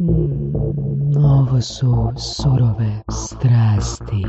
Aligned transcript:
Mm, 0.00 1.16
ovo 1.16 1.60
su 1.60 2.12
surove 2.36 3.02
strasti. 3.10 4.22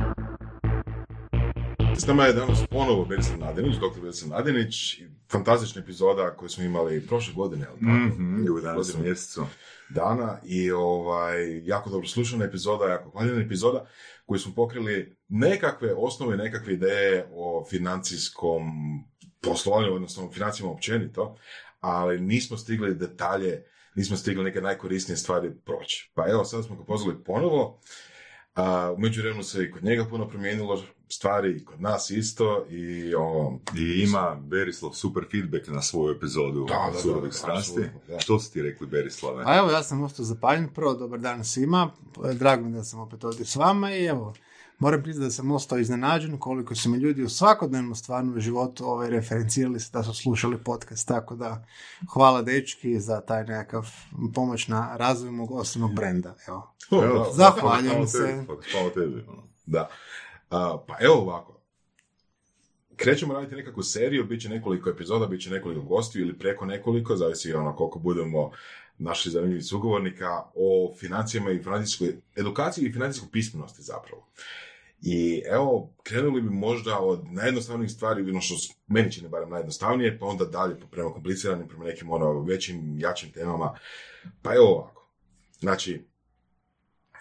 S 1.97 2.07
nama 2.07 2.23
je 2.23 2.33
danas 2.33 2.59
ponovo 2.71 3.05
Berislav 3.05 3.39
Nadenić, 3.39 3.75
dr. 3.75 4.01
Berislav 4.01 4.29
Nadenić, 4.29 5.01
fantastična 5.31 5.81
epizoda 5.81 6.35
koju 6.35 6.49
smo 6.49 6.63
imali 6.63 7.07
prošle 7.07 7.33
godine, 7.33 7.65
ali 7.69 7.79
tako? 7.79 7.91
Mhm, 7.91 8.43
u 8.43 8.59
11. 8.59 9.01
mjesecu. 9.01 9.45
dana 9.89 10.37
i 10.45 10.71
ovaj, 10.71 11.65
jako 11.65 11.89
dobro 11.89 12.07
slušana 12.07 12.45
epizoda, 12.45 12.85
jako 12.85 13.09
hvaljena 13.09 13.41
epizoda 13.41 13.85
koju 14.25 14.39
smo 14.39 14.53
pokrili 14.53 15.15
nekakve 15.27 15.93
osnove, 15.93 16.37
nekakve 16.37 16.73
ideje 16.73 17.27
o 17.33 17.65
financijskom 17.69 18.63
poslovanju, 19.41 19.93
odnosno 19.93 20.25
o 20.27 20.31
financijama 20.31 20.71
općenito, 20.71 21.37
ali 21.79 22.21
nismo 22.21 22.57
stigli 22.57 22.95
detalje, 22.95 23.63
nismo 23.95 24.17
stigli 24.17 24.43
neke 24.43 24.61
najkorisnije 24.61 25.17
stvari 25.17 25.51
proći. 25.65 26.11
Pa 26.13 26.29
evo, 26.29 26.45
sada 26.45 26.63
smo 26.63 26.75
ga 26.75 26.83
pozvali 26.83 27.23
ponovo, 27.23 27.79
a, 28.55 28.93
u 28.97 28.99
međuvremenu 28.99 29.43
se 29.43 29.63
i 29.63 29.71
kod 29.71 29.83
njega 29.83 30.05
puno 30.05 30.27
promijenilo 30.27 30.83
stvari, 31.09 31.57
i 31.57 31.65
kod 31.65 31.81
nas 31.81 32.09
isto, 32.09 32.65
i 32.69 33.13
ovo, 33.13 33.59
I 33.77 34.03
ima 34.03 34.35
Berislav 34.41 34.91
super 34.91 35.23
feedback 35.31 35.67
na 35.67 35.81
svoju 35.81 36.15
epizodu 36.15 36.65
Da, 36.67 36.91
da, 36.93 37.13
da, 37.13 37.21
da, 37.21 37.31
strasti. 37.31 37.81
Što 38.19 38.39
si 38.39 38.53
ti 38.53 38.61
rekli 38.61 38.87
Berislave? 38.87 39.43
A 39.47 39.57
evo, 39.57 39.71
ja 39.71 39.83
sam 39.83 40.03
ostao 40.03 40.25
zapaljen. 40.25 40.69
Prvo, 40.73 40.93
dobar 40.93 41.19
dan 41.19 41.45
svima. 41.45 41.91
Drago 42.33 42.63
mi 42.63 42.71
je 42.71 42.75
da 42.77 42.83
sam 42.83 42.99
opet 42.99 43.23
ovdje 43.23 43.45
s 43.45 43.55
vama 43.55 43.95
i 43.95 44.05
evo, 44.05 44.33
moram 44.79 45.03
priznati 45.03 45.27
da 45.27 45.31
sam 45.31 45.51
ostao 45.51 45.79
iznenađen 45.79 46.37
koliko 46.37 46.75
su 46.75 46.89
mi 46.89 46.97
ljudi 46.97 47.23
u 47.23 47.29
svakodnevnom 47.29 47.95
stvarnom 47.95 48.39
životu 48.39 48.85
ovaj, 48.85 49.09
referencirali 49.09 49.79
se 49.79 49.89
da 49.93 50.03
su 50.03 50.13
slušali 50.13 50.57
podcast. 50.63 51.07
Tako 51.07 51.35
da, 51.35 51.65
hvala 52.13 52.41
dečki 52.41 52.99
za 52.99 53.21
taj 53.21 53.43
nekakav 53.43 53.87
pomoć 54.35 54.67
na 54.67 54.97
razvoju 54.97 55.31
mog 55.31 55.51
osobnog 55.51 55.95
brenda. 55.95 56.35
Evo. 56.47 56.73
Evo, 56.91 57.31
zahvaljujem 57.33 57.91
hvala 57.91 58.07
se. 58.07 58.45
hvala 58.71 58.89
tebi, 58.89 59.25
ono. 59.27 59.43
Da. 59.65 59.89
A, 60.49 60.77
pa 60.87 60.95
evo 60.99 61.15
ovako. 61.15 61.59
Krećemo 62.95 63.33
raditi 63.33 63.55
nekakvu 63.55 63.83
seriju, 63.83 64.25
bit 64.25 64.41
će 64.41 64.49
nekoliko 64.49 64.89
epizoda, 64.89 65.27
bit 65.27 65.41
će 65.41 65.49
nekoliko 65.49 65.81
gostiju 65.81 66.21
ili 66.21 66.37
preko 66.37 66.65
nekoliko, 66.65 67.15
zavisi 67.15 67.53
ono 67.53 67.75
koliko 67.75 67.99
budemo 67.99 68.51
našli 68.97 69.31
zanimljivih 69.31 69.65
sugovornika, 69.65 70.43
o 70.55 70.93
financijama 70.99 71.51
i 71.51 71.63
financijskoj 71.63 72.15
edukaciji 72.35 72.85
i 72.85 72.93
financijskoj 72.93 73.29
pismenosti 73.31 73.81
zapravo. 73.81 74.27
I 75.01 75.43
evo, 75.45 75.93
krenuli 76.03 76.41
bi 76.41 76.49
možda 76.49 76.99
od 76.99 77.31
najjednostavnijih 77.31 77.91
stvari, 77.91 78.31
ono 78.31 78.41
što 78.41 78.55
meni 78.87 79.11
čini 79.11 79.29
barem 79.29 79.49
najjednostavnije, 79.49 80.19
pa 80.19 80.25
onda 80.25 80.45
dalje 80.45 80.75
prema 80.91 81.13
kompliciranim, 81.13 81.67
prema 81.67 81.85
nekim 81.85 82.11
ono 82.11 82.41
većim, 82.41 82.99
jačim 82.99 83.31
temama. 83.31 83.77
Pa 84.41 84.55
evo 84.55 84.65
ovako. 84.65 85.09
Znači, 85.59 86.05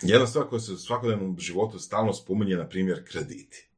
jedna 0.02 0.26
stvar 0.26 0.46
koja 0.48 0.60
se 0.60 0.72
u 0.72 0.76
svakodnevnom 0.76 1.38
životu 1.38 1.78
stalno 1.78 2.12
spominje, 2.12 2.56
na 2.56 2.68
primjer, 2.68 3.04
krediti. 3.04 3.68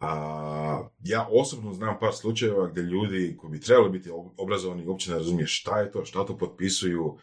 A, 0.00 0.88
ja 1.04 1.28
osobno 1.30 1.72
znam 1.72 1.98
par 2.00 2.12
slučajeva 2.12 2.68
gdje 2.68 2.82
ljudi 2.82 3.36
koji 3.40 3.50
bi 3.50 3.60
trebali 3.60 3.90
biti 3.90 4.10
ob- 4.10 4.30
obrazovani 4.36 4.86
uopće 4.86 5.10
ne 5.10 5.16
razumije 5.16 5.46
šta 5.46 5.80
je 5.80 5.92
to, 5.92 6.04
šta 6.04 6.26
to 6.26 6.38
potpisuju, 6.38 7.18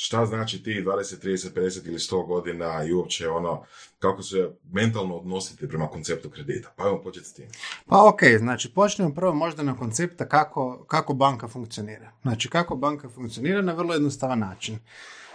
šta 0.00 0.26
znači 0.26 0.62
ti 0.62 0.84
20, 0.86 1.26
30, 1.26 1.52
50 1.54 1.86
ili 1.86 1.98
100 1.98 2.26
godina 2.26 2.84
i 2.84 2.92
uopće 2.92 3.28
ono, 3.28 3.64
kako 3.98 4.22
se 4.22 4.50
mentalno 4.72 5.16
odnositi 5.16 5.68
prema 5.68 5.86
konceptu 5.86 6.30
kredita. 6.30 6.72
Pa 6.76 6.84
evo 6.84 7.02
početi 7.02 7.26
s 7.26 7.32
tim. 7.32 7.46
Pa 7.86 8.08
ok, 8.08 8.20
znači 8.38 8.74
počnemo 8.74 9.14
prvo 9.14 9.34
možda 9.34 9.62
na 9.62 9.76
koncepta 9.76 10.28
kako, 10.28 10.84
kako 10.88 11.14
banka 11.14 11.48
funkcionira. 11.48 12.12
Znači 12.22 12.48
kako 12.48 12.76
banka 12.76 13.08
funkcionira 13.08 13.62
na 13.62 13.72
vrlo 13.72 13.94
jednostavan 13.94 14.38
način. 14.38 14.78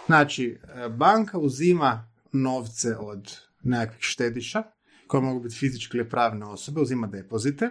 Znači, 0.06 0.58
e, 0.84 0.88
banka 0.88 1.38
uzima 1.38 2.10
novce 2.32 2.96
od 2.96 3.36
nekakvih 3.62 4.02
štediša, 4.02 4.62
koje 5.06 5.20
mogu 5.20 5.40
biti 5.40 5.54
fizičke 5.54 5.98
ili 5.98 6.08
pravne 6.08 6.46
osobe, 6.46 6.80
uzima 6.80 7.06
depozite, 7.06 7.70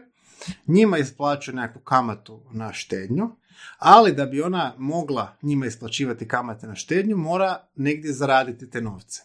njima 0.68 0.98
isplaćuje 0.98 1.56
nekakvu 1.56 1.82
kamatu 1.82 2.42
na 2.52 2.74
štednju, 2.74 3.30
ali 3.78 4.14
da 4.14 4.26
bi 4.26 4.42
ona 4.42 4.74
mogla 4.78 5.36
njima 5.42 5.66
isplaćivati 5.66 6.28
kamate 6.28 6.68
na 6.68 6.76
štednju, 6.76 7.18
mora 7.18 7.68
negdje 7.76 8.14
zaraditi 8.14 8.70
te 8.70 8.82
novce. 8.82 9.22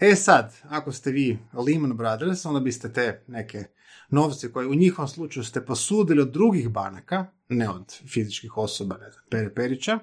E 0.00 0.14
sad, 0.14 0.56
ako 0.68 0.92
ste 0.92 1.10
vi 1.10 1.38
Lehman 1.52 1.96
Brothers, 1.96 2.46
onda 2.46 2.60
biste 2.60 2.92
te 2.92 3.24
neke 3.26 3.64
novce 4.10 4.52
koje 4.52 4.66
u 4.66 4.74
njihovom 4.74 5.08
slučaju 5.08 5.44
ste 5.44 5.64
posudili 5.64 6.22
od 6.22 6.30
drugih 6.30 6.68
banaka, 6.68 7.26
ne 7.48 7.68
od 7.68 7.94
fizičkih 8.08 8.56
osoba, 8.56 8.96
ne 8.96 9.10
znam, 9.10 9.24
Pere 9.30 9.54
Perića, 9.54 9.98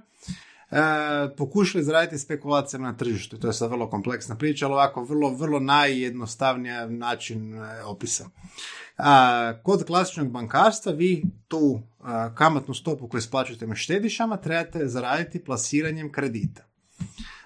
pokušali 1.38 1.84
zaraditi 1.84 2.18
spekulacijama 2.18 2.88
na 2.88 2.98
tržištu. 2.98 3.38
To 3.38 3.48
je 3.48 3.54
sad 3.54 3.70
vrlo 3.70 3.90
kompleksna 3.90 4.36
priča, 4.36 4.66
ali 4.66 4.74
ovako 4.74 5.04
vrlo, 5.04 5.30
vrlo 5.30 5.60
najjednostavnija 5.60 6.88
način 6.88 7.54
e, 7.54 7.84
opisa. 7.84 8.30
A, 8.98 9.54
kod 9.64 9.86
klasičnog 9.86 10.32
bankarstva 10.32 10.92
vi 10.92 11.24
tu 11.48 11.82
kamatnu 12.36 12.74
stopu 12.74 13.08
koju 13.08 13.20
isplaćujete 13.20 13.68
na 13.68 13.76
štedišama 13.76 14.38
trebate 14.38 14.88
zaraditi 14.88 15.44
plasiranjem 15.44 16.12
kredita. 16.12 16.64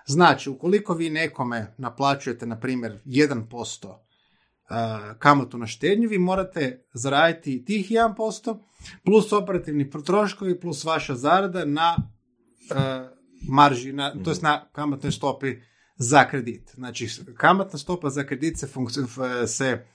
Znači, 0.06 0.50
ukoliko 0.50 0.94
vi 0.94 1.10
nekome 1.10 1.74
naplaćujete, 1.78 2.46
na 2.46 2.60
primjer, 2.60 3.00
1% 3.06 3.96
a, 4.70 5.14
kamatu 5.20 5.58
na 5.58 5.68
štednju, 5.68 6.10
vi 6.10 6.18
morate 6.18 6.86
zaraditi 6.94 7.66
tih 7.66 7.92
1% 7.92 8.60
plus 9.06 9.34
operativni 9.34 9.90
troškovi 10.06 10.60
plus 10.60 10.84
vaša 10.84 11.16
zarada 11.16 11.66
na 11.66 11.96
marži, 13.42 13.94
na, 13.94 14.24
to 14.24 14.30
jest 14.32 14.42
na 14.42 14.66
kamatnoj 14.72 15.12
stopi 15.12 15.56
za 15.98 16.28
kredit. 16.30 16.72
Znači, 16.76 17.08
kamatna 17.38 17.80
stopa 17.80 18.10
za 18.10 18.24
kredit 18.24 18.60
se, 18.60 18.68
funkci- 18.68 19.04
f- 19.04 19.50
se 19.50 19.86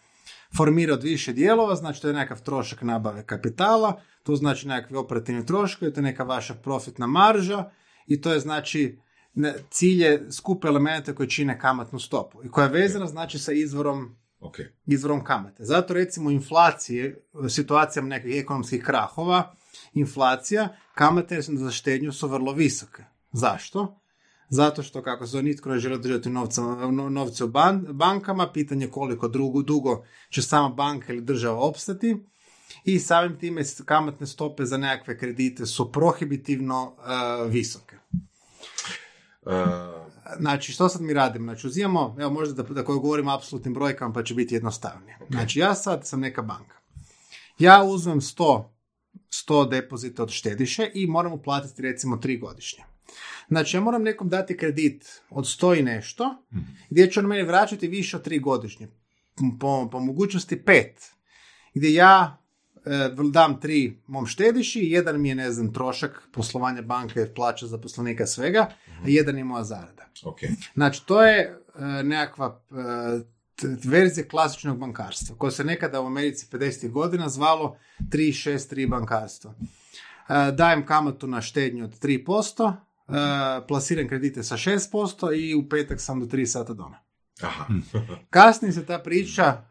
formira 0.57 0.95
od 0.95 1.03
više 1.03 1.33
dijelova, 1.33 1.75
znači 1.75 2.03
to 2.03 2.09
je 2.09 2.15
nekakav 2.15 2.43
trošak 2.43 2.83
nabave 2.83 3.27
kapitala, 3.27 4.01
to 4.23 4.37
znači 4.37 4.69
nekakvi 4.69 4.97
operativni 4.97 5.47
troškovi, 5.47 5.93
to 5.93 6.01
je 6.01 6.05
neka 6.05 6.25
vaša 6.25 6.55
profitna 6.55 7.07
marža 7.07 7.71
i 8.07 8.21
to 8.21 8.33
je 8.33 8.41
znači 8.41 8.99
ne, 9.35 9.55
cilj 9.71 10.03
je 10.03 10.27
skup 10.33 10.65
elementa 10.65 11.15
koji 11.15 11.31
čine 11.31 11.59
kamatnu 11.59 11.99
stopu 11.99 12.45
i 12.45 12.51
koja 12.51 12.65
je 12.65 12.73
vezana 12.73 13.07
znači 13.07 13.39
sa 13.39 13.53
izvorom 13.53 14.17
Ok. 14.41 14.57
izvorom 14.87 15.25
kamate. 15.25 15.65
Zato 15.65 15.95
recimo 15.95 16.31
inflacije, 16.31 17.25
situacijama 17.49 18.09
nekih 18.09 18.37
ekonomskih 18.37 18.83
krahova, 18.85 19.55
inflacija, 19.95 20.69
kamate 20.95 21.41
za 21.43 21.71
štednju 21.71 22.13
su 22.13 22.29
vrlo 22.29 22.53
visoke. 22.53 23.05
Zašto? 23.35 24.01
Zato 24.49 24.83
što 24.83 25.03
kako 25.03 25.27
se 25.27 25.43
nitko 25.43 25.69
ne 25.69 25.79
želi 25.79 26.01
držati 26.01 26.31
novca, 26.31 26.63
no- 26.63 27.11
novce 27.11 27.45
u 27.45 27.49
ban- 27.49 27.93
bankama, 27.93 28.53
pitanje 28.53 28.87
koliko 28.87 29.29
drugo, 29.29 29.63
dugo 29.63 30.05
će 30.31 30.43
sama 30.43 30.69
banka 30.69 31.13
ili 31.13 31.23
država 31.23 31.61
opstati 31.61 32.17
i 32.85 32.99
samim 32.99 33.39
time 33.39 33.63
kamatne 33.85 34.27
stope 34.27 34.65
za 34.65 34.77
nekakve 34.77 35.19
kredite 35.19 35.67
su 35.67 35.93
prohibitivno 35.93 36.97
e, 36.99 37.49
visoke. 37.49 37.97
Uh, 39.43 39.53
Znači, 40.41 40.73
što 40.73 40.89
sad 40.89 41.03
mi 41.03 41.13
radimo? 41.13 41.45
Znači, 41.45 41.67
uzimamo, 41.67 42.17
evo 42.19 42.31
možda 42.31 42.63
da, 42.63 42.75
da 42.75 42.85
koju 42.85 43.01
govorim 43.01 43.29
apsolutnim 43.29 43.75
brojkama 43.75 44.13
pa 44.13 44.23
će 44.23 44.35
biti 44.35 44.55
jednostavnije. 44.55 45.19
Znači, 45.31 45.59
ja 45.59 45.75
sad 45.75 46.07
sam 46.07 46.21
neka 46.21 46.43
banka. 46.43 46.77
Ja 47.59 47.83
uzmem 47.83 48.21
100, 48.21 48.65
100 49.31 49.69
depozita 49.71 50.23
od 50.23 50.31
štediše 50.31 50.91
i 50.95 51.07
moram 51.07 51.33
uplatiti 51.33 51.83
recimo 51.83 52.17
3 52.17 52.41
godišnje. 52.41 52.85
Znači, 53.49 53.77
ja 53.77 53.81
moram 53.81 54.03
nekom 54.03 54.29
dati 54.29 54.57
kredit 54.57 55.23
od 55.31 55.45
100 55.45 55.79
i 55.79 55.83
nešto, 55.83 56.45
gdje 56.91 57.11
će 57.11 57.21
on 57.21 57.27
meni 57.27 57.43
vraćati 57.43 57.89
više 57.89 58.17
od 58.17 58.27
3 58.27 58.41
godišnje. 58.41 58.89
Po, 59.61 59.89
po 59.93 60.01
mogućnosti 60.01 60.57
5. 60.57 60.89
Gdje 61.75 61.95
ja 61.95 62.45
e, 62.85 63.11
dam 63.31 63.61
tri 63.61 64.01
mom 64.07 64.27
štediši, 64.27 64.81
jedan 64.81 65.21
mi 65.21 65.29
je, 65.29 65.35
ne 65.35 65.53
znam, 65.53 65.73
trošak 65.73 66.29
poslovanja 66.33 66.83
banke, 66.83 67.27
plaća 67.35 67.67
zaposlenika 67.67 68.27
svega, 68.27 68.61
a 68.89 69.07
jedan 69.07 69.39
je 69.39 69.45
moja 69.45 69.65
zarada. 69.65 70.07
ok. 70.25 70.39
Znači, 70.75 71.07
to 71.07 71.23
je 71.23 71.41
e, 71.41 72.03
nekakva 72.03 72.61
e, 72.71 72.75
verzija 73.85 74.29
klasičnog 74.29 74.79
bankarstva, 74.79 75.37
koja 75.37 75.51
se 75.51 75.65
nekada 75.65 76.01
u 76.01 76.07
Americi 76.07 76.47
50. 76.53 76.91
godina 76.91 77.29
zvalo 77.29 77.77
363 78.01 78.89
bankarstvo. 78.89 79.55
E, 80.29 80.53
dajem 80.53 80.87
kamatu 80.87 81.27
na 81.27 81.41
štednju 81.41 81.85
od 81.85 81.99
3%, 82.03 82.73
e, 83.09 83.67
plasiram 83.69 84.09
kredite 84.09 84.43
sa 84.43 84.57
6% 84.57 85.37
i 85.41 85.55
u 85.55 85.69
petak 85.69 86.01
sam 86.01 86.21
do 86.21 86.27
3 86.27 86.47
sata 86.47 86.75
doma. 86.75 86.99
Aha. 87.43 87.67
Kasnije 88.31 88.73
se 88.73 88.87
ta 88.87 88.99
priča 88.99 89.45
e, 89.45 89.63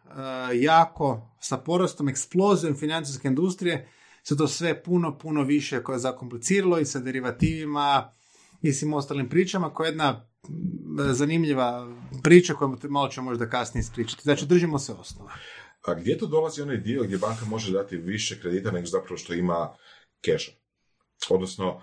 jako 0.53 1.35
sa 1.39 1.57
porastom, 1.57 2.09
eksplozijom 2.09 2.75
financijske 2.75 3.27
industrije 3.27 3.89
se 4.23 4.37
to 4.37 4.47
sve 4.47 4.83
puno, 4.83 5.17
puno 5.17 5.43
više 5.43 5.83
koje 5.83 5.95
je 5.95 5.99
zakompliciralo 5.99 6.79
i 6.79 6.85
sa 6.85 6.99
derivativima 6.99 8.13
i 8.61 8.73
svim 8.73 8.93
ostalim 8.93 9.29
pričama 9.29 9.73
koja 9.73 9.87
je 9.87 9.91
jedna 9.91 10.27
m, 10.49 11.13
zanimljiva 11.13 11.95
priča 12.23 12.53
koju 12.53 12.77
malo 12.89 13.07
ćemo 13.07 13.29
možda 13.29 13.49
kasnije 13.49 13.81
ispričati. 13.81 14.23
Znači, 14.23 14.45
držimo 14.45 14.79
se 14.79 14.93
osnova. 14.93 15.31
A 15.87 15.93
gdje 15.93 16.17
tu 16.17 16.27
dolazi 16.27 16.61
onaj 16.61 16.77
dio 16.77 17.03
gdje 17.03 17.17
banka 17.17 17.45
može 17.45 17.71
dati 17.71 17.97
više 17.97 18.41
kredita 18.41 18.71
nego 18.71 18.85
zapravo 18.85 19.17
što 19.17 19.33
ima 19.33 19.75
keša? 20.21 20.51
Odnosno, 21.29 21.81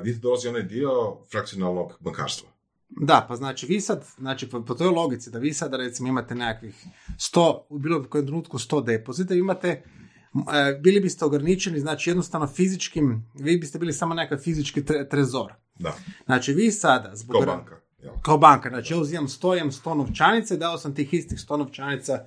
gdje 0.00 0.14
tu 0.14 0.20
dolazi 0.20 0.48
onaj 0.48 0.62
dio 0.62 0.90
frakcionalnog 1.30 1.92
bankarstva? 2.00 2.48
Da, 2.88 3.24
pa 3.28 3.36
znači 3.36 3.66
vi 3.66 3.80
sad, 3.80 4.04
znači 4.18 4.50
po, 4.50 4.64
po 4.64 4.74
toj 4.74 4.88
logici 4.88 5.30
da 5.30 5.38
vi 5.38 5.54
sad 5.54 5.74
recimo 5.74 6.08
imate 6.08 6.34
nekakvih 6.34 6.84
100, 7.16 7.58
u 7.68 7.78
bilo 7.78 8.04
kojem 8.04 8.26
trenutku 8.26 8.58
100 8.58 8.84
depozita, 8.84 9.34
imate, 9.34 9.68
e, 9.68 10.78
bili 10.80 11.00
biste 11.00 11.24
ograničeni, 11.24 11.80
znači 11.80 12.10
jednostavno 12.10 12.46
fizičkim, 12.46 13.30
vi 13.34 13.58
biste 13.58 13.78
bili 13.78 13.92
samo 13.92 14.14
nekakav 14.14 14.38
fizički 14.38 14.82
tre- 14.82 15.08
trezor. 15.10 15.52
Da, 15.74 15.94
Znači 16.24 16.52
vi 16.52 16.70
sada, 16.70 17.10
zbog... 17.16 17.44
kao 17.44 17.56
banka. 17.56 17.80
Jel? 17.98 18.12
Kao 18.22 18.38
banka, 18.38 18.68
znači 18.68 18.92
ja 18.92 18.98
uzimam 18.98 19.28
100, 19.28 19.58
imam 19.58 19.70
100 19.70 19.94
novčanica 19.94 20.54
i 20.54 20.58
dao 20.58 20.78
sam 20.78 20.94
tih 20.94 21.14
istih 21.14 21.38
100 21.38 21.56
novčanica 21.56 22.24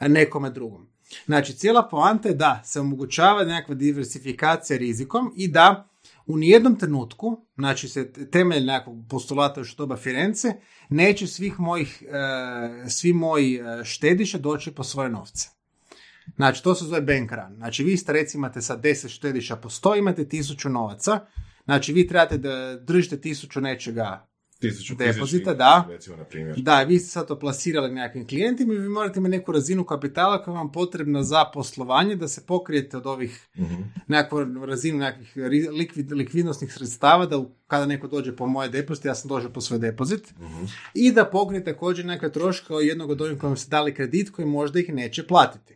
nekome 0.00 0.50
drugom. 0.50 0.88
Znači, 1.26 1.56
cijela 1.56 1.88
poanta 1.88 2.28
je 2.28 2.34
da 2.34 2.62
se 2.64 2.80
omogućava 2.80 3.44
nekakva 3.44 3.74
diversifikacija 3.74 4.78
rizikom 4.78 5.32
i 5.36 5.48
da 5.48 5.88
u 6.26 6.36
nijednom 6.36 6.76
trenutku, 6.76 7.46
znači 7.56 7.88
se 7.88 8.12
temelj 8.12 8.64
nekakvog 8.64 9.04
postulata 9.08 9.60
još 9.60 9.76
doba 9.76 9.96
Firence, 9.96 10.52
neće 10.88 11.26
svih 11.26 11.60
mojih, 11.60 12.02
e, 12.02 12.88
svi 12.88 13.12
moji 13.12 13.56
e, 13.56 13.84
štediša 13.84 14.38
doći 14.38 14.70
po 14.70 14.84
svoje 14.84 15.10
novce. 15.10 15.48
Znači, 16.36 16.62
to 16.62 16.74
se 16.74 16.84
zove 16.84 17.00
bank 17.00 17.32
run. 17.32 17.56
Znači, 17.56 17.84
vi 17.84 17.96
ste 17.96 18.12
recimo 18.12 18.46
imate 18.46 18.60
sad 18.60 18.82
10 18.82 19.08
štediša 19.08 19.56
po 19.56 19.68
100, 19.68 19.98
imate 19.98 20.24
1000 20.24 20.68
novaca. 20.68 21.20
Znači, 21.64 21.92
vi 21.92 22.06
trebate 22.06 22.38
da 22.38 22.76
držite 22.76 23.16
1000 23.16 23.60
nečega 23.60 24.27
Tisuću 24.60 24.94
Depozita, 24.94 25.54
da. 25.54 25.86
Recimo, 25.88 26.16
na 26.16 26.24
primjer. 26.24 26.56
da, 26.58 26.82
vi 26.82 26.98
ste 26.98 27.10
sad 27.10 27.26
to 27.26 27.38
plasirali 27.38 27.90
nekakvim 27.90 28.26
klijentima 28.26 28.74
i 28.74 28.78
vi 28.78 28.88
morate 28.88 29.18
imati 29.18 29.30
neku 29.30 29.52
razinu 29.52 29.84
kapitala 29.84 30.42
koja 30.44 30.54
vam 30.54 30.72
potrebna 30.72 31.22
za 31.22 31.44
poslovanje 31.44 32.16
da 32.16 32.28
se 32.28 32.46
pokrijete 32.46 32.96
od 32.96 33.06
ovih 33.06 33.48
Mhm. 33.56 33.74
nekakvu 34.06 34.38
razinu 34.66 34.98
nekakvih 34.98 35.32
likvid, 35.70 36.12
likvidnosnih 36.12 36.72
sredstava 36.72 37.26
da 37.26 37.36
kada 37.66 37.86
neko 37.86 38.08
dođe 38.08 38.36
po 38.36 38.46
moje 38.46 38.68
depozit, 38.68 39.04
ja 39.04 39.14
sam 39.14 39.28
došao 39.28 39.50
po 39.50 39.60
svoj 39.60 39.78
depozit 39.78 40.34
Mhm. 40.38 40.64
i 40.94 41.12
da 41.12 41.24
pokrijete 41.26 41.72
također 41.72 42.04
neke 42.04 42.28
troške 42.28 42.72
od 42.72 42.84
jednog 42.84 43.10
od 43.10 43.20
onih 43.20 43.38
kojim 43.38 43.56
ste 43.56 43.70
dali 43.70 43.94
kredit 43.94 44.30
koji 44.30 44.48
možda 44.48 44.80
ih 44.80 44.88
neće 44.90 45.26
platiti. 45.26 45.74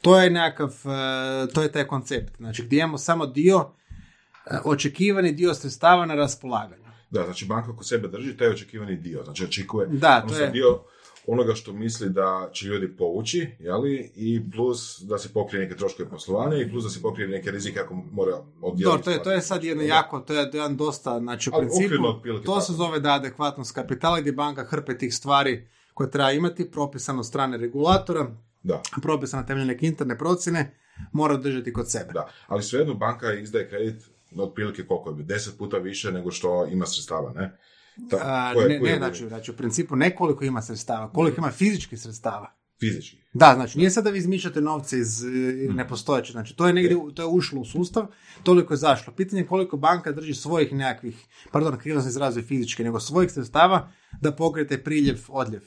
To 0.00 0.20
je 0.20 0.30
nekakav, 0.30 0.68
e, 0.68 1.46
to 1.48 1.62
je 1.62 1.72
taj 1.72 1.84
koncept. 1.84 2.36
Znači 2.36 2.62
gdje 2.64 2.78
imamo 2.78 2.98
samo 2.98 3.26
dio, 3.26 3.70
e, 4.46 4.58
očekivani 4.64 5.32
dio 5.32 5.54
sredstava 5.54 6.06
na 6.06 6.14
raspolaganju. 6.14 6.85
Da, 7.10 7.24
znači 7.24 7.44
banka 7.44 7.76
kod 7.76 7.88
sebe 7.88 8.08
drži 8.08 8.36
taj 8.36 8.48
očekivani 8.48 8.96
dio. 8.96 9.24
Znači 9.24 9.44
očekuje 9.44 9.86
Da, 9.88 10.10
to 10.12 10.24
odnosno 10.24 10.44
je- 10.44 10.50
dio 10.50 10.80
onoga 11.26 11.54
što 11.54 11.72
misli 11.72 12.10
da 12.10 12.50
će 12.52 12.66
ljudi 12.66 12.88
povući, 12.88 13.46
jeli, 13.58 14.12
i 14.16 14.50
plus 14.50 15.00
da 15.00 15.18
se 15.18 15.28
pokrije 15.28 15.62
neke 15.62 15.76
troškove 15.76 16.08
poslovanja 16.08 16.56
i 16.56 16.70
plus 16.70 16.84
da 16.84 16.90
se 16.90 17.02
pokrije 17.02 17.28
neke 17.28 17.50
rizike 17.50 17.80
ako 17.80 17.94
mora 18.12 18.32
odjeliti. 18.62 19.04
To 19.04 19.10
je, 19.10 19.22
to 19.22 19.30
je 19.32 19.40
sad 19.40 19.64
jedno 19.64 19.82
jako, 19.84 20.20
to 20.20 20.32
je 20.32 20.50
jedan 20.52 20.76
dosta, 20.76 21.18
znači 21.20 21.50
u 21.50 21.52
Ali 21.54 21.66
principu, 21.66 22.04
to 22.44 22.60
se 22.60 22.72
zove 22.72 23.00
da 23.00 23.10
adekvatnost 23.10 23.72
kapitala 23.72 24.20
gdje 24.20 24.32
banka 24.32 24.64
hrpe 24.64 24.98
tih 24.98 25.14
stvari 25.14 25.68
koje 25.94 26.10
treba 26.10 26.30
imati, 26.30 26.70
propisano 26.70 27.18
od 27.20 27.26
strane 27.26 27.56
regulatora, 27.56 28.26
Da, 28.62 28.82
propisano 29.02 29.42
temeljem 29.42 29.68
neke 29.68 29.86
interne 29.86 30.18
procjene, 30.18 30.74
mora 31.12 31.36
držati 31.36 31.72
kod 31.72 31.90
sebe. 31.90 32.12
da. 32.12 32.28
Ali 32.46 32.62
svejedno 32.62 32.94
banka 32.94 33.32
izdaje 33.32 33.68
kredit 33.68 34.02
otprilike 34.38 34.86
koliko 34.86 35.10
je, 35.10 35.24
deset 35.24 35.58
puta 35.58 35.78
više 35.78 36.12
nego 36.12 36.30
što 36.30 36.66
ima 36.66 36.86
sredstava, 36.86 37.32
ne? 37.32 37.58
Ta, 38.10 38.16
A, 38.22 38.54
koje- 38.54 38.68
ne, 38.68 38.80
koje 38.80 38.92
ne 38.92 38.98
znači, 38.98 39.28
znači, 39.28 39.50
u 39.50 39.56
principu 39.56 39.96
ne 39.96 40.14
koliko 40.16 40.44
ima 40.44 40.62
sredstava, 40.62 41.12
koliko 41.12 41.40
ima 41.40 41.50
fizičkih 41.50 42.00
sredstava. 42.00 42.52
Fizički. 42.80 43.16
Da, 43.32 43.52
znači 43.54 43.78
nije 43.78 43.90
sad 43.90 44.04
da 44.04 44.10
vi 44.10 44.18
izmišljate 44.18 44.60
novce 44.60 44.98
iz 44.98 45.24
e, 45.24 45.28
nepostojeće, 45.74 46.32
znači 46.32 46.56
to 46.56 46.66
je 46.66 46.72
negdje, 46.72 46.96
to 47.14 47.22
je 47.22 47.26
ušlo 47.26 47.60
u 47.60 47.64
sustav, 47.64 48.06
toliko 48.42 48.74
je 48.74 48.78
zašlo. 48.78 49.12
Pitanje 49.12 49.42
je 49.42 49.46
koliko 49.46 49.76
banka 49.76 50.12
drži 50.12 50.34
svojih 50.34 50.72
nekakvih, 50.72 51.26
pardon, 51.52 51.78
krivo 51.78 52.00
sam 52.00 52.08
izrazio 52.08 52.42
fizički, 52.42 52.84
nego 52.84 53.00
svojih 53.00 53.32
sredstava 53.32 53.88
da 54.20 54.32
pokrijete 54.32 54.84
priljev, 54.84 55.20
odljev. 55.28 55.62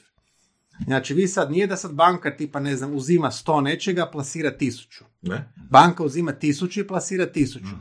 Znači 0.84 1.14
vi 1.14 1.28
sad, 1.28 1.50
nije 1.50 1.66
da 1.66 1.76
sad 1.76 1.92
banka 1.92 2.36
tipa, 2.36 2.60
ne 2.60 2.76
znam, 2.76 2.94
uzima 2.94 3.30
sto 3.30 3.60
nečega, 3.60 4.06
plasira 4.12 4.50
tisuću. 4.50 5.04
Ne? 5.22 5.52
Banka 5.70 6.04
uzima 6.04 6.32
tisuću 6.32 6.80
i 6.80 6.86
plasira 6.86 7.26
tisuću. 7.26 7.74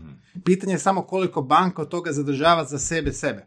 Pitanje 0.46 0.74
je 0.74 0.80
samo 0.80 1.02
koliko 1.02 1.42
banka 1.42 1.82
od 1.82 1.90
toga 1.90 2.12
zadržava 2.12 2.66
za 2.66 2.80
sebe 2.80 3.14
sebe. 3.14 3.46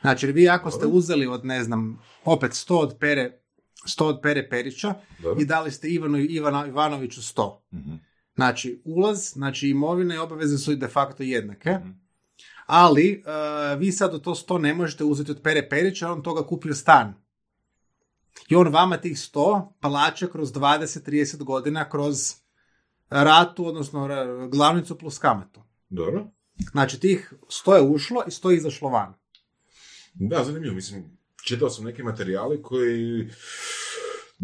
Znači, 0.00 0.32
vi 0.32 0.48
ako 0.48 0.70
ste 0.70 0.86
uzeli 0.86 1.26
od, 1.26 1.44
ne 1.44 1.64
znam, 1.64 1.98
opet 2.24 2.52
100 2.52 2.74
od 2.74 2.96
Pere, 3.00 3.40
100 3.86 4.04
od 4.04 4.20
Pere 4.22 4.48
Perića 4.48 4.94
Dobro. 5.22 5.42
i 5.42 5.44
dali 5.44 5.70
ste 5.70 5.88
Ivanu 5.88 6.18
Ivana, 6.18 6.66
Ivanoviću 6.66 7.20
100. 7.20 7.56
Mhm. 7.74 7.94
Znači, 8.34 8.82
ulaz, 8.84 9.32
znači 9.32 9.68
imovine 9.68 10.14
i 10.14 10.18
obaveze 10.18 10.58
su 10.58 10.74
de 10.74 10.88
facto 10.88 11.22
jednake, 11.22 11.78
ali 12.66 13.10
e, 13.12 13.76
vi 13.76 13.92
sad 13.92 14.14
od 14.14 14.22
to 14.22 14.34
100 14.34 14.58
ne 14.58 14.74
možete 14.74 15.04
uzeti 15.04 15.30
od 15.30 15.40
Pere 15.42 15.68
Perića, 15.68 16.12
on 16.12 16.22
toga 16.22 16.46
kupio 16.46 16.74
stan. 16.74 17.21
I 18.48 18.56
on 18.56 18.68
vama 18.68 18.96
tih 18.96 19.16
100 19.16 19.72
plaća 19.80 20.26
kroz 20.26 20.52
20-30 20.52 21.44
godina 21.44 21.90
kroz 21.90 22.34
ratu, 23.10 23.66
odnosno 23.66 24.08
glavnicu 24.50 24.98
plus 24.98 25.18
kamatu. 25.18 25.60
Dobro. 25.88 26.26
Znači, 26.70 27.00
tih 27.00 27.32
100 27.48 27.74
je 27.74 27.82
ušlo 27.82 28.22
i 28.26 28.30
100 28.30 28.50
je 28.50 28.56
izašlo 28.56 28.88
van. 28.88 29.14
Da, 30.14 30.44
zanimljivo. 30.44 30.74
Mislim, 30.74 31.18
čitao 31.44 31.70
sam 31.70 31.84
neke 31.84 32.02
materijale 32.02 32.62
koji 32.62 33.28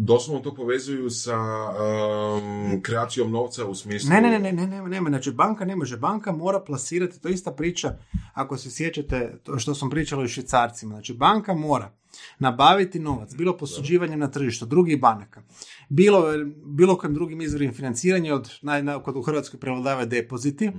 doslovno 0.01 0.43
to 0.43 0.55
povezuju 0.55 1.09
sa 1.09 1.37
um, 1.39 2.81
kreacijom 2.81 3.31
novca 3.31 3.65
u 3.65 3.75
smislu... 3.75 4.09
Ne, 4.09 4.21
ne, 4.21 4.29
ne, 4.29 4.39
ne, 4.39 4.67
ne, 4.67 4.81
ne, 4.81 5.01
ne, 5.01 5.09
znači 5.09 5.31
banka 5.31 5.65
ne 5.65 5.75
može, 5.75 5.97
banka 5.97 6.31
mora 6.31 6.59
plasirati, 6.59 7.21
to 7.21 7.27
je 7.27 7.33
ista 7.33 7.51
priča, 7.51 7.97
ako 8.33 8.57
se 8.57 8.71
sjećate 8.71 9.39
to 9.43 9.59
što 9.59 9.75
sam 9.75 9.89
pričala 9.89 10.23
o 10.23 10.27
švicarcima, 10.27 10.95
znači 10.95 11.13
banka 11.13 11.53
mora 11.53 11.91
nabaviti 12.39 12.99
novac, 12.99 13.35
bilo 13.35 13.57
posuđivanjem 13.57 14.19
na 14.19 14.31
tržištu 14.31 14.65
drugih 14.65 14.99
banaka, 14.99 15.41
bilo, 15.89 16.23
bilo 16.65 16.97
kojim 16.97 17.13
drugim 17.13 17.41
izvorima 17.41 17.73
financiranja, 17.73 18.35
od, 18.35 18.49
naj, 18.61 18.83
kod 19.03 19.15
u 19.15 19.21
Hrvatskoj 19.21 19.59
prevladava 19.59 20.05
depoziti, 20.05 20.67
a, 20.67 20.71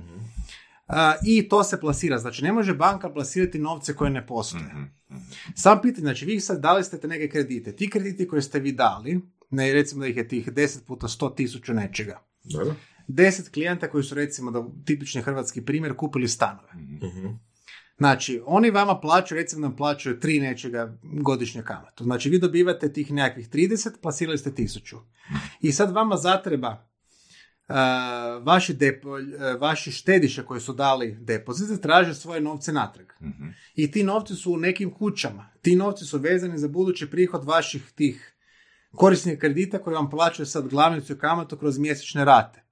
i 1.25 1.49
to 1.49 1.63
se 1.63 1.79
plasira, 1.79 2.17
znači 2.17 2.43
ne 2.43 2.53
može 2.53 2.73
banka 2.73 3.09
plasirati 3.09 3.59
novce 3.59 3.95
koje 3.95 4.11
ne 4.11 4.27
postoje. 4.27 4.71
Sam 5.55 5.81
pitanje, 5.81 6.01
znači 6.01 6.25
vi 6.25 6.39
sad 6.39 6.61
dali 6.61 6.83
ste 6.83 6.99
te 6.99 7.07
neke 7.07 7.29
kredite, 7.29 7.75
ti 7.75 7.89
krediti 7.89 8.27
koje 8.27 8.41
ste 8.41 8.59
vi 8.59 8.71
dali, 8.71 9.21
ne 9.49 9.73
recimo 9.73 10.01
da 10.01 10.07
ih 10.07 10.17
je 10.17 10.27
tih 10.27 10.47
10 10.47 10.85
puta 10.87 11.07
100 11.07 11.35
tisuća 11.35 11.73
nečega, 11.73 12.23
Dobro. 12.43 12.75
deset 13.07 13.49
klijenta 13.49 13.89
koji 13.89 14.03
su 14.03 14.15
recimo 14.15 14.51
da 14.51 14.65
tipični 14.85 15.21
hrvatski 15.21 15.65
primjer 15.65 15.95
kupili 15.95 16.27
stanove. 16.27 16.73
Mhm. 16.73 17.27
Znači, 17.97 18.41
oni 18.45 18.71
vama 18.71 18.99
plaćaju, 18.99 19.41
recimo 19.41 19.61
nam 19.61 19.75
plaćaju 19.75 20.19
tri 20.19 20.39
nečega 20.39 20.97
godišnje 21.03 21.61
kamatu. 21.61 22.03
Znači, 22.03 22.29
vi 22.29 22.39
dobivate 22.39 22.93
tih 22.93 23.11
nekakvih 23.11 23.49
30, 23.49 23.89
plasirali 24.01 24.37
ste 24.37 24.55
tisuću. 24.55 24.97
I 25.61 25.71
sad 25.71 25.91
vama 25.91 26.17
zatreba 26.17 26.90
vaši, 28.41 28.73
depo, 28.73 29.09
uh, 29.09 29.19
vaši 29.59 29.91
štediše 29.91 30.43
koji 30.45 30.61
su 30.61 30.73
dali 30.73 31.17
depozite 31.19 31.81
traže 31.81 32.13
svoje 32.13 32.41
novce 32.41 32.73
natrag. 32.73 33.07
Mhm. 33.21 33.49
I 33.75 33.91
ti 33.91 34.03
novci 34.03 34.35
su 34.35 34.53
u 34.53 34.57
nekim 34.57 34.93
kućama. 34.93 35.49
Ti 35.61 35.75
novci 35.75 36.05
su 36.05 36.17
vezani 36.17 36.57
za 36.57 36.67
budući 36.67 37.09
prihod 37.09 37.45
vaših 37.45 37.91
tih 37.95 38.35
korisnih 38.95 39.39
kredita 39.39 39.79
koji 39.79 39.93
vam 39.93 40.09
plaćaju 40.09 40.45
sad 40.45 40.67
glavnicu 40.67 41.13
i 41.13 41.17
kamatu 41.17 41.57
kroz 41.57 41.77
mjesečne 41.77 42.25
rate. 42.25 42.63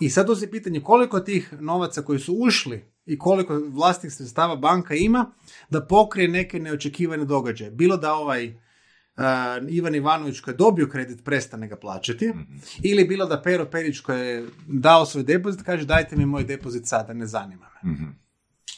I 0.00 0.10
sad 0.10 0.26
se 0.38 0.50
pitanje 0.50 0.80
koliko 0.80 1.20
tih 1.20 1.52
novaca 1.60 2.02
koji 2.02 2.18
su 2.18 2.34
ušli 2.34 2.84
i 3.06 3.18
koliko 3.18 3.60
vlastnih 3.68 4.12
sredstava 4.12 4.56
banka 4.56 4.94
ima 4.94 5.32
da 5.70 5.86
pokrije 5.86 6.28
neke 6.28 6.58
neočekivane 6.58 7.24
događaje. 7.24 7.70
Bilo 7.70 7.96
da 7.96 8.14
ovaj 8.14 8.48
uh, 8.48 8.54
Ivan 9.68 9.94
Ivanović 9.94 10.40
koji 10.40 10.52
je 10.52 10.56
dobio 10.56 10.88
kredit 10.88 11.24
prestane 11.24 11.68
ga 11.68 11.76
plaćati 11.76 12.32
ili 12.82 13.04
bilo 13.04 13.26
da 13.26 13.42
Pero 13.42 13.66
Perić 13.66 14.00
koji 14.00 14.20
je 14.20 14.46
dao 14.66 15.06
svoj 15.06 15.24
depozit 15.24 15.62
kaže 15.62 15.84
dajte 15.84 16.16
mi 16.16 16.26
moj 16.26 16.44
depozit 16.44 16.86
sada, 16.86 17.12
ne 17.12 17.26
zanima 17.26 17.66
me. 17.82 17.92
Mhm. 17.92 18.04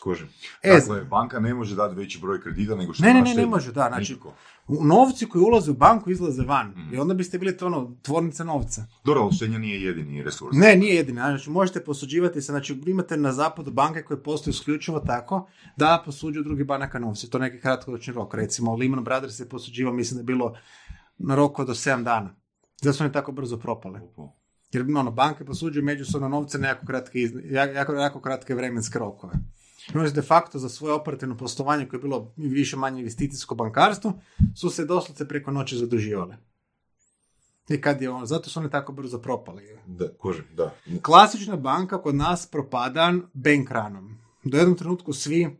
Kužim. 0.02 0.28
E, 0.62 0.73
Dakle, 0.73 1.04
banka 1.04 1.40
ne 1.40 1.54
može 1.54 1.76
dati 1.76 1.95
veći 1.95 2.18
broj 2.18 2.40
kredita 2.40 2.75
nego 2.76 2.95
što 2.95 3.04
Ne, 3.04 3.14
ne, 3.14 3.23
ne, 3.23 3.35
ne 3.35 3.47
može, 3.47 3.73
da, 3.73 3.88
znači- 3.88 4.12
Nikako. 4.12 4.35
novci 4.68 5.26
koji 5.26 5.42
ulaze 5.42 5.71
u 5.71 5.75
banku 5.75 6.11
izlaze 6.11 6.42
van 6.42 6.68
Mhm. 6.68 6.95
i 6.95 6.99
onda 6.99 7.14
biste 7.14 7.38
bili 7.38 7.57
to 7.57 7.66
ono, 7.66 7.97
tvornica 8.02 8.45
novca. 8.45 8.87
Dobro, 9.04 9.23
ali 9.23 9.33
štednja 9.33 9.59
nije 9.59 9.83
jedini 9.83 10.23
resurs. 10.23 10.50
Ne, 10.52 10.76
nije 10.76 10.95
jedina. 10.95 11.23
Znači, 11.23 11.50
možete 11.50 11.80
posuđivati 11.80 12.42
se, 12.42 12.52
znači 12.52 12.83
imate 12.87 13.16
na 13.16 13.33
zapadu 13.33 13.71
banke 13.71 14.02
koje 14.02 14.23
postoje 14.23 14.52
isključivo 14.52 15.00
tako 15.00 15.49
da 15.76 16.02
posuđuju 16.04 16.45
drugi 16.45 16.64
banaka 16.64 16.99
novce. 16.99 17.30
To 17.30 17.38
je 17.38 17.42
neki 17.42 17.61
kratkoročni 17.61 18.12
rok. 18.12 18.35
Recimo, 18.35 18.76
Lehman 18.76 19.04
Brothers 19.04 19.40
je 19.40 19.49
posuđivao, 19.49 19.92
mislim 19.95 20.16
da 20.16 20.21
je 20.21 20.26
bilo 20.26 20.54
na 21.18 21.35
rok 21.35 21.59
od 21.59 21.68
7 21.68 22.04
dana. 22.04 22.35
Zato 22.76 22.92
su 22.92 23.04
oni 23.04 23.12
tako 23.12 23.33
brzo 23.33 23.57
propale. 23.59 24.00
Jer 24.73 24.87
ono, 24.97 25.11
banke 25.11 25.45
posuđuju 25.45 25.85
međusobno 25.85 26.28
novce 26.28 26.59
na 26.59 26.68
jako 26.68 26.87
kratke, 26.87 27.18
jako, 27.75 27.92
jako 27.92 28.21
kratke 28.21 28.54
vremenske 28.54 28.99
rokove. 28.99 29.33
Oni 29.95 30.09
su 30.09 30.14
de 30.14 30.23
facto 30.23 30.59
za 30.59 30.68
svoje 30.68 30.95
operativno 30.95 31.37
poslovanje 31.37 31.88
koje 31.88 31.99
je 31.99 32.02
bilo 32.02 32.33
više 32.37 32.76
manje 32.76 33.00
investicijsko 33.00 33.54
bankarstvo, 33.54 34.12
su 34.57 34.71
se 34.71 34.85
doslovce 34.85 35.28
preko 35.28 35.50
noći 35.50 35.76
zaduživali. 35.76 36.35
I 37.68 37.80
kad 37.80 38.02
je 38.02 38.11
ono, 38.11 38.26
zato 38.26 38.50
su 38.50 38.61
oni 38.61 38.71
tako 38.71 38.92
brzo 38.92 39.18
propali. 39.18 39.78
Da, 39.87 40.09
kužim, 40.18 40.45
da. 40.54 40.75
Klasična 41.02 41.57
banka 41.57 42.02
kod 42.02 42.14
nas 42.14 42.47
propada 42.47 43.12
bank 43.35 43.71
runom. 43.71 44.18
Do 44.45 44.59
jednom 44.59 44.76
trenutku 44.76 45.12
svi 45.12 45.57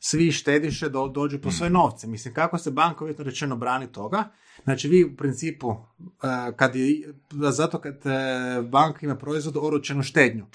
svi 0.00 0.32
štediše 0.32 0.88
do, 0.88 1.08
dođu 1.08 1.38
po 1.38 1.50
svoje 1.50 1.70
novce. 1.70 2.06
Mislim, 2.06 2.34
kako 2.34 2.58
se 2.58 2.70
banka 2.70 3.04
uvjetno 3.04 3.24
rečeno 3.24 3.56
brani 3.56 3.92
toga? 3.92 4.24
Znači, 4.64 4.88
vi 4.88 5.04
u 5.04 5.16
principu, 5.16 5.70
e, 5.70 5.76
kad 6.56 6.76
je, 6.76 7.14
zato 7.50 7.78
kad 7.78 8.06
e, 8.06 8.62
banka 8.62 8.98
ima 9.02 9.16
proizvod 9.16 9.56
oročenu 9.56 10.02
štednju, 10.02 10.46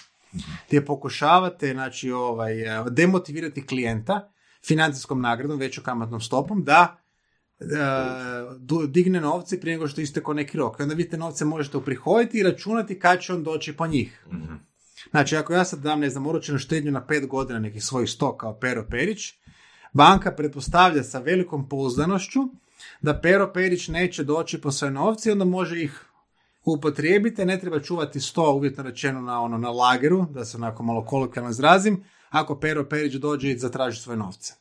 gdje 0.68 0.86
pokušavate 0.86 1.72
znači, 1.74 2.12
ovaj, 2.12 2.62
e, 2.62 2.84
demotivirati 2.90 3.68
klijenta 3.68 4.32
financijskom 4.68 5.22
nagradom, 5.22 5.60
većom 5.60 5.84
kamatnom 5.84 6.22
stopom, 6.22 6.64
da 6.64 7.06
du- 8.60 8.88
digne 8.88 9.22
novce 9.22 9.60
prije 9.60 9.78
nego 9.78 9.88
što 9.88 10.02
isteko 10.02 10.34
neki 10.34 10.58
rok. 10.58 10.80
I 10.80 10.84
onda 10.84 10.96
vi 10.96 11.10
te 11.10 11.18
novce 11.18 11.46
možete 11.46 11.78
uprihoditi 11.78 12.40
i 12.40 12.44
računati 12.44 13.00
kad 13.00 13.22
će 13.22 13.34
on 13.34 13.44
doći 13.44 13.74
po 13.74 13.88
njih. 13.88 14.26
Znači, 15.12 15.38
ako 15.38 15.54
ja 15.54 15.66
sad 15.66 15.80
dam, 15.80 16.00
ne 16.00 16.10
znam, 16.10 16.28
oročenu 16.28 16.58
štednju 16.58 16.92
na 16.92 17.06
pet 17.08 17.28
godina 17.28 17.60
nekih 17.60 17.84
svojih 17.84 18.10
sto 18.10 18.38
kao 18.38 18.60
Pero 18.60 18.86
Perić, 18.90 19.34
banka 19.94 20.32
pretpostavlja 20.32 21.04
sa 21.04 21.20
velikom 21.20 21.70
pouzdanošću 21.70 22.40
da 23.02 23.22
Pero 23.22 23.54
Perić 23.54 23.88
neće 23.88 24.24
doći 24.24 24.62
po 24.62 24.72
svoje 24.72 24.92
novce 24.92 25.30
i 25.30 25.32
onda 25.32 25.46
može 25.46 25.84
ih 25.84 26.06
upotrijebiti, 26.66 27.46
ne 27.46 27.60
treba 27.60 27.80
čuvati 27.80 28.20
sto 28.20 28.54
uvjetno 28.54 28.84
rečeno 28.84 29.22
na 29.22 29.42
ono 29.42 29.58
na 29.58 29.70
lageru, 29.70 30.26
da 30.30 30.46
se 30.46 30.58
onako 30.58 30.84
malo 30.84 31.06
kolokvijalno 31.06 31.52
izrazim, 31.52 32.04
ako 32.30 32.60
Pero 32.60 32.86
Perić 32.90 33.14
dođe 33.14 33.52
i 33.52 33.58
zatraži 33.58 34.02
svoje 34.02 34.18
novce. 34.18 34.54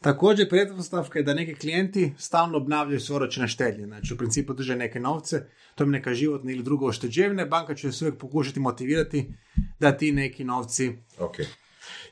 Također, 0.00 0.48
pretpostavka 0.48 1.18
je 1.18 1.22
da 1.22 1.34
neki 1.34 1.54
klijenti 1.54 2.12
stalno 2.18 2.58
obnavljaju 2.58 3.00
svoje 3.00 3.16
oročene 3.16 3.48
štednje. 3.48 3.86
Znači, 3.86 4.14
u 4.14 4.16
principu 4.16 4.54
drže 4.54 4.76
neke 4.76 5.00
novce, 5.00 5.46
to 5.74 5.84
je 5.84 5.90
neka 5.90 6.14
životna 6.14 6.52
ili 6.52 6.62
druga 6.62 6.86
ošteđevina, 6.86 7.46
banka 7.46 7.74
će 7.74 7.92
se 7.92 8.04
uvijek 8.04 8.20
pokušati 8.20 8.60
motivirati 8.60 9.34
da 9.80 9.96
ti 9.96 10.12
neki 10.12 10.44
novci 10.44 10.92
Ok. 11.18 11.36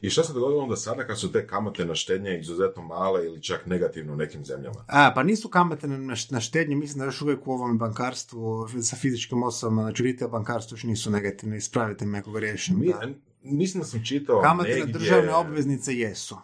I 0.01 0.11
šta 0.11 0.25
se 0.25 0.33
dogodilo 0.33 0.63
onda 0.63 0.77
sada 0.77 1.07
kad 1.07 1.21
su 1.21 1.33
te 1.33 1.47
kamate 1.47 1.85
na 1.85 1.95
štednje 1.95 2.39
izuzetno 2.39 2.83
male 2.83 3.27
ili 3.27 3.43
čak 3.43 3.67
negativno 3.67 4.13
u 4.13 4.17
nekim 4.17 4.45
zemljama? 4.45 4.85
A, 4.89 5.13
pa 5.15 5.23
nisu 5.23 5.49
kamate 5.49 5.89
na, 5.89 6.17
na 6.31 6.41
štednju, 6.41 6.77
mislim 6.77 6.99
da 6.99 7.05
još 7.05 7.23
uvijek 7.23 7.47
u 7.47 7.53
ovom 7.53 7.79
bankarstvu 7.79 8.69
sa 8.83 8.97
fizičkim 8.97 9.43
osobama, 9.43 9.83
znači 9.83 10.03
retail 10.03 10.31
bankarstvu 10.31 10.75
još 10.75 10.83
nisu 10.83 11.11
negativne, 11.11 11.57
ispravite 11.57 12.07
me 12.07 12.19
ako 12.19 12.31
griješim. 12.31 12.79
Mi, 12.79 12.87
da. 12.87 13.09
mislim 13.43 13.81
da 13.81 13.87
sam 13.87 14.05
čitao 14.05 14.43
Kamate 14.43 14.71
na 14.71 14.75
negdje... 14.75 14.93
državne 14.93 15.35
obveznice 15.35 15.95
jesu. 15.95 16.37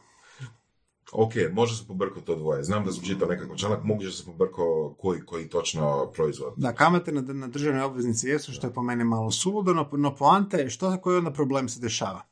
Ok, 1.12 1.33
može 1.52 1.76
se 1.76 1.87
pobrkao 1.87 2.23
to 2.23 2.37
dvoje. 2.37 2.64
Znam 2.64 2.85
da 2.85 2.92
sam 2.92 3.04
čitao 3.04 3.28
nekako 3.28 3.56
članak, 3.56 3.85
moguće 3.85 4.06
da 4.06 4.12
se 4.12 4.25
pobrkao 4.25 4.95
koji, 4.99 5.21
koji 5.21 5.49
točno 5.49 6.11
proizvod. 6.14 6.54
Da, 6.56 6.73
kamate 6.73 7.12
na, 7.12 7.21
na 7.21 7.49
državne 7.49 7.85
obveznice 7.85 8.28
jesu, 8.28 8.52
što 8.52 8.66
je 8.66 8.73
po 8.73 8.83
meni 8.83 9.04
malo 9.04 9.30
suludo, 9.30 9.75
no, 9.75 9.88
no 9.92 10.14
poanta 10.16 10.56
je 10.56 10.71
što 10.71 11.00
koji 11.00 11.18
onda 11.18 11.33
problem 11.33 11.68
se 11.68 11.80
dešava. 11.80 12.23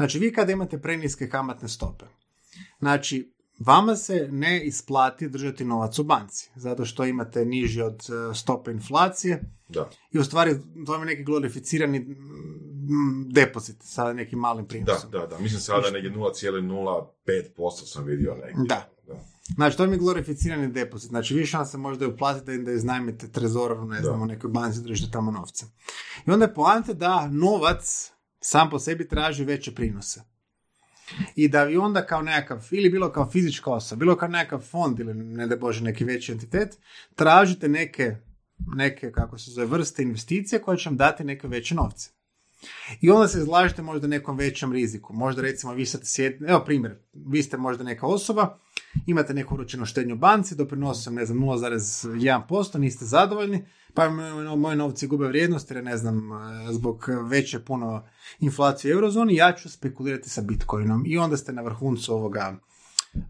Znači, 0.00 0.18
vi 0.18 0.32
kada 0.32 0.52
imate 0.52 0.78
preniske 0.78 1.28
kamatne 1.28 1.68
stope, 1.68 2.04
znači, 2.78 3.32
vama 3.58 3.96
se 3.96 4.28
ne 4.30 4.66
isplati 4.66 5.28
držati 5.28 5.64
novac 5.64 5.98
u 5.98 6.04
banci, 6.04 6.50
zato 6.54 6.84
što 6.84 7.04
imate 7.04 7.44
niži 7.44 7.82
od 7.82 7.94
e, 7.94 8.34
stope 8.34 8.70
inflacije 8.70 9.42
Da, 9.68 9.90
i 10.12 10.18
u 10.18 10.24
stvari 10.24 10.56
to 10.86 10.94
je 10.94 11.04
neki 11.04 11.24
glorificirani 11.24 12.16
depozit 13.32 13.76
sa 13.80 14.12
nekim 14.12 14.38
malim 14.38 14.64
da, 14.64 14.68
prinosom. 14.68 15.10
da, 15.10 15.26
da. 15.26 15.38
Mislim 15.38 15.60
sada 15.60 15.90
negdje 15.90 16.10
0,05% 16.10 17.92
sam 17.92 18.04
vidio 18.04 18.34
negdje. 18.34 18.64
Da. 18.68 18.90
Znači, 19.54 19.76
to 19.76 19.86
mi 19.86 19.92
je 19.92 19.98
glorificirani 19.98 20.68
depozit. 20.72 21.08
Znači, 21.08 21.34
više 21.34 21.56
vam 21.56 21.66
se 21.66 21.78
možda 21.78 22.08
uplatite 22.08 22.58
da 22.58 22.72
iznajmite 22.72 23.28
trezor, 23.28 23.78
ne 23.86 24.02
znam, 24.02 24.22
u 24.22 24.26
nekoj 24.26 24.50
banci 24.50 24.80
držite 24.82 25.10
tamo 25.10 25.30
novce. 25.30 25.66
I 26.26 26.30
onda 26.30 26.44
je 26.44 26.54
poanta 26.54 26.92
da 26.92 27.28
novac 27.28 28.12
sam 28.40 28.70
po 28.70 28.78
sebi 28.78 29.08
traži 29.08 29.44
veće 29.44 29.74
prinose. 29.74 30.20
I 31.36 31.48
da 31.48 31.64
vi 31.64 31.76
onda 31.76 32.06
kao 32.06 32.22
nekakav, 32.22 32.68
ili 32.70 32.90
bilo 32.90 33.12
kao 33.12 33.30
fizička 33.30 33.70
osoba, 33.70 33.98
bilo 33.98 34.16
kao 34.16 34.28
nekakav 34.28 34.60
fond 34.60 35.00
ili 35.00 35.14
ne 35.14 35.46
da 35.46 35.56
Bože 35.56 35.84
neki 35.84 36.04
veći 36.04 36.32
entitet, 36.32 36.78
tražite 37.14 37.68
neke, 37.68 38.16
neke 38.76 39.12
kako 39.12 39.38
se 39.38 39.50
zove, 39.50 39.66
vrste 39.66 40.02
investicije 40.02 40.62
koje 40.62 40.78
će 40.78 40.88
vam 40.88 40.96
dati 40.96 41.24
neke 41.24 41.48
veće 41.48 41.74
novce. 41.74 42.10
I 43.00 43.10
onda 43.10 43.28
se 43.28 43.38
izlažete 43.38 43.82
možda 43.82 44.06
nekom 44.06 44.36
većem 44.36 44.72
riziku. 44.72 45.12
Možda 45.12 45.42
recimo 45.42 45.72
vi 45.72 45.86
sad 45.86 46.00
sjedite, 46.04 46.44
evo 46.48 46.64
primjer, 46.64 46.98
vi 47.12 47.42
ste 47.42 47.56
možda 47.56 47.84
neka 47.84 48.06
osoba, 48.06 48.58
imate 49.06 49.34
neku 49.34 49.54
uročenu 49.54 49.86
štednju 49.86 50.16
banci, 50.16 50.56
doprinosom, 50.56 51.14
ne 51.14 51.26
znam, 51.26 51.38
0,1%, 51.38 52.78
niste 52.78 53.04
zadovoljni, 53.04 53.64
pa 53.94 54.08
moji 54.56 54.76
novci 54.76 55.06
gube 55.06 55.26
vrijednost, 55.26 55.70
jer 55.70 55.84
ne 55.84 55.96
znam, 55.96 56.30
zbog 56.70 57.06
veće 57.28 57.64
puno 57.64 58.04
inflacije 58.40 58.94
u 58.94 58.96
eurozoni, 58.96 59.36
ja 59.36 59.52
ću 59.52 59.70
spekulirati 59.70 60.30
sa 60.30 60.40
Bitcoinom. 60.40 61.02
I 61.06 61.18
onda 61.18 61.36
ste 61.36 61.52
na 61.52 61.62
vrhuncu 61.62 62.14
ovoga 62.14 62.56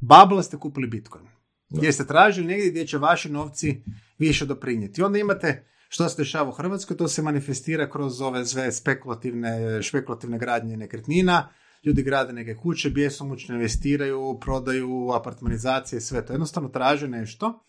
babla, 0.00 0.42
ste 0.42 0.56
kupili 0.56 0.86
Bitcoin. 0.86 1.24
Gdje 1.68 1.92
ste 1.92 2.06
tražili 2.06 2.46
negdje 2.46 2.70
gdje 2.70 2.86
će 2.86 2.98
vaši 2.98 3.32
novci 3.32 3.82
više 4.18 4.46
doprinijeti. 4.46 5.00
I 5.00 5.04
onda 5.04 5.18
imate 5.18 5.66
što 5.92 6.08
se 6.08 6.16
dešava 6.16 6.48
u 6.48 6.52
Hrvatskoj, 6.52 6.96
to 6.96 7.08
se 7.08 7.22
manifestira 7.22 7.90
kroz 7.90 8.20
ove 8.20 8.44
sve 8.46 8.72
spekulativne, 8.72 9.82
špekulativne 9.82 10.38
gradnje 10.38 10.76
nekretnina, 10.76 11.48
ljudi 11.84 12.02
grade 12.02 12.32
neke 12.32 12.54
kuće, 12.56 12.90
bjesomučno 12.90 13.54
investiraju, 13.54 14.38
prodaju, 14.40 15.10
apartmanizacije 15.12 16.00
sve 16.00 16.26
to. 16.26 16.32
Jednostavno 16.32 16.68
traže 16.68 17.08
nešto, 17.08 17.64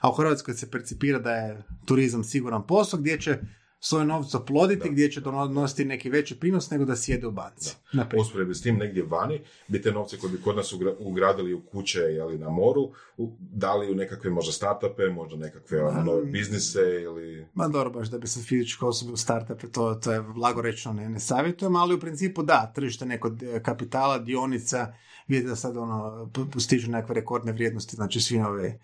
a 0.00 0.10
u 0.10 0.12
Hrvatskoj 0.12 0.54
se 0.54 0.70
percipira 0.70 1.18
da 1.18 1.30
je 1.30 1.62
turizam 1.84 2.24
siguran 2.24 2.66
posao 2.66 3.00
gdje 3.00 3.20
će 3.20 3.38
svoje 3.86 4.04
novce 4.04 4.36
oploditi, 4.36 4.90
gdje 4.90 5.10
će 5.10 5.20
donositi 5.20 5.84
neki 5.84 6.10
veći 6.10 6.40
prinos 6.40 6.70
nego 6.70 6.84
da 6.84 6.96
sjede 6.96 7.26
u 7.26 7.30
banci. 7.30 7.76
Usporedbi 8.20 8.54
s 8.54 8.62
tim 8.62 8.76
negdje 8.76 9.02
vani, 9.02 9.40
bi 9.68 9.82
te 9.82 9.92
novce 9.92 10.18
koji 10.18 10.32
bi 10.32 10.42
kod 10.42 10.56
nas 10.56 10.72
ugra- 10.72 10.96
ugradili 10.98 11.54
u 11.54 11.60
kuće 11.60 12.00
ili 12.00 12.38
na 12.38 12.50
moru, 12.50 12.90
dali 13.38 13.92
u 13.92 13.94
nekakve 13.94 14.30
možda 14.30 14.52
startupe, 14.52 15.06
možda 15.06 15.36
nekakve 15.36 15.82
ono, 15.84 16.02
nove 16.02 16.24
biznise 16.24 16.80
ili... 17.02 17.46
Ma 17.54 17.68
dobro, 17.68 17.90
baš 17.90 18.08
da 18.08 18.18
bi 18.18 18.26
se 18.26 18.40
fizičke 18.40 18.84
osobe 18.84 19.12
u 19.12 19.16
startupe, 19.16 19.66
to, 19.68 19.94
to 19.94 20.12
je 20.12 20.22
blago 20.22 20.62
rečeno 20.62 20.94
ne, 20.94 21.08
ne 21.08 21.20
savjetujem, 21.20 21.76
ali 21.76 21.94
u 21.94 22.00
principu 22.00 22.42
da, 22.42 22.72
tržište 22.74 23.06
neko 23.06 23.30
d- 23.30 23.62
kapitala, 23.62 24.18
dionica, 24.18 24.94
vidite 25.28 25.48
da 25.48 25.56
sad 25.56 25.76
ono, 25.76 26.30
postižu 26.52 26.90
nekakve 26.90 27.14
rekordne 27.14 27.52
vrijednosti, 27.52 27.96
znači 27.96 28.20
svi 28.20 28.38
ove 28.40 28.68
a, 28.68 28.78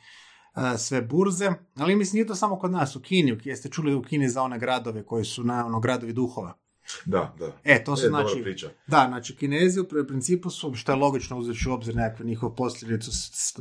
sve 0.78 1.02
burze, 1.02 1.50
ali 1.76 1.96
mislim 1.96 2.14
nije 2.14 2.26
to 2.26 2.34
samo 2.34 2.58
kod 2.58 2.70
nas, 2.70 2.96
u 2.96 3.00
Kini, 3.00 3.38
jeste 3.44 3.68
čuli 3.68 3.94
u 3.94 4.02
Kini 4.02 4.28
za 4.28 4.42
one 4.42 4.58
gradove 4.58 5.02
koji 5.02 5.24
su 5.24 5.44
na 5.44 5.66
ono 5.66 5.80
gradovi 5.80 6.12
duhova. 6.12 6.56
Da, 7.04 7.34
da. 7.38 7.52
E, 7.64 7.84
to 7.84 7.96
su 7.96 8.06
E, 8.06 8.08
znači, 8.08 8.42
priča. 8.42 8.70
da, 8.86 9.04
znači 9.08 9.36
Kinezi 9.36 9.80
u 9.80 9.84
pr- 9.84 10.06
principu 10.08 10.50
su, 10.50 10.74
što 10.74 10.92
je 10.92 10.96
logično 10.96 11.38
uzeti 11.38 11.68
u 11.68 11.72
obzir 11.72 11.96
nekakvu 11.96 12.26
njihovu 12.26 12.54
posljedicu 12.56 13.12
s- 13.12 13.30
s- 13.32 13.56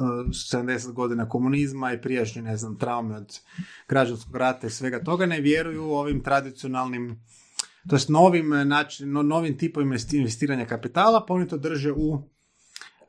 70 0.46 0.92
godina 0.92 1.30
komunizma 1.30 1.94
i 1.94 2.02
prijašnje, 2.02 2.42
ne 2.42 2.58
znam, 2.58 2.78
traume 2.78 3.16
od 3.16 3.40
građanskog 3.88 4.36
rata 4.36 4.68
i 4.68 4.70
svega 4.70 5.04
toga, 5.04 5.26
ne 5.26 5.42
vjeruju 5.42 5.84
ovim 5.84 6.24
tradicionalnim, 6.24 7.24
to 7.90 7.96
jest 7.96 8.10
novim, 8.10 8.50
način, 8.66 9.12
no- 9.12 9.24
novim 9.24 9.58
tipovima 9.58 9.90
investi- 9.90 10.18
investiranja 10.18 10.66
kapitala, 10.66 11.26
pa 11.26 11.34
oni 11.34 11.48
to 11.48 11.58
drže 11.58 11.92
u 11.92 12.24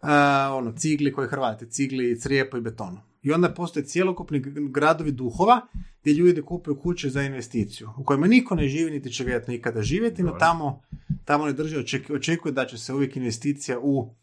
a, 0.02 0.50
ono, 0.54 0.72
cigli 0.72 1.12
koji 1.12 1.28
Hrvati, 1.28 1.70
cigli, 1.70 2.20
crijepo 2.20 2.56
i 2.56 2.60
betonu. 2.60 3.00
I 3.22 3.32
onda 3.32 3.50
postoje 3.50 3.84
cjelokupni 3.84 4.42
gradovi 4.70 5.12
duhova 5.12 5.60
gdje 6.00 6.12
ljudi 6.12 6.42
kupuju 6.42 6.76
kuće 6.76 7.10
za 7.10 7.22
investiciju, 7.22 7.90
u 7.96 8.04
kojima 8.04 8.26
niko 8.26 8.54
ne 8.54 8.68
živi, 8.68 8.90
niti 8.90 9.12
će 9.12 9.24
vjerojatno 9.24 9.52
nikada 9.52 9.82
živjeti, 9.82 10.22
no 10.22 10.32
tamo, 10.32 10.82
tamo 11.24 11.46
ne 11.46 11.52
drže, 11.52 11.76
oček- 11.76 12.14
očekuju 12.14 12.52
da 12.52 12.66
će 12.66 12.78
se 12.78 12.94
uvijek 12.94 13.16
investicija 13.16 13.78
u 13.80 14.14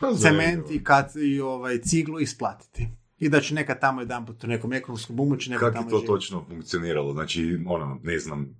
Pa, 0.00 0.14
cement 0.14 0.70
i, 0.70 0.84
kad, 0.84 1.12
i 1.16 1.40
ovaj, 1.40 1.78
ciglu 1.78 2.20
isplatiti. 2.20 2.88
I 3.18 3.28
da 3.28 3.40
će 3.40 3.54
nekad 3.54 3.80
tamo 3.80 4.00
jedan 4.00 4.26
put 4.26 4.44
u 4.44 4.46
nekom 4.46 4.72
ekonomskom 4.72 5.16
bumu 5.16 5.36
će 5.36 5.50
neko 5.50 5.60
Kako 5.60 5.74
tamo 5.74 5.86
je 5.86 5.90
to 5.90 5.96
živjeti. 5.96 6.06
točno 6.08 6.44
funkcioniralo? 6.44 7.12
Znači, 7.12 7.58
ono, 7.66 8.00
ne 8.02 8.18
znam, 8.18 8.56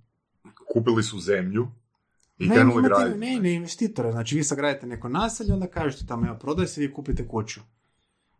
kupili 0.73 1.03
su 1.03 1.19
zemlju 1.19 1.67
i 2.39 2.47
Ne, 2.47 2.55
krenuli 2.55 2.83
graditi. 2.83 3.19
ne, 3.19 3.39
ne, 3.39 3.53
investitora. 3.53 4.11
Znači, 4.11 4.35
vi 4.35 4.43
sagradite 4.43 4.87
neko 4.87 5.09
naselje, 5.09 5.53
onda 5.53 5.67
kažete 5.67 6.05
tamo, 6.05 6.27
evo, 6.27 6.37
prodaj 6.37 6.67
se, 6.67 6.81
vi 6.81 6.93
kupite 6.93 7.27
kuću. 7.27 7.59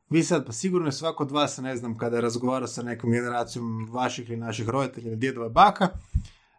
Vi 0.10 0.24
sad, 0.24 0.46
pa 0.46 0.52
sigurno 0.52 0.88
je 0.88 0.92
svako 0.92 1.24
od 1.24 1.32
vas, 1.32 1.58
ne 1.58 1.76
znam, 1.78 1.98
kada 1.98 2.16
je 2.16 2.22
razgovarao 2.22 2.68
sa 2.68 2.84
nekom 2.84 3.12
generacijom 3.12 3.90
vaših 3.92 4.30
ili 4.30 4.38
naših 4.38 4.70
roditelja 4.70 5.08
ili 5.08 5.16
djedova 5.16 5.50
baka, 5.50 5.88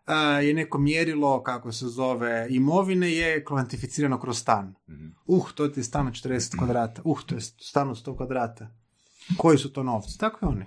a, 0.07 0.17
je 0.17 0.55
neko 0.55 0.79
mjerilo, 0.79 1.43
kako 1.43 1.73
se 1.73 1.87
zove, 1.89 2.47
imovine 2.51 3.13
je 3.13 3.45
kvantificirano 3.45 4.21
kroz 4.21 4.39
stan. 4.39 4.75
Mhm. 4.89 5.09
Uh, 5.27 5.53
to 5.53 5.69
ti 5.69 5.81
je 5.81 5.85
stan 5.85 6.07
od 6.07 6.13
40 6.13 6.59
kvadrata. 6.59 7.03
Uh, 7.05 7.23
to 7.27 7.35
je 7.35 7.41
stan 7.41 7.91
od 7.91 7.97
100 8.07 8.17
kvadrata. 8.17 8.71
Koji 9.37 9.59
su 9.59 9.73
to 9.73 9.83
novci? 9.83 10.19
Tako 10.19 10.39
i 10.43 10.49
oni. 10.49 10.67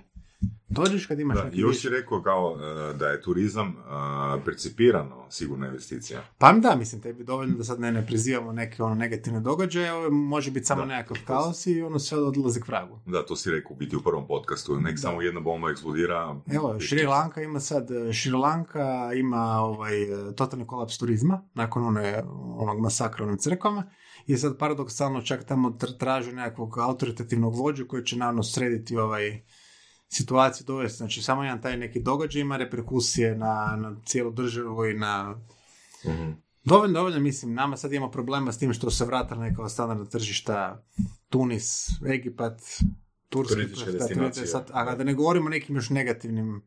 Dođeš 0.68 1.06
kad 1.06 1.20
imaš 1.20 1.36
Da, 1.38 1.44
neki 1.44 1.58
još 1.60 1.80
si 1.80 1.88
rekao 1.88 2.22
kao 2.22 2.56
e, 2.60 2.94
da 2.94 3.08
je 3.08 3.22
turizam 3.22 3.68
e, 3.68 4.44
percipirano 4.44 5.26
sigurna 5.30 5.66
investicija. 5.66 6.22
Pa 6.38 6.52
da, 6.52 6.76
mislim, 6.76 7.00
tebi 7.00 7.24
dovoljno 7.24 7.56
da 7.56 7.64
sad 7.64 7.80
ne, 7.80 7.92
ne 7.92 8.06
prizivamo 8.06 8.52
neke 8.52 8.82
ono 8.82 8.94
negativne 8.94 9.40
događaje, 9.40 9.92
ovo 9.92 10.10
može 10.10 10.50
biti 10.50 10.66
samo 10.66 10.80
Da. 10.80 10.86
nekakav 10.86 11.16
kaos 11.26 11.66
i 11.66 11.82
ono 11.82 11.98
sve 11.98 12.18
odlazi 12.18 12.60
k 12.60 12.68
vragu. 12.68 12.98
Da, 13.06 13.26
to 13.26 13.36
si 13.36 13.50
rekao 13.50 13.76
biti 13.76 13.96
u 13.96 14.02
prvom 14.02 14.26
podcastu. 14.26 14.80
Nek 14.80 14.98
samo 14.98 15.22
jedna 15.22 15.40
bomba 15.40 15.70
eksplodira. 15.70 16.36
Evo, 16.52 16.80
Šri 16.80 17.06
Lanka 17.06 17.42
ima 17.42 17.60
sad, 17.60 17.88
Šri 18.12 18.32
Lanka 18.32 19.10
ima 19.14 19.58
ovaj 19.60 20.02
e, 20.02 20.34
totalni 20.36 20.66
kolaps 20.66 20.98
turizma 20.98 21.42
nakon 21.54 21.84
one, 21.86 22.22
onog 22.56 22.80
masakra 22.80 23.24
u 23.24 23.26
onim 23.26 23.38
crkvama 23.38 23.90
i 24.26 24.36
sad 24.36 24.58
paradoksalno 24.58 25.22
čak 25.22 25.44
tamo 25.44 25.70
tr- 25.70 25.98
traže 25.98 26.32
nekakvog 26.32 26.78
autoritativnog 26.78 27.54
vođu 27.56 27.86
koji 27.86 28.04
će 28.04 28.16
naravno 28.16 28.42
srediti 28.42 28.96
ovaj 28.96 29.42
situaciju 30.14 30.64
dovesti. 30.66 30.96
Znači, 30.96 31.22
samo 31.22 31.44
jedan 31.44 31.62
taj 31.62 31.76
neki 31.76 32.00
događaj 32.00 32.42
ima 32.42 32.56
reperkusije 32.56 33.36
na, 33.36 33.76
na 33.76 33.96
cijelu 34.04 34.30
državu 34.30 34.86
i 34.86 34.94
na... 34.94 35.38
Mhm. 36.06 36.30
Dovoljno, 36.64 36.94
dovoljno, 36.94 37.20
mislim, 37.20 37.54
nama 37.54 37.76
sad 37.76 37.92
imamo 37.92 38.12
problema 38.12 38.52
s 38.52 38.58
tim 38.58 38.72
što 38.72 38.90
se 38.90 39.04
vratila 39.04 39.40
neka 39.40 39.68
standardna 39.68 40.04
tržišta 40.04 40.84
Tunis, 41.28 41.88
Egipat, 42.06 42.60
Turska, 43.28 43.56
sad, 44.46 44.70
a 44.72 44.94
da 44.94 45.04
ne 45.04 45.14
govorimo 45.14 45.46
o 45.46 45.50
nekim 45.50 45.76
još 45.76 45.90
negativnim 45.90 46.62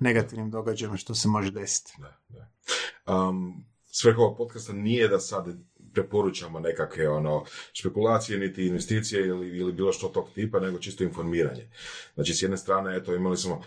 negativnim 0.00 0.50
događajima 0.50 0.96
što 0.96 1.14
se 1.14 1.28
može 1.28 1.50
desiti. 1.50 1.92
Da, 1.98 2.18
da. 2.28 3.28
Um, 3.28 3.64
svrha 3.86 4.20
ovog 4.20 4.36
podcasta 4.36 4.72
nije 4.72 5.08
da 5.08 5.20
sad 5.20 5.46
preporučamo 5.94 6.60
nekakve 6.60 7.08
ono, 7.08 7.44
špekulacije, 7.72 8.38
niti 8.38 8.66
investicije 8.66 9.26
ili, 9.26 9.58
ili 9.58 9.72
bilo 9.72 9.92
što 9.92 10.08
tog 10.08 10.28
tipa, 10.34 10.60
nego 10.60 10.78
čisto 10.78 11.04
informiranje. 11.04 11.70
Znači, 12.14 12.34
s 12.34 12.42
jedne 12.42 12.56
strane, 12.56 12.96
eto, 12.96 13.14
imali 13.14 13.36
smo, 13.36 13.62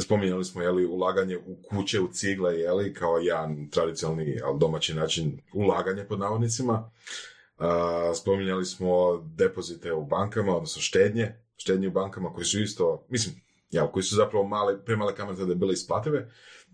spominjali 0.00 0.44
smo, 0.44 0.62
jeli, 0.62 0.86
ulaganje 0.86 1.38
u 1.38 1.56
kuće, 1.62 2.00
u 2.00 2.08
cigle, 2.12 2.58
jeli, 2.58 2.94
kao 2.94 3.18
jedan 3.18 3.70
tradicionalni, 3.70 4.40
ali 4.44 4.58
domaći 4.58 4.94
način 4.94 5.40
ulaganja, 5.54 6.04
pod 6.04 6.18
navodnicima. 6.18 6.90
Uh, 7.58 7.64
spominjali 8.16 8.64
smo 8.64 9.24
depozite 9.36 9.92
u 9.92 10.04
bankama, 10.04 10.56
odnosno 10.56 10.82
štednje, 10.82 11.34
štednje 11.56 11.88
u 11.88 11.90
bankama 11.90 12.32
koji 12.32 12.44
su 12.44 12.60
isto, 12.60 13.06
mislim, 13.08 13.34
ja, 13.70 13.92
koji 13.92 14.02
su 14.02 14.14
zapravo 14.14 14.48
male, 14.48 14.84
premale 14.84 15.14
kamate 15.14 15.40
da 15.40 15.46
bi 15.46 15.54
bile 15.54 15.72
isplative, 15.72 16.30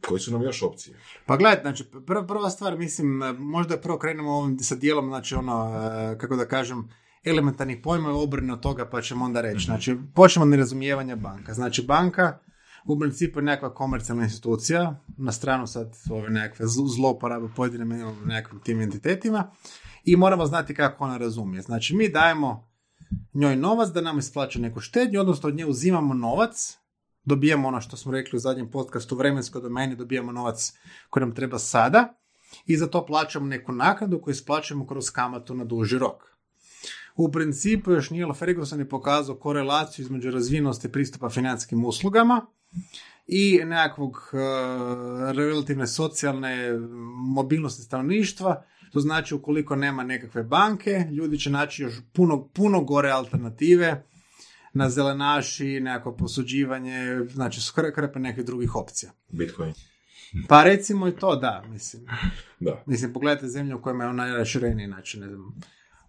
koji 0.08 0.20
su 0.20 0.32
nam 0.32 0.42
još 0.42 0.62
opcije. 0.62 0.96
Pa 1.26 1.36
gledaj, 1.36 1.60
znači, 1.62 1.84
prva, 2.06 2.26
prva 2.26 2.50
stvar, 2.50 2.78
mislim, 2.78 3.22
možda 3.38 3.76
prvo 3.76 3.98
krenemo 3.98 4.30
ovim 4.32 4.58
sa 4.58 4.74
dijelom, 4.74 5.08
znači 5.08 5.34
ono, 5.34 5.74
e, 6.12 6.18
kako 6.18 6.36
da 6.36 6.48
kažem, 6.48 6.88
elementarnih 7.24 7.78
pojma 7.82 8.08
i 8.08 8.12
obrne 8.12 8.52
od 8.52 8.60
toga, 8.60 8.88
pa 8.90 9.02
ćemo 9.02 9.24
onda 9.24 9.40
reći. 9.40 9.64
Znači, 9.64 9.96
počnemo 10.14 10.44
od 10.44 10.50
nerazumijevanja 10.50 11.16
banka. 11.16 11.54
Znači, 11.54 11.82
banka 11.82 12.38
u 12.86 12.98
principu 12.98 13.38
je 13.38 13.42
nekakva 13.42 13.74
komercijalna 13.74 14.24
institucija, 14.24 15.00
na 15.16 15.32
stranu 15.32 15.66
sad 15.66 15.96
ove 16.10 16.30
nekakve 16.30 16.66
zl- 16.66 16.94
zlouporabe 16.94 17.48
pojedinim 17.56 18.16
nekakvim 18.24 18.60
tim 18.60 18.80
entitetima 18.80 19.50
i 20.04 20.16
moramo 20.16 20.46
znati 20.46 20.74
kako 20.74 21.04
ona 21.04 21.16
razumije. 21.16 21.62
Znači, 21.62 21.96
mi 21.96 22.08
dajemo 22.08 22.68
njoj 23.34 23.56
novac 23.56 23.88
da 23.88 24.00
nam 24.00 24.18
isplaća 24.18 24.58
neku 24.58 24.80
štednju, 24.80 25.20
odnosno 25.20 25.48
od 25.48 25.54
nje 25.54 25.66
uzimamo 25.66 26.14
novac, 26.14 26.78
dobijamo 27.24 27.68
ono 27.68 27.80
što 27.80 27.96
smo 27.96 28.12
rekli 28.12 28.36
u 28.36 28.40
zadnjem 28.40 28.70
podcastu, 28.70 29.16
vremenskoj 29.16 29.62
domeni, 29.62 29.96
dobijamo 29.96 30.32
novac 30.32 30.72
koji 31.10 31.20
nam 31.20 31.34
treba 31.34 31.58
sada 31.58 32.14
i 32.66 32.76
za 32.76 32.86
to 32.86 33.06
plaćamo 33.06 33.46
neku 33.46 33.72
naknadu 33.72 34.20
koju 34.20 34.32
isplaćujemo 34.32 34.86
kroz 34.86 35.10
kamatu 35.10 35.54
na 35.54 35.64
duži 35.64 35.98
rok. 35.98 36.34
U 37.16 37.32
principu 37.32 37.92
još 37.92 38.10
Neil 38.10 38.32
Ferguson 38.32 38.78
je 38.78 38.88
pokazao 38.88 39.36
korelaciju 39.36 40.02
između 40.02 40.30
razvijenosti 40.30 40.92
pristupa 40.92 41.28
financijskim 41.28 41.84
uslugama 41.84 42.46
i 43.26 43.60
nekakvog 43.64 44.16
e, 44.32 44.36
relativne 45.32 45.86
socijalne 45.86 46.78
mobilnosti 47.34 47.82
stanovništva, 47.82 48.64
to 48.92 49.00
znači 49.00 49.34
ukoliko 49.34 49.76
nema 49.76 50.04
nekakve 50.04 50.42
banke, 50.42 51.06
ljudi 51.10 51.38
će 51.38 51.50
naći 51.50 51.82
još 51.82 51.94
puno, 52.12 52.48
puno 52.48 52.80
gore 52.80 53.10
alternative 53.10 54.04
na 54.74 54.90
zelenaši, 54.90 55.80
nekako 55.80 56.16
posuđivanje, 56.16 57.20
znači 57.32 57.60
krepe 57.94 58.18
nekih 58.18 58.44
drugih 58.44 58.76
opcija. 58.76 59.12
Bitcoin. 59.32 59.74
Pa 60.48 60.62
recimo 60.62 61.08
i 61.08 61.16
to, 61.16 61.36
da, 61.36 61.64
mislim. 61.68 62.02
Da. 62.60 62.82
Mislim, 62.86 63.12
pogledajte 63.12 63.48
zemlje 63.48 63.74
u 63.74 63.82
kojima 63.82 64.04
je 64.04 64.10
on 64.10 64.16
najrašireniji, 64.16 64.86
znači, 64.86 65.20
ne 65.20 65.28
znam, 65.28 65.60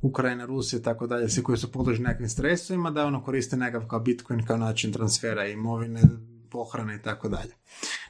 Ukrajina, 0.02 0.46
Rusija, 0.46 0.82
tako 0.82 1.08
dalje, 1.08 1.30
svi 1.30 1.44
koji 1.44 1.58
su 1.58 1.72
podložni 1.72 2.04
nekakvim 2.04 2.30
stresovima, 2.30 2.92
da 2.92 3.06
ono 3.06 3.24
koriste 3.24 3.58
nekakav 3.58 3.88
kao 3.88 4.00
Bitcoin 4.00 4.46
kao 4.46 4.58
način 4.58 4.92
transfera 4.92 5.48
imovine, 5.48 6.02
pohrane 6.56 6.96
i 6.96 7.02
tako 7.02 7.30
dalje. 7.30 7.54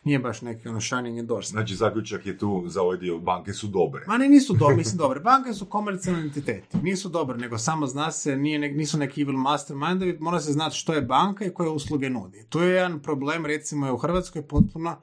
Nije 0.03 0.19
baš 0.19 0.41
neki 0.41 0.67
ono 0.67 0.81
shining 0.81 1.19
endorsement. 1.19 1.67
Znači, 1.67 1.75
zaključak 1.75 2.25
je 2.25 2.37
tu 2.37 2.63
za 2.67 2.81
ovaj 2.81 2.97
dio, 2.97 3.17
banke 3.19 3.53
su 3.53 3.67
dobre. 3.67 4.03
Ma 4.07 4.17
ne, 4.17 4.29
nisu 4.29 4.53
dobre, 4.53 4.75
mislim 4.75 4.97
dobre. 4.97 5.19
Banke 5.19 5.53
su 5.53 5.65
komercijalni 5.65 6.21
entiteti. 6.21 6.77
Nisu 6.77 7.09
dobre, 7.09 7.37
nego 7.37 7.57
samo 7.57 7.87
zna 7.87 8.11
se, 8.11 8.35
nije, 8.35 8.59
nisu 8.59 8.97
neki 8.97 9.21
evil 9.21 9.37
mastermindovi, 9.37 10.17
mora 10.19 10.39
se 10.39 10.51
znati 10.51 10.75
što 10.75 10.93
je 10.93 11.01
banka 11.01 11.45
i 11.45 11.53
koje 11.53 11.69
usluge 11.69 12.09
nudi. 12.09 12.45
To 12.49 12.63
je 12.63 12.75
jedan 12.75 13.01
problem, 13.01 13.45
recimo, 13.45 13.85
je 13.85 13.91
u 13.91 13.97
Hrvatskoj 13.97 14.47
potpuno, 14.47 15.01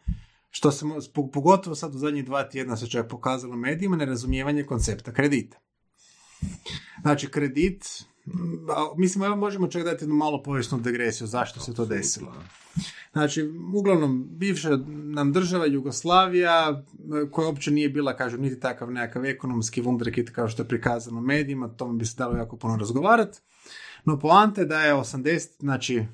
što 0.51 0.71
se, 0.73 0.85
pogotovo 1.33 1.77
sad 1.77 1.95
u 1.95 1.99
zadnjih 1.99 2.25
dva 2.25 2.49
tjedna 2.49 2.77
se 2.77 2.91
čak 2.91 3.09
pokazalo 3.09 3.57
medijima, 3.57 3.97
nerazumijevanje 3.97 4.65
koncepta 4.65 5.13
kredita. 5.13 5.59
Znači, 7.03 7.31
kredit, 7.31 8.05
mislim, 8.97 9.25
evo 9.25 9.37
možemo 9.37 9.69
čak 9.69 9.85
dati 9.85 10.05
jednu 10.05 10.15
malo 10.15 10.43
povijesnu 10.43 10.81
degresiju, 10.81 11.27
zašto 11.27 11.61
se 11.61 11.75
to 11.75 11.87
desilo. 11.87 12.35
Znači, 13.13 13.51
uglavnom, 13.75 14.29
bivša 14.31 14.79
nam 14.87 15.33
država 15.33 15.67
Jugoslavija, 15.67 16.85
koja 17.31 17.47
uopće 17.47 17.71
nije 17.71 17.89
bila, 17.89 18.17
kažem, 18.17 18.41
niti 18.41 18.61
takav 18.61 18.91
nekakav 18.91 19.27
ekonomski 19.27 19.83
wunderkid 19.83 20.31
kao 20.31 20.49
što 20.49 20.63
je 20.63 20.69
prikazano 20.69 21.19
u 21.19 21.23
medijima, 21.23 21.67
o 21.67 21.69
tome 21.69 21.99
bi 21.99 22.07
se 22.07 22.17
dalo 22.19 22.37
jako 22.37 22.57
puno 22.57 22.77
razgovarati. 22.77 23.39
No, 24.05 24.19
poanta 24.19 24.61
je 24.61 24.67
da 24.67 24.81
je 24.81 24.95
80, 24.95 25.49
znači, 25.61 26.05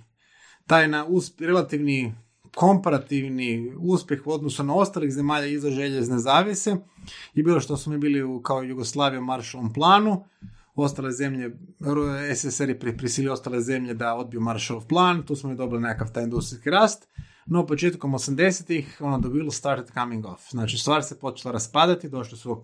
taj 0.66 0.88
na 0.88 1.06
usp- 1.06 1.46
relativni 1.46 2.14
komparativni 2.54 3.74
uspjeh 3.78 4.26
u 4.26 4.32
odnosu 4.32 4.64
na 4.64 4.74
ostalih 4.74 5.12
zemalja 5.12 5.46
iza 5.46 5.70
željezne 5.70 6.18
zavise 6.18 6.76
je 7.34 7.42
bilo 7.42 7.60
što 7.60 7.76
smo 7.76 7.92
mi 7.92 7.98
bili 7.98 8.22
u, 8.22 8.42
kao 8.42 8.62
Jugoslavija 8.62 9.20
u 9.20 9.24
Marshallovom 9.24 9.72
planu, 9.72 10.24
ostale 10.82 11.12
zemlje, 11.12 11.56
SSR 12.34 12.68
je 12.68 12.78
pri- 12.78 12.96
prisilio 12.96 13.32
ostale 13.32 13.60
zemlje 13.60 13.94
da 13.94 14.14
odbiju 14.14 14.40
Marshallov 14.40 14.86
plan, 14.86 15.22
tu 15.22 15.36
smo 15.36 15.52
i 15.52 15.56
dobili 15.56 15.82
nekakav 15.82 16.12
taj 16.12 16.24
industrijski 16.24 16.70
rast, 16.70 17.08
no 17.46 17.66
početkom 17.66 18.12
80-ih 18.12 18.96
ono 19.00 19.18
the 19.18 19.28
wheel 19.28 19.50
started 19.50 19.90
coming 19.94 20.26
off. 20.26 20.50
Znači 20.50 20.78
stvar 20.78 21.04
se 21.04 21.18
počela 21.18 21.52
raspadati, 21.52 22.08
došle 22.08 22.38
su 22.38 22.62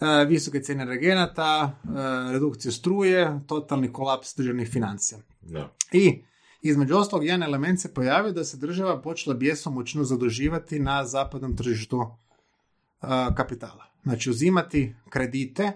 e, 0.00 0.24
visoke 0.24 0.60
cijene 0.60 0.84
regenata, 0.84 1.78
e, 1.84 1.88
redukcije 2.32 2.72
struje, 2.72 3.40
totalni 3.46 3.92
kolaps 3.92 4.36
državnih 4.36 4.68
financija. 4.68 5.18
Da. 5.40 5.72
I 5.92 6.22
između 6.62 6.96
ostalog 6.96 7.24
jedan 7.24 7.42
element 7.42 7.80
se 7.80 7.94
pojavio 7.94 8.32
da 8.32 8.44
se 8.44 8.56
država 8.56 9.02
počela 9.02 9.36
bjesomučno 9.36 10.04
zaduživati 10.04 10.78
na 10.78 11.04
zapadnom 11.04 11.56
tržištu 11.56 12.00
e, 12.00 13.06
kapitala. 13.36 13.84
Znači 14.02 14.30
uzimati 14.30 14.94
kredite 15.08 15.72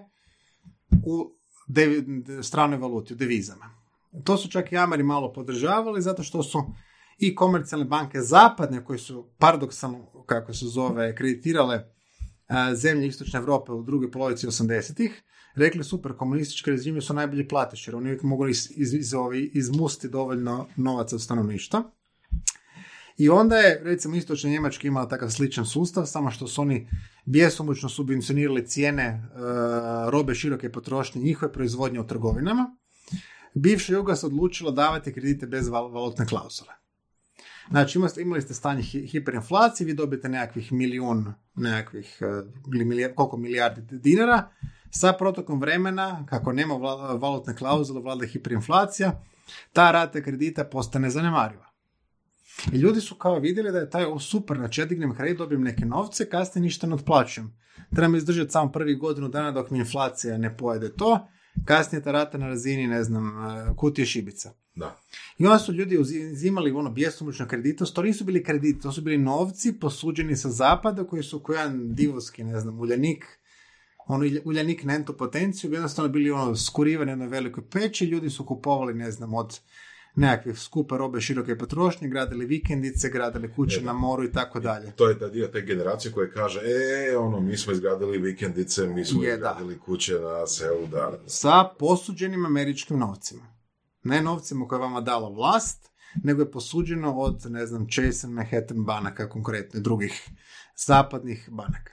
u 1.05 1.34
devi- 1.67 2.43
stranoj 2.43 2.79
valuti, 2.79 3.13
u 3.13 3.17
devizama. 3.17 3.69
To 4.23 4.37
su 4.37 4.49
čak 4.49 4.71
i 4.71 4.77
Ameri 4.77 5.03
malo 5.03 5.33
podržavali 5.33 6.01
zato 6.01 6.23
što 6.23 6.43
su 6.43 6.63
i 7.17 7.35
komercijalne 7.35 7.85
banke 7.85 8.21
zapadne 8.21 8.85
koje 8.85 8.99
su 8.99 9.27
paradoksalno, 9.37 10.05
kako 10.25 10.53
se 10.53 10.65
zove, 10.65 11.15
kreditirale 11.15 11.83
a, 12.47 12.75
zemlje 12.75 13.07
istočne 13.07 13.39
Europe 13.39 13.71
u 13.71 13.83
drugoj 13.83 14.11
polovici 14.11 14.47
80-ih, 14.47 15.23
rekli 15.55 15.83
super, 15.83 16.13
komunistički 16.17 16.71
režimi 16.71 17.01
su 17.01 17.13
najbolji 17.13 17.47
platiši, 17.47 17.91
oni 17.91 18.05
uvijek 18.05 18.23
mogu 18.23 18.47
iz, 18.47 18.71
iz, 18.75 18.93
iz, 18.93 19.13
izmusti 19.53 20.09
dovoljno 20.09 20.67
novaca 20.75 21.15
od 21.15 21.21
stanovništva. 21.21 21.83
I 23.17 23.29
onda 23.29 23.55
je, 23.57 23.81
recimo, 23.83 24.15
istočna 24.15 24.49
Njemačka 24.49 24.87
imala 24.87 25.07
takav 25.07 25.29
sličan 25.29 25.65
sustav, 25.65 26.05
samo 26.05 26.31
što 26.31 26.47
su 26.47 26.61
oni 26.61 26.87
bjesomučno 27.25 27.89
subvencionirali 27.89 28.67
cijene 28.67 29.03
e, 29.03 29.19
robe 30.09 30.35
široke 30.35 30.71
potrošnje 30.71 31.21
njihove 31.21 31.53
proizvodnje 31.53 31.99
u 31.99 32.07
trgovinama. 32.07 32.75
Bivša 33.53 33.93
Juga 33.93 34.15
se 34.15 34.25
odlučila 34.25 34.71
davati 34.71 35.13
kredite 35.13 35.47
bez 35.47 35.67
val- 35.67 35.93
valutne 35.93 36.25
klauzule. 36.25 36.69
Znači, 37.69 37.99
imali 38.17 38.41
ste, 38.41 38.53
stanje 38.53 38.81
hi- 38.81 39.07
hiperinflacije, 39.11 39.85
vi 39.87 39.93
dobijete 39.93 40.29
nekakvih 40.29 40.71
milijun, 40.71 41.33
nekakvih, 41.55 42.17
e, 42.21 42.25
ili 42.75 42.85
milijar- 42.85 43.13
koliko 43.15 43.37
milijardi 43.37 43.99
dinara, 43.99 44.49
sa 44.91 45.13
protokom 45.13 45.61
vremena, 45.61 46.25
kako 46.29 46.53
nema 46.53 46.73
valutne 47.17 47.55
klauzule, 47.55 48.01
vlada 48.01 48.25
hiperinflacija, 48.25 49.21
ta 49.73 49.91
rata 49.91 50.21
kredita 50.21 50.63
postane 50.63 51.09
zanemariva. 51.09 51.74
I 52.73 52.77
ljudi 52.77 53.01
su 53.01 53.15
kao 53.15 53.39
vidjeli 53.39 53.71
da 53.71 53.79
je 53.79 53.89
taj 53.89 54.05
o, 54.05 54.19
super, 54.19 54.57
znači 54.57 54.81
ja 54.81 54.85
dignem 54.85 55.15
kredit, 55.15 55.37
dobijem 55.37 55.63
neke 55.63 55.85
novce, 55.85 56.29
kasnije 56.29 56.63
ništa 56.63 56.87
ne 56.87 56.95
otplaćujem. 56.95 57.57
Trebam 57.95 58.15
izdržati 58.15 58.51
samo 58.51 58.71
prvi 58.71 58.95
godinu 58.95 59.27
dana 59.29 59.51
dok 59.51 59.69
mi 59.69 59.79
inflacija 59.79 60.37
ne 60.37 60.57
pojede 60.57 60.93
to 60.93 61.27
kasnije 61.65 62.03
ta 62.03 62.11
rata 62.11 62.37
na 62.37 62.47
razini, 62.47 62.87
ne 62.87 63.03
znam, 63.03 63.27
e, 63.45 63.75
kutije 63.75 64.05
šibica. 64.05 64.53
Da. 64.75 64.97
I 65.37 65.45
onda 65.45 65.59
su 65.59 65.73
ljudi 65.73 65.97
uzi- 65.97 66.31
uzimali 66.33 66.71
ono 66.71 66.89
bjesomučno 66.89 67.47
kredite, 67.47 67.85
to 67.93 68.01
nisu 68.03 68.23
bili 68.23 68.43
krediti, 68.43 68.79
to 68.81 68.91
su 68.91 69.01
bili 69.01 69.17
novci 69.17 69.79
posuđeni 69.79 70.35
sa 70.35 70.49
zapada 70.49 71.03
koji 71.03 71.23
su 71.23 71.39
ko 71.39 71.53
jedan 71.53 71.95
divovski, 71.95 72.43
ne 72.43 72.59
znam, 72.59 72.79
uljanik, 72.79 73.25
ono 74.07 74.23
ulja- 74.25 74.41
uljanik 74.45 74.83
na 74.83 74.95
entu 74.95 75.13
potenciju, 75.17 75.69
bi 75.69 75.75
jednostavno 75.75 76.11
bili 76.11 76.31
ono 76.31 76.55
skurivani 76.55 77.15
na 77.15 77.25
velikoj 77.25 77.69
peći, 77.69 78.05
ljudi 78.05 78.29
su 78.29 78.45
kupovali, 78.45 78.93
ne 78.93 79.11
znam, 79.11 79.33
od 79.33 79.59
nekakvih 80.15 80.59
skupa 80.59 80.97
robe 80.97 81.21
široke 81.21 81.57
potrošnje, 81.57 82.07
gradili 82.07 82.45
vikendice, 82.45 83.09
gradili 83.09 83.53
kuće 83.53 83.81
na 83.81 83.93
moru 83.93 84.23
i 84.23 84.31
tako 84.31 84.59
dalje. 84.59 84.91
To 84.91 85.09
je 85.09 85.19
ta 85.19 85.27
dio 85.27 85.47
te 85.47 85.61
generacije 85.61 86.11
koje 86.11 86.31
kaže, 86.31 86.59
e, 86.59 87.17
ono, 87.17 87.39
mi 87.39 87.57
smo 87.57 87.73
izgradili 87.73 88.17
vikendice, 88.17 88.87
mi 88.87 89.05
smo 89.05 89.23
Je, 89.23 89.29
da. 89.29 89.35
izgradili 89.35 89.79
kuće 89.79 90.13
na 90.13 90.47
selu, 90.47 90.87
da. 90.87 91.19
Sa 91.27 91.63
posuđenim 91.79 92.45
američkim 92.45 92.99
novcima. 92.99 93.55
Ne 94.03 94.21
novcima 94.21 94.67
koje 94.67 94.77
je 94.77 94.81
vama 94.81 95.01
dala 95.01 95.29
vlast, 95.29 95.89
nego 96.23 96.41
je 96.41 96.51
posuđeno 96.51 97.17
od, 97.17 97.45
ne 97.49 97.65
znam, 97.65 97.87
Chase 97.89 98.27
Manhattan 98.27 98.85
banaka, 98.85 99.29
konkretno, 99.29 99.79
drugih 99.79 100.29
zapadnih 100.87 101.49
banaka. 101.51 101.91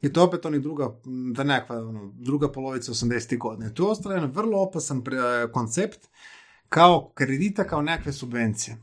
I 0.00 0.12
to 0.12 0.24
opet 0.24 0.46
oni 0.46 0.60
druga, 0.60 1.00
da 1.34 1.44
nekakva, 1.44 1.88
ono, 1.88 2.12
druga 2.14 2.52
polovica 2.52 2.92
80. 2.92 3.38
godine. 3.38 3.74
Tu 3.74 3.82
je 3.82 3.88
ostao 3.88 4.12
jedan 4.12 4.30
vrlo 4.30 4.58
opasan 4.58 5.02
koncept 5.52 6.08
kao 6.68 7.12
kredita, 7.14 7.64
kao 7.64 7.82
nekakve 7.82 8.12
subvencije. 8.12 8.76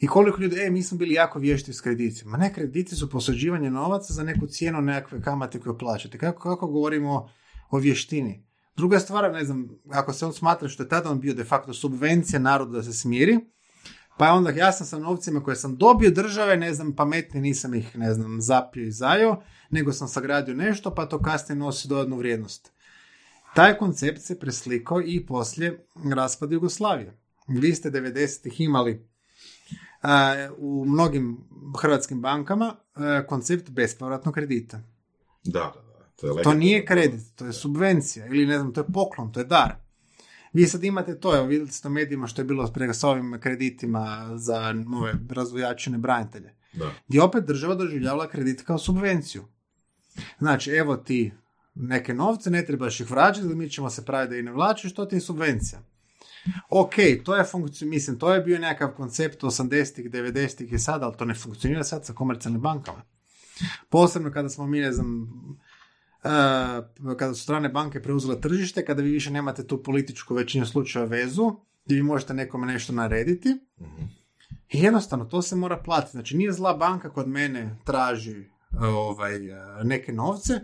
I 0.00 0.06
koliko 0.06 0.40
ljudi, 0.40 0.60
e, 0.60 0.70
mi 0.70 0.82
smo 0.82 0.98
bili 0.98 1.14
jako 1.14 1.38
vješti 1.38 1.72
s 1.72 1.80
kreditima. 1.80 2.30
Ma 2.30 2.36
ne, 2.36 2.54
krediti 2.54 2.96
su 2.96 3.10
posuđivanje 3.10 3.70
novaca 3.70 4.12
za 4.12 4.22
neku 4.22 4.46
cijenu 4.46 4.80
nekakve 4.80 5.22
kamate 5.22 5.60
koje 5.60 5.78
plaćate. 5.78 6.18
Kako, 6.18 6.42
kako 6.42 6.66
govorimo 6.66 7.28
o 7.70 7.78
vještini? 7.78 8.46
Druga 8.76 9.00
stvar, 9.00 9.32
ne 9.32 9.44
znam, 9.44 9.68
ako 9.90 10.12
se 10.12 10.26
on 10.26 10.32
smatra 10.32 10.68
što 10.68 10.82
je 10.82 10.88
tada 10.88 11.10
on 11.10 11.20
bio 11.20 11.34
de 11.34 11.44
facto 11.44 11.74
subvencija 11.74 12.38
narodu 12.38 12.72
da 12.72 12.82
se 12.82 12.92
smiri, 12.92 13.38
pa 14.18 14.32
onda 14.32 14.50
ja 14.50 14.72
sam 14.72 14.86
sa 14.86 14.98
novcima 14.98 15.42
koje 15.42 15.56
sam 15.56 15.76
dobio 15.76 16.10
države, 16.10 16.56
ne 16.56 16.74
znam, 16.74 16.96
pametni 16.96 17.40
nisam 17.40 17.74
ih, 17.74 17.96
ne 17.98 18.14
znam, 18.14 18.40
zapio 18.40 18.86
i 18.86 18.90
zajo, 18.90 19.42
nego 19.70 19.92
sam 19.92 20.08
sagradio 20.08 20.54
nešto, 20.54 20.94
pa 20.94 21.06
to 21.06 21.18
kasnije 21.22 21.58
nosi 21.58 21.88
dodatnu 21.88 22.16
vrijednost. 22.16 22.72
Taj 23.54 23.78
koncept 23.78 24.20
se 24.20 24.38
preslikao 24.38 25.00
i 25.00 25.26
poslije 25.26 25.86
raspada 26.14 26.54
Jugoslavije. 26.54 27.18
Vi 27.48 27.74
ste 27.74 27.90
90-ih 27.90 28.60
imali 28.60 29.06
u 30.58 30.84
mnogim 30.84 31.38
hrvatskim 31.80 32.20
bankama 32.20 32.76
koncept 33.28 33.70
bespovratnog 33.70 34.34
kredita. 34.34 34.82
Da. 35.44 35.72
To, 36.16 36.38
je 36.38 36.42
To 36.42 36.54
nije 36.54 36.84
kredit, 36.84 37.34
to 37.36 37.46
je 37.46 37.52
subvencija 37.52 38.26
ili 38.26 38.46
ne 38.46 38.58
znam, 38.58 38.72
to 38.72 38.80
je 38.80 38.92
poklon, 38.92 39.32
to 39.32 39.40
je 39.40 39.46
dar. 39.46 39.74
Vi 40.52 40.66
sad 40.66 40.84
imate 40.84 41.20
to, 41.20 41.36
evo 41.36 41.46
vidjeli 41.46 41.70
ste 41.70 41.88
u 41.88 41.90
medijima 41.90 42.26
što 42.26 42.40
je 42.40 42.46
bilo 42.46 42.72
prega 42.72 42.94
s 42.94 43.04
ovim 43.04 43.38
kreditima 43.40 44.30
za 44.36 44.74
ove 45.00 45.14
razvojačene 45.30 45.98
branitelje. 45.98 46.54
Da. 46.72 46.92
Gdje 47.08 47.22
opet 47.22 47.44
država 47.44 47.74
doživljavala 47.74 48.28
kredit 48.28 48.62
kao 48.62 48.78
subvenciju. 48.78 49.44
Znači, 50.38 50.70
evo 50.70 50.96
ti 50.96 51.32
neke 51.80 52.14
novce, 52.14 52.50
ne 52.50 52.66
trebaš 52.66 53.00
ih 53.00 53.10
vraćati, 53.10 53.46
mi 53.46 53.70
ćemo 53.70 53.90
se 53.90 54.04
praviti 54.04 54.30
da 54.30 54.36
ih 54.36 54.44
ne 54.44 54.52
vlačiš, 54.52 54.94
to 54.94 55.04
ti 55.04 55.16
je 55.16 55.20
subvencija. 55.20 55.80
Ok, 56.70 56.94
to 57.24 57.36
je 57.36 57.44
funkciju, 57.44 57.88
mislim, 57.88 58.18
to 58.18 58.34
je 58.34 58.40
bio 58.40 58.58
nekakav 58.58 58.96
koncept 58.96 59.42
80-ih, 59.42 60.10
90-ih 60.10 60.72
i 60.72 60.78
sad, 60.78 61.02
ali 61.02 61.16
to 61.16 61.24
ne 61.24 61.34
funkcionira 61.34 61.84
sad 61.84 62.06
sa 62.06 62.12
komercijalnim 62.12 62.62
bankama. 62.62 63.02
Posebno 63.88 64.32
kada 64.32 64.48
smo 64.48 64.66
mi, 64.66 64.80
ne 64.80 64.92
znam, 64.92 65.28
e, 66.24 67.16
kada 67.18 67.34
su 67.34 67.42
strane 67.42 67.68
banke 67.68 68.02
preuzele 68.02 68.40
tržište, 68.40 68.84
kada 68.84 69.02
vi 69.02 69.10
više 69.10 69.30
nemate 69.30 69.66
tu 69.66 69.82
političku 69.82 70.34
većinu 70.34 70.66
slučaja 70.66 71.04
vezu, 71.04 71.52
gdje 71.84 71.94
vi 71.94 72.02
možete 72.02 72.34
nekome 72.34 72.66
nešto 72.66 72.92
narediti, 72.92 73.58
i 74.68 74.82
jednostavno, 74.82 75.24
to 75.24 75.42
se 75.42 75.56
mora 75.56 75.76
platiti. 75.76 76.12
Znači, 76.12 76.36
nije 76.36 76.52
zla 76.52 76.74
banka 76.74 77.10
kod 77.10 77.28
mene 77.28 77.76
traži 77.84 78.44
ovaj, 78.80 79.36
e, 79.36 79.84
neke 79.84 80.12
novce, 80.12 80.60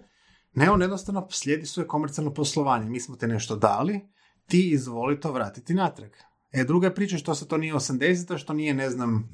ne, 0.57 0.71
on 0.71 0.83
jednostavno 0.83 1.27
slijedi 1.31 1.67
svoje 1.67 1.87
komercijalno 1.87 2.35
poslovanje. 2.35 2.91
Mi 2.91 3.01
smo 3.01 3.17
te 3.17 3.27
nešto 3.27 3.57
dali, 3.57 4.01
ti 4.47 4.71
izvoli 4.71 5.21
to 5.21 5.33
vratiti 5.33 5.75
natrag. 5.75 6.11
E, 6.53 6.65
druga 6.65 6.91
priča 6.91 7.19
što 7.19 7.35
se 7.35 7.49
to 7.49 7.57
nije 7.57 7.75
80 7.75 8.39
što 8.39 8.53
nije, 8.53 8.75
ne 8.75 8.91
znam, 8.91 9.29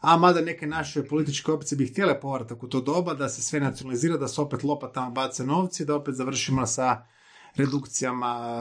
a 0.00 0.16
mada 0.16 0.40
neke 0.40 0.66
naše 0.66 1.04
političke 1.04 1.52
opcije 1.52 1.76
bi 1.76 1.86
htjele 1.86 2.20
povratak 2.20 2.62
u 2.62 2.68
to 2.68 2.80
doba, 2.80 3.14
da 3.14 3.28
se 3.28 3.42
sve 3.42 3.60
nacionalizira, 3.60 4.16
da 4.16 4.28
se 4.28 4.40
opet 4.40 4.64
lopatama 4.64 5.10
bace 5.10 5.44
novci, 5.44 5.84
da 5.84 5.96
opet 5.96 6.14
završimo 6.14 6.66
sa 6.66 7.06
redukcijama 7.56 8.54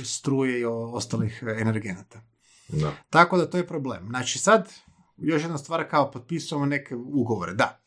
e, 0.00 0.04
struje 0.04 0.60
i 0.60 0.64
ostalih 0.64 1.42
energenata. 1.60 2.20
Da. 2.68 2.92
Tako 3.10 3.38
da 3.38 3.50
to 3.50 3.56
je 3.56 3.66
problem. 3.66 4.06
Znači 4.08 4.38
sad, 4.38 4.68
još 5.16 5.42
jedna 5.42 5.58
stvar 5.58 5.88
kao 5.90 6.10
potpisujemo 6.10 6.66
neke 6.66 6.94
ugovore, 6.96 7.54
da. 7.54 7.80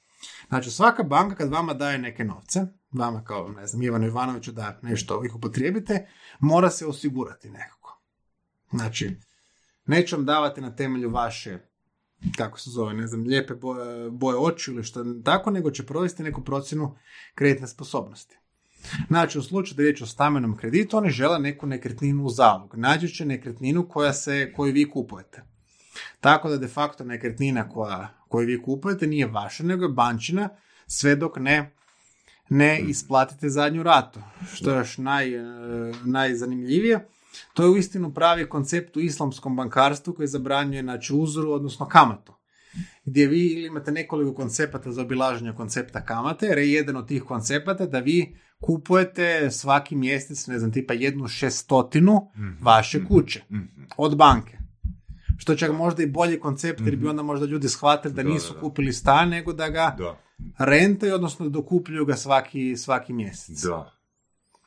Znači 0.47 0.71
svaka 0.71 1.03
banka 1.03 1.35
kad 1.35 1.49
vama 1.49 1.73
daje 1.73 1.97
neke 1.97 2.23
novce, 2.23 2.61
vama 2.93 3.23
kao, 3.23 3.49
ne 3.49 3.67
znam, 3.67 3.83
Ivanu 3.83 4.07
Ivanoviću 4.07 4.51
da 4.51 4.79
nešto 4.81 5.25
ih 5.25 5.35
upotrijebite, 5.35 6.07
mora 6.39 6.69
se 6.69 6.85
osigurati 6.85 7.49
nekako. 7.49 8.01
Znači, 8.71 9.17
neće 9.85 10.15
vam 10.15 10.25
davati 10.25 10.61
na 10.61 10.75
temelju 10.75 11.09
vaše, 11.09 11.59
kako 12.37 12.59
se 12.59 12.69
zove, 12.69 12.93
ne 12.93 13.07
znam, 13.07 13.23
lijepe 13.23 13.53
boje, 13.53 14.09
boje 14.11 14.37
oči 14.37 14.71
ili 14.71 14.83
što 14.83 15.03
tako, 15.25 15.51
nego 15.51 15.71
će 15.71 15.85
provesti 15.85 16.23
neku 16.23 16.43
procjenu 16.43 16.95
kreditne 17.35 17.67
sposobnosti. 17.67 18.37
Znači, 19.07 19.39
u 19.39 19.43
slučaju 19.43 19.75
da 19.75 19.81
je 19.81 19.85
riječ 19.85 20.01
o 20.01 20.05
stambenom 20.05 20.57
kreditu, 20.57 20.97
oni 20.97 21.09
žele 21.09 21.39
neku 21.39 21.67
nekretninu 21.67 22.25
u 22.25 22.29
zalog. 22.29 22.75
Nađu 22.75 23.07
će 23.07 23.25
nekretninu 23.25 23.87
koja 23.89 24.13
se, 24.13 24.53
koju 24.55 24.73
vi 24.73 24.89
kupujete. 24.89 25.43
Tako 26.19 26.49
da 26.49 26.57
de 26.57 26.67
facto 26.67 27.03
nekretnina 27.03 27.69
koja, 27.69 28.13
koju 28.27 28.47
vi 28.47 28.61
kupujete 28.61 29.07
nije 29.07 29.27
vaša, 29.27 29.63
nego 29.63 29.85
je 29.85 29.89
bančina, 29.89 30.49
sve 30.87 31.15
dok 31.15 31.37
ne, 31.37 31.75
ne 32.53 32.79
isplatite 32.79 33.49
zadnju 33.49 33.83
ratu. 33.83 34.19
Što 34.53 34.71
je 34.71 34.77
još 34.77 34.97
naj, 34.97 35.35
e, 35.35 35.41
najzanimljivije, 36.05 37.07
to 37.53 37.63
je 37.63 37.69
uistinu 37.69 38.13
pravi 38.13 38.49
koncept 38.49 38.97
u 38.97 38.99
islamskom 38.99 39.55
bankarstvu 39.55 40.13
koji 40.13 40.27
zabranjuje 40.27 40.81
znači 40.81 41.13
uzoru, 41.13 41.51
odnosno 41.51 41.87
kamatu. 41.87 42.33
Gdje 43.05 43.27
vi 43.27 43.65
imate 43.65 43.91
nekoliko 43.91 44.33
koncepata 44.33 44.91
za 44.91 45.01
obilaženje 45.01 45.53
koncepta 45.57 46.05
kamate, 46.05 46.45
jer 46.45 46.57
je 46.57 46.71
jedan 46.71 46.97
od 46.97 47.07
tih 47.07 47.23
koncepata 47.23 47.85
da 47.85 47.99
vi 47.99 48.37
kupujete 48.61 49.51
svaki 49.51 49.95
mjesec, 49.95 50.47
ne 50.47 50.59
znam, 50.59 50.71
tipa 50.71 50.93
jednu 50.93 51.27
šestotinu 51.27 52.31
vaše 52.61 53.05
kuće 53.05 53.43
od 53.97 54.17
banke. 54.17 54.57
Što 55.37 55.55
čak 55.55 55.71
možda 55.71 56.03
i 56.03 56.07
bolji 56.07 56.39
koncept, 56.39 56.81
jer 56.85 56.95
bi 56.95 57.07
onda 57.07 57.23
možda 57.23 57.45
ljudi 57.45 57.69
shvatili 57.69 58.13
da 58.13 58.23
nisu 58.23 58.53
kupili 58.61 58.93
stan, 58.93 59.29
nego 59.29 59.53
da 59.53 59.69
ga 59.69 59.97
Rentaju, 60.57 61.15
odnosno 61.15 61.49
dokupljuju 61.49 62.05
ga 62.05 62.15
svaki, 62.15 62.77
svaki 62.77 63.13
mjesec. 63.13 63.61
da. 63.61 63.91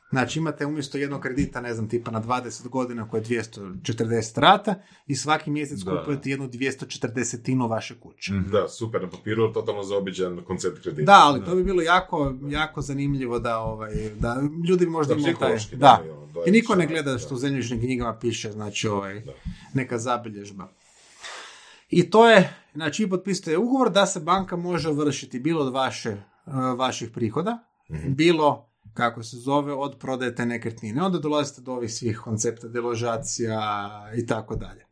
Znači 0.09 0.39
imate 0.39 0.65
umjesto 0.65 0.97
jednog 0.97 1.21
kredita, 1.21 1.61
ne 1.61 1.73
znam, 1.73 1.89
tipa 1.89 2.11
na 2.11 2.21
20 2.21 2.67
godina 2.69 3.09
koje 3.09 3.19
je 3.21 3.25
240 3.25 4.39
rata 4.39 4.75
i 5.07 5.15
svaki 5.15 5.51
mjesec 5.51 5.79
Da. 5.79 5.99
kupujete 5.99 6.29
jednu 6.29 6.47
240 6.49 7.69
vaše 7.69 7.95
kuće. 7.99 8.33
Da, 8.51 8.67
super, 8.69 9.01
na 9.01 9.09
papiru 9.09 9.53
totalno 9.53 9.83
zaobiđen 9.83 10.43
koncept 10.43 10.81
kredita. 10.83 11.05
Da, 11.11 11.19
ali 11.23 11.45
to 11.45 11.55
bi 11.55 11.63
bilo 11.63 11.81
jako, 11.81 12.33
jako 12.49 12.81
zanimljivo 12.81 13.39
da, 13.39 13.57
ovaj, 13.59 13.93
da 14.19 14.37
ljudi 14.69 14.85
bi 14.85 14.91
možda 14.91 15.13
Da, 15.13 15.19
imali 15.19 15.33
taj... 15.33 15.39
psihološki, 15.55 15.75
Da, 15.75 16.01
da, 16.05 16.13
ono, 16.13 16.27
i 16.47 16.51
niko 16.51 16.75
ne 16.75 16.85
da, 16.85 16.91
gleda 16.91 17.11
da. 17.11 17.17
što 17.17 17.35
u 17.35 17.37
zemljišnim 17.37 17.79
knjigama 17.79 18.19
piše, 18.19 18.51
znači 18.51 18.87
ovaj, 18.87 19.23
neka 19.73 19.97
zabilježba. 19.97 20.67
I 21.89 22.09
to 22.09 22.29
je, 22.29 22.53
znači 22.73 23.03
vi 23.03 23.09
potpisujete 23.09 23.57
ugovor 23.57 23.91
da 23.91 24.05
se 24.05 24.19
banka 24.19 24.55
može 24.55 24.91
vršiti 24.91 25.39
bilo 25.39 25.65
od 25.65 25.73
vaše, 25.73 26.09
eh, 26.09 26.21
vaših 26.77 27.09
prihoda, 27.13 27.63
Mhm. 27.89 28.13
bilo 28.13 28.69
kako 28.93 29.23
se 29.23 29.37
zove, 29.37 29.73
od 29.73 29.97
prodaje 29.99 30.35
te 30.35 30.45
nekretnine. 30.45 31.03
Onda 31.03 31.19
dolazite 31.19 31.61
do 31.61 31.71
ovih 31.73 31.93
svih 31.93 32.17
koncepta 32.23 32.67
deložacija 32.67 33.61
i 34.17 34.25
tako 34.25 34.55
dalje. 34.55 34.85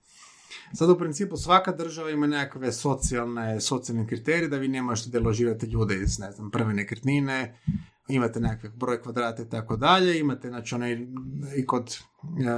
Sad 0.73 0.89
u 0.89 0.97
principu 0.97 1.37
svaka 1.37 1.71
država 1.71 2.09
ima 2.09 2.27
nekakve 2.27 2.71
socijalne, 2.71 3.61
socijalne 3.61 4.07
kriterije 4.07 4.47
da 4.49 4.57
vi 4.57 4.67
ne 4.67 4.81
možete 4.81 5.09
deložirati 5.09 5.65
ljude 5.65 5.95
iz, 5.95 6.19
ne 6.19 6.31
znam, 6.31 6.51
prve 6.51 6.73
nekretnine, 6.73 7.59
imate 8.07 8.39
nekakve 8.39 8.69
broj 8.69 9.01
kvadrata 9.01 9.41
i 9.43 9.49
tako 9.49 9.77
dalje, 9.77 10.19
imate 10.19 10.49
znači 10.49 10.75
onaj 10.75 11.07
i 11.57 11.65
kod 11.65 11.97
e, 12.45 12.51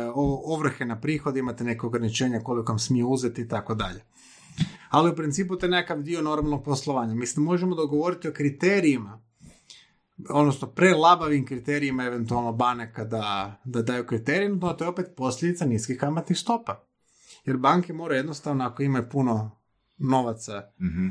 ovrhe 0.46 0.86
na 0.86 1.00
prihod 1.02 1.38
imate 1.38 1.64
neke 1.64 1.86
ograničenja 1.86 2.40
koliko 2.44 2.72
vam 2.72 2.80
smije 2.80 3.06
uzeti 3.06 3.42
i 3.42 3.48
tako 3.48 3.76
dalje. 3.76 4.02
Ali 4.90 5.12
u 5.12 5.16
principu 5.16 5.56
to 5.56 5.66
je 5.66 5.70
nekakav 5.70 6.02
dio 6.02 6.22
normalnog 6.22 6.64
poslovanja. 6.64 7.16
Mislim, 7.16 7.46
možemo 7.46 7.76
dogovoriti 7.76 8.28
o 8.28 8.34
kriterijima, 8.34 9.22
odnosno 10.30 10.68
prelabavim 10.68 11.46
kriterijima 11.46 12.04
eventualno 12.04 12.52
banaka 12.54 13.04
da, 13.06 13.56
da 13.64 13.82
daju 13.82 14.06
kriterije, 14.06 14.50
no 14.50 14.74
to 14.74 14.84
je 14.84 14.90
opet 14.90 15.06
posljedica 15.16 15.66
niskih 15.66 15.98
kamatnih 15.98 16.38
stopa. 16.38 16.84
Jer 17.46 17.58
banke 17.58 17.94
moraju 17.94 18.20
jednostavno, 18.20 18.64
ako 18.66 18.84
imaju 18.84 19.10
puno 19.12 19.52
novaca 19.98 20.72
Mhm. 20.82 21.08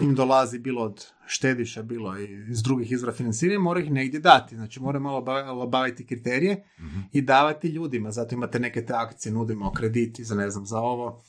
im 0.00 0.14
dolazi 0.14 0.58
bilo 0.58 0.82
od 0.82 1.06
štediša, 1.26 1.82
bilo 1.82 2.18
iz 2.48 2.62
drugih 2.62 2.92
izvora 2.92 3.12
financiranja, 3.12 3.58
mora 3.58 3.80
ih 3.80 3.90
negdje 3.90 4.20
dati. 4.20 4.56
Znači 4.56 4.80
mora 4.80 4.98
malo 4.98 5.20
ba- 5.20 5.50
obaviti 5.52 6.06
kriterije 6.06 6.64
i 7.12 7.22
davati 7.22 7.68
ljudima. 7.68 8.10
Zato 8.10 8.34
imate 8.34 8.58
neke 8.60 8.86
te 8.86 8.92
akcije, 8.94 9.32
nudimo 9.32 9.72
krediti 9.72 10.24
za 10.24 10.34
ne 10.34 10.50
znam, 10.50 10.66
za 10.66 10.78
ovo, 10.78 11.22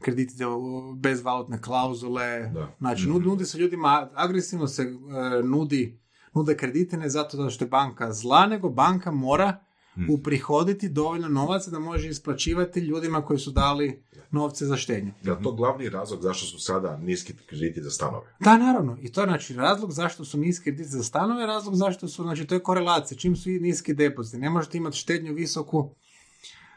krediti 0.00 0.34
bez 0.96 1.22
valutne 1.22 1.60
klauzule. 1.62 2.50
Da. 2.54 2.74
Znači 2.78 3.08
nudi, 3.08 3.26
nudi 3.26 3.44
se 3.44 3.58
ljudima, 3.58 4.10
agresivno 4.14 4.68
se 4.68 4.82
e, 4.82 5.42
nudi, 5.42 5.98
nude 6.34 6.56
kredite 6.56 6.96
ne 6.96 7.08
zato 7.08 7.50
što 7.50 7.64
je 7.64 7.68
banka 7.68 8.12
zla, 8.12 8.46
nego 8.46 8.68
banka 8.68 9.10
mora 9.10 9.58
uprihoditi 10.08 10.88
dovoljno 10.88 11.28
novaca 11.28 11.70
da 11.70 11.78
može 11.78 12.08
isplaćivati 12.08 12.80
ljudima 12.80 13.22
koji 13.22 13.38
su 13.38 13.50
dali 13.50 14.02
novce 14.30 14.66
za 14.66 14.76
štednju. 14.76 15.12
Je 15.22 15.42
to 15.42 15.52
glavni 15.52 15.88
razlog 15.88 16.22
zašto 16.22 16.46
su 16.46 16.58
sada 16.58 16.96
niski 16.96 17.32
krediti 17.46 17.82
za 17.82 17.90
stanove? 17.90 18.26
Da, 18.40 18.56
naravno. 18.56 18.98
I 19.00 19.12
to 19.12 19.20
je 19.20 19.26
znači 19.26 19.54
razlog 19.54 19.92
zašto 19.92 20.24
su 20.24 20.38
niski 20.38 20.64
krediti 20.64 20.88
za 20.88 21.02
stanove, 21.02 21.46
razlog 21.46 21.74
zašto 21.74 22.08
su, 22.08 22.22
znači 22.22 22.46
to 22.46 22.54
je 22.54 22.62
korelacija. 22.62 23.18
Čim 23.18 23.36
su 23.36 23.50
i 23.50 23.60
niski 23.60 23.94
depoziti, 23.94 24.38
ne 24.38 24.50
možete 24.50 24.78
imati 24.78 24.96
štednju 24.96 25.34
visoku 25.34 25.94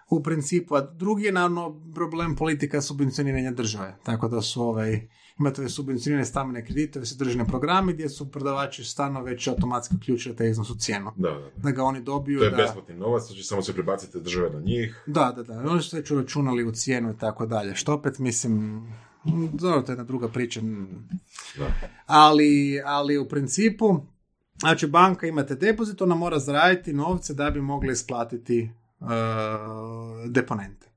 u 0.09 0.23
principu, 0.23 0.75
a 0.75 0.81
drugi 0.81 1.23
je 1.23 1.31
naravno 1.31 1.81
problem 1.93 2.35
politika 2.35 2.81
subvencioniranja 2.81 3.51
države. 3.51 3.95
Tako 4.03 4.27
da 4.27 4.41
su 4.41 4.61
ovaj, 4.61 5.07
imate 5.39 5.61
ove 5.61 5.69
subvencionirane 5.69 6.25
stambene 6.25 6.65
kredite, 6.65 6.99
ove 6.99 7.05
su 7.05 7.17
državne 7.17 7.45
programe 7.45 7.93
gdje 7.93 8.09
su 8.09 8.31
prodavači 8.31 8.83
stanova 8.83 9.25
već 9.25 9.47
automatski 9.47 9.95
uključili 9.95 10.35
te 10.35 10.49
iznosu 10.49 10.75
cijenu. 10.75 11.11
Da, 11.15 11.29
da, 11.29 11.49
da. 11.55 11.71
Ga 11.71 11.83
oni 11.83 12.01
dobiju. 12.01 12.39
To 12.39 12.45
je 12.45 12.51
da... 12.51 12.57
besplatni 12.57 12.95
novac, 12.95 13.23
znači 13.23 13.43
samo 13.43 13.61
se 13.61 13.73
prebacite 13.73 14.19
države 14.19 14.49
na 14.49 14.59
njih. 14.59 15.03
Da, 15.07 15.33
da, 15.35 15.43
da. 15.43 15.71
Oni 15.71 15.81
su 15.81 15.95
već 15.95 16.11
uračunali 16.11 16.63
u 16.63 16.71
cijenu 16.71 17.11
i 17.11 17.17
tako 17.17 17.45
dalje. 17.45 17.75
Što 17.75 17.93
opet 17.93 18.19
mislim, 18.19 18.83
dobro, 19.53 19.81
to 19.81 19.91
je 19.91 19.93
jedna 19.93 20.03
druga 20.03 20.27
priča. 20.27 20.61
Da. 21.57 21.67
Ali, 22.05 22.81
ali 22.85 23.17
u 23.17 23.29
principu, 23.29 23.99
znači 24.59 24.87
banka 24.87 25.27
imate 25.27 25.55
depozit, 25.55 26.01
ona 26.01 26.15
mora 26.15 26.39
zaraditi 26.39 26.93
novce 26.93 27.33
da 27.33 27.51
bi 27.51 27.61
mogla 27.61 27.91
isplatiti 27.91 28.69
deponente. 30.27 30.89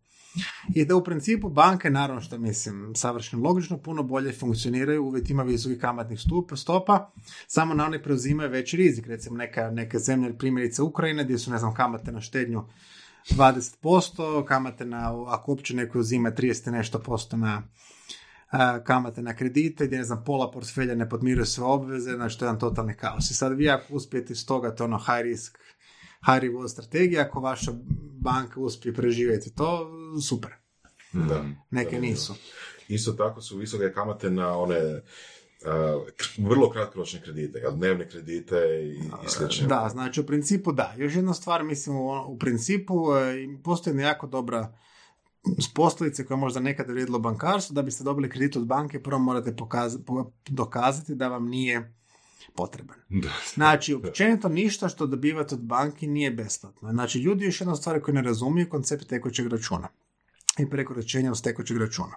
I 0.74 0.84
da 0.84 0.96
u 0.96 1.04
principu 1.04 1.48
banke, 1.48 1.90
naravno 1.90 2.20
što 2.20 2.38
mislim 2.38 2.92
savršeno 2.96 3.42
logično, 3.42 3.78
puno 3.78 4.02
bolje 4.02 4.32
funkcioniraju 4.32 5.04
u 5.04 5.06
uvjetima 5.06 5.42
visokih 5.42 5.80
kamatnih 5.80 6.20
stup, 6.20 6.52
stopa, 6.56 7.12
samo 7.46 7.74
na 7.74 7.84
one 7.84 8.02
preuzimaju 8.02 8.50
veći 8.50 8.76
rizik. 8.76 9.06
Recimo 9.06 9.36
neka, 9.36 9.70
neke 9.70 9.98
zemlje, 9.98 10.38
primjerice 10.38 10.82
Ukrajine, 10.82 11.24
gdje 11.24 11.38
su, 11.38 11.50
ne 11.50 11.58
znam, 11.58 11.74
kamate 11.74 12.12
na 12.12 12.20
štednju 12.20 12.64
20%, 13.30 14.44
kamate 14.44 14.84
na, 14.84 15.24
ako 15.26 15.50
uopće 15.50 15.76
neko 15.76 15.98
uzima 15.98 16.30
30 16.30 16.68
i 16.68 16.72
nešto 16.72 16.98
posto 16.98 17.36
na 17.36 17.62
a, 18.50 18.84
kamate 18.84 19.22
na 19.22 19.36
kredite, 19.36 19.86
gdje 19.86 19.98
ne 19.98 20.04
znam, 20.04 20.24
pola 20.24 20.50
portfelja 20.50 20.94
ne 20.94 21.08
podmiruje 21.08 21.46
sve 21.46 21.64
obveze, 21.64 22.12
znači 22.12 22.38
to 22.38 22.44
je 22.44 22.46
jedan 22.46 22.60
totalni 22.60 22.94
kaos. 22.94 23.30
I 23.30 23.34
sad 23.34 23.56
vi 23.56 23.70
ako 23.70 23.94
uspijete 23.94 24.32
iz 24.32 24.46
toga, 24.46 24.74
to 24.74 24.84
ono 24.84 24.98
high 24.98 25.22
risk, 25.22 25.58
reward 26.26 26.68
strategija, 26.68 27.22
ako 27.22 27.40
vaša 27.40 27.72
banka 28.20 28.60
uspije 28.60 28.94
preživjeti 28.94 29.54
to, 29.54 29.90
super. 30.28 30.50
Da. 31.12 31.44
Neke 31.70 31.96
Da, 31.96 32.00
nisu. 32.00 32.34
Isto 32.88 33.12
tako 33.12 33.40
su 33.40 33.56
visoke 33.56 33.92
kamate 33.92 34.30
na 34.30 34.58
one 34.58 35.02
uh, 36.36 36.48
vrlo 36.48 36.70
kratkoročne 36.70 37.22
kredite, 37.22 37.62
dnevne 37.76 38.08
kredite 38.08 38.56
i, 38.56 38.96
i 39.26 39.28
slične. 39.28 39.66
Da, 39.66 39.88
znači 39.92 40.20
u 40.20 40.26
principu 40.26 40.72
da. 40.72 40.94
Još 40.96 41.14
jedna 41.14 41.34
stvar, 41.34 41.64
mislim, 41.64 41.96
u, 41.96 42.24
u 42.26 42.38
principu 42.38 42.94
e, 43.16 43.34
postoji 43.64 43.96
jako 43.96 44.26
dobra 44.26 44.74
posljedice 45.74 46.26
koja 46.26 46.36
možda 46.36 46.60
nekad 46.60 46.90
vrijedilo 46.90 47.18
bankarstvo, 47.18 47.74
da 47.74 47.82
biste 47.82 48.04
dobili 48.04 48.30
kredit 48.30 48.56
od 48.56 48.66
banke, 48.66 49.02
prvo 49.02 49.18
morate 49.18 49.56
pokaza- 49.56 50.04
po- 50.06 50.32
dokazati 50.48 51.14
da 51.14 51.28
vam 51.28 51.48
nije 51.48 51.94
potreban. 52.54 52.96
Da. 53.22 53.30
Znači, 53.54 53.94
općenito 53.94 54.48
ništa 54.48 54.88
što 54.88 55.06
dobivate 55.06 55.54
od 55.54 55.60
banki 55.60 56.06
nije 56.06 56.30
besplatno. 56.30 56.90
Znači, 56.90 57.18
ljudi 57.18 57.44
još 57.44 57.60
jedna 57.60 57.76
stvar 57.76 58.00
koji 58.00 58.14
ne 58.14 58.22
razumiju 58.22 58.68
koncept 58.70 59.08
tekućeg 59.08 59.46
računa 59.46 59.88
i 60.58 60.70
prekoračenja 60.70 61.32
uz 61.32 61.42
tekućeg 61.42 61.76
računa. 61.76 62.16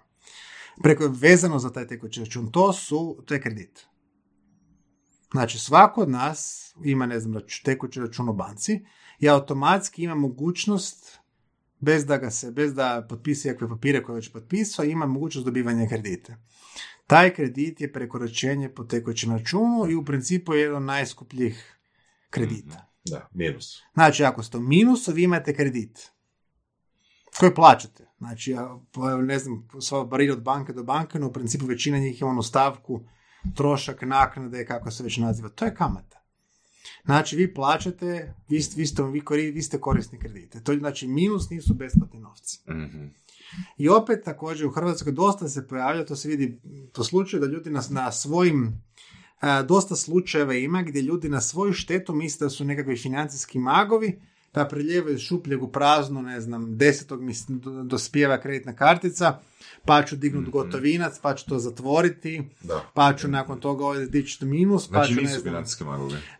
Preko 0.84 1.08
vezano 1.08 1.60
za 1.60 1.70
taj 1.70 1.88
tekući 1.88 2.20
račun, 2.20 2.52
to 2.52 2.74
su, 2.74 3.24
to 3.26 3.34
je 3.34 3.42
kredit. 3.42 3.86
Znači, 5.32 5.60
svako 5.60 6.02
od 6.02 6.10
nas 6.10 6.74
ima, 6.84 7.06
ne 7.06 7.20
znam, 7.20 7.42
tekući 7.64 8.00
račun 8.00 8.30
u 8.30 8.34
banci 8.34 8.86
i 9.20 9.30
automatski 9.30 10.04
ima 10.04 10.16
mogućnost 10.16 11.20
bez 11.80 12.06
da 12.06 12.18
ga 12.18 12.32
se, 12.32 12.52
bez 12.52 12.74
da 12.74 13.06
potpisuje 13.10 13.54
kakve 13.54 13.70
papire 13.70 14.04
koje 14.04 14.14
je 14.14 14.16
već 14.16 14.32
potpisao, 14.32 14.86
ima 14.86 15.06
mogućnost 15.06 15.46
dobivanja 15.46 15.88
kredita. 15.88 16.36
Taj 17.08 17.34
kredit 17.34 17.82
je 17.82 17.94
prekoračenje 17.94 18.70
po 18.70 18.84
tekućem 18.84 19.32
računu 19.32 19.86
i 19.90 19.96
u 19.96 20.06
principu 20.06 20.54
je 20.54 20.62
jedan 20.62 20.78
od 20.78 20.84
najskupljih 20.84 21.80
kredita. 22.30 22.92
Da, 23.06 23.30
minus. 23.34 23.82
Znači, 23.94 24.24
ako 24.24 24.44
ste 24.44 24.58
u 24.58 24.62
minusu, 24.62 25.12
vi 25.12 25.24
imate 25.24 25.56
kredit 25.56 26.12
koji 27.40 27.54
plaćate. 27.54 28.08
Znači, 28.18 28.52
ja, 28.52 28.80
ne 29.22 29.40
znam, 29.40 29.68
sva 29.82 30.04
barira 30.04 30.34
od 30.34 30.42
banke 30.42 30.74
do 30.74 30.84
banke, 30.84 31.20
no 31.20 31.28
u 31.28 31.34
principu 31.34 31.66
većina 31.66 31.98
njih 31.98 32.22
ima 32.22 32.30
onu 32.30 32.44
stavku 32.44 33.02
trošak, 33.56 34.02
naknade, 34.02 34.66
kako 34.66 34.92
se 34.92 35.04
već 35.04 35.18
naziva. 35.18 35.50
To 35.50 35.66
je 35.66 35.76
kamata. 35.76 36.22
Znači, 37.06 37.36
vi 37.36 37.54
plaćate, 37.54 38.34
vi, 38.50 38.62
vi, 38.76 38.86
ste, 38.88 39.04
vi, 39.04 39.52
vi 39.52 39.62
ste 39.62 39.80
korisni 39.80 40.20
kredite. 40.20 40.64
To 40.64 40.72
je, 40.72 40.80
znači, 40.80 41.08
minus 41.08 41.50
nisu 41.50 41.74
besplatni 41.74 42.20
novci. 42.20 42.60
Mhm. 42.70 43.06
I 43.78 43.90
opet 43.90 44.24
također 44.26 44.68
u 44.68 44.72
Hrvatskoj 44.72 45.12
dosta 45.12 45.50
se 45.50 45.68
pojavlja, 45.68 46.06
to 46.06 46.16
se 46.16 46.30
vidi 46.30 46.60
po 46.94 47.04
slučaju 47.04 47.42
da 47.42 47.48
ljudi 47.48 47.70
na, 47.70 47.82
na 47.90 48.12
svojim, 48.12 48.84
a, 49.40 49.62
dosta 49.62 49.96
slučajeva 49.96 50.54
ima 50.54 50.82
gdje 50.82 51.02
ljudi 51.02 51.30
na 51.30 51.42
svoju 51.42 51.74
štetu 51.74 52.14
misle 52.14 52.46
da 52.46 52.50
su 52.50 52.66
nekakvi 52.66 52.98
financijski 52.98 53.60
magovi, 53.60 54.22
pa 54.56 55.12
iz 55.14 55.20
šupljeg 55.20 55.64
u 55.64 55.68
prazno, 55.68 56.22
ne 56.22 56.42
znam, 56.42 56.78
desetog 56.78 57.22
mi 57.22 57.34
dospijeva 57.84 58.42
kreditna 58.42 58.76
kartica, 58.76 59.40
pa 59.86 60.04
ću 60.04 60.16
dignut 60.16 60.50
gotovinac, 60.50 61.20
pa 61.22 61.36
ću 61.36 61.46
to 61.46 61.60
zatvoriti, 61.60 62.44
Da. 62.64 62.86
pa 62.94 63.14
ću 63.14 63.28
nakon 63.28 63.60
toga 63.60 63.86
ovdje 63.86 64.06
dići 64.06 64.46
minus, 64.46 64.88
pa 64.88 64.94
Znači 64.94 65.14
ću, 65.14 65.22
ne 65.22 65.40
znam, 65.40 65.64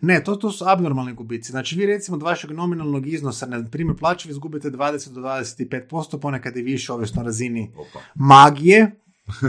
ne, 0.02 0.24
to, 0.24 0.36
to 0.36 0.52
su 0.52 0.66
abnormalni 0.68 1.14
gubici. 1.14 1.52
Znači, 1.52 1.76
vi 1.76 1.86
recimo 1.86 2.18
od 2.18 2.24
vašeg 2.24 2.52
nominalnog 2.52 3.08
iznosa, 3.08 3.46
na 3.46 3.66
primjer 3.72 3.98
plaće, 3.98 4.28
vi 4.28 4.32
izgubite 4.32 4.70
20 4.70 5.10
do 5.10 5.22
25%, 5.22 6.20
ponekad 6.20 6.58
i 6.58 6.62
više, 6.62 6.94
ovisno 6.94 7.22
o 7.22 7.26
razini 7.26 7.72
Opa. 7.76 8.00
magije, 8.16 8.92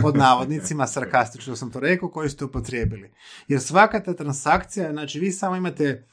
pod 0.02 0.16
navodnicima, 0.26 0.86
sarkastično 0.86 1.56
sam 1.56 1.70
to 1.70 1.80
rekao, 1.80 2.08
koju 2.08 2.30
ste 2.30 2.44
upotrijebili. 2.44 3.10
Jer 3.48 3.60
svaka 3.60 4.02
ta 4.02 4.14
transakcija, 4.14 4.92
znači 4.92 5.20
vi 5.20 5.32
samo 5.32 5.56
imate 5.56 6.04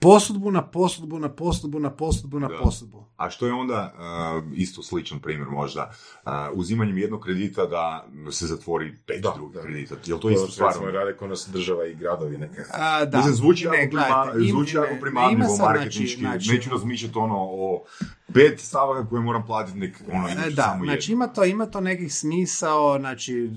posudbu 0.00 0.50
na 0.50 0.62
posudbu 0.62 1.18
na 1.18 1.28
posudbu 1.30 1.78
na 1.78 1.90
posudbu 1.90 2.40
na 2.40 2.48
posudbu. 2.54 3.04
A 3.16 3.30
što 3.30 3.46
je 3.46 3.52
onda 3.52 3.94
uh, 3.94 4.52
isto 4.54 4.82
sličan 4.82 5.18
primjer 5.18 5.48
možda, 5.48 5.90
uh, 6.16 6.30
uzimanjem 6.54 6.98
jednog 6.98 7.20
kredita 7.20 7.66
da 7.66 8.06
se 8.30 8.46
zatvori 8.46 8.96
pet 9.06 9.22
Da, 9.22 9.32
drugih 9.36 9.54
da. 9.54 9.62
kredita. 9.62 9.94
Je 9.96 10.14
li 10.14 10.20
to 10.20 10.28
To 10.28 10.30
isto 10.30 10.46
stvarno? 10.48 10.72
recimo 10.72 10.90
rade 10.90 11.16
kod 11.16 11.28
nas 11.28 11.48
država 11.48 11.86
i 11.86 11.94
gradovi 11.94 12.38
neke. 12.38 12.60
A, 12.72 13.04
da. 13.04 13.16
Mislim, 13.16 13.34
zvuči 13.34 13.68
Ne, 13.68 13.78
jako, 13.78 14.30
zvuči 14.50 14.76
jako 14.76 14.88
ima 15.32 15.46
sad, 15.46 15.66
marketinški. 15.66 16.20
znači- 16.20 16.44
znači- 16.44 16.50
Neću 16.50 16.70
razmišljati 16.70 17.18
ono 17.18 17.36
o 17.38 17.84
pet 18.34 18.60
stavaka 18.60 19.08
koje 19.08 19.22
moram 19.22 19.46
platiti, 19.46 19.78
nek 19.78 20.02
ono, 20.12 20.28
E, 20.28 20.50
Da, 20.50 20.62
samo 20.62 20.84
znači 20.84 21.12
ima 21.12 21.26
to, 21.26 21.44
ima 21.44 21.66
to 21.66 21.80
nekih 21.80 22.14
smisao, 22.14 22.98
znači 22.98 23.50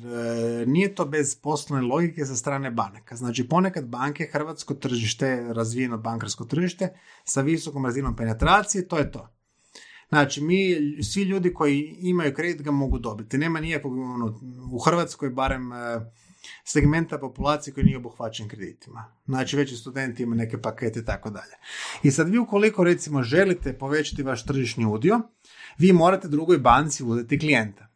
e, 0.61 0.65
nije 0.65 0.95
to 0.95 1.05
bez 1.05 1.35
poslovne 1.35 1.87
logike 1.87 2.25
sa 2.25 2.35
strane 2.35 2.71
banaka. 2.71 3.15
Znači 3.15 3.47
ponekad 3.47 3.85
banke, 3.87 4.29
hrvatsko 4.31 4.73
tržište, 4.73 5.45
razvijeno 5.53 5.97
bankarsko 5.97 6.45
tržište 6.45 6.93
sa 7.23 7.41
visokom 7.41 7.85
razinom 7.85 8.15
penetracije, 8.15 8.87
to 8.87 8.97
je 8.97 9.11
to. 9.11 9.29
Znači, 10.09 10.41
mi, 10.41 10.75
svi 11.03 11.21
ljudi 11.21 11.53
koji 11.53 11.95
imaju 11.99 12.33
kredit 12.33 12.61
ga 12.61 12.71
mogu 12.71 12.99
dobiti. 12.99 13.37
Nema 13.37 13.59
nijakvog, 13.59 13.97
ono, 13.97 14.39
u 14.71 14.79
Hrvatskoj 14.79 15.29
barem 15.29 15.73
e, 15.73 15.75
segmenta 16.71 17.17
populacije 17.17 17.73
koji 17.73 17.83
nije 17.83 17.97
obuhvaćen 17.97 18.47
kreditima. 18.47 19.05
Znači, 19.25 19.57
već 19.57 19.71
i 19.71 19.75
studenti 19.75 20.23
imaju 20.23 20.37
neke 20.37 20.61
pakete 20.61 20.99
i 20.99 21.05
tako 21.05 21.29
dalje. 21.29 21.53
I 22.03 22.11
sad 22.11 22.29
vi 22.29 22.37
ukoliko, 22.37 22.83
recimo, 22.83 23.23
želite 23.23 23.77
povećati 23.77 24.23
vaš 24.23 24.45
tržišni 24.45 24.85
udio, 24.85 25.21
vi 25.77 25.93
morate 25.93 26.27
drugoj 26.27 26.57
banci 26.57 27.03
uzeti 27.03 27.39
klijenta. 27.39 27.87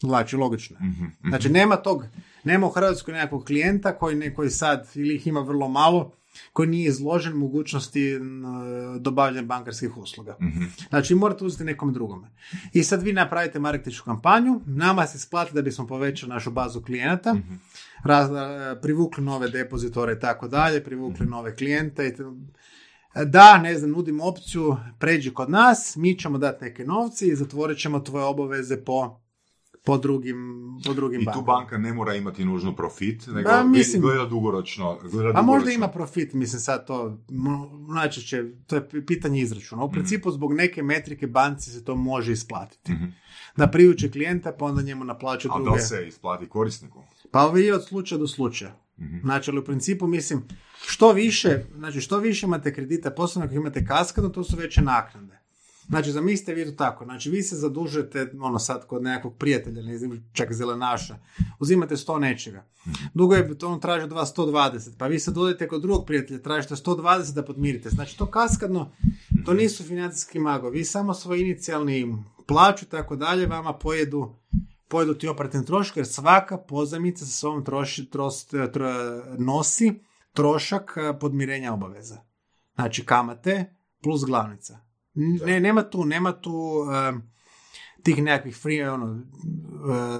Znači, 0.00 0.36
logično. 0.36 0.76
je. 0.80 0.86
Mhm, 0.88 1.04
mhm. 1.04 1.28
Znači, 1.28 1.48
nema 1.48 1.76
tog, 1.76 2.04
nema 2.44 2.66
u 2.66 2.70
Hrvatskoj 2.70 3.14
nekakvog 3.14 3.44
klijenta 3.44 3.98
koji, 3.98 4.16
ne, 4.16 4.34
koji 4.34 4.50
sad, 4.50 4.88
ili 4.94 5.14
ih 5.14 5.26
ima 5.26 5.40
vrlo 5.40 5.68
malo, 5.68 6.12
koji 6.52 6.68
nije 6.68 6.88
izložen 6.88 7.32
mogućnosti 7.32 8.10
n, 8.10 8.42
dobavljanja 9.00 9.46
bankarskih 9.46 9.96
usluga. 9.96 10.36
Mhm. 10.42 10.64
Znači, 10.88 11.14
morate 11.14 11.44
uzeti 11.44 11.64
nekom 11.64 11.92
drugome. 11.92 12.30
I 12.72 12.82
sad 12.82 13.02
vi 13.02 13.12
napravite 13.12 13.58
marketinšku 13.58 14.04
kampanju, 14.04 14.60
nama 14.66 15.06
se 15.06 15.16
isplati 15.16 15.54
da 15.54 15.62
bismo 15.62 15.86
povećali 15.86 16.30
našu 16.32 16.50
bazu 16.50 16.82
klijenata, 16.82 17.36
raz- 18.04 18.72
e, 18.72 18.80
privukli 18.80 19.24
nove 19.24 19.48
depozitore 19.48 20.12
i 20.12 20.20
tako 20.20 20.48
dalje, 20.48 20.84
privukli 20.84 21.26
nove 21.26 21.56
klijente. 21.56 22.06
i 22.08 22.12
Da, 23.24 23.58
ne 23.58 23.78
znam, 23.78 23.90
nudim 23.90 24.20
opciju, 24.20 24.76
pređi 24.98 25.34
kod 25.34 25.50
nas, 25.50 25.96
mi 25.96 26.18
ćemo 26.18 26.38
dati 26.38 26.64
neke 26.64 26.84
novce 26.84 27.26
i 27.26 27.36
zatvorit 27.36 27.78
ćemo 27.78 28.00
tvoje 28.00 28.24
obaveze 28.24 28.84
po 28.84 29.20
po 29.82 29.98
drugim, 29.98 30.36
po 30.86 30.94
drugim 30.94 31.20
I 31.20 31.24
tu 31.24 31.30
bankama. 31.32 31.46
banka 31.48 31.78
ne 31.78 31.92
mora 31.92 32.14
imati 32.14 32.44
nužno 32.44 32.72
profit, 32.72 33.26
nego 33.26 33.48
Da, 33.50 33.64
mislim- 33.64 34.02
gleda 34.02 34.24
dugoročno. 34.24 34.98
Gleda 35.02 35.16
A 35.28 35.32
možda 35.32 35.42
dugoročno. 35.42 35.72
ima 35.72 35.88
profit, 35.88 36.32
mislim 36.32 36.60
sad 36.60 36.86
to, 36.86 37.18
najčešće, 37.88 38.44
to 38.66 38.76
je 38.76 39.04
pitanje 39.06 39.40
izračuna. 39.40 39.84
U 39.84 39.92
principu 39.92 40.30
zbog 40.30 40.52
neke 40.52 40.82
metrike 40.82 41.26
banci 41.26 41.70
se 41.70 41.84
to 41.84 41.96
može 41.96 42.32
isplatiti. 42.32 42.92
Mhm. 42.92 43.04
Da 43.56 43.66
priuče 43.66 44.10
klijenta, 44.10 44.52
pa 44.52 44.64
onda 44.64 44.82
njemu 44.82 45.04
naplaću 45.04 45.48
A 45.48 45.58
da 45.58 45.64
druge. 45.64 45.80
se 45.80 46.04
isplati 46.08 46.48
korisniku? 46.48 47.02
Pa 47.30 47.40
ovo 47.40 47.56
je 47.56 47.74
od 47.74 47.84
slučaja 47.84 48.18
do 48.18 48.26
slučaja. 48.26 48.76
Mhm. 49.00 49.18
Znači, 49.20 49.50
ali 49.50 49.60
u 49.60 49.64
principu, 49.64 50.06
mislim, 50.06 50.42
što 50.82 51.12
više, 51.12 51.64
znači, 51.74 52.00
što 52.00 52.18
više 52.18 52.46
imate 52.46 52.74
kredita, 52.74 53.10
posebno 53.10 53.46
ako 53.46 53.54
imate 53.54 53.84
kaskadu, 53.84 54.28
to 54.28 54.44
su 54.44 54.56
veće 54.56 54.82
naknade. 54.82 55.39
Znači, 55.90 56.12
zamislite 56.12 56.54
vi 56.54 56.64
to 56.64 56.72
tako, 56.72 57.04
znači, 57.04 57.30
vi 57.30 57.42
se 57.42 57.56
zadužujete, 57.56 58.32
ono 58.40 58.58
sad, 58.58 58.86
kod 58.86 59.02
nekakvog 59.02 59.36
prijatelja, 59.36 59.82
ne 59.82 59.98
znam, 59.98 60.30
čak 60.32 60.52
zelenaša, 60.52 61.18
uzimate 61.58 61.96
100 61.96 62.18
nečega. 62.18 62.64
Dugo 63.14 63.34
je, 63.34 63.58
to 63.58 63.68
on 63.68 63.80
traži 63.80 64.04
od 64.04 64.12
vas 64.12 64.34
120, 64.36 64.90
pa 64.98 65.06
vi 65.06 65.18
se 65.18 65.30
dodajete 65.30 65.68
kod 65.68 65.82
drugog 65.82 66.06
prijatelja, 66.06 66.42
tražite 66.42 66.74
120 66.74 67.34
da 67.34 67.44
podmirite. 67.44 67.90
Znači, 67.90 68.18
to 68.18 68.26
kaskadno, 68.26 68.90
to 69.44 69.54
nisu 69.54 69.84
financijski 69.84 70.38
magovi, 70.38 70.78
vi 70.78 70.84
samo 70.84 71.14
svoj 71.14 71.40
inicijalni 71.40 72.16
plaću, 72.46 72.86
tako 72.86 73.16
dalje, 73.16 73.46
vama 73.46 73.72
pojedu 73.72 74.34
pojedu 74.90 75.14
ti 75.14 75.28
operativni 75.28 75.66
trošak, 75.66 75.96
jer 75.96 76.06
svaka 76.06 76.58
pozajmica 76.58 77.24
sa 77.24 77.32
sobom 77.32 77.64
troši, 77.64 78.10
tros- 78.10 78.50
tro- 78.50 79.38
nosi 79.38 80.00
trošak 80.32 80.94
eh, 80.96 81.18
podmirenja 81.18 81.72
obaveza. 81.72 82.20
Znači 82.74 83.06
kamate 83.06 83.74
plus 84.02 84.24
glavnica. 84.24 84.89
Ne, 85.14 85.60
nema 85.60 85.82
tu, 85.82 86.04
nema 86.04 86.32
tu 86.32 86.60
em, 87.08 87.22
tih 88.02 88.22
nekakvih 88.22 88.56
free, 88.56 88.90
ono, 88.90 89.20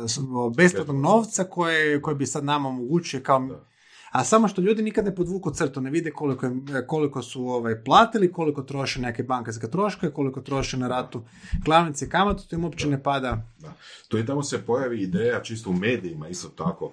s- 0.06 0.18
besplatnog 0.50 0.96
novca 0.96 1.44
koje, 1.44 2.02
koje 2.02 2.14
bi 2.14 2.26
sad 2.26 2.44
nama 2.44 2.68
omogućuje 2.68 3.22
kao... 3.22 3.40
Da. 3.40 3.64
A 4.10 4.24
samo 4.24 4.48
što 4.48 4.60
ljudi 4.60 4.82
nikad 4.82 5.04
ne 5.04 5.14
podvuku 5.14 5.50
crtu, 5.50 5.80
ne 5.80 5.90
vide 5.90 6.10
koliko, 6.10 6.46
im- 6.46 6.66
koliko 6.86 7.22
su 7.22 7.46
ovaj, 7.46 7.84
platili, 7.84 8.32
koliko 8.32 8.62
troše 8.62 9.00
neke 9.00 9.22
bankarske 9.22 9.68
troške, 9.68 10.10
koliko 10.10 10.40
troše 10.40 10.76
na 10.76 10.88
ratu 10.88 11.22
glavnice 11.54 12.04
i 12.04 12.08
kamatu, 12.08 12.48
to 12.48 12.56
im 12.56 12.64
uopće 12.64 12.88
ne 12.88 13.02
pada 13.02 13.42
Da. 13.58 13.72
To 14.08 14.18
i 14.18 14.26
tamo 14.26 14.42
se 14.42 14.58
pojavi 14.58 15.02
ideja 15.02 15.42
čisto 15.42 15.70
u 15.70 15.74
medijima, 15.74 16.28
isto 16.28 16.48
tako. 16.48 16.92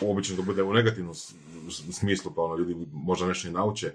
Obično 0.00 0.36
to 0.36 0.42
bude 0.42 0.62
u 0.62 0.72
negativnom 0.72 1.14
smislu, 1.92 2.32
pa 2.36 2.42
ono 2.42 2.56
ljudi 2.56 2.76
možda 2.92 3.26
nešto 3.26 3.48
i 3.48 3.52
nauče 3.52 3.92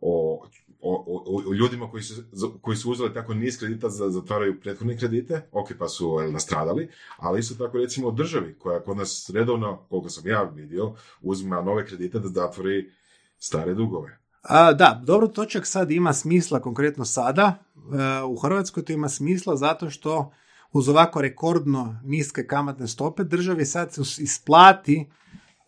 o, 0.00 0.42
o, 0.82 1.04
o- 1.26 1.50
o 1.50 1.54
ljudima 1.54 1.90
koji 1.90 2.02
su, 2.02 2.22
koji 2.60 2.76
su 2.76 2.90
uzeli 2.90 3.14
tako 3.14 3.34
niz 3.34 3.58
kredita 3.58 3.88
za 3.88 4.10
zatvaraju 4.10 4.60
prethodne 4.60 4.98
kredite, 4.98 5.48
ok, 5.52 5.68
pa 5.78 5.88
su 5.88 6.18
jel, 6.22 6.32
nastradali, 6.32 6.88
ali 7.16 7.40
isto 7.40 7.64
tako 7.64 7.78
recimo 7.78 8.08
o 8.08 8.12
državi 8.12 8.56
koja 8.58 8.80
kod 8.80 8.96
nas 8.96 9.30
redovno, 9.34 9.76
koliko 9.88 10.08
sam 10.08 10.26
ja 10.26 10.42
vidio, 10.42 10.94
uzima 11.22 11.62
nove 11.62 11.86
kredite 11.86 12.18
da 12.18 12.28
zatvori 12.28 12.90
stare 13.38 13.74
dugove. 13.74 14.18
A, 14.42 14.72
da, 14.72 15.02
dobro, 15.04 15.28
to 15.28 15.44
čak 15.44 15.66
sad 15.66 15.90
ima 15.90 16.12
smisla 16.12 16.60
konkretno 16.60 17.04
sada. 17.04 17.54
E, 17.76 18.22
u 18.24 18.36
Hrvatskoj 18.36 18.84
to 18.84 18.92
ima 18.92 19.08
smisla 19.08 19.56
zato 19.56 19.90
što 19.90 20.32
uz 20.72 20.88
ovako 20.88 21.20
rekordno 21.20 22.00
niske 22.04 22.46
kamatne 22.46 22.88
stope 22.88 23.24
državi 23.24 23.64
sad 23.66 23.92
se 23.94 24.22
isplati 24.22 25.10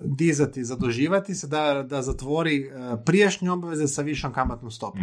dizati, 0.05 0.65
zaduživati 0.65 1.35
se 1.35 1.47
da, 1.47 1.83
da 1.83 2.03
zatvori 2.03 2.57
e, 2.61 2.71
prijašnje 3.07 3.51
obveze 3.51 3.89
sa 3.89 4.03
višom 4.03 4.33
kamatnom 4.33 4.71
stopom. 4.71 5.03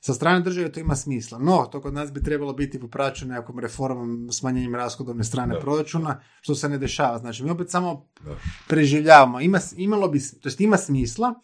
Sa 0.00 0.14
strane 0.14 0.40
države 0.40 0.72
to 0.72 0.80
ima 0.80 0.96
smisla. 0.96 1.38
No, 1.38 1.68
to 1.72 1.80
kod 1.80 1.94
nas 1.94 2.12
bi 2.12 2.22
trebalo 2.22 2.52
biti 2.52 2.80
popraćeno 2.80 3.34
nekakvom 3.34 3.58
reformom, 3.58 4.28
smanjenjem 4.32 4.74
rashodovne 4.74 5.24
strane 5.24 5.54
Da. 5.54 5.60
proračuna, 5.60 6.20
što 6.40 6.54
se 6.54 6.68
ne 6.68 6.78
dešava. 6.78 7.18
Znači, 7.18 7.44
mi 7.44 7.50
opet 7.50 7.70
samo 7.70 8.06
Da. 8.24 8.36
preživljavamo. 8.68 9.40
Ima, 9.40 9.58
imalo 9.76 10.08
bi, 10.08 10.20
to 10.40 10.48
jest 10.48 10.60
ima 10.60 10.76
smisla, 10.76 11.34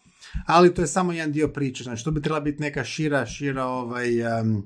ali 0.45 0.73
to 0.73 0.81
je 0.81 0.87
samo 0.87 1.11
jedan 1.11 1.31
dio 1.31 1.47
priče. 1.47 1.83
Znači, 1.83 2.03
to 2.03 2.11
bi 2.11 2.21
trebala 2.21 2.41
biti 2.41 2.61
neka 2.61 2.83
šira, 2.83 3.25
šira 3.25 3.65
ovaj, 3.65 4.39
em, 4.39 4.63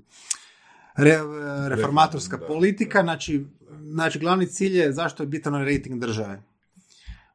re- 0.95 1.19
reformatorska 1.67 2.37
da. 2.37 2.45
politika. 2.47 3.01
Znači, 3.01 3.45
znači, 3.83 4.19
glavni 4.19 4.47
cilj 4.47 4.77
je 4.77 4.93
zašto 4.93 5.23
je 5.23 5.27
bitan 5.27 5.53
rating 5.53 5.99
države 6.01 6.41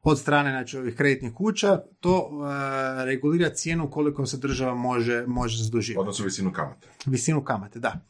od 0.03 0.19
strane 0.19 0.51
znači, 0.51 0.77
ovih 0.77 0.95
kreditnih 0.95 1.33
kuća, 1.33 1.81
to 1.99 2.29
e, 3.01 3.05
regulira 3.05 3.49
cijenu 3.49 3.89
koliko 3.91 4.25
se 4.25 4.37
država 4.37 4.75
može, 4.75 5.23
može 5.27 5.63
zaduživati. 5.63 5.99
Odnosno 6.01 6.25
visinu 6.25 6.51
kamate. 6.53 6.87
Visinu 7.05 7.43
kamate, 7.43 7.79
da. 7.79 8.05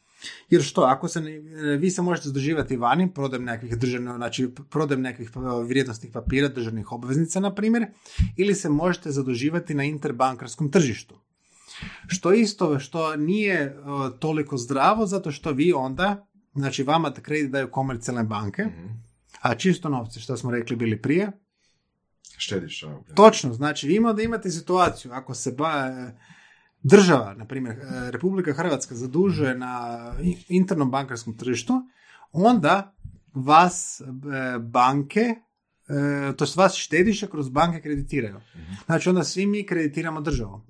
Jer 0.49 0.63
što, 0.63 0.81
ako 0.81 1.07
se 1.07 1.21
ne, 1.21 1.31
vi 1.77 1.91
se 1.91 2.01
možete 2.01 2.27
zaduživati 2.27 2.77
vani, 2.77 3.13
prodajem 3.13 3.43
nekakvih 3.43 3.77
državnih, 3.77 4.15
znači 4.15 4.49
prodajem 4.69 5.01
nekakvih 5.01 5.31
pa, 5.33 5.39
vrijednostnih 5.39 6.11
papira, 6.11 6.47
državnih 6.47 6.91
obveznica, 6.91 7.39
na 7.39 7.53
primjer, 7.55 7.85
ili 8.37 8.55
se 8.55 8.69
možete 8.69 9.11
zaduživati 9.11 9.73
na 9.73 9.83
interbankarskom 9.83 10.71
tržištu. 10.71 11.15
Što 12.07 12.33
isto, 12.33 12.79
što 12.79 13.15
nije 13.15 13.55
e, 13.61 13.73
toliko 14.19 14.57
zdravo, 14.57 15.05
zato 15.05 15.31
što 15.31 15.51
vi 15.51 15.73
onda, 15.73 16.27
znači 16.53 16.83
vama 16.83 17.13
kredit 17.13 17.51
daju 17.51 17.71
komercijalne 17.71 18.23
banke, 18.23 18.63
Mhm. 18.63 18.87
a 19.41 19.55
čisto 19.55 19.89
novci, 19.89 20.19
što 20.19 20.37
smo 20.37 20.51
rekli 20.51 20.75
bili 20.75 21.01
prije, 21.01 21.31
Štediš. 22.41 22.83
Točno, 23.15 23.53
znači 23.53 23.87
vi 23.87 24.13
da 24.13 24.21
imate 24.21 24.51
situaciju, 24.51 25.11
ako 25.13 25.33
se 25.33 25.51
ba, 25.51 25.91
država, 26.81 27.33
na 27.33 27.45
primjer 27.45 27.75
e, 27.75 27.81
Republika 28.11 28.53
Hrvatska 28.53 28.95
zadužuje 28.95 29.55
na 29.55 29.97
i- 30.21 30.37
internom 30.49 30.91
bankarskom 30.91 31.37
tržištu, 31.37 31.73
onda 32.33 32.93
vas 33.33 34.01
e, 34.01 34.05
banke, 34.59 35.19
e, 35.19 35.35
to 36.33 36.45
vas 36.55 36.75
štediše 36.75 37.27
kroz 37.27 37.49
banke 37.49 37.81
kreditiraju. 37.81 38.41
Znači 38.85 39.09
onda 39.09 39.23
svi 39.23 39.45
mi 39.45 39.65
kreditiramo 39.65 40.21
državu. 40.21 40.61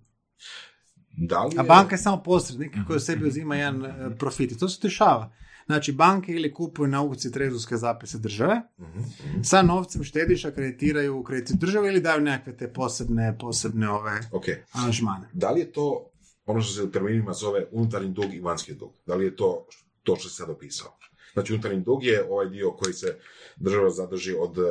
Da 1.20 1.44
li 1.44 1.56
A 1.58 1.62
je- 1.62 1.68
banka 1.68 1.96
je 1.96 2.00
samo 2.00 2.24
posrednik 2.24 2.78
koji 2.88 2.98
u 2.98 3.02
sebi 3.02 3.28
uzima 3.28 3.56
jedan 3.56 3.86
e, 3.86 4.18
profit. 4.18 4.52
I 4.52 4.58
to 4.58 4.70
se 4.70 4.80
dešava. 4.82 5.32
Znači 5.72 5.92
banke 5.92 6.32
ili 6.32 6.54
kupuju 6.54 6.88
na 6.88 7.00
aukciji 7.02 7.32
trezorske 7.32 7.78
zapise 7.78 8.18
države, 8.18 8.62
Mhm, 8.80 9.00
mhm. 9.00 9.42
sa 9.44 9.62
novcem 9.62 10.04
štediša 10.04 10.52
kreditiraju 10.52 11.24
kredit 11.24 11.56
države 11.56 11.88
ili 11.88 12.02
daju 12.02 12.22
nekakve 12.22 12.58
te 12.58 12.74
posebne, 12.74 13.38
posebne 13.40 13.90
ove 13.90 14.20
Ok. 14.32 14.46
aranžmane. 14.72 15.30
Da 15.34 15.52
li 15.52 15.60
je 15.60 15.72
to 15.72 16.12
ono 16.46 16.62
što 16.62 16.74
se 16.74 16.84
u 16.84 16.92
terminima 16.92 17.34
zove 17.34 17.66
unutarnji 17.72 18.10
dug 18.10 18.34
i 18.34 18.40
vanjski 18.40 18.74
dug? 18.74 18.92
Da 19.06 19.16
li 19.16 19.26
je 19.26 19.36
to 19.36 19.66
to 20.04 20.16
što 20.16 20.30
si 20.30 20.36
sad 20.36 20.50
opisao? 20.50 20.98
Znači, 21.34 21.54
unutarnji 21.54 21.82
dug 21.82 22.04
je 22.04 22.26
ovaj 22.30 22.50
dio 22.50 22.72
koji 22.72 22.94
se 22.94 23.18
država 23.56 23.90
zadrži 23.90 24.36
od 24.40 24.58
eh, 24.58 24.62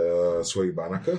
svojih 0.45 0.75
banaka. 0.75 1.13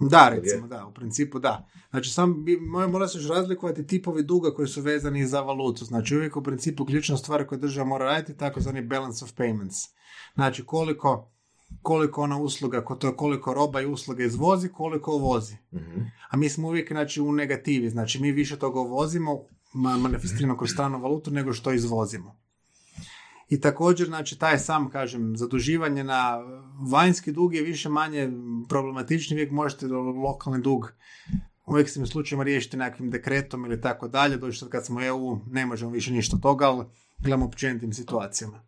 Da, 0.00 0.28
recimo, 0.28 0.66
da, 0.66 0.86
u 0.86 0.94
principu 0.94 1.38
da. 1.38 1.68
Znači, 1.90 2.10
sam 2.10 2.44
bi, 2.44 2.56
mora, 2.90 3.08
se 3.08 3.18
još 3.18 3.28
razlikovati 3.28 3.86
tipovi 3.86 4.22
duga 4.22 4.54
koji 4.54 4.68
su 4.68 4.80
vezani 4.80 5.26
za 5.26 5.40
valutu. 5.40 5.84
Znači, 5.84 6.16
uvijek 6.16 6.36
u 6.36 6.42
principu 6.42 6.84
ključna 6.84 7.16
stvar 7.16 7.46
koju 7.46 7.58
država 7.58 7.88
mora 7.88 8.04
raditi 8.04 8.32
je 8.32 8.36
takozvani 8.36 8.82
balance 8.82 9.24
of 9.24 9.32
payments. 9.32 9.88
Znači, 10.34 10.64
koliko, 10.66 11.30
koliko 11.82 12.22
ona 12.22 12.38
usluga, 12.38 12.84
to 12.98 13.06
je 13.06 13.16
koliko 13.16 13.54
roba 13.54 13.80
i 13.80 13.86
usluga 13.86 14.24
izvozi, 14.24 14.68
koliko 14.68 15.12
uvozi. 15.12 15.56
Mhm. 15.74 16.00
A 16.30 16.36
mi 16.36 16.48
smo 16.48 16.68
uvijek 16.68 16.92
znači, 16.92 17.20
u 17.20 17.32
negativi, 17.32 17.90
znači 17.90 18.22
mi 18.22 18.32
više 18.32 18.58
toga 18.58 18.80
uvozimo, 18.80 19.32
ma- 19.74 19.98
manifestirano 19.98 20.56
kroz 20.56 20.70
stranu 20.70 21.02
valutu, 21.02 21.30
nego 21.30 21.52
što 21.52 21.72
izvozimo. 21.72 22.47
I 23.48 23.60
također, 23.60 24.06
znači, 24.06 24.38
taj 24.38 24.58
sam, 24.58 24.90
kažem, 24.90 25.36
zaduživanje 25.36 26.04
na 26.04 26.38
vanjski 26.90 27.32
dug 27.32 27.54
je 27.54 27.62
više 27.62 27.88
manje 27.88 28.30
problematični, 28.68 29.36
uvijek 29.36 29.50
možete 29.50 29.86
lokalni 30.22 30.62
dug 30.62 30.92
u 31.66 31.78
ekstremnim 31.78 32.06
slučajevima 32.06 32.44
riješiti 32.44 32.76
nekakvim 32.76 33.10
dekretom 33.10 33.64
ili 33.64 33.80
tako 33.80 34.08
dalje, 34.08 34.36
doći 34.36 34.58
sad 34.58 34.68
kad 34.68 34.86
smo 34.86 35.00
u 35.00 35.02
EU, 35.02 35.38
ne 35.50 35.66
možemo 35.66 35.90
više 35.90 36.12
ništa 36.12 36.36
toga, 36.36 36.68
ali 36.68 36.84
gledamo 37.18 37.46
općenitim 37.46 37.92
situacijama. 37.92 38.62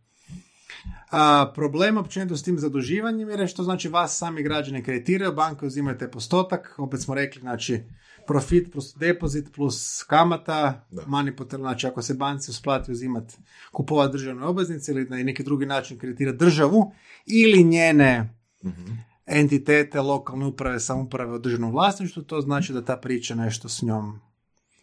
A, 1.10 1.52
problem 1.54 1.96
općenito 1.96 2.36
s 2.36 2.42
tim 2.42 2.58
zaduživanjem 2.58 3.28
je 3.28 3.46
što 3.46 3.62
znači 3.62 3.88
vas 3.88 4.18
sami 4.18 4.42
građani 4.42 4.82
kreditiraju, 4.82 5.32
banke 5.32 5.66
uzimaju 5.66 5.98
taj 5.98 6.10
postotak, 6.10 6.74
opet 6.78 7.02
smo 7.02 7.14
rekli, 7.14 7.40
znači 7.40 7.82
profit 8.30 8.72
plus 8.72 8.94
depozit 8.96 9.52
plus 9.54 10.02
kamata, 10.02 10.86
Da. 10.90 11.02
manipularno, 11.06 11.64
znači 11.64 11.86
ako 11.86 12.02
se 12.02 12.14
banci 12.14 12.50
usplati 12.50 12.92
uzimati, 12.92 13.34
kupovati 13.72 14.12
državne 14.12 14.46
obveznice 14.46 14.92
ili 14.92 15.04
na 15.04 15.16
neki 15.16 15.42
drugi 15.44 15.66
način 15.66 15.98
kreditirati 15.98 16.38
državu 16.38 16.92
ili 17.26 17.64
njene 17.64 18.34
Mhm. 18.64 18.92
entitete 19.26 20.00
lokalne 20.00 20.46
uprave, 20.46 20.80
samouprave 20.80 21.34
u 21.34 21.38
državnom 21.38 21.70
vlasništvu, 21.72 22.22
to 22.22 22.40
znači 22.40 22.72
da 22.72 22.84
ta 22.84 22.96
priča 22.96 23.34
nešto 23.34 23.68
s 23.68 23.82
njom, 23.82 24.20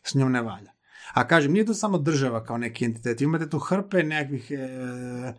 s 0.04 0.16
njom 0.16 0.32
ne 0.32 0.42
valja. 0.42 0.72
A 1.14 1.28
kažem, 1.28 1.52
nije 1.54 1.66
to 1.66 1.74
samo 1.74 1.98
država 1.98 2.44
kao 2.44 2.58
neki 2.58 2.86
entitet, 2.86 3.22
imate 3.22 3.50
tu 3.50 3.60
hrpe 3.60 4.04
nekakvih 4.04 4.52
e, 4.52 5.34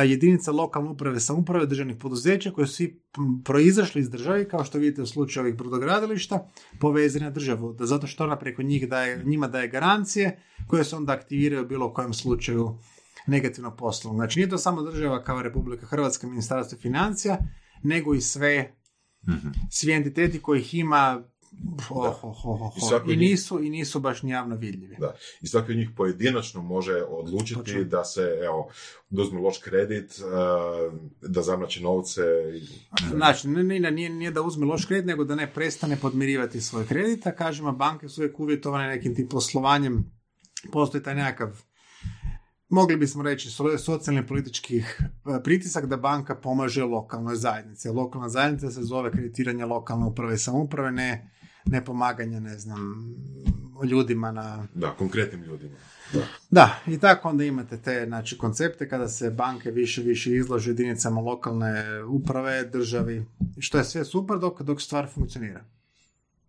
jedinica 0.00 0.52
lokalne 0.52 0.90
uprave, 0.90 1.20
samouprave, 1.20 1.66
državnih 1.66 1.96
poduzeća 1.96 2.50
koji 2.50 2.66
su 2.66 2.74
svi 2.74 3.02
proizašli 3.44 4.00
iz 4.00 4.10
države, 4.10 4.48
kao 4.48 4.64
što 4.64 4.78
vidite 4.78 5.02
u 5.02 5.06
slučaju 5.06 5.44
ovih 5.44 5.56
brodogradilišta, 5.56 6.48
povezani 6.80 7.24
na 7.24 7.30
državu, 7.30 7.72
da 7.72 7.86
zato 7.86 8.06
što 8.06 8.24
ona 8.24 8.38
preko 8.38 8.62
njih 8.62 8.88
daje, 8.88 9.24
njima 9.24 9.48
daje 9.48 9.68
garancije 9.68 10.38
koje 10.66 10.84
se 10.84 10.96
onda 10.96 11.12
aktiviraju 11.12 11.62
u 11.62 11.68
bilo 11.68 11.92
kojem 11.94 12.14
slučaju 12.14 12.78
negativno 13.26 13.76
poslovnog. 13.76 14.20
Znači 14.20 14.38
nije 14.38 14.48
to 14.48 14.58
samo 14.58 14.82
država 14.82 15.24
kao 15.24 15.42
Republika 15.42 15.86
Hrvatska, 15.86 16.26
Ministarstvo 16.26 16.78
financija, 16.78 17.38
nego 17.82 18.14
i 18.14 18.20
sve, 18.20 18.76
Mhm. 19.28 19.48
svi 19.70 19.92
entiteti 19.92 20.42
kojih 20.42 20.74
ima 20.74 21.24
ho, 21.88 22.10
ho, 22.10 22.30
ho, 22.32 22.54
ho, 22.54 22.72
I 23.06 23.12
I, 23.12 23.16
njih- 23.16 23.18
nisu, 23.18 23.62
i 23.62 23.70
nisu 23.70 24.00
baš 24.00 24.20
javno 24.22 24.56
vidljivi. 24.56 24.96
Da. 24.98 25.14
I 25.40 25.46
svaki 25.46 25.72
od 25.72 25.78
njih 25.78 25.90
pojedinačno 25.96 26.62
može 26.62 27.02
odlučiti 27.02 27.60
Točno. 27.60 27.84
da 27.84 28.04
se, 28.04 28.38
evo, 28.44 28.68
da 29.10 29.22
uzme 29.22 29.40
loš 29.40 29.58
kredit, 29.58 30.12
eh, 30.12 30.98
da 31.22 31.42
zamrači 31.42 31.82
novce. 31.82 32.22
Znači, 33.10 33.48
ne, 33.48 33.80
ne, 33.80 33.90
nije, 33.90 34.10
nije 34.10 34.30
da 34.30 34.42
uzme 34.42 34.66
loš 34.66 34.84
kredit, 34.86 35.06
nego 35.06 35.24
da 35.24 35.34
ne 35.34 35.52
prestane 35.54 35.96
podmirivati 35.96 36.60
svoj 36.60 36.86
kredit, 36.86 37.26
a 37.26 37.32
kažemo, 37.32 37.72
banke 37.72 38.08
su 38.08 38.20
uvijek 38.20 38.40
uvjetovane 38.40 38.88
nekim 38.88 39.14
tim 39.14 39.28
poslovanjem, 39.28 40.12
postoji 40.72 41.02
taj 41.02 41.14
nekakav 41.14 41.62
mogli 42.68 42.96
bismo 42.96 43.22
reći 43.22 43.48
so- 43.48 43.78
socijalni 43.78 44.26
političkih 44.26 44.98
e, 45.00 45.42
pritisak 45.42 45.86
da 45.86 45.96
banka 45.96 46.34
pomaže 46.34 46.84
lokalnoj 46.84 47.36
zajednici. 47.36 47.88
Lokalna 47.88 48.28
zajednica 48.28 48.70
se 48.70 48.82
zove 48.82 49.10
kreditiranje 49.12 49.64
lokalne 49.64 50.06
uprave 50.06 50.34
i 50.34 50.38
samouprave, 50.38 50.92
ne, 50.92 51.31
ne 51.64 51.84
pomaganje, 51.84 52.40
ne 52.40 52.58
znam, 52.58 53.14
ljudima 53.84 54.32
na... 54.32 54.66
Da, 54.74 54.90
konkretnim 54.90 55.42
ljudima. 55.42 55.74
Da. 56.12 56.20
Da, 56.50 56.80
i 56.86 56.98
tako 56.98 57.28
onda 57.28 57.44
imate 57.44 57.76
te 57.78 58.04
znači, 58.06 58.38
koncepte 58.38 58.88
kada 58.88 59.08
se 59.08 59.30
banke 59.30 59.70
više 59.70 60.02
više 60.02 60.36
izlažu 60.36 60.70
jedinicama 60.70 61.20
lokalne 61.20 62.02
uprave, 62.04 62.64
državi, 62.64 63.26
što 63.58 63.78
je 63.78 63.84
sve 63.84 64.04
super 64.04 64.38
dok, 64.38 64.62
dok 64.62 64.80
stvar 64.80 65.08
funkcionira. 65.14 65.64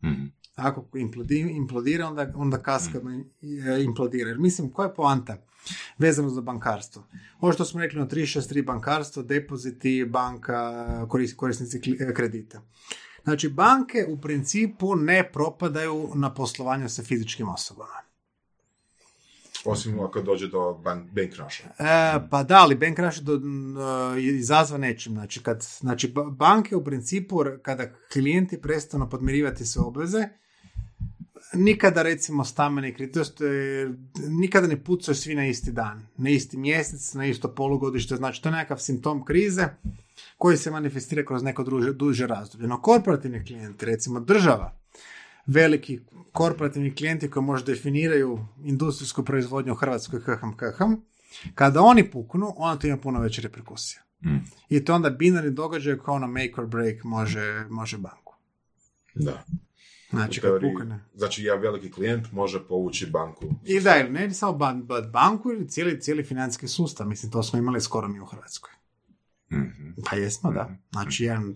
Mhm. 0.03 0.23
Ako 0.55 0.81
implodi- 0.93 1.55
implodira, 1.55 2.07
onda, 2.07 2.31
onda 2.35 2.57
kaskadno 2.57 3.11
e, 3.11 3.83
implodira. 3.83 4.29
Jer 4.29 4.39
mislim, 4.39 4.69
koja 4.69 4.87
je 4.87 4.95
poanta 4.95 5.37
vezano 5.97 6.29
za 6.29 6.41
bankarstvo? 6.41 7.03
Ovo 7.39 7.53
što 7.53 7.65
smo 7.65 7.79
rekli 7.81 7.99
na 7.99 8.07
363 8.07 8.65
bankarstvo, 8.65 9.23
depoziti, 9.23 10.05
banka, 10.09 10.55
koris- 11.07 11.35
korisnici 11.35 11.81
kredita. 12.15 12.61
Znači, 13.23 13.49
banke 13.49 14.05
u 14.09 14.21
principu 14.21 14.95
ne 14.95 15.31
propadaju 15.31 16.11
na 16.15 16.33
poslovanju 16.33 16.89
sa 16.89 17.03
fizičkim 17.03 17.49
osobama. 17.49 18.03
Osim 19.65 19.99
ako 19.99 20.21
dođe 20.21 20.47
do 20.47 20.79
ban- 20.83 21.07
bank 21.11 21.33
crusha. 21.35 21.63
E, 21.79 22.27
pa 22.29 22.43
da, 22.43 22.55
ali 22.55 22.75
bank 22.75 22.95
crash 22.95 23.19
do, 23.19 23.33
je 24.17 24.37
izazvan 24.37 24.81
nečim. 24.81 25.13
Znači, 25.13 25.43
kad, 25.43 25.61
znači, 25.79 26.07
ba- 26.07 26.29
banke 26.29 26.75
u 26.75 26.83
principu, 26.83 27.43
kada 27.61 27.83
klijenti 28.13 28.61
prestanu 28.61 29.09
podmirivati 29.09 29.65
sve 29.65 29.81
obveze, 29.81 30.29
nikada 31.53 32.01
recimo 32.01 32.45
stambeni 32.45 32.93
kredit, 32.93 33.13
to 33.13 33.19
jest, 33.19 33.41
e, 33.41 33.45
nikada 34.27 34.67
ne 34.67 34.83
pucaju 34.83 35.15
svi 35.15 35.35
na 35.35 35.47
isti 35.47 35.71
dan, 35.71 36.07
na 36.17 36.29
isti 36.29 36.57
mjesec, 36.57 37.13
na 37.13 37.25
isto 37.25 37.55
polugodište, 37.55 38.15
znači 38.15 38.41
to 38.41 38.49
je 38.49 38.53
nekakav 38.53 38.77
simptom 38.77 39.25
krize 39.25 39.67
koji 40.37 40.57
se 40.57 40.71
manifestira 40.71 41.25
kroz 41.25 41.43
neko 41.43 41.63
druže, 41.63 41.93
duže 41.93 42.27
razdoblje. 42.27 42.67
No 42.67 42.81
korporativni 42.81 43.45
klijenti, 43.45 43.85
recimo 43.85 44.19
država, 44.19 44.77
veliki 45.45 45.99
korporativni 46.31 46.95
klijenti 46.95 47.29
koji 47.29 47.43
možda 47.43 47.73
definiraju 47.73 48.45
industrijsku 48.63 49.23
proizvodnju 49.23 49.73
u 49.73 49.75
Hrvatskoj 49.75 50.19
HHM 50.19 50.51
KHM, 50.51 50.93
kada 51.55 51.81
oni 51.81 52.11
puknu, 52.11 52.53
onda 52.57 52.79
to 52.79 52.87
ima 52.87 52.97
puno 52.97 53.19
veće 53.19 53.41
reperkusije. 53.41 54.01
Mm. 54.25 54.37
I 54.69 54.85
to 54.85 54.95
onda 54.95 55.09
binarni 55.09 55.51
događaj 55.51 55.97
kao 55.97 56.15
ono 56.15 56.27
make 56.27 56.53
or 56.57 56.65
break 56.65 57.03
može, 57.03 57.65
može 57.69 57.97
banku. 57.97 58.35
Da. 59.15 59.43
Znači 60.13 60.41
teoriji, 60.41 60.73
pukne. 60.73 60.99
Znači, 61.15 61.43
ja 61.43 61.55
veliki 61.55 61.91
klijent 61.91 62.31
može 62.31 62.67
povući 62.67 63.05
banku. 63.05 63.45
I 63.65 63.79
da, 63.79 63.97
ili 63.97 64.09
ne 64.09 64.31
samo 64.31 64.53
ban, 64.53 64.83
ban- 64.83 65.11
banku 65.11 65.51
ili 65.51 65.69
cijeli, 65.69 66.01
cijeli 66.01 66.23
financijski 66.23 66.67
sustav. 66.67 67.07
Mislim, 67.07 67.31
to 67.31 67.43
smo 67.43 67.59
imali 67.59 67.81
skoro 67.81 68.07
mi 68.07 68.19
u 68.19 68.25
Hrvatskoj. 68.25 68.71
Mhm. 69.51 69.89
Pa 70.05 70.15
jesmo, 70.15 70.51
da. 70.51 70.69
Znači, 70.91 71.23
jedan, 71.23 71.55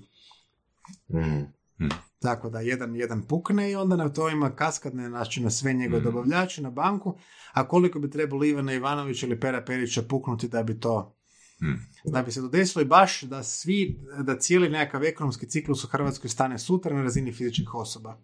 Mm. 1.09 1.89
tako 2.19 2.49
da, 2.49 2.59
jedan, 2.59 2.95
jedan 2.95 3.21
pukne 3.21 3.71
i 3.71 3.75
onda 3.75 3.95
na 3.95 4.09
to 4.09 4.29
ima 4.29 4.49
kaskadne, 4.51 5.09
znači 5.09 5.41
na 5.41 5.49
sve 5.49 5.73
njegove 5.73 5.99
Mhm. 5.99 6.05
dobavljače, 6.05 6.61
na 6.61 6.69
banku, 6.69 7.17
a 7.53 7.67
koliko 7.67 7.99
bi 7.99 8.09
trebalo 8.09 8.43
Ivana 8.45 8.73
Ivanovića 8.73 9.25
ili 9.25 9.39
Pera 9.39 9.63
Perića 9.63 10.01
puknuti 10.01 10.47
da 10.47 10.63
bi 10.63 10.79
to 10.79 11.13
Mm. 11.61 11.73
da 12.05 12.21
bi 12.21 12.31
se 12.31 12.41
to 12.41 12.47
desilo 12.47 12.81
i 12.81 12.87
baš 12.87 13.21
da 13.21 13.43
svi, 13.43 13.99
da 14.19 14.35
cijeli 14.35 14.69
nekakav 14.69 15.03
ekonomski 15.03 15.47
ciklus 15.47 15.83
u 15.83 15.87
Hrvatskoj 15.87 16.29
stane 16.29 16.59
sutra 16.59 16.95
na 16.95 17.03
razini 17.03 17.33
fizičkih 17.33 17.73
osoba. 17.73 18.17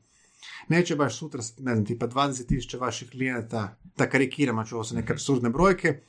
Neće 0.67 0.95
baš 0.95 1.17
sutra, 1.17 1.41
ne 1.59 1.73
znam, 1.73 1.85
tipa 1.85 2.07
20.000 2.07 2.79
vaših 2.79 3.09
klijenata, 3.11 3.77
da 3.97 4.09
karikiram, 4.09 4.59
a 4.59 4.65
ću 4.65 4.75
ovo 4.75 4.83
su 4.83 4.95
neke 4.95 5.13
absurdne 5.13 5.49
brojke, 5.49 5.99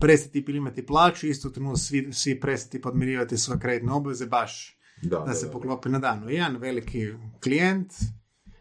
prestati 0.00 0.44
primati 0.44 0.86
plaću, 0.86 1.26
isto 1.26 1.50
trenutno 1.50 1.76
svi, 1.76 2.12
svi 2.12 2.40
prestati 2.40 2.80
podmirivati 2.80 3.38
svoje 3.38 3.60
kreditne 3.60 3.92
obveze, 3.92 4.26
baš 4.26 4.78
Da, 5.02 5.18
da, 5.18 5.24
da, 5.24 5.34
se 5.34 5.46
da. 5.46 5.52
poklopi 5.52 5.88
na 5.88 5.98
danu. 5.98 6.30
Jedan 6.30 6.56
veliki 6.56 7.08
klijent, 7.42 7.92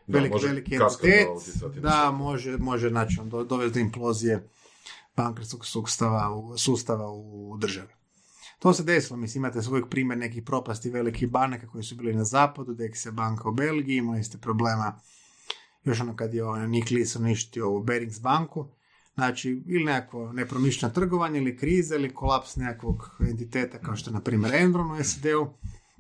Da, 0.07 0.17
veliki, 0.17 0.45
veliki 0.45 0.75
entitet, 0.75 1.27
da, 1.81 2.11
može, 2.11 2.57
može 2.57 2.89
znači, 2.89 3.17
on 3.21 3.29
do- 3.29 3.43
dovesti 3.43 3.73
do 3.73 3.85
implozije 3.85 4.49
bankarskog 5.15 5.65
sustava, 5.65 6.29
sustava 6.57 7.11
u 7.11 7.57
državi. 7.57 7.87
To 8.59 8.73
se 8.73 8.83
desilo, 8.83 9.17
mislim, 9.17 9.41
imate 9.41 9.61
svojeg 9.61 9.85
primjer 9.89 10.17
nekih 10.19 10.43
propasti 10.43 10.89
velikih 10.89 11.29
banaka 11.29 11.67
koji 11.67 11.83
su 11.83 11.95
bili 11.95 12.13
na 12.13 12.23
zapadu, 12.23 12.75
Dexia 12.75 13.11
banka 13.11 13.49
u 13.49 13.53
Belgiji, 13.53 13.97
imali 13.97 14.23
ste 14.23 14.37
problema 14.37 14.99
još 15.83 16.01
ono 16.01 16.15
kad 16.15 16.33
je 16.33 16.43
Nick 16.67 16.91
Leeson 16.91 17.21
uništio 17.23 17.67
ovu 17.67 17.83
Berings 17.83 18.21
banku, 18.21 18.67
znači 19.13 19.63
ili 19.67 19.83
nekako 19.83 20.33
nepromišljeno 20.33 20.93
trgovanje 20.93 21.39
ili 21.39 21.57
kriza 21.57 21.95
ili 21.95 22.13
kolaps 22.13 22.55
nekakvog 22.55 23.17
entiteta 23.29 23.79
kao 23.79 23.95
što 23.95 24.09
je 24.09 24.13
na 24.13 24.21
primjer 24.21 24.53
Enron 24.55 24.91
u 24.91 25.03
SAD-u 25.03 25.47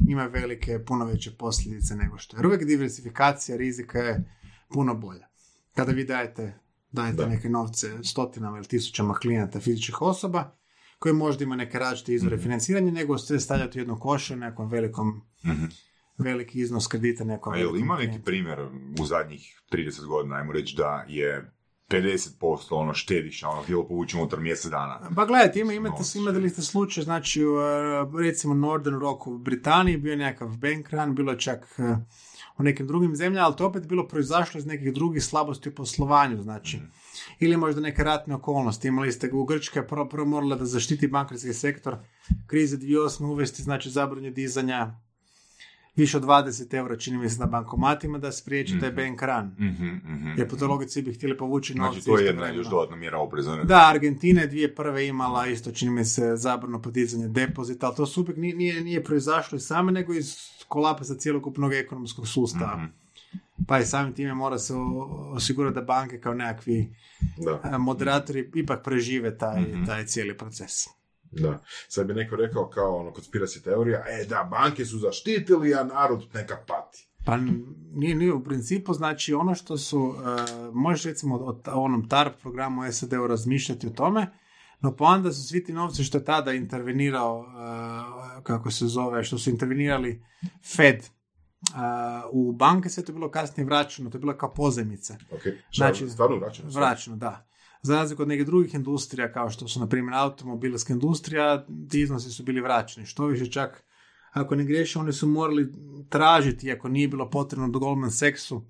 ima 0.07 0.25
velike, 0.25 0.79
puno 0.85 1.05
veće 1.05 1.31
posljedice 1.37 1.95
nego 1.95 2.17
što 2.17 2.37
je. 2.37 2.39
Jer 2.39 2.45
uvijek 2.47 2.63
diversifikacija 2.63 3.57
rizika 3.57 3.99
je 3.99 4.23
puno 4.69 4.95
bolja. 4.95 5.27
Kada 5.75 5.91
vi 5.91 6.03
dajete, 6.05 6.59
dajete 6.91 7.17
Da. 7.23 7.29
neke 7.29 7.49
novce 7.49 8.03
stotinama 8.03 8.57
ili 8.57 8.67
tisućama 8.67 9.13
klijenata 9.13 9.59
fizičkih 9.59 10.01
osoba, 10.01 10.55
koji 10.99 11.13
možda 11.13 11.43
ima 11.43 11.55
neke 11.55 11.79
različite 11.79 12.13
izvore 12.13 12.37
financiranja, 12.37 12.91
nego 12.91 13.17
sve 13.17 13.39
stavljati 13.39 13.79
u 13.79 13.81
jednu 13.81 13.99
košu, 13.99 14.35
nekom 14.35 14.69
velikom, 14.69 15.21
Mhm. 15.45 15.65
Veliki 16.23 16.59
iznos 16.59 16.87
kredita 16.87 17.23
nekom 17.23 17.53
A 17.53 17.57
je 17.57 17.65
li 17.65 17.71
velikom 17.71 17.85
ima 17.85 17.97
neki 17.97 18.23
primjer 18.23 18.59
u 18.99 19.05
zadnjih 19.05 19.61
30 19.71 20.05
godina, 20.05 20.35
ajmo 20.35 20.53
reći 20.53 20.75
da 20.77 21.05
je 21.07 21.51
50% 21.89 22.67
ono 22.71 22.93
štediša, 22.93 23.49
ono 23.49 23.61
htjelo 23.61 23.87
povući 23.87 24.17
unutar 24.17 24.39
mjesec 24.39 24.71
dana? 24.71 25.09
Pa 25.15 25.25
gledajte, 25.25 25.59
ima, 25.59 25.73
imate, 25.73 25.93
Novac. 25.93 26.15
imate 26.15 26.37
li 26.37 26.49
ste 26.49 26.61
slučaj, 26.61 27.03
znači, 27.03 27.45
u, 27.45 27.55
recimo 28.21 28.53
Northern 28.53 28.99
Rock 28.99 29.27
u 29.27 29.37
Britaniji 29.37 29.97
bio 29.97 30.11
je 30.11 30.17
nekakav 30.17 30.57
bank 30.57 30.89
run, 30.89 31.15
bilo 31.15 31.31
je 31.31 31.39
čak 31.39 31.75
uh, 31.77 31.97
u 32.57 32.63
nekim 32.63 32.87
drugim 32.87 33.15
zemljama, 33.15 33.45
ali 33.45 33.55
to 33.55 33.67
opet 33.67 33.87
bilo 33.87 34.07
proizašlo 34.07 34.57
iz 34.57 34.65
nekih 34.65 34.93
drugih 34.93 35.23
slabosti 35.23 35.69
u 35.69 35.75
poslovanju, 35.75 36.41
znači. 36.41 36.79
Ili 37.39 37.57
možda 37.57 37.81
neke 37.81 38.03
ratne 38.03 38.35
okolnosti. 38.35 38.87
Imali 38.87 39.11
ste 39.11 39.29
u 39.31 39.45
Grčka 39.45 39.79
je 39.79 39.87
prvo, 39.87 40.09
prvo 40.09 40.25
morala 40.25 40.55
da 40.55 40.65
zaštiti 40.65 41.07
bankarski 41.07 41.53
sektor 41.53 41.95
krize 42.47 42.77
2008. 42.77 43.25
uvesti, 43.25 43.63
znači 43.63 43.89
zabranje 43.89 44.31
dizanja 44.31 44.95
više 45.95 46.17
od 46.17 46.23
20 46.23 46.73
eura, 46.73 46.97
čini 46.97 47.17
mi 47.17 47.29
se, 47.29 47.39
na 47.39 47.45
bankomatima 47.45 48.17
da 48.17 48.31
spriječi 48.31 48.79
taj 48.79 48.91
bank 48.91 49.21
run. 49.21 49.45
Mhm, 49.59 49.85
mhm. 49.85 50.33
Jer 50.37 50.49
po 50.49 50.55
toj 50.55 50.67
logici 50.67 51.01
bi 51.01 51.13
htjeli 51.13 51.37
povući 51.37 51.75
novce. 51.75 51.93
Znači, 51.93 52.05
to 52.05 52.19
je 52.19 52.25
jedna 52.25 52.47
još 52.47 52.67
dodatna 52.67 52.95
mjera 52.95 53.17
opreza. 53.19 53.55
ne? 53.55 53.63
Da, 53.63 53.89
Argentina 53.89 54.41
je 54.41 54.47
dvije 54.47 54.75
prve 54.75 55.07
imala 55.07 55.47
isto, 55.47 55.71
čini 55.71 55.91
mi 55.91 56.05
se, 56.05 56.35
zabrano 56.35 56.81
podizanje 56.81 57.27
depozita, 57.27 57.85
ali 57.87 57.95
to 57.95 58.05
su 58.05 58.21
uvijek 58.21 58.37
nije, 58.37 58.55
nije, 58.55 58.81
nije 58.81 59.03
proizašlo 59.03 59.55
iz 59.55 59.63
same, 59.63 59.91
nego 59.91 60.13
iz 60.13 60.35
kolapsa 60.67 61.15
cjelokupnog 61.15 61.73
ekonomskog 61.73 62.27
sustava. 62.27 62.77
Mhm. 62.77 62.85
Pa 63.67 63.79
i 63.79 63.85
samim 63.85 64.13
time 64.13 64.33
mora 64.33 64.59
se 64.59 64.73
osigurati 65.31 65.75
da 65.75 65.81
banke 65.81 66.19
kao 66.19 66.33
nekakvi 66.33 66.95
Da, 67.37 67.61
e, 67.65 67.77
moderatori 67.77 68.51
ipak 68.55 68.83
prežive 68.83 69.37
taj, 69.37 69.61
Mhm. 69.61 69.85
taj 69.85 70.05
cijeli 70.05 70.37
proces. 70.37 70.87
Da. 71.41 71.63
Sad 71.87 72.07
bi 72.07 72.13
neko 72.13 72.35
rekao 72.35 72.69
kao 72.69 72.97
ono 72.97 73.11
konspiracy 73.11 73.63
teorija, 73.63 74.03
e 74.07 74.25
da, 74.25 74.47
banke 74.51 74.85
su 74.85 74.99
zaštitili, 74.99 75.75
a 75.75 75.83
narod 75.83 76.27
neka 76.33 76.57
pati. 76.67 77.07
Pa 77.25 77.37
nije, 77.93 78.15
nije 78.15 78.33
u 78.33 78.43
principu, 78.43 78.93
znači 78.93 79.33
ono 79.33 79.55
što 79.55 79.77
su, 79.77 80.15
e, 80.17 80.71
možeš 80.73 81.05
recimo 81.05 81.35
o, 81.35 81.61
o 81.67 81.81
onom 81.81 82.09
TARP 82.09 82.41
programu 82.41 82.91
SAD-u 82.91 83.27
razmišljati 83.27 83.87
o 83.87 83.89
tome, 83.89 84.27
no 84.81 84.95
pa 84.95 85.05
onda 85.05 85.31
su 85.31 85.43
svi 85.43 85.63
ti 85.63 85.73
novci 85.73 86.03
što 86.03 86.17
je 86.17 86.25
tada 86.25 86.53
intervenirao, 86.53 87.45
e, 88.39 88.43
kako 88.43 88.71
se 88.71 88.87
zove, 88.87 89.23
što 89.23 89.37
su 89.37 89.49
intervenirali 89.49 90.23
Fed 90.75 90.95
e, 90.95 91.07
u 92.31 92.51
banke, 92.51 92.89
sve 92.89 93.03
to 93.03 93.11
je 93.11 93.13
bilo 93.13 93.31
kasnije 93.31 93.65
vraćeno, 93.65 94.09
to 94.09 94.17
je 94.17 94.19
bilo 94.19 94.37
kao 94.37 94.53
pozemice. 94.53 95.17
Ok, 95.31 95.41
znači, 95.73 96.09
stvarno 96.09 96.37
vraćamo 96.37 96.71
se? 96.71 96.79
Vraćeno, 96.79 97.15
da. 97.15 97.45
Za 97.85 97.95
razliku 97.95 98.21
od 98.21 98.27
nekih 98.27 98.45
drugih 98.45 98.73
industrija, 98.73 99.31
kao 99.31 99.49
što 99.49 99.67
su, 99.67 99.79
na 99.79 99.87
primjer, 99.87 100.13
automobilska 100.15 100.93
industrija, 100.93 101.65
ti 101.89 102.01
iznosi 102.01 102.29
su 102.29 102.43
bili 102.43 102.61
vraćeni. 102.61 103.05
Što 103.05 103.25
više 103.25 103.51
čak, 103.51 103.83
ako 104.31 104.55
ne 104.55 104.63
griješim, 104.63 105.01
oni 105.01 105.13
su 105.13 105.27
morali 105.27 105.71
tražiti, 106.09 106.71
ako 106.71 106.89
nije 106.89 107.07
bilo 107.07 107.29
potrebno 107.29 107.67
do 107.67 107.79
Goldman 107.79 108.11
Sachsu, 108.11 108.61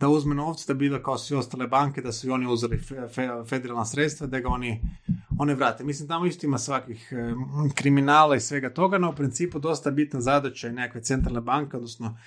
da 0.00 0.08
uzme 0.08 0.34
novce 0.34 0.64
da 0.66 0.74
bi 0.74 1.02
kao 1.02 1.18
svi 1.18 1.36
ostale 1.36 1.66
banke, 1.66 2.02
da 2.02 2.12
su 2.12 2.26
i 2.26 2.30
oni 2.30 2.46
uzeli 2.46 2.78
fe- 2.78 3.08
fe- 3.08 3.48
federalna 3.48 3.84
sredstva, 3.84 4.26
da 4.26 4.40
ga 4.40 4.48
oni, 4.48 4.80
oni 5.38 5.54
vrate. 5.54 5.84
Mislim, 5.84 6.08
tamo 6.08 6.26
isto 6.26 6.46
ima 6.46 6.58
svakih 6.58 7.12
e, 7.12 7.34
kriminala 7.74 8.36
i 8.36 8.40
svega 8.40 8.70
toga, 8.70 8.98
no 8.98 9.10
u 9.10 9.14
principu 9.14 9.58
dosta 9.58 9.90
bitna 9.90 10.20
zadaća 10.20 10.66
je 10.66 10.72
nekakve 10.72 11.02
centralne 11.02 11.40
banke, 11.40 11.76
odnosno 11.76 12.18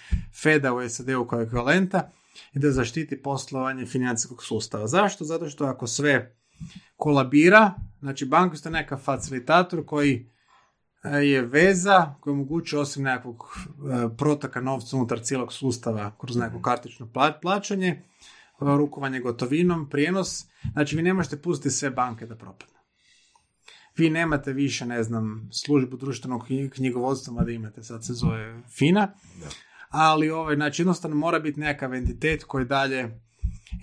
Feda 0.42 0.74
u 0.74 0.90
SAD-u 0.90 1.26
kao 1.26 1.42
ekvivalenta, 1.42 2.10
i 2.54 2.60
da 2.60 2.72
zaštiti 2.72 3.22
poslovanje 3.22 3.86
financijskog 3.86 4.44
sustava. 4.44 4.88
Zašto? 4.88 5.26
Zato 5.26 5.50
što 5.50 5.66
ako 5.66 5.88
sve 5.88 6.36
kolabira, 6.96 7.74
znači 8.00 8.26
banka 8.26 8.58
ste 8.58 8.70
nekakav 8.70 8.98
facilitator 8.98 9.86
koji 9.86 10.30
e, 11.04 11.10
je 11.10 11.42
veza 11.42 12.16
koja 12.20 12.32
omogućuje 12.32 12.80
osim 12.80 13.04
nekakvog 13.04 13.44
e, 13.44 14.18
protaka 14.18 14.62
novca 14.62 14.98
unutar 14.98 15.20
cijelog 15.20 15.54
sustava 15.54 16.16
kroz 16.20 16.36
neko 16.36 16.62
kartično 16.62 17.06
pla- 17.06 17.40
plaćanje, 17.42 17.88
e, 17.88 18.04
rukovanje 18.60 19.20
gotovinom, 19.20 19.90
prijenos. 19.90 20.46
Znači 20.74 20.96
vi 20.96 21.02
ne 21.02 21.14
možete 21.14 21.42
pustiti 21.42 21.76
sve 21.76 21.90
banke 21.90 22.26
da 22.26 22.36
propadnu. 22.36 22.78
Vi 23.98 24.10
nemate 24.10 24.54
više, 24.54 24.86
ne 24.86 25.04
znam, 25.04 25.50
službu 25.52 25.98
društvenog 25.98 26.48
knji- 26.48 26.70
knjigovodstva, 26.70 27.34
mada 27.34 27.52
imate, 27.52 27.84
sad 27.84 28.06
se 28.06 28.14
zove 28.14 28.62
FINA, 28.78 29.14
ali 29.90 30.30
ovaj, 30.30 30.56
znači 30.56 30.82
jednostavno 30.82 31.18
mora 31.18 31.40
biti 31.40 31.60
nekakav 31.60 31.94
entitet 31.94 32.44
koji 32.44 32.66
dalje, 32.66 33.20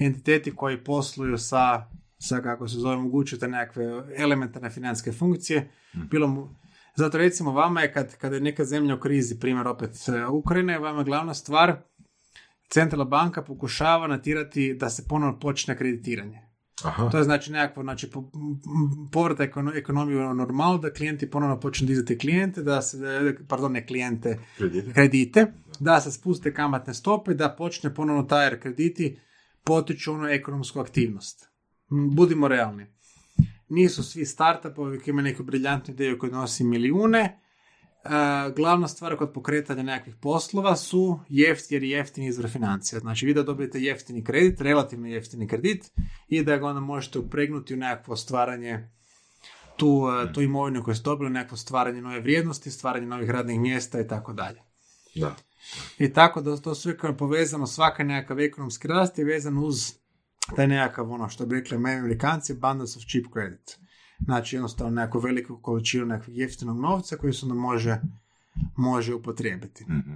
entiteti 0.00 0.56
koji 0.56 0.84
posluju 0.84 1.38
sa, 1.38 1.86
sa 2.18 2.40
kako 2.40 2.68
se 2.68 2.78
zove, 2.78 2.96
mogućujete 2.96 3.48
nekakve 3.48 3.84
elementarne 4.16 4.70
financijske 4.70 5.12
funkcije, 5.12 5.70
bilo 5.92 6.28
mu, 6.28 6.48
zato 6.96 7.18
recimo 7.18 7.52
vama 7.52 7.80
je 7.80 7.92
kad, 7.92 8.16
kad 8.16 8.32
je 8.32 8.40
neka 8.40 8.64
zemlja 8.64 8.94
u 8.94 9.00
krizi, 9.00 9.40
primjer 9.40 9.68
opet 9.68 9.90
e, 10.08 10.26
Ukrajine, 10.26 10.78
vama 10.78 10.98
je 10.98 11.04
glavna 11.04 11.34
stvar, 11.34 11.76
centralna 12.68 13.04
banka 13.04 13.42
pokušava 13.42 14.06
natirati 14.06 14.74
da 14.74 14.90
se 14.90 15.04
ponovno 15.08 15.38
počne 15.38 15.76
kreditiranje. 15.76 16.53
Aha. 16.82 17.08
To 17.10 17.18
je 17.18 17.24
znači 17.24 17.52
nekakvo, 17.52 17.82
znači 17.82 18.10
po- 18.10 18.30
m- 18.34 18.60
povratak 19.12 19.48
ekono- 19.48 19.72
ekonomiju 19.74 20.30
u 20.30 20.34
normalu, 20.34 20.78
da 20.78 20.92
klijenti 20.92 21.30
ponovno 21.30 21.60
počnu 21.60 21.86
dizati 21.86 22.18
klijente, 22.18 22.62
da 22.62 22.82
se, 22.82 22.98
pardon, 23.48 23.72
ne 23.72 23.86
klijente, 23.86 24.38
Krediti. 24.56 24.92
kredite, 24.92 25.46
da 25.80 26.00
se 26.00 26.12
spuste 26.12 26.54
kamatne 26.54 26.94
stope, 26.94 27.34
da 27.34 27.54
počne 27.58 27.94
ponovno 27.94 28.22
taj 28.22 28.60
krediti 28.60 29.18
potiču 29.64 30.12
onu 30.12 30.28
ekonomsku 30.28 30.80
aktivnost. 30.80 31.48
Budimo 32.10 32.48
realni. 32.48 32.86
Nisu 33.68 34.02
svi 34.02 34.26
startupovi 34.26 34.88
uvijek 34.88 35.08
imaju 35.08 35.24
neku 35.24 35.42
briljantnu 35.42 35.94
ideju 35.94 36.18
koja 36.18 36.32
nosi 36.32 36.64
milijune. 36.64 37.40
E, 38.04 38.52
glavna 38.56 38.88
stvar 38.88 39.16
kod 39.16 39.32
pokretanja 39.32 39.82
nekakvih 39.82 40.14
poslova 40.20 40.76
su 40.76 41.20
jeftini 41.28 41.86
i 41.86 41.90
jeftini 41.90 42.26
izvor 42.26 42.50
financija. 42.50 43.00
Znači 43.00 43.26
vi 43.26 43.34
da 43.34 43.42
dobijete 43.42 43.80
jeftini 43.80 44.24
kredit, 44.24 44.60
relativno 44.60 45.08
jeftini 45.08 45.48
kredit 45.48 45.90
i 46.28 46.42
da 46.42 46.56
ga 46.56 46.66
onda 46.66 46.80
možete 46.80 47.18
upregnuti 47.18 47.74
u 47.74 47.76
nekakvo 47.76 48.16
stvaranje 48.16 48.88
tu, 49.76 50.02
e, 50.22 50.32
tu 50.32 50.42
imovinu 50.42 50.84
koju 50.84 50.94
ste 50.94 51.04
dobili, 51.04 51.30
nekakvo 51.30 51.56
stvaranje 51.56 52.02
nove 52.02 52.20
vrijednosti, 52.20 52.70
stvaranje 52.70 53.06
novih 53.06 53.30
radnih 53.30 53.60
mjesta 53.60 54.00
i 54.00 54.08
tako 54.08 54.32
dalje. 54.32 54.62
Da. 55.14 55.36
I 55.98 56.12
tako 56.12 56.40
da 56.40 56.56
to 56.56 56.74
sve 56.74 56.98
kao 56.98 57.16
povezano, 57.16 57.66
svaka 57.66 58.04
nekakav 58.04 58.40
ekonomski 58.40 58.88
rast 58.88 59.18
je 59.18 59.24
vezan 59.24 59.58
uz 59.58 59.92
taj 60.56 60.66
nekakav, 60.66 61.12
ono 61.12 61.28
što 61.28 61.46
bi 61.46 61.54
rekli 61.54 61.78
moji 61.78 61.94
amerikanci, 61.94 62.52
abundance 62.52 62.98
of 62.98 63.04
cheap 63.04 63.24
credit. 63.32 63.83
Znači 64.18 64.56
jednostavno 64.56 64.94
nekakvu 64.94 65.20
veliku 65.20 65.58
količinu 65.62 66.06
nekakvog 66.06 66.36
jeftinog 66.36 66.80
novca 66.80 67.16
koji 67.16 67.32
se 67.32 67.46
onda 67.46 67.54
može, 67.54 68.00
može 68.76 69.14
upotrijebiti. 69.14 69.84
Mhm. 69.84 70.14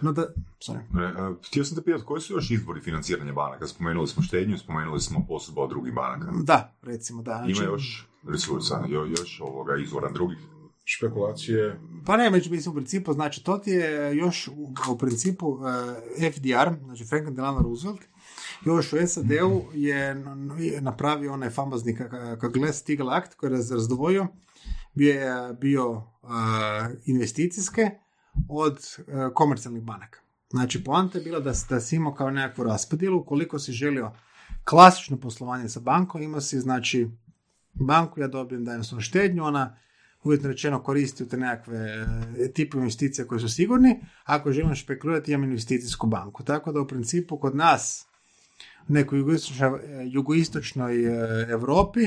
No 0.00 0.12
da, 0.12 0.26
sorry. 0.60 0.80
E, 1.00 1.04
e, 1.04 1.34
Htio 1.48 1.64
sam 1.64 1.76
te 1.76 1.84
pitati, 1.84 2.04
koji 2.04 2.20
su 2.20 2.32
još 2.34 2.50
izbori 2.50 2.80
financiranja 2.80 3.32
banaka? 3.32 3.66
Spomenuli 3.66 4.08
smo 4.08 4.22
štednju, 4.22 4.58
spomenuli 4.58 5.00
smo 5.00 5.24
posudba 5.28 5.62
od 5.62 5.70
drugih 5.70 5.94
banaka. 5.94 6.32
Da, 6.42 6.76
recimo 6.82 7.22
da. 7.22 7.36
Znači, 7.36 7.52
Ima 7.52 7.62
još 7.62 8.08
resursa, 8.28 8.84
jo- 8.88 9.06
još 9.06 9.40
ovoga 9.40 9.76
izvora 9.76 10.10
drugih. 10.12 10.38
Špekulacije. 10.88 11.80
Pa 12.06 12.16
ne, 12.16 12.30
među 12.30 12.50
mislim 12.50 12.72
u 12.72 12.76
principu, 12.76 13.12
znači 13.12 13.44
to 13.44 13.58
ti 13.58 13.70
je 13.70 14.16
još 14.16 14.48
u, 14.48 14.72
u 14.92 14.98
principu 14.98 15.58
eh, 16.20 16.30
FDR, 16.32 16.84
znači 16.84 17.04
Franklin 17.04 17.34
Delano 17.34 17.60
Roosevelt, 17.60 18.00
još 18.66 18.92
u 18.92 18.96
SAD-u 19.06 19.62
je 19.74 20.10
n- 20.10 20.50
n- 20.58 20.84
napravio 20.84 21.32
onaj 21.32 21.50
famozni 21.50 21.96
ka- 21.96 22.36
ka- 22.38 22.52
Glass-Steagall 22.52 23.16
Act 23.16 23.34
koji 23.34 23.50
je 23.50 23.56
raz- 23.56 23.72
razdvojio, 23.72 24.26
bio 24.94 25.12
je 25.12 25.52
bio 25.60 26.02
investicijske 27.04 27.90
od 28.48 28.78
eh, 28.98 29.02
komercijalnih 29.34 29.82
banaka. 29.82 30.20
Znači, 30.50 30.84
poanta 30.84 31.18
je 31.18 31.24
bila 31.24 31.40
da, 31.40 31.52
da 31.68 31.80
si 31.80 31.96
imao 31.96 32.14
kao 32.14 32.30
nekakvu 32.30 32.64
raspodjelu, 32.64 33.24
koliko 33.24 33.58
si 33.58 33.72
želio 33.72 34.12
klasično 34.64 35.16
poslovanje 35.16 35.68
sa 35.68 35.80
bankom, 35.80 36.22
imao 36.22 36.40
si, 36.40 36.60
znači, 36.60 37.10
banku, 37.74 38.20
ja 38.20 38.28
dobijem 38.28 38.64
dajem 38.64 38.84
svoju 38.84 39.00
štednju, 39.00 39.44
ona 39.44 39.76
uvjetno 40.22 40.48
rečeno 40.48 40.82
koristi 40.82 41.28
te 41.28 41.36
nekakve 41.36 41.78
e, 41.78 42.52
tipu 42.52 42.78
investicija 42.78 43.26
koji 43.26 43.40
su 43.40 43.48
sigurni, 43.48 44.00
ako 44.24 44.52
želim 44.52 44.74
špekulirati 44.74 45.32
imam 45.32 45.44
investicijsku 45.44 46.06
banku. 46.06 46.42
Tako 46.42 46.72
da 46.72 46.80
u 46.80 46.86
principu 46.86 47.38
kod 47.38 47.56
nas 47.56 48.06
nekoj 48.88 49.18
jugoistočnoj, 49.18 49.80
e, 49.84 50.06
jugoistočnoj 50.06 51.04
e, 51.04 51.46
Europi. 51.50 52.00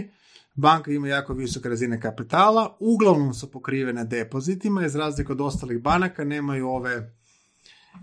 Banka 0.55 0.91
ima 0.91 1.07
jako 1.07 1.34
visoke 1.34 1.69
razine 1.69 2.01
kapitala, 2.01 2.77
uglavnom 2.80 3.34
su 3.34 3.51
pokrivene 3.51 4.03
depozitima, 4.03 4.86
iz 4.86 4.95
razlike 4.95 5.32
od 5.32 5.41
ostalih 5.41 5.82
banaka 5.82 6.23
nemaju 6.23 6.69
ove 6.69 7.15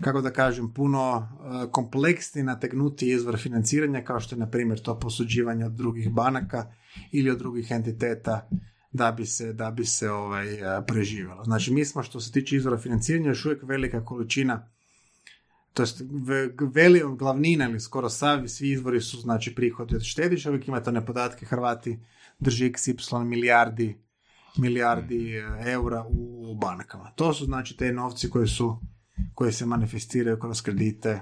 kako 0.01 0.21
da 0.21 0.31
kažem, 0.31 0.73
puno 0.73 1.17
e, 1.17 1.71
kompleksni, 1.71 2.43
nategnuti 2.43 3.11
izvor 3.11 3.37
financiranja, 3.37 4.03
kao 4.03 4.19
što 4.19 4.35
je, 4.35 4.39
na 4.39 4.49
primjer, 4.49 4.79
to 4.79 4.99
posuđivanje 4.99 5.65
od 5.65 5.71
drugih 5.71 6.09
banaka 6.09 6.73
ili 7.11 7.31
od 7.31 7.37
drugih 7.37 7.71
entiteta 7.71 8.49
da 8.91 9.11
bi 9.11 9.25
se, 9.25 9.53
da 9.53 9.71
bi 9.71 9.85
se 9.85 10.11
ovaj, 10.11 10.47
preživjelo. 10.87 11.43
Znači, 11.43 11.73
mi 11.73 11.85
smo, 11.85 12.03
što 12.03 12.19
se 12.19 12.31
tiče 12.31 12.55
izvora 12.55 12.77
financiranja, 12.77 13.29
još 13.29 13.45
uvijek 13.45 13.63
velika 13.63 14.05
količina 14.05 14.69
to 15.77 15.83
jest 15.83 16.01
ve- 16.11 16.49
veli, 16.73 17.03
glavnina 17.17 17.69
ili 17.69 17.79
skoro 17.79 18.09
savi, 18.09 18.49
svi 18.49 18.71
izvori 18.71 19.01
su 19.01 19.17
znači 19.17 19.55
prihodi 19.55 19.95
od 19.95 20.01
štediša, 20.03 20.49
uvijek 20.49 20.67
imate 20.67 20.89
one 20.89 21.05
podatke, 21.05 21.45
Hrvati 21.45 21.99
drži 22.39 22.69
XY 22.69 23.23
milijardi 23.23 23.97
milijardi 24.57 25.35
e, 25.35 25.43
eura 25.65 26.05
u 26.09 26.55
bankama. 26.55 27.11
To 27.11 27.33
su 27.33 27.45
znači 27.45 27.77
te 27.77 27.91
novci 27.91 28.29
koji 28.29 28.47
su 28.47 28.79
koji 29.33 29.51
se 29.51 29.65
manifestiraju 29.65 30.39
kroz 30.39 30.61
kredite 30.61 31.21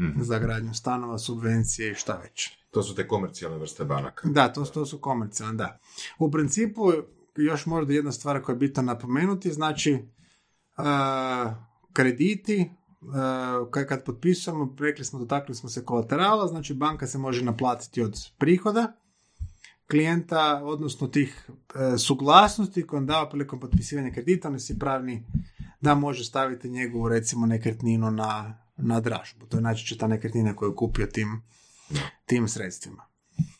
Mhm. 0.00 0.22
za 0.22 0.38
gradnju 0.38 0.74
stanova, 0.74 1.18
subvencije 1.18 1.90
i 1.90 1.94
šta 1.94 2.16
već. 2.16 2.50
To 2.70 2.82
su 2.82 2.94
te 2.94 3.08
komercijalne 3.08 3.58
vrste 3.58 3.84
banaka. 3.84 4.28
Da, 4.28 4.52
to, 4.52 4.64
to 4.64 4.86
su 4.86 4.98
komercijalne, 4.98 5.54
da. 5.56 5.78
U 6.18 6.30
principu, 6.30 6.92
još 7.36 7.66
možda 7.66 7.92
jedna 7.92 8.12
stvar 8.12 8.42
koja 8.42 8.54
je 8.54 8.58
bitno 8.58 8.82
napomenuti, 8.82 9.52
znači 9.52 9.92
e, 9.92 10.02
krediti, 11.92 12.70
kad, 13.70 13.86
kad 13.86 14.04
potpisujemo, 14.04 14.76
rekli 14.80 15.04
smo, 15.04 15.18
dotakli 15.18 15.54
smo 15.54 15.68
se 15.68 15.84
kolaterala, 15.84 16.46
znači 16.46 16.74
banka 16.74 17.06
se 17.06 17.18
može 17.18 17.44
naplatiti 17.44 18.02
od 18.02 18.30
prihoda 18.38 18.92
klijenta, 19.90 20.60
odnosno 20.64 21.08
tih 21.08 21.50
e, 21.94 21.98
suglasnosti 21.98 22.86
koje 22.86 22.98
on 22.98 23.06
dava 23.06 23.28
prilikom 23.28 23.60
potpisivanja 23.60 24.10
kredita, 24.10 24.48
on 24.48 24.60
si 24.60 24.78
pravni 24.78 25.24
da 25.80 25.94
može 25.94 26.24
staviti 26.24 26.68
njegovu, 26.68 27.08
recimo, 27.08 27.46
nekretninu 27.46 28.10
na, 28.10 28.58
na 28.76 29.00
dražbu. 29.00 29.46
To 29.46 29.56
je 29.56 29.60
najčešće 29.60 29.98
ta 29.98 30.06
nekretnina 30.06 30.56
koju 30.56 30.70
je 30.70 30.76
kupio 30.76 31.06
tim, 31.06 31.42
tim 32.26 32.48
sredstvima. 32.48 33.04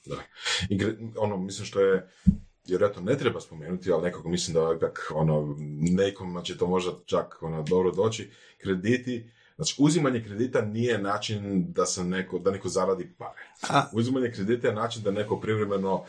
Da. 0.06 0.16
I 0.68 0.80
ono, 1.16 1.36
mislim 1.36 1.66
što 1.66 1.80
je 1.80 2.10
vjerojatno 2.68 3.02
ne 3.02 3.18
treba 3.18 3.40
spomenuti, 3.40 3.92
ali 3.92 4.02
nekako 4.02 4.28
mislim 4.28 4.54
da 4.54 4.74
ipak 4.76 5.12
ono, 5.14 5.56
nekom 5.80 6.42
će 6.42 6.58
to 6.58 6.66
možda 6.66 6.92
čak 7.06 7.38
ono, 7.42 7.62
dobro 7.62 7.90
doći, 7.90 8.30
krediti, 8.58 9.30
znači 9.56 9.74
uzimanje 9.78 10.22
kredita 10.22 10.60
nije 10.62 10.98
način 10.98 11.64
da 11.72 11.86
se 11.86 12.04
neko, 12.04 12.38
da 12.38 12.50
neko 12.50 12.68
zaradi 12.68 13.12
pare. 13.18 13.40
A- 13.70 13.88
Uzimanje 13.92 14.32
kredita 14.32 14.68
je 14.68 14.74
način 14.74 15.02
da 15.02 15.10
neko 15.10 15.40
privremeno 15.40 16.04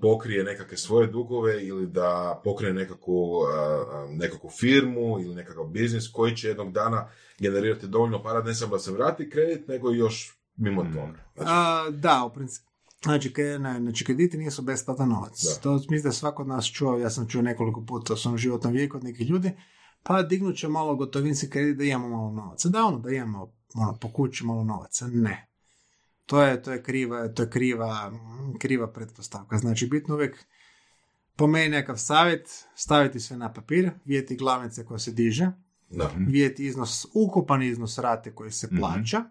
pokrije 0.00 0.44
nekakve 0.44 0.76
svoje 0.76 1.06
dugove 1.06 1.66
ili 1.66 1.86
da 1.86 2.40
pokrije 2.44 2.72
nekakvu, 2.72 3.40
nekakvu 4.10 4.50
firmu 4.50 5.20
ili 5.20 5.34
nekakav 5.34 5.64
biznis 5.64 6.08
koji 6.12 6.36
će 6.36 6.48
jednog 6.48 6.72
dana 6.72 7.08
generirati 7.38 7.86
dovoljno 7.86 8.22
para 8.22 8.42
ne 8.42 8.54
samo 8.54 8.72
da 8.72 8.78
se 8.78 8.92
vrati 8.92 9.30
kredit, 9.30 9.68
nego 9.68 9.92
i 9.92 9.98
još 9.98 10.38
mimo 10.56 10.82
toga. 10.82 11.18
Znači, 11.36 11.50
A, 11.54 11.86
da, 11.90 12.24
u 12.24 12.30
principu. 12.34 12.67
Znači, 13.02 13.32
ke- 13.32 13.58
ne, 13.58 13.80
znači, 13.80 14.04
krediti 14.04 14.38
nisu 14.38 14.62
besplatan 14.62 15.08
novac. 15.08 15.42
Da. 15.44 15.60
To 15.60 15.74
mislim 15.74 16.02
da 16.02 16.12
svako 16.12 16.42
od 16.42 16.48
nas 16.48 16.66
čuo, 16.66 16.98
ja 16.98 17.10
sam 17.10 17.28
čuo 17.28 17.42
nekoliko 17.42 17.84
puta 17.84 18.12
u 18.12 18.16
svom 18.16 18.38
životnom 18.38 18.72
vijeku 18.72 18.96
od 18.96 19.04
nekih 19.04 19.30
ljudi, 19.30 19.52
pa 20.02 20.22
dignut 20.22 20.56
će 20.56 20.68
malo 20.68 20.96
gotovinski 20.96 21.50
kredit 21.50 21.76
da 21.76 21.84
imamo 21.84 22.08
malo 22.08 22.32
novaca. 22.32 22.68
Da, 22.68 22.84
ono, 22.84 22.98
da 22.98 23.10
imamo 23.10 23.52
ono, 23.74 23.98
po 24.00 24.12
kući 24.12 24.44
malo 24.44 24.64
novaca. 24.64 25.06
Ne. 25.06 25.48
To 26.26 26.42
je, 26.42 26.62
to 26.62 26.72
je 26.72 26.82
kriva, 26.82 27.28
to 27.28 27.42
je 27.42 27.50
kriva, 27.50 28.12
kriva 28.58 28.92
pretpostavka. 28.92 29.58
Znači, 29.58 29.86
bitno 29.86 30.14
uvijek 30.14 30.44
po 31.36 31.46
meni 31.46 31.68
nekakav 31.68 31.96
savjet, 31.96 32.64
staviti 32.74 33.20
sve 33.20 33.36
na 33.36 33.52
papir, 33.52 33.90
vidjeti 34.04 34.36
glavnice 34.36 34.84
koja 34.84 34.98
se 34.98 35.12
diže, 35.12 35.52
da. 35.90 36.10
vidjeti 36.16 36.66
iznos, 36.66 37.06
ukupan 37.14 37.62
iznos 37.62 37.98
rate 37.98 38.34
koji 38.34 38.50
se 38.50 38.68
plaća 38.78 39.24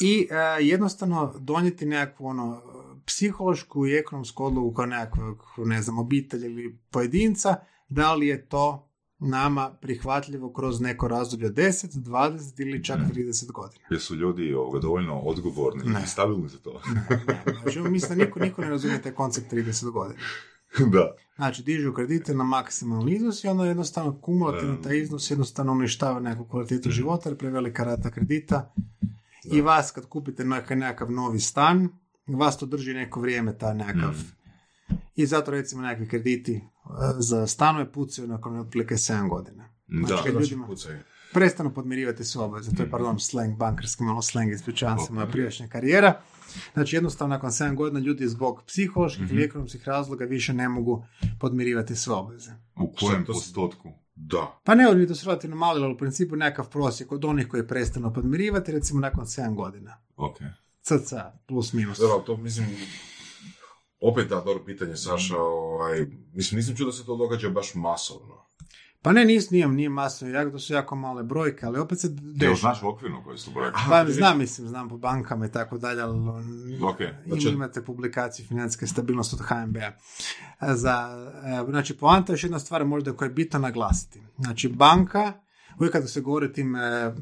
i 0.00 0.28
e, 0.30 0.64
jednostavno 0.64 1.34
donijeti 1.38 1.86
nekakvu 1.86 2.26
ono 2.26 2.62
psihološku 3.06 3.86
i 3.86 3.94
ekonomsku 3.94 4.44
odluku 4.44 4.74
kao 4.74 4.86
nekakvog, 4.86 5.44
ne 5.56 5.82
znam, 5.82 5.98
obitelj 5.98 6.44
ili 6.44 6.78
pojedinca, 6.90 7.56
da 7.88 8.14
li 8.14 8.26
je 8.26 8.48
to 8.48 8.86
nama 9.18 9.70
prihvatljivo 9.80 10.52
kroz 10.52 10.80
neko 10.80 11.08
razdoblje 11.08 11.50
10, 11.50 11.86
20 11.86 12.60
ili 12.60 12.84
čak 12.84 12.98
30 13.14 13.52
godina. 13.52 13.84
Jesu 13.90 14.14
ljudi 14.14 14.54
ovoga, 14.54 14.78
dovoljno 14.78 15.18
odgovorni 15.18 15.82
Ne. 15.84 16.02
i 16.04 16.06
stabilni 16.06 16.48
za 16.48 16.58
to? 16.58 16.80
Znači, 17.62 17.80
mislim 17.80 18.18
da 18.18 18.24
niko, 18.24 18.40
niko 18.40 18.62
ne 18.62 18.70
razumije 18.70 19.02
taj 19.02 19.12
koncept 19.12 19.52
30 19.52 19.90
godina. 19.90 20.20
da. 20.92 21.14
Znači, 21.36 21.62
dižu 21.62 21.92
kredite 21.92 22.34
na 22.34 22.44
maksimalni 22.44 23.12
iznos 23.12 23.44
i 23.44 23.48
onda 23.48 23.64
jednostavno 23.64 24.20
kumulativno 24.20 24.76
taj 24.76 24.98
iznos 24.98 25.30
jednostavno 25.30 25.72
uništava 25.72 26.20
nekakvu 26.20 26.44
kvalitetu 26.44 26.90
života 26.90 27.28
jer 27.28 27.38
prevelika 27.38 27.84
rata 27.84 28.10
kredita. 28.10 28.72
I 29.52 29.60
vas 29.60 29.90
kad 29.90 30.06
kupite 30.08 30.44
nekakav, 30.44 31.10
novi 31.10 31.40
stan, 31.40 31.88
vas 32.26 32.58
to 32.58 32.66
drži 32.66 32.94
neko 32.94 33.20
vrijeme 33.20 33.58
taj 33.58 33.74
nekakav. 33.74 34.14
I 35.16 35.26
zato 35.26 35.50
recimo 35.50 35.82
nekakvi 35.82 36.08
krediti 36.08 36.54
e, 36.54 36.60
za 37.18 37.46
stanove 37.46 37.92
pucaju 37.92 38.28
nakon 38.28 38.58
otprilike 38.58 38.94
7 38.94 39.28
godina. 39.28 39.68
Da. 39.86 40.06
Znači, 40.06 40.30
Znači, 40.30 40.42
ljudima 40.42 40.66
pucaju. 40.66 40.98
prestanu 41.32 41.74
podmirivati 41.74 42.24
sve 42.24 42.42
obveze. 42.42 42.70
To 42.76 42.82
je, 42.82 42.90
pardon, 42.90 43.20
slang, 43.20 43.56
bankarski 43.56 44.02
malo 44.02 44.22
slang, 44.22 44.52
ispričavam 44.52 44.98
se, 44.98 45.12
moja 45.12 45.26
prijašnja 45.26 45.68
karijera. 45.68 46.20
Znači, 46.72 46.96
jednostavno, 46.96 47.34
nakon 47.34 47.50
7 47.50 47.74
godina 47.74 48.00
ljudi 48.00 48.28
zbog 48.28 48.62
psiholoških 48.66 49.30
ili 49.30 49.44
ekonomskih 49.44 49.88
razloga 49.88 50.24
više 50.24 50.54
ne 50.54 50.68
mogu 50.68 51.04
podmirivati 51.40 51.96
sve 51.96 52.14
obveze. 52.14 52.50
U 52.76 52.92
kojem 53.00 53.24
postotku? 53.24 53.88
Da. 54.16 54.60
Pa 54.64 54.74
ne, 54.74 54.88
oni 54.88 55.08
to 55.08 55.14
su 55.14 55.26
relativno 55.26 55.56
mali, 55.56 55.84
ali 55.84 55.94
u 55.94 55.98
principu 55.98 56.36
nekakav 56.36 56.70
prosjek 56.70 57.12
od 57.12 57.24
onih 57.24 57.48
koji 57.48 57.66
prestanu 57.66 58.12
podmirivati, 58.12 58.72
recimo 58.72 59.00
nakon 59.00 59.24
7 59.24 59.54
godina. 59.54 59.96
Ok. 60.16 60.36
CCA, 60.82 61.38
plus 61.46 61.72
minus. 61.72 61.98
Dobro, 61.98 62.14
ali 62.16 62.24
to 62.24 62.36
mislim, 62.36 62.66
opet 64.00 64.28
da, 64.28 64.40
dobro 64.40 64.64
pitanje, 64.64 64.96
Saša, 64.96 65.36
ovaj, 65.38 66.06
mislim, 66.32 66.56
nisam 66.56 66.76
čuo 66.76 66.86
da 66.86 66.92
se 66.92 67.06
to 67.06 67.16
događa 67.16 67.48
baš 67.48 67.74
masovno. 67.74 68.46
Pa 69.02 69.12
ne, 69.12 69.24
nis, 69.24 69.50
nije, 69.50 69.68
nije 69.68 69.88
masno, 69.88 70.28
jako, 70.28 70.50
to 70.50 70.58
su 70.58 70.72
jako 70.72 70.96
male 70.96 71.22
brojke, 71.22 71.66
ali 71.66 71.78
opet 71.78 72.00
se 72.00 72.06
Jel 72.06 72.16
dešava. 72.34 72.56
znaš 72.56 72.82
okvirno 72.82 73.22
koje 73.24 73.38
su 73.38 73.50
brojke? 73.50 73.78
Pa 73.88 74.04
znam, 74.08 74.38
mislim, 74.38 74.68
znam 74.68 74.88
po 74.88 74.96
bankama 74.98 75.46
i 75.46 75.52
tako 75.52 75.78
dalje, 75.78 76.02
ali 76.02 76.18
Ok. 76.82 76.96
Znači- 77.26 77.48
imate 77.48 77.84
publikaciju 77.84 78.46
financijske 78.46 78.86
stabilnosti 78.86 79.36
od 79.40 79.46
HNB-a. 79.46 79.92
Za, 80.74 81.08
e, 81.44 81.70
znači, 81.70 81.96
poanta 81.96 82.32
je 82.32 82.34
još 82.34 82.44
jedna 82.44 82.58
stvar 82.58 82.84
možda 82.84 83.12
koja 83.12 83.26
je 83.26 83.32
bitno 83.34 83.58
naglasiti. 83.58 84.20
Znači, 84.38 84.68
banka, 84.68 85.32
uvijek 85.78 85.92
kada 85.92 86.06
se 86.06 86.20
govori 86.20 86.46
o 86.46 86.48
tim 86.48 86.76
e, 86.76 86.80
e, 86.80 87.12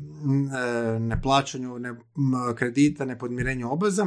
neplaćanju 1.01 1.79
ne, 1.79 1.95
kredita, 2.57 3.05
nepodmirenju 3.05 3.73
obveza, 3.73 4.07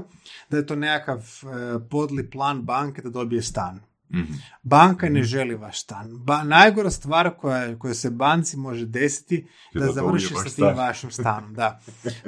da 0.49 0.57
je 0.57 0.65
to 0.65 0.75
nekakav 0.75 1.17
e, 1.19 1.89
podli 1.89 2.29
plan 2.29 2.61
banke 2.61 3.01
da 3.01 3.09
dobije 3.09 3.41
stan. 3.41 3.79
Mhm. 4.13 4.33
Banka 4.63 5.09
ne 5.09 5.23
želi 5.23 5.55
vaš 5.55 5.81
stan. 5.81 6.17
Ba, 6.17 6.43
najgora 6.43 6.91
stvar 6.91 7.37
koja, 7.37 7.79
koja 7.79 7.93
se 7.93 8.09
banci 8.09 8.57
može 8.57 8.85
desiti 8.85 9.47
Je 9.73 9.79
da, 9.79 9.85
da 9.85 9.91
završi 9.91 10.27
sa 10.27 10.43
tim 10.43 10.51
stan. 10.51 10.75
vašim 10.77 11.11
stanom. 11.21 11.53
Da. 11.53 11.81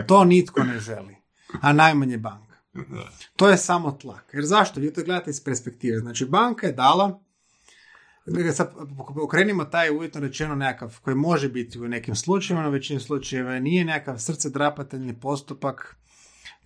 To 0.08 0.24
nitko 0.24 0.64
ne 0.64 0.80
želi. 0.80 1.16
A 1.62 1.74
najmanje 1.74 2.18
banka. 2.18 2.56
Da. 2.74 3.10
To 3.36 3.50
je 3.50 3.58
samo 3.58 3.92
tlak. 3.92 4.30
Jer 4.34 4.46
zašto? 4.46 4.80
Vi 4.80 4.94
to 4.94 5.04
gledate 5.04 5.30
iz 5.30 5.44
perspektive. 5.44 6.00
Znači, 6.00 6.26
banka 6.26 6.68
je 6.68 6.74
dala 6.74 7.20
sad 8.54 8.72
okrenimo 9.24 9.66
taj 9.66 9.90
uvjetno 9.90 10.22
rečeno 10.22 10.56
nekakav 10.56 11.00
koji 11.02 11.16
može 11.16 11.50
biti 11.50 11.80
u 11.80 11.88
nekim 11.88 12.16
slučajevima, 12.16 12.64
na 12.64 12.70
većini 12.70 13.00
slučajeva 13.00 13.60
nije 13.60 13.86
nekakav 13.86 14.20
srce 14.20 14.50
drapateljni 14.50 15.20
postupak 15.20 15.96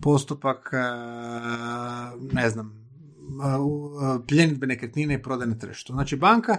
postupak 0.00 0.70
e, 0.72 0.76
ne 2.32 2.50
znam 2.50 2.83
e, 3.24 3.46
e, 3.46 4.26
pljenidbe 4.28 4.66
nekretnine 4.66 5.14
i 5.14 5.22
prodaje 5.22 5.48
na 5.48 5.58
tržištu. 5.58 5.92
Znači 5.92 6.16
banka 6.16 6.58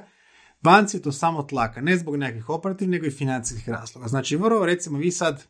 banci 0.66 1.02
to 1.02 1.12
samo 1.12 1.44
tlaka, 1.44 1.82
ne 1.82 1.98
zbog 1.98 2.16
nekih 2.16 2.50
operativnih, 2.50 2.92
nego 2.92 3.06
i 3.06 3.12
financijskih 3.12 3.70
razloga. 3.70 4.08
Znači, 4.08 4.36
vrlo, 4.36 4.66
recimo, 4.66 4.98
vi 4.98 5.12
sad 5.12 5.44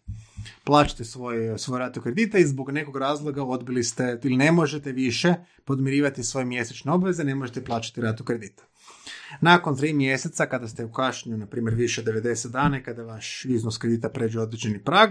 plaćate 0.63 1.05
svoj, 1.05 1.57
svoj 1.57 1.79
ratu 1.79 2.01
kredita 2.01 2.37
i 2.37 2.45
zbog 2.45 2.71
nekog 2.71 2.97
razloga 2.97 3.43
odbili 3.43 3.83
ste 3.83 4.19
ili 4.23 4.37
ne 4.37 4.51
možete 4.51 4.91
više 4.91 5.33
podmirivati 5.65 6.23
svoje 6.23 6.45
mjesečne 6.45 6.91
obveze, 6.91 7.23
ne 7.23 7.35
možete 7.35 7.63
plaćati 7.63 8.01
ratu 8.01 8.23
kredita. 8.23 8.63
Nakon 9.41 9.77
tri 9.77 9.93
mjeseca, 9.93 10.45
kada 10.45 10.67
ste 10.67 10.85
u 10.85 10.91
kašnju, 10.91 11.37
na 11.37 11.45
primjer, 11.47 11.75
više 11.75 12.01
od 12.01 12.07
90 12.07 12.49
dana, 12.51 12.83
kada 12.83 13.03
vaš 13.03 13.45
iznos 13.45 13.77
kredita 13.77 14.09
pređe 14.09 14.39
određeni 14.39 14.83
prag, 14.83 15.09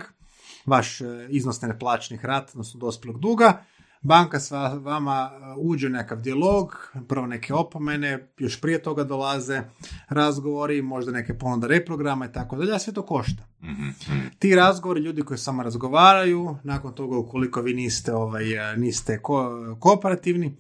vaš 0.67 1.01
e, 1.01 1.05
iznos 1.29 1.63
neplaćenih 1.63 2.25
rata, 2.25 2.51
odnosno 2.53 2.81
dospjelog 2.81 3.21
duga, 3.21 3.65
banka 4.05 4.41
s 4.41 4.51
va- 4.51 4.75
vama 4.75 5.31
e, 5.33 5.55
uđe 5.59 5.87
u 5.87 5.91
nekakav 5.91 6.21
dijalog, 6.21 6.91
prvo 7.09 7.27
neke 7.27 7.55
opomene, 7.55 8.29
još 8.39 8.61
prije 8.61 8.83
toga 8.83 9.05
dolaze 9.05 9.63
razgovori, 10.09 10.83
možda 10.83 11.13
neke 11.13 11.39
ponude 11.39 11.69
reprograma 11.69 12.27
i 12.27 12.33
tako 12.33 12.57
dalje, 12.57 12.73
a 12.75 12.79
sve 12.79 12.93
to 12.93 13.03
košta. 13.03 13.43
Mhm, 13.63 13.83
mhm. 13.83 14.27
Ti 14.39 14.55
razgovori, 14.55 15.01
ljudi 15.01 15.23
koji 15.23 15.39
samo 15.39 15.63
razgovaraju, 15.63 16.57
nakon 16.63 16.95
toga 16.95 17.19
ukoliko 17.19 17.61
vi 17.61 17.75
niste, 17.75 18.15
ovaj, 18.15 18.73
e, 18.73 18.77
niste 18.77 19.21
ko- 19.23 19.77
kooperativni, 19.81 20.57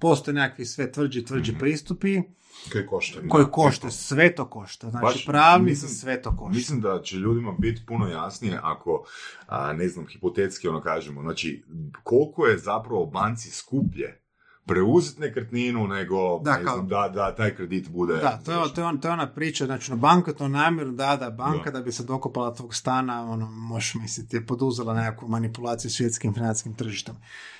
postoje 0.00 0.34
nekakvi 0.34 0.64
sve 0.66 0.92
tvrđi, 0.92 1.24
tvrđi 1.24 1.58
pristupi 1.58 2.20
Koji 2.66 2.86
košta. 2.86 3.20
koji 3.28 3.44
košte, 3.46 3.90
sve 3.90 4.34
to 4.34 4.44
košta. 4.46 4.90
Znači, 4.90 5.02
Baš 5.04 5.26
pravni 5.26 5.64
mislim- 5.66 5.90
sve 5.90 6.22
to 6.22 6.36
košta. 6.36 6.56
Mislim 6.56 6.80
da 6.80 7.02
će 7.02 7.16
ljudima 7.16 7.52
biti 7.52 7.86
puno 7.86 8.08
jasnije 8.08 8.60
ako, 8.62 9.04
a, 9.46 9.72
ne 9.72 9.88
znam, 9.88 10.06
hipotetski 10.06 10.68
ono 10.68 10.80
kažemo, 10.80 11.22
znači 11.22 11.64
koliko 12.02 12.46
je 12.46 12.58
zapravo 12.58 13.06
banci 13.06 13.50
skuplje 13.50 14.20
preuzeti 14.64 15.20
nekretninu 15.20 15.86
nego 15.86 16.38
Da, 16.38 16.52
ne 16.52 16.64
kao- 16.64 16.74
znam, 16.74 16.88
da, 16.88 17.08
da 17.08 17.34
taj 17.34 17.54
kredit 17.54 17.88
bude... 17.88 18.14
Da, 18.14 18.38
to 18.38 18.52
je, 18.54 18.74
to, 18.74 18.80
je 18.80 18.86
on, 18.86 19.00
to 19.00 19.08
je 19.08 19.12
ona 19.12 19.26
priča, 19.28 19.66
znači 19.66 19.90
no, 19.90 19.96
banka 19.96 20.32
to 20.32 20.48
namjerno 20.48 20.92
da, 20.92 21.16
da 21.16 21.30
banka 21.30 21.64
Da. 21.64 21.70
da. 21.70 21.80
bi 21.80 21.92
se 21.92 22.04
dokopala 22.04 22.54
tvog 22.54 22.74
stana, 22.74 23.22
ono, 23.24 23.46
možeš 23.48 23.94
misliti, 23.94 24.36
je 24.36 24.46
poduzela 24.46 24.94
nekakvu 24.94 25.28
manipulaciju 25.28 25.90
svjetskim 25.90 26.34
financijskim 26.34 26.74
tržištem. 26.74 27.14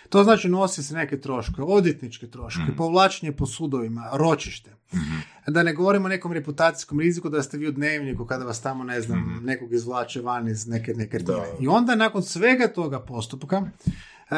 To 0.08 0.24
znači 0.24 0.48
nosi 0.48 0.82
se 0.82 0.94
neke 0.94 1.20
troškove, 1.20 1.64
odvjetničke 1.68 2.26
troškove, 2.28 2.66
Mhm. 2.66 2.76
povlačenje 2.76 3.32
po 3.32 3.46
sudovima, 3.46 4.10
ročište. 4.12 4.75
Da 5.46 5.62
ne 5.62 5.72
govorimo 5.72 6.04
o 6.04 6.08
nekom 6.08 6.32
reputacijskom 6.32 7.00
riziku 7.00 7.28
da 7.28 7.42
ste 7.42 7.58
vi 7.58 7.68
u 7.68 7.72
dnevniku 7.72 8.26
kada 8.26 8.44
vas 8.44 8.60
tamo, 8.60 8.84
ne 8.84 9.00
znam, 9.00 9.18
Mhm. 9.20 9.44
nekog 9.44 9.72
izvlače 9.72 10.20
van 10.20 10.48
iz 10.48 10.66
neke 10.66 10.94
nekretnine. 10.94 11.40
I 11.60 11.68
onda 11.68 11.94
nakon 11.94 12.22
svega 12.22 12.68
toga 12.68 13.00
postupka, 13.00 13.56
e, 13.56 14.34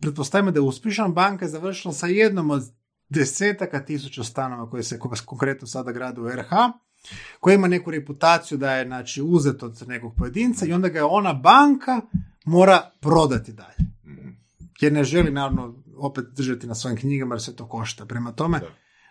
pretpostavimo 0.00 0.50
da 0.50 0.58
je 0.58 0.62
uspješan, 0.62 1.12
banka 1.12 1.44
je 1.44 1.50
završila 1.50 1.94
sa 1.94 2.06
jednom 2.06 2.50
od 2.50 2.62
desetaka 3.08 3.80
tisuća 3.80 4.24
stanova 4.24 4.70
koje 4.70 4.82
se 4.82 4.98
ko- 4.98 5.24
konkretno 5.26 5.66
sada 5.66 5.92
grade 5.92 6.20
u 6.20 6.28
RH, 6.28 6.50
koji 7.40 7.54
ima 7.54 7.68
neku 7.68 7.90
reputaciju 7.90 8.58
da 8.58 8.72
je 8.72 8.86
znači, 8.86 9.22
uzet 9.22 9.62
od 9.62 9.84
nekog 9.86 10.14
pojedinca 10.14 10.66
i 10.66 10.72
onda 10.72 10.88
ga 10.88 10.98
je 10.98 11.04
ona 11.04 11.32
banka 11.34 12.00
mora 12.44 12.90
prodati 13.00 13.52
dalje. 13.52 13.76
Mhm. 14.06 14.28
Jer 14.80 14.92
ne 14.92 15.04
želi 15.04 15.30
naravno 15.30 15.74
opet 15.96 16.24
držati 16.26 16.66
na 16.66 16.74
svojim 16.74 16.98
knjigama 16.98 17.34
jer 17.34 17.42
sve 17.42 17.54
to 17.54 17.68
košta. 17.68 18.06
Prema 18.06 18.32
tome, 18.32 18.58
Da. 18.58 18.66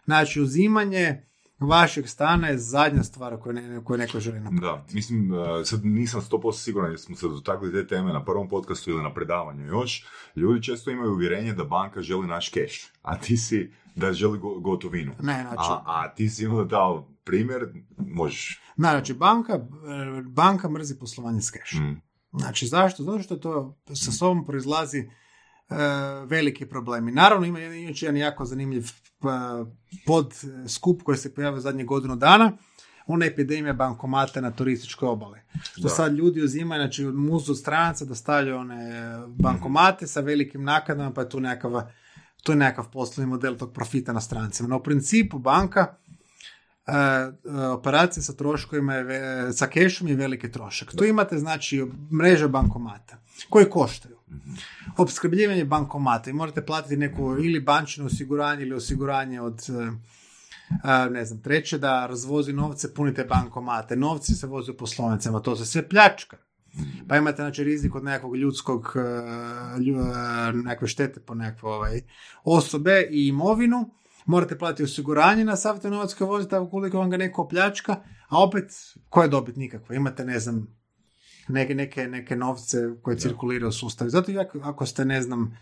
Znači 0.06 0.41
uzimanje 0.41 1.24
vašeg 1.60 2.08
stana 2.08 2.47
je 2.47 2.58
zadnja 2.58 3.04
stvar 3.04 3.38
koju, 3.39 3.54
ne, 3.54 3.84
koju 3.84 3.97
neko 3.97 4.20
želi 4.20 4.39
napraviti. 4.39 4.62
Da, 4.62 4.86
mislim, 4.93 5.32
uh, 5.32 5.39
sad 5.66 5.86
nisam 5.86 6.22
100% 6.22 6.58
siguran 6.58 6.91
jer 6.91 6.99
smo 6.99 7.16
se 7.16 7.28
dotakli 7.28 7.72
te 7.72 7.88
teme 7.88 8.14
na 8.14 8.26
prvom 8.26 8.49
podcastu 8.49 8.91
ili 8.91 9.04
na 9.04 9.14
predavanju 9.14 9.66
još. 9.66 10.06
Ljudi 10.36 10.64
često 10.64 10.91
imaju 10.91 11.12
uvjerenje 11.12 11.54
da 11.54 11.64
banka 11.64 12.01
želi 12.01 12.28
naš 12.28 12.49
keš, 12.49 12.91
a 13.01 13.18
ti 13.18 13.38
si 13.38 13.72
da 13.95 14.14
želi 14.14 14.39
go- 14.39 14.60
gotovinu. 14.60 15.12
Ne, 15.22 15.41
znači, 15.41 15.70
A, 15.72 15.84
a 15.86 16.14
ti 16.16 16.30
si 16.30 16.47
onda 16.47 16.64
dao 16.64 17.10
primjer, 17.24 17.68
možeš... 17.97 18.62
znači 18.76 19.14
banka, 19.14 19.54
e, 19.54 20.22
banka 20.22 20.70
mrzi 20.70 20.99
poslovanje 20.99 21.41
s 21.41 21.51
kešom. 21.51 21.84
Mm, 21.89 22.01
Znači, 22.39 22.68
zašto? 22.68 23.04
Zato 23.04 23.20
što 23.20 23.36
to 23.36 23.78
sa 23.95 24.12
sobom 24.12 24.45
proizlazi 24.45 24.97
e, 24.99 25.10
veliki 26.26 26.66
problemi. 26.66 27.11
Naravno, 27.11 27.47
ima 27.47 27.59
jedan, 27.59 28.18
jako 28.18 28.45
zanimljiv 28.45 28.88
pa, 29.20 29.66
pod 30.05 30.34
skup 30.68 31.03
koji 31.03 31.18
se 31.18 31.34
pojavio 31.34 31.59
zadnjih 31.59 31.86
godinu 31.86 32.16
dana, 32.16 32.51
ona 33.07 33.26
epidemija 33.26 33.74
bankomata 33.74 34.41
na 34.41 34.51
turističkoj 34.51 35.09
obale. 35.09 35.41
Što 35.61 35.82
Da. 35.82 35.89
sad 35.89 36.14
ljudi 36.14 36.41
uzimaju, 36.41 36.82
znači 36.82 37.05
muzu 37.05 37.55
stranaca 37.55 38.05
da 38.05 38.16
stavljaju 38.16 38.57
one 38.57 39.11
bankomate 39.28 40.07
sa 40.07 40.20
velikim 40.22 40.64
naknadama, 40.64 41.14
pa 41.14 41.22
je 41.22 41.30
tu 41.30 41.39
nekakav, 41.39 41.82
tu 42.43 42.51
je 42.51 42.55
nekakav 42.55 42.91
poslovni 42.91 43.30
model 43.30 43.57
tog 43.57 43.74
profita 43.74 44.14
na 44.14 44.22
strancima. 44.22 44.70
No 44.70 44.78
u 44.78 44.84
principu 44.84 45.39
banka 45.39 45.95
e, 46.88 46.93
e, 46.93 47.32
operacija 47.68 48.24
sa 48.24 48.34
troškovima, 48.34 48.93
je, 48.93 49.53
sa 49.53 49.68
kešom 49.68 50.07
je 50.07 50.16
veliki 50.16 50.51
trošak. 50.51 50.95
Tu 50.95 51.05
imate 51.05 51.38
znači 51.38 51.86
mreže 52.11 52.47
bankomata 52.47 53.18
koji 53.49 53.70
koštaju. 53.70 54.12
Opskrbljivanje 54.98 55.66
bankomata 55.66 56.30
i 56.30 56.34
morate 56.34 56.66
platiti 56.66 56.98
neku 56.98 57.38
ili 57.38 57.60
bančino 57.60 58.06
osiguranje 58.06 58.64
ili 58.64 58.76
osiguranje 58.76 59.42
od 59.42 59.60
e, 59.70 59.92
a, 60.84 61.10
ne 61.10 61.26
znam, 61.26 61.42
treće 61.42 61.78
da 61.78 62.06
razvozi 62.06 62.54
novce, 62.54 62.94
punite 62.94 63.24
bankomate, 63.24 63.96
novci 63.96 64.34
se 64.34 64.48
voze 64.48 64.72
u 64.72 64.78
poslovnicama, 64.78 65.40
to 65.40 65.56
se 65.56 65.66
sve 65.66 65.90
pljačka. 65.90 66.38
Pa 67.08 67.18
imate 67.18 67.36
znači 67.36 67.64
rizik 67.64 67.96
od 67.96 68.04
nekakvog 68.04 68.36
ljudskog, 68.36 68.94
e, 68.96 69.00
lju- 69.80 70.50
e, 70.50 70.54
nekakve 70.54 70.88
štete 70.88 71.20
po 71.20 71.36
nekakve 71.36 71.70
ovaj, 71.70 72.02
osobe 72.44 73.08
i 73.12 73.28
imovinu. 73.28 73.90
Morate 74.26 74.58
platiti 74.58 74.84
osiguranje 74.84 75.46
na 75.46 75.56
sav 75.56 75.80
taj 75.80 75.92
novac 75.92 76.14
koji 76.14 76.28
vozite 76.28 76.60
ukoliko 76.60 76.98
vam 76.98 77.10
ga 77.10 77.18
neko 77.18 77.42
opljačka, 77.42 77.96
a 78.30 78.44
opet, 78.44 78.72
koja 79.10 79.24
je 79.24 79.30
dobit 79.30 79.56
nikakva? 79.56 79.96
Imate, 79.96 80.26
ne 80.26 80.40
znam, 80.40 80.68
neke, 81.48 81.76
neke, 81.76 82.08
neke 82.08 82.36
novce 82.36 82.78
koje 83.02 83.18
cirkuliraju 83.18 83.70
u 83.70 83.72
sustavu. 83.72 84.10
Zato 84.10 84.32
i 84.32 84.39
ako, 84.39 84.60
ako 84.64 84.86
ste, 84.86 85.06
ne 85.06 85.22
znam, 85.22 85.58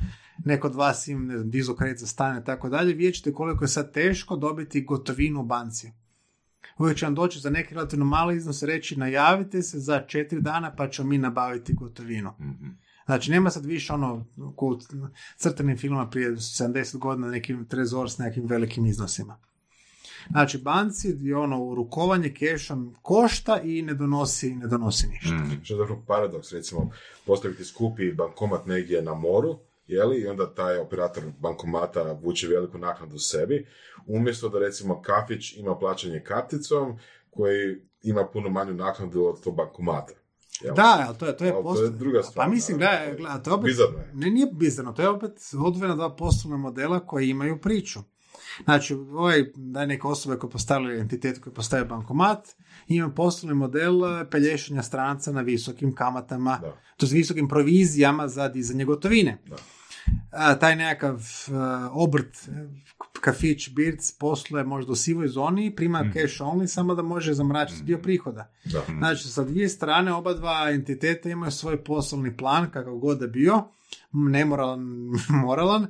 neko 0.45 0.67
od 0.67 0.75
vas 0.75 1.07
im, 1.07 1.27
ne 1.27 1.37
znam, 1.37 1.49
dizo 1.49 1.75
kredit 1.75 1.99
za 1.99 2.07
stan 2.07 2.37
i 2.37 2.45
tako 2.45 2.69
dalje, 2.69 2.93
vidjet 2.93 3.15
ćete 3.15 3.33
koliko 3.33 3.63
je 3.63 3.67
sad 3.67 3.93
teško 3.93 4.35
dobiti 4.35 4.81
gotovinu 4.81 5.39
u 5.39 5.45
banci. 5.45 5.91
Uvijek 6.77 6.97
će 6.97 7.05
vam 7.05 7.15
doći 7.15 7.39
za 7.39 7.49
neki 7.49 7.73
relativno 7.73 8.05
mali 8.05 8.37
iznos 8.37 8.63
reći 8.63 8.99
najavite 8.99 9.61
se 9.61 9.79
za 9.79 10.01
četiri 10.07 10.41
dana 10.41 10.75
pa 10.75 10.89
ćemo 10.89 11.09
mi 11.09 11.17
nabaviti 11.17 11.73
gotovinu. 11.73 12.33
Mhm. 12.39 12.69
Znači, 13.05 13.31
nema 13.31 13.49
sad 13.49 13.65
više 13.65 13.93
ono 13.93 14.25
u 14.37 14.77
crtanim 15.37 15.77
filmama 15.77 16.09
prije 16.09 16.31
70 16.31 16.97
godina 16.97 17.27
neki 17.27 17.55
trezor 17.69 18.11
s 18.11 18.17
nekim 18.17 18.45
velikim 18.45 18.85
iznosima. 18.85 19.37
Znači, 20.29 20.57
banci 20.57 21.15
je 21.21 21.37
ono 21.37 21.75
rukovanje 21.75 22.33
kešom 22.33 22.95
košta 23.01 23.61
i 23.61 23.81
ne 23.81 23.93
donosi, 23.93 24.55
ne 24.55 24.67
donosi 24.67 25.07
ništa. 25.07 25.33
Mhm. 25.35 25.63
Što 25.63 25.73
je 25.73 25.77
zapravo 25.77 26.03
paradoks, 26.07 26.51
recimo, 26.51 26.91
postaviti 27.25 27.65
skupi 27.65 28.11
bankomat 28.11 28.65
negdje 28.65 29.01
na 29.01 29.13
moru, 29.13 29.59
jeli, 29.87 30.21
i 30.21 30.27
onda 30.27 30.53
taj 30.53 30.77
operator 30.77 31.23
bankomata 31.39 32.17
vuče 32.23 32.47
veliku 32.47 32.77
naknadu 32.77 33.19
sebi, 33.19 33.67
umjesto 34.07 34.49
da 34.49 34.59
recimo 34.59 35.01
kafić 35.01 35.57
ima 35.57 35.75
plaćanje 35.75 36.19
karticom 36.19 36.97
koji 37.29 37.77
ima 38.03 38.27
puno 38.27 38.49
manju 38.49 38.73
naknadu 38.73 39.25
od 39.25 39.43
tog 39.43 39.55
bankomata. 39.55 40.13
Jel? 40.61 40.75
Da, 40.75 41.05
ali 41.07 41.17
to 41.17 41.25
je, 41.25 41.37
to 41.37 41.45
je, 41.45 41.51
Ali 41.51 41.63
to 41.63 41.69
je 41.69 41.75
posto- 41.75 41.97
druga 41.97 42.23
stvar, 42.23 42.45
Pa 42.45 42.51
mislim, 42.51 42.77
gledaj, 42.77 43.15
gledaj, 43.15 43.43
to 43.43 43.49
je 43.49 43.53
opet... 43.53 43.65
Bizarno 43.65 43.97
je. 43.99 44.11
Ne, 44.13 44.29
nije 44.29 44.47
bizarno, 44.51 44.91
to 44.93 45.01
je 45.01 45.09
opet 45.09 45.31
odvojena 45.65 45.95
dva 45.95 46.15
poslovna 46.15 46.57
modela 46.57 46.99
koji 46.99 47.29
imaju 47.29 47.61
priču. 47.61 47.99
Znači, 48.63 48.93
ovaj, 48.93 49.45
da 49.55 49.81
je 49.81 49.87
neke 49.87 50.07
osobe 50.07 50.39
koje 50.39 50.49
postavljaju 50.51 50.99
entitet 50.99 51.39
koji 51.39 51.53
postavlja 51.53 51.85
bankomat, 51.85 52.47
ima 52.87 53.09
poslovni 53.09 53.55
model 53.55 54.05
eh, 54.05 54.25
pelješanja 54.31 54.83
stranca 54.83 55.31
na 55.31 55.41
visokim 55.41 55.95
kamatama, 55.95 56.59
Da. 56.61 56.75
to 56.97 57.07
s 57.07 57.11
visokim 57.11 57.47
provizijama 57.47 58.27
za 58.27 58.47
dizanje 58.47 58.85
gotovine. 58.85 59.37
Da. 59.49 59.55
A, 60.31 60.55
taj 60.55 60.75
nekakav 60.75 61.15
eh, 61.47 61.51
obrt, 61.91 62.37
eh, 62.47 62.67
kafić, 63.21 63.69
birc, 63.69 64.11
posluje 64.11 64.63
možda 64.63 64.91
u 64.91 64.95
sivoj 64.95 65.27
zoni 65.27 65.75
prima 65.75 66.11
cash 66.13 66.41
only 66.41 66.67
samo 66.67 66.95
da 66.95 67.01
može 67.01 67.33
zamračiti 67.33 67.83
dio 67.83 67.97
prihoda. 67.97 68.51
Da. 68.65 68.81
Znači, 68.97 69.27
sa 69.27 69.43
dvije 69.43 69.69
strane 69.69 70.13
oba 70.13 70.33
dva 70.33 70.69
entiteta 70.71 71.29
imaju 71.29 71.51
svoj 71.51 71.83
poslovni 71.83 72.37
plan, 72.37 72.71
kakav 72.71 72.95
god 72.95 73.19
da 73.19 73.27
bio, 73.27 73.63
nemoralan, 74.11 74.81
moralan, 75.45 75.87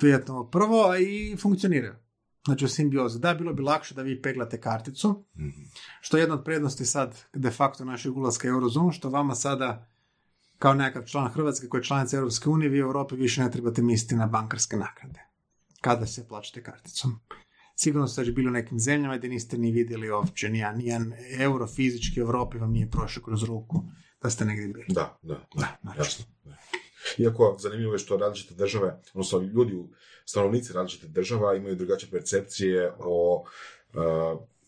prijetno 0.00 0.50
prvo, 0.50 0.90
a 0.90 0.98
i 0.98 1.36
funkcioniraju. 1.36 1.94
Znači, 2.44 2.64
u 2.64 2.68
simbiozi. 2.68 3.18
Da, 3.18 3.34
bilo 3.34 3.52
bi 3.52 3.62
lakše 3.62 3.94
da 3.94 4.02
vi 4.02 4.22
peglate 4.22 4.60
karticu, 4.60 5.24
što 6.00 6.16
je 6.16 6.20
jedna 6.20 6.34
od 6.34 6.44
prednosti 6.44 6.86
sad, 6.86 7.18
de 7.34 7.50
facto, 7.50 7.84
našeg 7.84 8.16
ulaska 8.16 8.48
u 8.48 8.50
Eurozonu, 8.50 8.92
što 8.92 9.10
vama 9.10 9.34
sada, 9.34 9.90
kao 10.58 10.74
nekakav 10.74 11.08
član 11.08 11.28
Hrvatske 11.28 11.68
koji 11.68 11.78
je 11.78 11.84
članica 11.84 12.16
Europske 12.16 12.48
unije, 12.48 12.68
vi 12.68 12.82
u 12.82 12.86
Europi 12.86 13.16
više 13.16 13.42
ne 13.42 13.50
trebate 13.50 13.82
misliti 13.82 14.14
na 14.14 14.26
bankarske 14.26 14.76
naknade. 14.76 15.20
Kada 15.80 16.06
se 16.06 16.28
plaćate 16.28 16.62
karticom. 16.62 17.20
Sigurno 17.76 18.08
ste 18.08 18.20
već 18.20 18.34
bili 18.34 18.48
u 18.48 18.50
nekim 18.50 18.80
zemljama 18.80 19.16
gdje 19.16 19.30
niste 19.30 19.58
ni 19.58 19.72
vidjeli 19.72 20.10
uopće 20.10 20.48
nijedan, 20.48 20.76
nijedan 20.76 21.12
euro 21.38 21.66
fizički 21.66 22.22
u 22.22 22.24
Europi 22.24 22.58
vam 22.58 22.72
nije 22.72 22.90
prošao 22.90 23.22
kroz 23.22 23.42
ruku 23.42 23.84
da 24.22 24.30
ste 24.30 24.44
negdje 24.44 24.68
bili. 24.68 24.84
Da, 24.88 25.18
da, 25.22 25.46
da, 25.54 25.78
znači. 25.82 25.98
jasno. 25.98 26.24
Da. 26.44 26.56
Iako 27.18 27.56
zanimljivo 27.58 27.92
je 27.92 27.98
što 27.98 28.16
različite 28.16 28.54
države, 28.54 29.00
odnosno 29.14 29.38
ljudi, 29.38 29.84
stanovnici 30.24 30.72
različite 30.72 31.08
država 31.08 31.54
imaju 31.54 31.76
drugačije 31.76 32.10
percepcije 32.10 32.92
o 32.98 33.44
uh, 33.94 34.00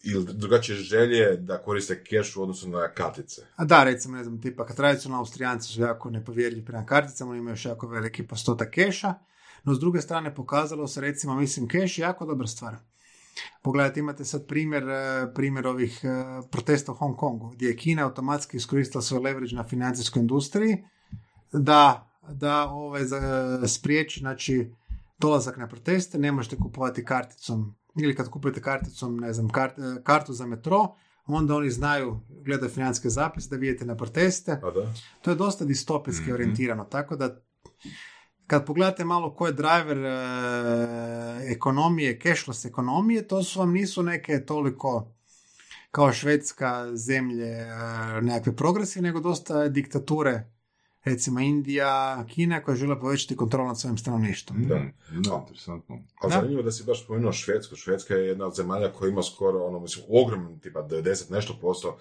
ili 0.02 0.24
drugačije 0.34 0.76
želje 0.76 1.36
da 1.36 1.58
koriste 1.58 2.04
keš 2.04 2.36
u 2.36 2.42
odnosu 2.42 2.68
na 2.68 2.88
kartice. 2.88 3.42
A 3.56 3.64
da, 3.64 3.84
recimo, 3.84 4.16
ne 4.16 4.24
znam, 4.24 4.40
tipa, 4.40 4.66
kad 4.66 4.76
tradicionalno 4.76 5.20
Austrijanci 5.20 5.68
su 5.68 5.80
jako 5.80 6.10
nepovjerljivi 6.10 6.64
prema 6.64 6.86
karticama, 6.86 7.36
imaju 7.36 7.52
još 7.52 7.64
jako 7.64 7.88
veliki 7.88 8.26
postotak 8.26 8.70
keša, 8.70 9.14
no 9.64 9.74
s 9.74 9.78
druge 9.78 10.00
strane 10.00 10.34
pokazalo 10.34 10.88
se, 10.88 11.00
recimo, 11.00 11.34
mislim, 11.34 11.68
keš 11.68 11.98
je 11.98 12.02
jako 12.02 12.26
dobra 12.26 12.46
stvar. 12.46 12.76
Pogledajte, 13.62 14.00
imate 14.00 14.24
sad 14.24 14.46
primjer, 14.46 14.88
eh, 14.88 15.32
primjer 15.34 15.66
ovih 15.66 16.00
eh, 16.02 16.08
protesta 16.50 16.92
u 16.92 16.94
Hong 16.94 17.16
Kongu, 17.16 17.48
gdje 17.48 17.66
je 17.66 17.76
Kina 17.76 18.04
automatski 18.04 18.56
iskoristila 18.56 19.02
svoj 19.02 19.20
leverage 19.20 19.56
na 19.56 19.64
financijskoj 19.64 20.20
industriji 20.20 20.84
da, 21.52 22.11
da 22.28 22.64
ovaj, 22.64 23.02
spriječi, 23.66 24.20
znači, 24.20 24.70
dolazak 25.18 25.56
na 25.56 25.68
proteste, 25.68 26.18
ne 26.18 26.32
možete 26.32 26.56
kupovati 26.56 27.04
karticom, 27.04 27.74
ili 27.96 28.14
kad 28.16 28.28
kupujete 28.30 28.62
karticom, 28.62 29.16
ne 29.16 29.32
znam, 29.32 29.48
kart- 29.48 29.98
eh, 29.98 30.02
kartu 30.02 30.32
za 30.32 30.46
metro, 30.46 30.94
onda 31.26 31.54
oni 31.54 31.70
znaju, 31.70 32.20
gledaju 32.40 32.70
financijske 32.70 33.08
zapise 33.08 33.48
da 33.50 33.56
vidite 33.56 33.84
na 33.84 33.96
proteste. 33.96 34.52
A 34.52 34.70
da? 34.70 34.92
To 35.22 35.30
je 35.30 35.36
dosta 35.36 35.64
distopijski 35.64 36.22
Mhm. 36.22 36.32
orijentirano, 36.32 36.84
tako 36.84 37.16
da 37.16 37.40
kad 38.46 38.66
pogledate 38.66 39.04
malo 39.04 39.34
ko 39.34 39.46
je 39.46 39.52
driver 39.52 39.98
e, 39.98 40.12
ekonomije, 41.46 42.20
cashless 42.20 42.64
ekonomije, 42.64 43.28
to 43.28 43.42
su 43.42 43.58
vam 43.58 43.72
nisu 43.72 44.02
neke 44.02 44.44
toliko 44.44 45.12
kao 45.90 46.12
Švedska 46.12 46.96
zemlje 46.96 47.46
e, 47.48 47.66
nekakve 48.22 48.56
progresije, 48.56 49.02
nego 49.02 49.20
dosta 49.20 49.68
diktature, 49.68 50.50
recimo 51.04 51.40
Indija, 51.40 51.90
Kina, 52.26 52.62
koje 52.62 52.76
žele 52.76 53.00
povećati 53.00 53.36
kontrol 53.36 53.66
nad 53.66 53.80
svojim 53.80 53.98
stanovništvom. 53.98 54.62
Da. 54.62 54.74
Da, 55.20 55.36
interesantno. 55.40 55.98
Ali 56.20 56.30
Da. 56.30 56.36
zanimljivo 56.36 56.62
da 56.62 56.72
si 56.72 56.84
baš 56.84 57.04
spomenuo 57.04 57.32
Švedsku. 57.32 57.76
Švedska 57.76 58.14
je 58.14 58.26
jedna 58.26 58.46
od 58.46 58.56
zemalja 58.56 58.92
koja 58.92 59.08
ima 59.08 59.22
skoro, 59.24 59.58
ono, 59.60 59.80
mislim, 59.80 60.04
ogroman, 60.10 60.58
tipa 60.58 60.80
90 60.80 61.30
nešto 61.30 61.58
posto 61.60 61.88
uh, 61.88 61.96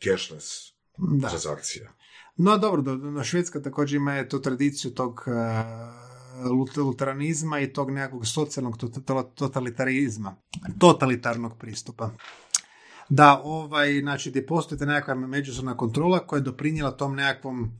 cashless 0.00 0.72
Da. 0.98 1.28
transakcija. 1.28 1.90
No 2.36 2.58
dobro, 2.58 2.82
do, 2.82 2.96
do, 2.96 3.24
Švedska 3.24 3.60
također 3.60 3.96
ima 3.96 4.28
tu 4.28 4.40
tradiciju 4.40 4.90
tog 4.90 5.24
lut- 6.40 6.76
luteranizma 6.76 7.60
i 7.60 7.72
tog 7.72 7.90
nekakvog 7.90 8.26
socijalnog 8.26 8.76
to- 8.76 8.88
to- 8.88 9.22
totalitarizma, 9.24 10.36
totalitarnog 10.78 11.58
pristupa. 11.58 12.10
Da, 13.10 13.40
ovaj, 13.44 14.00
znači, 14.00 14.30
gdje 14.30 14.46
postoji 14.46 14.78
ta 14.78 14.84
nekakva 14.84 15.14
međusobna 15.14 15.76
kontrola 15.76 16.26
koja 16.26 16.38
je 16.38 16.42
doprinijela 16.42 16.90
tom 16.90 17.16
nekakvom 17.16 17.70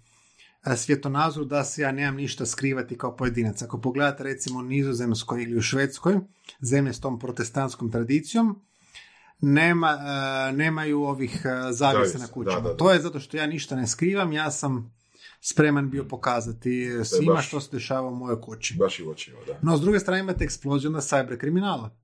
e, 0.66 0.76
svjetonazoru 0.76 1.44
da 1.44 1.64
se 1.64 1.82
ja 1.82 1.92
nemam 1.92 2.16
ništa 2.16 2.46
skrivati 2.46 2.98
kao 2.98 3.16
pojedinac. 3.16 3.62
Ako 3.62 3.80
pogledate 3.80 4.22
recimo 4.24 4.58
u 4.58 4.62
Nizozemskoj 4.62 5.42
ili 5.42 5.56
u 5.56 5.62
Švedskoj, 5.62 6.20
zemlje 6.60 6.92
s 6.92 7.00
tom 7.00 7.18
protestantskom 7.18 7.90
tradicijom, 7.90 8.62
nema, 9.40 9.90
e, 9.90 10.52
nemaju 10.52 11.02
ovih 11.02 11.42
e, 11.44 11.72
zavjesa 11.72 12.18
na 12.18 12.26
kućama. 12.26 12.56
da, 12.56 12.62
da, 12.62 12.68
da. 12.68 12.76
To 12.76 12.92
je 12.92 13.00
zato 13.00 13.20
što 13.20 13.36
ja 13.36 13.46
ništa 13.46 13.76
ne 13.76 13.86
skrivam, 13.86 14.32
ja 14.32 14.50
sam 14.50 14.94
spreman 15.40 15.90
bio 15.90 16.04
pokazati 16.04 16.84
e, 17.00 17.04
svima 17.04 17.32
baš- 17.34 17.48
što 17.48 17.60
se 17.60 17.68
dešava 17.72 18.08
u 18.08 18.14
mojoj 18.14 18.40
kući. 18.40 18.76
Baš 18.78 18.98
i 18.98 19.04
uočivo, 19.04 19.38
da. 19.46 19.58
No, 19.62 19.76
s 19.76 19.80
druge 19.80 20.00
strane 20.00 20.20
imate 20.20 20.44
eksploziju 20.44 20.90
na 20.90 21.00
cyber 21.00 21.38
kriminala. 21.38 21.96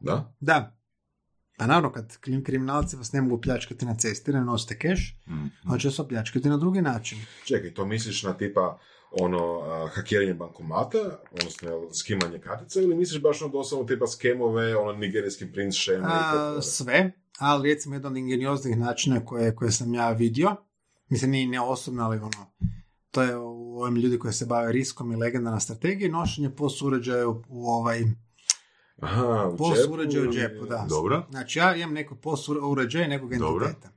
Da? 0.00 0.34
Da. 0.40 0.77
Pa 1.58 1.66
naravno, 1.66 1.92
kad 1.92 2.16
krim- 2.18 2.44
kriminalci 2.44 2.96
vas 2.96 3.12
ne 3.12 3.22
mogu 3.22 3.40
pljačkati 3.40 3.86
na 3.86 3.94
cesti, 3.94 4.32
ne 4.32 4.40
nosite 4.40 4.78
keš, 4.78 5.16
Mhm. 5.26 5.46
hoće 5.68 5.90
se 5.90 6.02
opljačkati 6.02 6.48
na 6.48 6.56
drugi 6.56 6.82
način. 6.82 7.18
Čekaj, 7.44 7.74
to 7.74 7.86
misliš 7.86 8.22
na 8.22 8.32
tipa 8.32 8.78
ono, 9.12 9.58
uh, 9.58 9.64
hakiranje 9.90 10.34
bankomata, 10.34 10.98
odnosno 11.32 11.68
skimanje 11.94 12.38
kartica, 12.38 12.80
ili 12.80 12.94
misliš 12.96 13.22
baš 13.22 13.42
ono 13.42 13.52
doslovno 13.52 13.86
tipa 13.86 14.06
skemove, 14.06 14.76
ono 14.76 14.92
nigerijski 14.92 15.46
princ 15.46 15.74
šeme 15.74 15.98
i 15.98 16.02
tako 16.02 16.58
A, 16.58 16.62
sve, 16.62 17.12
ali 17.38 17.70
recimo 17.70 17.94
jedan 17.94 18.12
od 18.12 18.18
ingenioznih 18.18 18.78
načina 18.78 19.24
koje, 19.24 19.54
koje 19.54 19.72
sam 19.72 19.94
ja 19.94 20.10
vidio, 20.10 20.56
mislim 21.08 21.30
nije 21.30 21.46
ne 21.46 21.60
osobno, 21.60 22.04
ali 22.04 22.16
ono, 22.18 22.52
to 23.10 23.22
je 23.22 23.36
u 23.36 23.80
ovim 23.80 23.96
ljudi 23.96 24.18
koji 24.18 24.32
se 24.34 24.46
bave 24.46 24.72
riskom 24.72 25.12
i 25.12 25.16
legendarna 25.16 25.60
strategija, 25.60 26.10
nošenje 26.10 26.50
POS 26.50 26.82
uređaja 26.82 27.28
u, 27.28 27.42
u 27.48 27.66
ovaj 27.66 28.02
Aha, 29.00 29.50
u 29.52 29.56
POS 29.56 29.78
džepu 29.78 29.92
uređaj 29.92 30.28
u 30.28 30.32
džepu, 30.32 30.66
da. 30.66 30.86
Dobro. 30.88 31.26
Znači 31.30 31.58
ja 31.58 31.74
imam 31.76 31.94
neko 31.94 32.14
POS 32.14 32.48
ure- 32.48 32.60
uređaj 32.60 33.08
nekog 33.08 33.34
Dobro. 33.36 33.66
entiteta. 33.66 33.90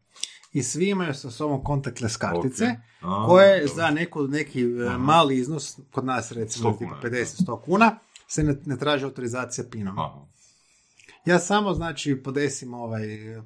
I 0.53 0.63
svi 0.63 0.89
imaju 0.89 1.13
sa 1.13 1.31
sobom 1.31 1.61
contactless 1.67 2.17
kartice, 2.17 2.65
Ok. 2.65 2.71
A, 3.01 3.25
koje 3.27 3.59
dobro. 3.59 3.75
za 3.75 3.89
neku, 3.89 4.27
neki 4.27 4.61
e, 4.61 4.87
Aha. 4.87 4.97
mali 4.97 5.37
iznos, 5.37 5.79
kod 5.91 6.05
nas 6.05 6.31
recimo 6.31 6.69
100 6.69 6.77
tipa 6.77 6.99
kuna, 7.01 7.15
50-100 7.15 7.61
kuna, 7.61 7.95
se 8.27 8.43
ne, 8.43 8.55
ne 8.65 8.77
traži 8.77 9.05
autorizacija 9.05 9.65
pinom. 9.71 9.99
Aha. 9.99 10.25
Ja 11.25 11.39
samo, 11.39 11.73
znači, 11.73 12.15
podesim 12.15 12.73
ovaj 12.73 13.01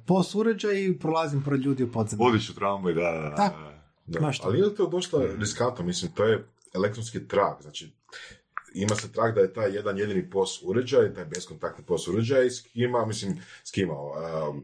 POS 0.06 0.34
uređaj 0.34 0.84
i 0.84 0.98
prolazim 0.98 1.42
pored 1.42 1.60
ljudi 1.60 1.82
u 1.84 1.92
podzemlju. 1.92 2.24
Vodiš 2.24 2.50
u 2.50 2.54
tramvaj, 2.54 2.94
da, 2.94 3.00
da, 3.00 3.34
da. 3.36 3.54
Da. 4.06 4.32
Ali 4.42 4.58
je 4.58 4.74
to 4.74 4.86
dosta 4.86 5.16
riskantno, 5.38 5.84
mislim, 5.84 6.12
to 6.12 6.24
je 6.24 6.46
elektronski 6.74 7.28
trag, 7.28 7.56
znači 7.60 7.92
ima 8.76 8.94
se 8.94 9.12
trag 9.12 9.34
da 9.34 9.40
je 9.40 9.52
taj 9.52 9.74
jedan 9.74 9.98
jedini 9.98 10.30
POS 10.30 10.62
uređaj, 10.62 11.14
taj 11.14 11.24
beskontaktni 11.24 11.84
POS 11.84 12.08
uređaj 12.08 12.50
skima, 12.50 13.06
mislim, 13.06 13.38
skimao, 13.64 14.12
um, 14.50 14.62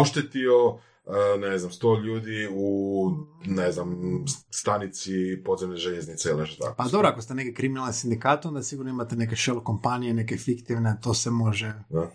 oštetio 0.00 0.78
e, 1.06 1.38
ne 1.38 1.58
znam, 1.58 1.72
sto 1.72 2.00
ljudi 2.00 2.48
u, 2.52 3.10
ne 3.46 3.72
znam, 3.72 4.00
stanici 4.50 5.12
podzemne 5.44 5.76
željeznice 5.76 6.28
ili 6.28 6.40
nešto 6.40 6.64
tako. 6.64 6.74
Pa 6.76 6.88
dobro, 6.88 7.08
ako 7.08 7.22
ste 7.22 7.34
neki 7.34 7.54
kriminalni 7.54 7.92
sindikat, 7.92 8.46
onda 8.46 8.62
sigurno 8.62 8.90
imate 8.90 9.16
neke 9.16 9.36
shell 9.36 9.60
kompanije, 9.60 10.14
neke 10.14 10.36
fiktivne, 10.36 10.98
to 11.02 11.14
se 11.14 11.30
može... 11.30 11.74
Da. 11.88 12.10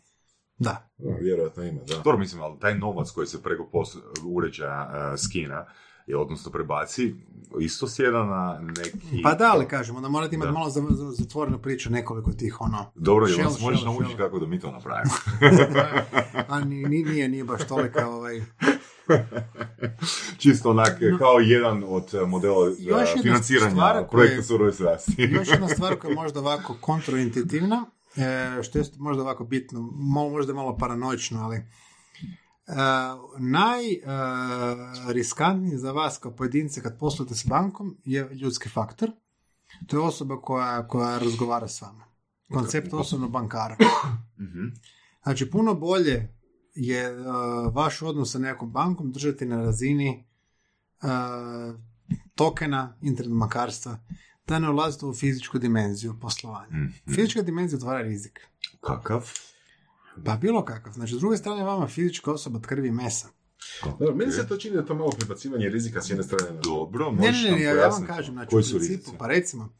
Da. 0.57 0.89
Da, 0.97 1.15
vjerojatno 1.21 1.63
ima, 1.63 1.81
da. 1.87 1.95
Dobro, 1.95 2.17
mislim, 2.17 2.41
ali 2.41 2.59
taj 2.59 2.77
novac 2.77 3.11
koji 3.11 3.27
se 3.27 3.43
preko 3.43 3.69
pos- 3.73 3.97
uređaja 4.25 5.11
uh, 5.13 5.19
skina, 5.19 5.65
odnosno 6.13 6.51
prebaci, 6.51 7.15
isto 7.59 7.87
sjeda 7.87 8.23
na 8.25 8.59
neki... 8.77 9.21
Pa 9.23 9.33
da, 9.33 9.51
ali 9.53 9.67
kažem, 9.67 9.95
onda 9.95 10.09
morate 10.09 10.35
imati 10.35 10.47
Da. 10.47 10.53
malo 10.53 10.69
za- 10.69 10.81
za- 10.89 11.11
zatvorenu 11.11 11.59
priču, 11.59 11.89
nekoliko 11.89 12.31
tih 12.31 12.61
ono... 12.61 12.91
Dobro, 12.95 13.27
jel 13.27 13.39
nas 13.39 13.61
možeš 13.61 13.83
naučiti 13.83 14.17
kako 14.17 14.39
da 14.39 14.45
mi 14.47 14.59
to 14.59 14.71
napravimo? 14.71 15.13
A 16.47 16.59
ni- 16.59 16.83
ni- 16.83 17.03
nije, 17.03 17.29
nije 17.29 17.43
baš 17.43 17.61
tolika 17.63 18.09
ovaj... 18.09 18.41
Čisto 20.37 20.69
onak, 20.69 20.89
kao 21.19 21.39
jedan 21.39 21.83
od 21.87 22.13
eh, 22.13 22.25
modela 22.25 22.67
eh, 22.67 22.73
jedna 22.79 23.05
financiranja 23.23 23.71
stvar 23.71 24.07
projekta 24.07 24.35
je- 24.35 24.43
surove 24.43 24.73
strasti. 24.73 25.13
Još 25.33 25.47
jedna 25.47 25.67
stvar 25.67 25.95
koja 25.95 26.09
je 26.09 26.15
možda 26.15 26.39
ovako 26.39 26.75
kontraintuitivna, 26.81 27.85
e, 28.15 28.63
što 28.63 28.79
je 28.79 28.85
možda 28.97 29.23
ovako 29.23 29.43
bitno, 29.43 29.79
mo- 29.81 30.31
možda 30.31 30.53
malo 30.53 30.77
paranoično, 30.77 31.39
ali 31.41 31.61
najriskantniji 33.39 35.77
za 35.77 35.91
vas 35.91 36.17
kao 36.17 36.35
pojedince 36.35 36.81
kad 36.81 36.99
poslujete 36.99 37.35
s 37.35 37.45
bankom 37.45 37.97
je 38.05 38.29
ljudski 38.33 38.69
faktor. 38.69 39.11
To 39.87 39.97
je 39.97 40.01
osoba 40.01 40.41
koja, 40.41 40.87
koja 40.87 41.17
razgovara 41.17 41.67
s 41.67 41.81
vama. 41.81 42.05
Koncept 42.53 42.93
osobnog 42.93 43.31
bankara. 43.31 43.77
Mhm. 44.39 44.67
Znači, 45.23 45.51
puno 45.51 45.73
bolje 45.73 46.35
je 46.75 47.03
e, 47.03 47.13
vaš 47.73 48.01
odnos 48.01 48.31
sa 48.31 48.39
nekom 48.39 48.71
bankom 48.71 49.11
držati 49.11 49.45
na 49.45 49.63
razini 49.63 50.09
e, 50.09 50.23
tokena 52.35 52.97
internet 53.01 53.37
bankarstva, 53.37 53.99
da 54.47 54.59
ne 54.59 54.69
ulazite 54.69 55.05
u 55.05 55.13
fizičku 55.13 55.59
dimenziju 55.59 56.19
poslovanja. 56.21 56.77
Mhm. 56.77 57.13
Fizička 57.13 57.41
dimenzija 57.41 57.77
otvara 57.77 58.01
rizik. 58.01 58.39
Kakav? 58.79 59.31
Pa 60.25 60.37
bilo 60.37 60.65
kakav. 60.65 60.93
Znači, 60.93 61.15
s 61.15 61.19
druge 61.19 61.37
strane, 61.37 61.63
vama 61.63 61.87
fizička 61.87 62.31
osoba 62.31 62.57
od 62.57 62.65
krvi 62.65 62.87
i 62.87 62.91
mesa. 62.91 63.27
Dobro, 63.83 64.15
meni 64.15 64.31
se 64.31 64.47
to 64.47 64.57
čini 64.57 64.73
da 64.73 64.79
je 64.79 64.85
to 64.85 64.95
malo 64.95 65.11
prebacivanje 65.11 65.69
rizika 65.69 66.01
s 66.01 66.09
jedne 66.09 66.23
strane 66.23 66.53
na 66.53 66.61
drugu. 66.61 66.77
Dobro, 66.77 67.11
Ne, 67.11 67.31
ne, 67.31 67.49
nam 67.49 67.59
ne, 67.59 67.63
ja 67.63 67.87
vam 67.87 68.05
kažem, 68.05 68.33
znači, 68.33 68.49
koji 68.49 68.61
u 68.61 68.69
principu, 68.69 68.79
rizici? 68.79 69.11
pa 69.19 69.27
recimo, 69.27 69.73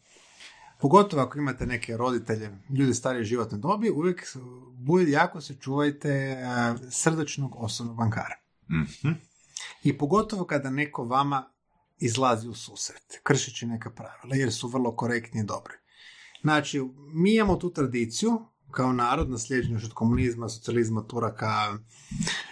pogotovo 0.80 1.24
ako 1.24 1.40
imate 1.40 1.66
neke 1.66 1.98
roditelje, 1.98 2.58
ljudi 2.78 2.94
starije 2.94 3.24
životne 3.24 3.58
dobi, 3.58 3.90
uvijek 3.90 4.38
bude 4.74 5.12
jako 5.12 5.42
se 5.42 5.56
čuvajte 5.56 6.10
e, 6.10 6.46
srdačnog 6.90 7.56
osobnog 7.58 7.98
bankara. 7.98 8.36
Mhm. 8.70 9.14
I 9.84 9.98
pogotovo 9.98 10.46
kada 10.46 10.70
neko 10.70 11.04
vama 11.04 11.52
izlazi 12.00 12.48
u 12.48 12.54
susret, 12.54 13.20
kršeći 13.24 13.66
neka 13.66 13.90
pravila, 13.90 14.36
jer 14.36 14.54
su 14.54 14.68
vrlo 14.68 14.96
korektni 14.96 15.42
i 15.42 15.44
dobri. 15.44 15.74
Znači, 16.42 16.82
mi 17.14 17.36
imamo 17.36 17.56
tu 17.56 17.74
tradiciju, 17.74 18.46
kao 18.72 18.94
narod, 18.94 19.30
naslijeđeni 19.30 19.76
još 19.76 19.84
od 19.84 19.94
komunizma, 19.94 20.50
socijalizma, 20.50 21.04
turaka, 21.08 21.78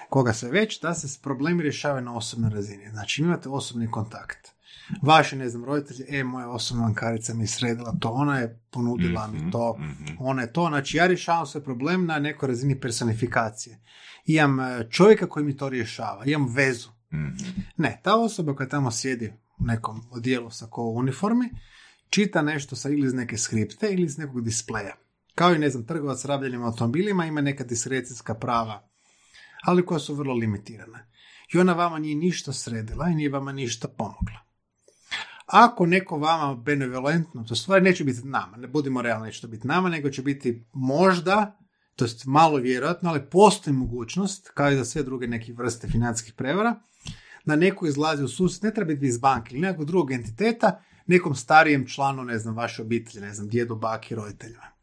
koga 0.09 0.33
se 0.33 0.49
već, 0.49 0.81
da 0.81 0.93
se 0.93 1.07
s 1.07 1.17
problemi 1.17 1.63
rješavaju 1.63 2.05
na 2.05 2.15
osobnoj 2.15 2.49
razini. 2.49 2.89
Znači, 2.89 3.21
imate 3.21 3.49
osobni 3.49 3.91
kontakt. 3.91 4.59
Vaši, 5.01 5.35
ne 5.35 5.49
znam, 5.49 5.65
roditelji, 5.65 6.05
e, 6.07 6.23
moja 6.23 6.49
osobna 6.49 6.83
bankarica 6.83 7.33
mi 7.33 7.43
je 7.43 7.47
sredila 7.47 7.95
to, 7.99 8.09
ona 8.09 8.39
je 8.39 8.59
ponudila 8.69 9.27
Mhm, 9.27 9.45
mi 9.45 9.51
to, 9.51 9.77
mhm. 9.79 10.15
ona 10.19 10.41
je 10.41 10.53
to, 10.53 10.67
znači 10.67 10.97
ja 10.97 11.07
rješavam 11.07 11.45
svoj 11.45 11.63
problem 11.63 12.05
na 12.05 12.19
nekoj 12.19 12.47
razini 12.47 12.79
personifikacije. 12.79 13.79
Imam 14.25 14.59
e, 14.59 14.87
čovjeka 14.89 15.27
koji 15.27 15.45
mi 15.45 15.57
to 15.57 15.69
rješava, 15.69 16.25
imam 16.25 16.53
vezu. 16.55 16.89
Mhm. 17.13 17.61
Ne, 17.77 17.99
ta 18.03 18.15
osoba 18.15 18.55
koja 18.55 18.69
tamo 18.69 18.91
sjedi 18.91 19.33
u 19.57 19.65
nekom 19.65 20.01
odijelu 20.11 20.51
sa 20.51 20.65
ko 20.65 20.81
uniformi, 20.81 21.49
čita 22.09 22.41
nešto 22.41 22.75
sa 22.75 22.89
ili 22.89 23.07
iz 23.07 23.13
neke 23.13 23.37
skripte 23.37 23.89
ili 23.91 24.03
iz 24.03 24.17
nekog 24.17 24.43
displeja. 24.43 24.95
Kao 25.39 25.53
i, 25.53 25.59
ne 25.59 25.69
znam, 25.69 25.85
trgovac 25.85 26.21
s 26.21 26.25
rabljenim 26.25 26.63
automobilima 26.63 27.25
ima 27.25 27.41
neka 27.41 27.63
diskrecijska 27.63 28.33
prava, 28.33 28.89
ali 29.63 29.85
koja 29.85 29.99
su 29.99 30.15
vrlo 30.15 30.33
limitirana. 30.33 30.99
I 31.53 31.57
ona 31.57 31.73
vama 31.73 31.99
nije 31.99 32.15
ništa 32.15 32.53
sredila 32.53 33.09
i 33.09 33.15
nije 33.15 33.29
vama 33.29 33.51
ništa 33.51 33.87
pomogla. 33.87 34.39
Ako 35.45 35.85
neko 35.85 36.17
vama 36.17 36.55
benevolentno, 36.55 37.43
to 37.43 37.55
stvari 37.55 37.83
neće 37.83 38.03
biti 38.03 38.27
nama, 38.27 38.57
ne 38.57 38.67
budimo 38.67 39.01
realni, 39.01 39.25
neće 39.25 39.41
to 39.41 39.47
biti 39.47 39.67
nama, 39.67 39.89
nego 39.89 40.09
će 40.09 40.21
biti 40.21 40.65
možda, 40.73 41.57
to 41.95 42.05
jest 42.05 42.25
malo 42.25 42.57
vjerojatno, 42.57 43.09
ali 43.09 43.29
postoji 43.29 43.75
mogućnost, 43.75 44.51
kao 44.53 44.71
i 44.71 44.75
za 44.75 44.85
sve 44.85 45.03
druge 45.03 45.27
neke 45.27 45.53
vrste 45.53 45.87
financijskih 45.87 46.33
prevara, 46.33 46.75
da 47.45 47.55
neko 47.55 47.87
izlazi 47.87 48.23
u 48.23 48.27
susret, 48.27 48.63
ne 48.63 48.73
treba 48.73 48.93
biti 48.93 49.05
iz 49.05 49.17
banke 49.17 49.55
ili 49.55 49.61
nekog 49.61 49.85
drugog 49.85 50.11
entiteta, 50.11 50.81
nekom 51.07 51.35
starijem 51.35 51.87
članu, 51.87 52.23
ne 52.23 52.39
znam, 52.39 52.55
vaše 52.55 52.81
obitelji, 52.81 53.25
ne 53.25 53.33
znam, 53.33 53.47
djedu, 53.47 53.75
baki, 53.75 54.15
roditeljima. 54.15 54.78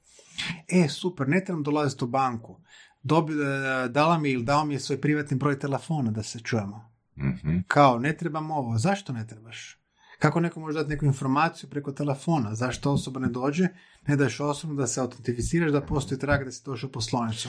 E, 0.68 0.89
super, 0.89 1.28
ne 1.28 1.45
trebam 1.45 1.62
dolaziti 1.62 2.05
u 2.05 2.07
banku. 2.07 2.61
Dobi, 3.03 3.32
e, 3.32 3.89
dala 3.89 4.18
mi 4.18 4.30
ili 4.30 4.45
dao 4.45 4.64
mi 4.64 4.74
je 4.74 4.80
svoj 4.80 5.01
privatni 5.01 5.37
broj 5.37 5.59
telefona 5.59 6.11
da 6.11 6.22
se 6.22 6.41
čujemo. 6.41 6.91
Mhm. 7.18 7.59
Kao, 7.68 7.99
ne 7.99 8.16
trebam 8.16 8.51
ovo. 8.51 8.78
Zašto 8.78 9.12
ne 9.12 9.26
trebaš? 9.26 9.80
Kako 10.18 10.41
neko 10.41 10.61
može 10.61 10.78
dati 10.78 10.91
neku 10.91 11.05
informaciju 11.05 11.70
preko 11.70 11.93
telefona? 11.93 12.55
Zašto 12.55 12.93
osoba 12.93 13.20
ne 13.20 13.28
dođe? 13.28 13.68
Ne 14.07 14.16
daš 14.16 14.41
osobno 14.41 14.76
da 14.76 14.87
se 14.87 15.01
autentificiraš, 15.01 15.72
da 15.72 15.80
postoji 15.80 16.18
trag 16.18 16.45
da 16.45 16.53
si 16.53 16.62
došao 16.64 16.89
u 16.89 16.93
poslovnicu. 16.93 17.49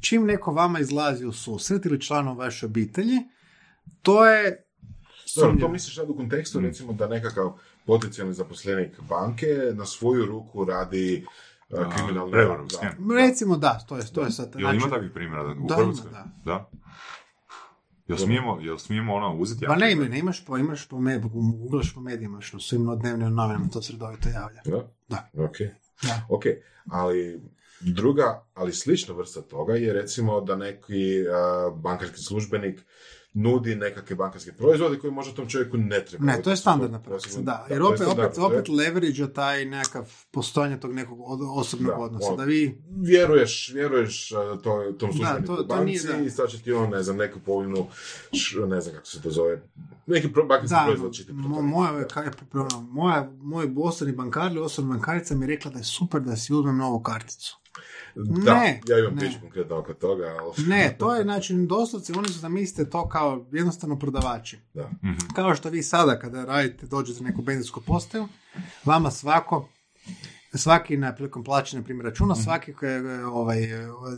Čim 0.00 0.24
neko 0.24 0.52
vama 0.52 0.80
izlazi 0.80 1.26
u 1.26 1.32
susret 1.32 1.86
ili 1.86 2.00
članom 2.00 2.38
vaše 2.38 2.66
obitelji, 2.66 3.18
to 4.02 4.26
je 4.26 4.66
Dobro, 5.36 5.60
to 5.60 5.68
misliš 5.68 5.96
sad 5.96 6.10
u 6.10 6.16
kontekstu, 6.16 6.60
recimo, 6.60 6.92
da 6.92 7.08
nekakav 7.08 7.52
potencijalni 7.86 8.34
zaposlenik 8.34 9.00
banke 9.00 9.46
na 9.74 9.86
svoju 9.86 10.26
ruku 10.26 10.64
radi 10.64 11.26
da. 11.70 12.76
skem. 12.76 13.10
Recimo 13.12 13.56
da, 13.56 13.78
to 13.88 13.96
je, 13.96 14.02
to 14.14 14.22
je 14.22 14.30
sad. 14.30 14.54
Jel 14.54 14.60
ima 14.60 14.70
znači- 14.72 14.90
takvih 14.90 15.10
primjera 15.14 15.42
u 15.42 15.66
Da, 15.68 15.74
Hrvatskoj? 15.74 16.10
ima, 16.10 16.24
da. 16.44 16.52
da. 16.52 16.70
Jel 18.08 18.18
smijemo, 18.18 18.58
jel 18.60 18.78
smijemo 18.78 19.14
ono 19.14 19.36
uzeti? 19.36 19.66
Pa 19.66 19.76
ne, 19.76 19.92
ima, 19.92 20.04
ne 20.04 20.18
imaš 20.18 20.44
po, 20.44 20.58
imaš 20.58 20.88
po, 20.88 21.00
med, 21.00 21.22
googlaš 21.32 21.94
po 21.94 22.00
medijima, 22.00 22.38
još 22.38 22.52
na 22.52 22.60
svim 22.60 22.98
dnevnim 23.00 23.34
novinama 23.34 23.68
to 23.72 23.82
se 23.82 23.92
redovito 23.92 24.28
javlja. 24.28 24.60
Da? 24.64 24.88
Da. 25.08 25.44
Ok. 25.44 25.56
Da. 26.02 26.26
Ok, 26.28 26.42
ali 26.90 27.40
druga, 27.80 28.46
ali 28.54 28.72
slična 28.72 29.14
vrsta 29.14 29.42
toga 29.42 29.74
je 29.74 29.92
recimo 29.92 30.40
da 30.40 30.56
neki 30.56 31.14
uh, 31.22 31.78
bankarski 31.78 32.18
službenik 32.18 32.80
nudi 33.34 33.74
nekakve 33.74 34.16
bankarske 34.16 34.52
proizvode 34.52 34.98
koji 34.98 35.12
možda 35.12 35.34
tom 35.34 35.48
čovjeku 35.48 35.76
ne 35.76 36.04
treba. 36.04 36.24
Ne, 36.24 36.42
to 36.42 36.50
je 36.50 36.56
standardna 36.56 37.00
praksa, 37.00 37.40
da. 37.40 37.66
Jer 37.70 37.82
opet, 37.82 38.00
opet, 38.02 38.38
opet 38.38 38.68
leverage 38.68 39.26
taj 39.26 39.64
nekakav 39.64 40.02
postojanje 40.30 40.80
tog 40.80 40.94
nekog 40.94 41.18
osobnog 41.50 41.88
Da, 41.88 41.96
odnosa. 41.96 42.30
on- 42.30 42.36
Da 42.36 42.44
vi, 42.44 42.78
Vjeruješ, 42.90 43.70
vjeruješ 43.74 44.32
uh, 44.32 44.62
to, 44.62 44.92
tom 44.92 45.12
službeniku 45.12 45.56
to- 45.56 45.64
banci 45.64 45.84
nije, 46.06 46.26
i 46.26 46.30
sad 46.30 46.48
će 46.48 46.58
ti 46.58 46.72
on, 46.72 46.90
ne 46.90 47.02
znam, 47.02 47.16
neku 47.16 47.38
povoljnu, 47.40 47.86
š- 48.32 48.56
ne 48.58 48.80
znam 48.80 48.94
kako 48.94 49.06
se 49.06 49.22
to 49.22 49.30
zove, 49.30 49.62
neki 50.06 50.32
pro, 50.32 50.44
bankarski 50.44 50.74
da, 50.74 50.84
proizvod 50.86 51.12
će 51.12 51.26
ti 51.26 51.32
mo, 51.32 51.62
moja, 51.62 51.92
ono, 52.54 52.80
moja, 52.82 53.30
moj 53.32 53.72
osobni 53.78 54.14
bankar 54.14 54.52
ili 54.52 54.60
osobna 54.60 54.90
bankarica 54.90 55.34
mi 55.34 55.44
je 55.44 55.48
rekla 55.48 55.70
da 55.70 55.78
je 55.78 55.84
super 55.84 56.20
da 56.20 56.36
si 56.36 56.54
uzmem 56.54 56.76
novu 56.76 57.00
karticu. 57.00 57.59
Da, 58.44 58.54
Ne, 58.54 58.80
ja 58.88 58.98
imam 58.98 59.14
ne. 59.14 59.20
priču 59.20 59.40
konkretno 59.40 59.76
oko 59.76 59.94
toga, 59.94 60.24
ali... 60.40 60.66
Ne, 60.66 60.96
to 60.98 61.14
je, 61.14 61.22
znači, 61.22 61.54
doslovce, 61.56 62.12
oni 62.16 62.28
su 62.28 62.38
zamislite 62.38 62.90
to 62.90 63.08
kao 63.08 63.46
jednostavno 63.52 63.98
prodavači. 63.98 64.58
Da. 64.74 64.90
Mhm. 65.04 65.16
Kao 65.34 65.54
što 65.54 65.68
vi 65.68 65.82
sada 65.82 66.18
kada 66.18 66.44
radite, 66.44 66.86
dođete 66.86 67.22
na 67.22 67.28
neku 67.28 67.42
benzinsku 67.42 67.80
postaju, 67.80 68.28
vama 68.84 69.10
svako, 69.10 69.68
svaki 70.54 70.96
na 70.96 71.14
prilikom 71.14 71.44
plaćanja 71.44 71.82
primjer 71.82 72.04
računa, 72.04 72.34
svaki 72.34 72.72
koji 72.72 72.90
je, 72.90 73.26
ovaj, 73.26 73.68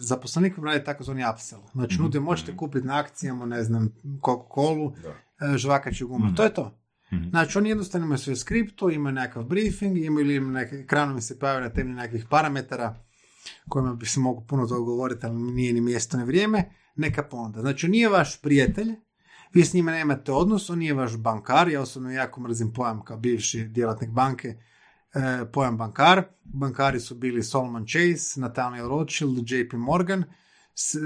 zaposlenik 0.01 0.57
vam 0.57 0.65
radi 0.67 0.85
takozvani 0.85 1.25
upsell. 1.35 1.63
Znači, 1.73 1.99
nudio 1.99 2.21
možete 2.21 2.57
kupiti 2.57 2.87
na 2.87 2.99
akcijama, 2.99 3.47
ne 3.47 3.63
znam, 3.65 3.89
Coca-Cola, 4.21 4.93
Da. 5.41 5.59
žvakaću 5.59 6.09
gumu. 6.09 6.35
To 6.35 6.43
je 6.45 6.55
to. 6.55 6.79
Mhm. 7.13 7.29
Znači, 7.31 7.59
oni 7.59 7.69
jednostavno 7.69 8.05
imaju 8.05 8.19
svoj 8.19 8.37
skriptu, 8.37 8.91
imaju 8.91 9.15
nekakav 9.15 9.43
briefing, 9.45 9.99
imaju 9.99 10.27
ili 10.27 10.41
neke, 10.41 10.77
ekranom 10.77 11.21
se 11.21 11.39
pojavaju 11.39 11.65
na 11.65 11.71
temelju 11.71 11.97
nekakvih 11.97 12.27
parametara 12.31 12.95
kojima 13.69 13.95
bi 13.95 14.07
se 14.07 14.21
mogu 14.21 14.47
puno 14.47 14.67
toga 14.67 14.85
govoriti, 14.85 15.27
ali 15.27 15.37
nije 15.37 15.73
ni 15.73 15.81
mjesto 15.81 16.17
ni 16.17 16.25
vrijeme, 16.25 16.71
neka 16.97 17.23
ponuda. 17.23 17.61
Znači, 17.61 17.89
nije 17.89 18.09
vaš 18.09 18.41
prijatelj, 18.43 18.95
vi 19.55 19.65
s 19.65 19.75
njima 19.75 19.93
nemate 19.93 20.33
odnos, 20.33 20.71
on 20.71 20.79
nije 20.79 20.95
vaš 20.95 21.17
bankar, 21.17 21.69
ja 21.69 21.81
osobno 21.81 22.11
jako 22.11 22.41
mrzim 22.41 22.73
pojam 22.73 23.05
kao 23.05 23.17
bivši 23.17 23.65
djelatnik 23.65 24.11
banke, 24.11 24.49
e, 25.15 25.45
pojam 25.53 25.77
bankar. 25.77 26.23
Bankari 26.45 27.01
su 27.01 27.15
bili 27.15 27.43
Solomon 27.43 27.87
Chase, 27.87 28.41
Nathaniel 28.41 28.89
Rothschild, 28.89 29.51
JP 29.51 29.73
Morgan, 29.73 30.25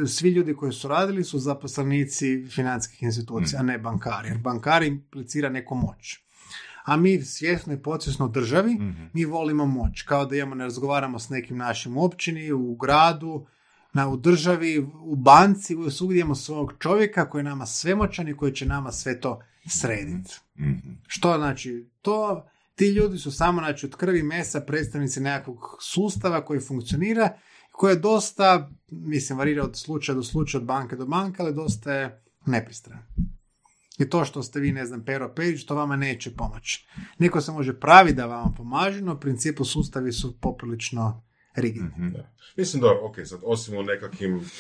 svi 0.07 0.31
ljudi 0.31 0.55
koji 0.55 0.73
su 0.73 0.89
radili 0.89 1.25
su 1.25 1.39
zaposlenici 1.39 2.47
financijskih 2.49 3.03
institucija, 3.03 3.61
a 3.61 3.63
ne 3.63 3.79
bankari, 3.79 4.29
jer 4.29 4.39
bankari 4.39 4.87
implicira 4.87 5.49
neku 5.49 5.75
moć. 5.75 6.26
A 6.87 6.97
mi 6.97 7.23
svjesno 7.23 7.73
i 7.73 7.83
podsvjesno 7.83 8.29
državi, 8.29 8.75
Mhm. 8.75 9.05
mi 9.13 9.25
volimo 9.25 9.67
moć. 9.67 10.03
Kao 10.03 10.27
da 10.27 10.37
imamo, 10.37 10.55
ne 10.55 10.65
razgovaramo 10.65 11.19
s 11.19 11.29
nekim 11.29 11.57
našim 11.57 11.97
općini, 11.97 12.53
u 12.53 12.75
gradu, 12.75 13.47
Na, 13.93 14.09
u 14.09 14.17
državi, 14.17 14.79
u 15.01 15.17
banci, 15.17 15.77
u 15.77 15.91
svugdje 15.91 16.21
imamo 16.21 16.35
svog 16.35 16.73
čovjeka 16.79 17.31
koji 17.31 17.41
je 17.41 17.45
nama 17.45 17.67
svemoćan 17.67 18.29
i 18.29 18.37
koji 18.37 18.53
će 18.55 18.67
nama 18.67 18.93
sve 18.93 19.21
to 19.21 19.41
srediti. 19.67 20.35
Mhm. 20.61 20.91
Što 21.07 21.37
znači? 21.39 21.89
To, 22.03 22.47
ti 22.75 22.87
ljudi 22.87 23.19
su 23.19 23.31
samo 23.33 23.61
znači, 23.61 23.87
od 23.87 23.97
krvi 23.97 24.23
mesa 24.23 24.61
predstavnici 24.61 25.21
nekakvog 25.21 25.77
sustava 25.81 26.45
koji 26.45 26.61
funkcionira, 26.61 27.37
koji 27.73 27.93
je 27.93 27.99
dosta, 27.99 28.71
mislim, 28.91 29.39
varira 29.39 29.65
od 29.65 29.77
slučaja 29.77 30.17
do 30.17 30.23
slučaja, 30.23 30.61
od 30.61 30.67
banke 30.67 30.97
do 30.97 31.07
banke, 31.07 31.43
ali 31.43 31.55
dosta 31.55 31.93
je 31.93 32.23
nepristran. 32.47 32.99
I 33.99 34.11
to 34.11 34.25
što 34.25 34.43
ste 34.43 34.61
vi, 34.61 34.73
ne 34.73 34.87
znam, 34.87 35.05
Pero 35.05 35.35
Perić, 35.35 35.65
to 35.65 35.75
vama 35.75 35.97
neće 35.97 36.31
pomoći. 36.35 36.87
Neko 37.19 37.41
se 37.41 37.53
može 37.53 37.81
pravi 37.81 38.13
da 38.13 38.27
vama 38.27 38.53
pomaže, 38.57 39.01
no 39.01 39.15
u 39.15 39.21
principu 39.21 39.65
sustavi 39.65 40.13
su 40.13 40.41
poprilično 40.41 41.23
rigidni. 41.55 41.89
Mhm. 41.89 42.11
Da. 42.11 42.31
Mislim 42.57 42.83
da, 42.83 42.89
ok, 43.03 43.17
sad 43.25 43.41
osim 43.45 43.79
u 43.79 43.83
nekakvim, 43.83 44.51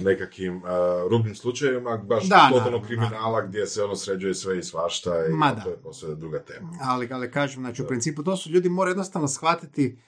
nekakvim 0.00 0.56
uh, 0.56 0.62
rubnim 1.10 1.34
slučajevima, 1.34 1.96
baš 1.96 2.24
Da, 2.24 2.36
totalno 2.36 2.64
naravno, 2.64 2.86
kriminala 2.86 3.46
gdje 3.46 3.66
se 3.66 3.84
ono 3.84 3.96
sređuje 3.96 4.34
sve 4.34 4.58
i 4.58 4.62
svašta 4.62 5.26
i 5.26 5.32
Ma 5.32 5.50
to 5.54 5.64
da. 5.64 5.70
je 5.70 5.76
posve 5.82 6.14
druga 6.14 6.38
tema. 6.42 6.70
ali, 6.80 7.08
ali 7.12 7.30
kažem, 7.30 7.62
znači 7.62 7.82
u 7.82 7.86
principu 7.86 8.22
to 8.22 8.36
su 8.36 8.50
ljudi 8.50 8.68
moraju 8.68 8.92
jednostavno 8.92 9.28
shvatiti 9.28 9.98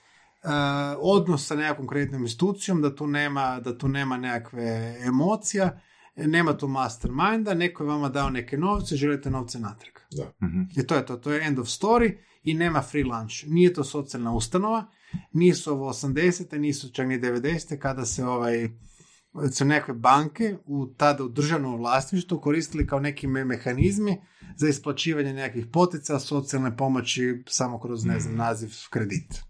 uh, 0.43 0.51
odnos 0.99 1.47
sa 1.47 1.55
nekakvom 1.55 1.89
kreditnom 1.89 2.23
institucijom, 2.23 2.83
da 2.83 2.95
tu 2.95 3.07
nema, 3.07 3.61
da 3.61 3.79
tu 3.79 3.89
nema 3.89 4.17
nekakve 4.17 4.97
emocija, 5.07 5.81
nema 6.17 6.57
tu 6.57 6.69
masterminda, 6.69 7.55
neko 7.55 7.83
je 7.83 7.89
vama 7.89 8.09
dao 8.09 8.31
neke 8.31 8.57
novce, 8.59 8.97
želite 8.97 9.31
novce 9.31 9.59
natrag. 9.59 9.95
Da. 10.17 10.47
Mhm. 10.47 10.61
I 10.77 10.87
to 10.87 10.95
je 10.95 11.07
to, 11.07 11.17
to 11.17 11.33
je 11.33 11.47
end 11.47 11.59
of 11.59 11.67
story 11.67 12.17
i 12.43 12.55
nema 12.55 12.83
free 12.83 13.05
lunch. 13.05 13.35
Nije 13.47 13.73
to 13.73 13.85
socijalna 13.85 14.33
ustanova, 14.33 14.87
nisu 15.33 15.73
ovo 15.73 15.89
80. 15.93 16.59
nisu 16.59 16.93
čak 16.93 17.09
ni 17.09 17.21
90. 17.21 17.79
kada 17.79 18.05
se 18.05 18.25
ovaj 18.25 18.69
su 19.53 19.65
nekakve 19.65 19.95
banke 19.95 20.57
u 20.65 20.87
tada 20.87 21.25
u 21.25 21.29
državnom 21.29 21.77
vlasništvu 21.77 22.41
koristili 22.41 22.87
kao 22.87 23.01
neki 23.01 23.27
me- 23.27 23.45
mehanizmi 23.45 24.17
za 24.57 24.69
isplaćivanje 24.69 25.33
nekakvih 25.33 25.67
potica, 25.73 26.19
socijalne 26.21 26.77
pomoći 26.77 27.43
samo 27.49 27.81
kroz, 27.81 28.05
ne 28.05 28.21
znam, 28.21 28.37
naziv 28.37 28.71
kredit. 28.91 29.41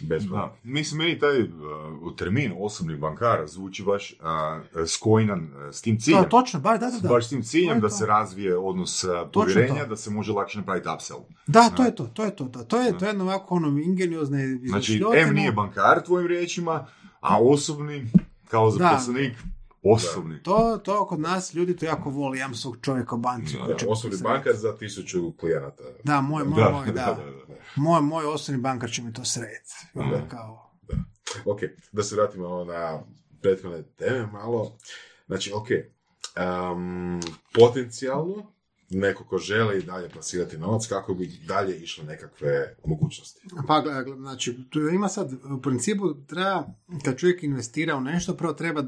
Da, 0.00 0.54
mislim, 0.62 0.98
meni 0.98 1.18
taj 1.18 1.42
uh, 1.42 1.48
termin 2.16 2.52
osobni 2.58 2.96
bankara 2.96 3.46
zvuči 3.46 3.82
baš 3.82 4.12
uh, 4.20 4.86
skojnan 4.86 5.40
uh, 5.44 5.74
s 5.74 5.82
tim 5.82 6.00
ciljem. 6.00 6.22
To, 6.22 6.28
točno, 6.28 6.60
ba, 6.60 6.76
da, 6.76 6.90
da, 6.90 6.98
da. 7.00 7.08
Baš 7.08 7.26
s 7.26 7.28
tim 7.28 7.42
To 7.42 7.48
ciljem 7.48 7.76
je 7.76 7.80
da 7.80 7.88
to. 7.88 7.94
se 7.94 8.06
razvije 8.06 8.56
odnos 8.58 9.04
povjerenja, 9.32 9.82
to. 9.82 9.88
da 9.88 9.96
se 9.96 10.10
može 10.10 10.32
lakše 10.32 10.58
napraviti 10.58 10.88
upsell. 10.94 11.20
Da, 11.46 11.70
to 11.70 11.84
je 11.84 11.94
to, 11.94 12.06
to 12.06 12.24
je 12.24 12.36
to, 12.36 12.44
da. 12.44 12.64
To 12.64 12.80
je, 12.80 12.98
to 12.98 13.04
je 13.04 13.08
jedno 13.08 13.24
ovako 13.24 13.54
ono 13.54 13.68
ingeniozne 13.78 14.58
Znači. 14.68 15.02
M 15.16 15.34
nije 15.34 15.52
bankar 15.52 16.04
tvojim 16.04 16.26
riječima, 16.28 16.86
a 17.20 17.40
osobni, 17.40 18.06
kao 18.48 18.70
zaposlenik, 18.70 19.32
osobni. 19.82 20.42
To, 20.42 20.80
to 20.84 21.06
kod 21.06 21.20
nas 21.20 21.54
ljudi 21.54 21.76
to 21.76 21.86
jako 21.86 22.10
voli, 22.10 22.38
ja 22.38 22.54
svog 22.54 22.76
čovjeka 22.82 23.14
u 23.14 23.18
banci. 23.18 23.56
Da, 23.56 23.74
Da, 23.74 23.88
osobni 23.88 24.18
bankar 24.22 24.56
za 24.56 24.76
tisuću 24.76 25.32
klijenata. 25.36 25.82
Da, 26.04 26.20
moj, 26.20 26.44
moj, 26.44 26.62
Da, 26.62 26.70
moj, 26.70 26.86
da. 26.86 26.92
da, 26.92 27.24
da, 27.24 27.30
da. 27.48 27.54
Moj, 27.76 28.00
moj 28.00 28.24
osobni 28.24 28.60
bankar 28.60 28.90
će 28.90 29.02
mi 29.02 29.12
to 29.12 29.24
srediti. 29.24 29.74
Onda 29.94 30.28
kao... 30.28 30.70
Ok, 31.44 31.60
da 31.92 32.02
se 32.02 32.14
vratimo 32.14 32.64
na 32.64 33.02
prethodne 33.42 33.82
teme 33.82 34.26
malo. 34.26 34.76
Znači, 35.26 35.52
ok, 35.54 35.70
em, 35.70 37.20
potencijalno 37.54 38.52
neko 38.90 39.24
ko 39.24 39.38
želi 39.38 39.78
i 39.78 39.82
dalje 39.82 40.08
plasirati 40.08 40.58
novac, 40.58 40.86
kako 40.86 41.14
bi 41.14 41.40
dalje 41.46 41.76
išle 41.76 42.04
nekakve 42.04 42.74
mogućnosti. 42.84 43.40
Pa, 43.66 43.82
znači, 44.16 44.70
tu 44.70 44.80
ima 44.80 45.08
sad, 45.08 45.32
u 45.32 45.62
principu 45.62 46.14
treba, 46.26 46.66
kad 47.04 47.16
čovjek 47.16 47.42
investira 47.42 47.96
u 47.96 48.00
nešto, 48.00 48.36
prvo 48.36 48.52
treba 48.52 48.80
e, 48.80 48.84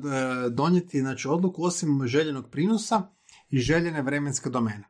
donijeti, 0.50 1.00
znači, 1.00 1.28
odluku 1.28 1.64
osim 1.64 2.06
željenog 2.06 2.50
prinosa 2.50 3.02
i 3.50 3.58
željene 3.58 4.02
vremenske 4.02 4.50
domene. 4.50 4.84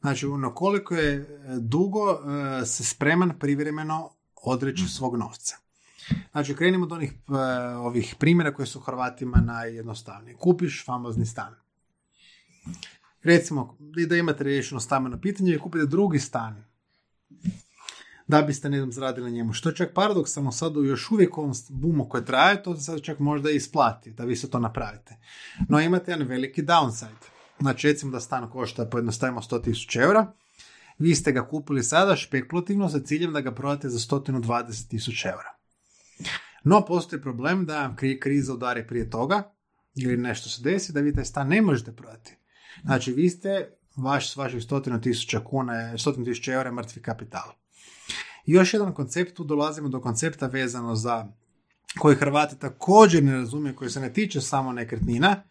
Znači, 0.00 0.26
na 0.26 0.54
koliko 0.54 0.94
je 0.94 1.14
e, 1.14 1.26
dugo 1.60 2.10
e, 2.10 2.66
se 2.66 2.84
spreman 2.84 3.38
privremeno 3.38 4.10
odreći 4.42 4.88
svog 4.88 5.16
novca. 5.16 5.56
Znači, 6.32 6.54
krenimo 6.54 6.84
od 6.84 6.92
onih 6.92 7.12
ovih 7.76 8.14
primjera 8.18 8.54
koji 8.54 8.66
su 8.66 8.80
Hrvatima 8.80 9.38
najjednostavniji. 9.38 10.36
Kupiš 10.36 10.84
famozni 10.86 11.26
stan. 11.26 11.54
Recimo, 13.22 13.78
da 14.08 14.16
imate 14.16 14.44
riješeno 14.44 14.80
stambeno 14.80 15.20
pitanje 15.20 15.54
i 15.54 15.58
kupite 15.58 15.86
drugi 15.86 16.18
stan 16.18 16.70
da 18.30 18.42
biste, 18.42 18.68
ne 18.70 18.78
znam, 18.78 18.92
zaradili 18.92 19.30
njemu. 19.30 19.52
Što 19.52 19.68
je 19.68 19.74
čak 19.76 19.90
paradoksalno 19.94 20.52
sad 20.52 20.76
u 20.76 20.84
još 20.84 21.10
uvijek 21.10 21.38
ovom 21.38 21.52
bumu 21.68 22.08
koje 22.08 22.24
traje, 22.24 22.62
to 22.62 22.76
se 22.76 22.82
sad 22.82 23.02
čak 23.02 23.18
možda 23.18 23.50
i 23.50 23.56
isplati 23.56 24.10
da 24.10 24.24
vi 24.24 24.36
se 24.36 24.50
to 24.50 24.58
napravite. 24.58 25.16
No 25.68 25.80
imate 25.80 26.10
jedan 26.10 26.26
veliki 26.26 26.62
downside. 26.62 27.26
Znači, 27.60 27.88
recimo 27.88 28.12
da 28.12 28.20
stan 28.20 28.50
košta, 28.50 28.86
pojednostavimo 28.86 29.40
100.000 29.40 30.02
eura, 30.02 30.32
vi 30.98 31.14
ste 31.14 31.32
ga 31.32 31.48
kupili 31.48 31.82
sada 31.82 32.16
špekulativno 32.16 32.88
sa 32.88 33.00
ciljem 33.00 33.32
da 33.32 33.40
ga 33.40 33.54
prodate 33.54 33.88
za 33.88 33.98
120.000 33.98 35.26
eura. 35.26 35.56
No, 36.64 36.84
postoji 36.84 37.22
problem 37.22 37.66
da 37.66 37.94
kri- 37.98 38.20
kriza 38.20 38.54
udari 38.54 38.86
prije 38.86 39.10
toga, 39.10 39.54
ili 39.94 40.16
nešto 40.16 40.48
se 40.48 40.62
desi, 40.62 40.92
da 40.92 41.00
vi 41.00 41.14
taj 41.14 41.24
stan 41.24 41.48
ne 41.48 41.62
možete 41.62 41.92
prodati. 41.92 42.36
Znači, 42.84 43.12
vi 43.12 43.28
ste, 43.30 43.70
vaš, 43.96 44.32
s 44.32 44.36
vaših 44.36 44.60
100.000 44.62 45.44
kuna, 45.44 45.74
je- 45.74 45.98
100.000 45.98 46.52
eura 46.52 46.72
mrtvi 46.72 47.02
kapital. 47.02 47.52
I 48.46 48.52
još 48.52 48.74
jedan 48.74 48.94
koncept, 48.94 49.36
tu 49.36 49.44
dolazimo 49.44 49.88
do 49.88 50.00
koncepta 50.00 50.46
vezano 50.46 50.94
za 50.94 51.26
koji 51.98 52.16
Hrvati 52.16 52.58
također 52.58 53.24
ne 53.24 53.32
razumiju, 53.32 53.76
koji 53.76 53.90
se 53.90 54.00
ne 54.00 54.12
tiče 54.12 54.40
samo 54.40 54.72
nekretnina, 54.72 55.42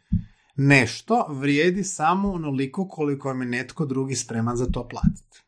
nešto 0.56 1.26
vrijedi 1.30 1.84
samo 1.84 2.32
onoliko 2.32 2.88
koliko 2.88 3.28
vam 3.28 3.42
je 3.42 3.48
netko 3.48 3.86
drugi 3.86 4.16
spreman 4.16 4.56
za 4.58 4.66
to 4.66 4.88
platiti. 4.88 5.44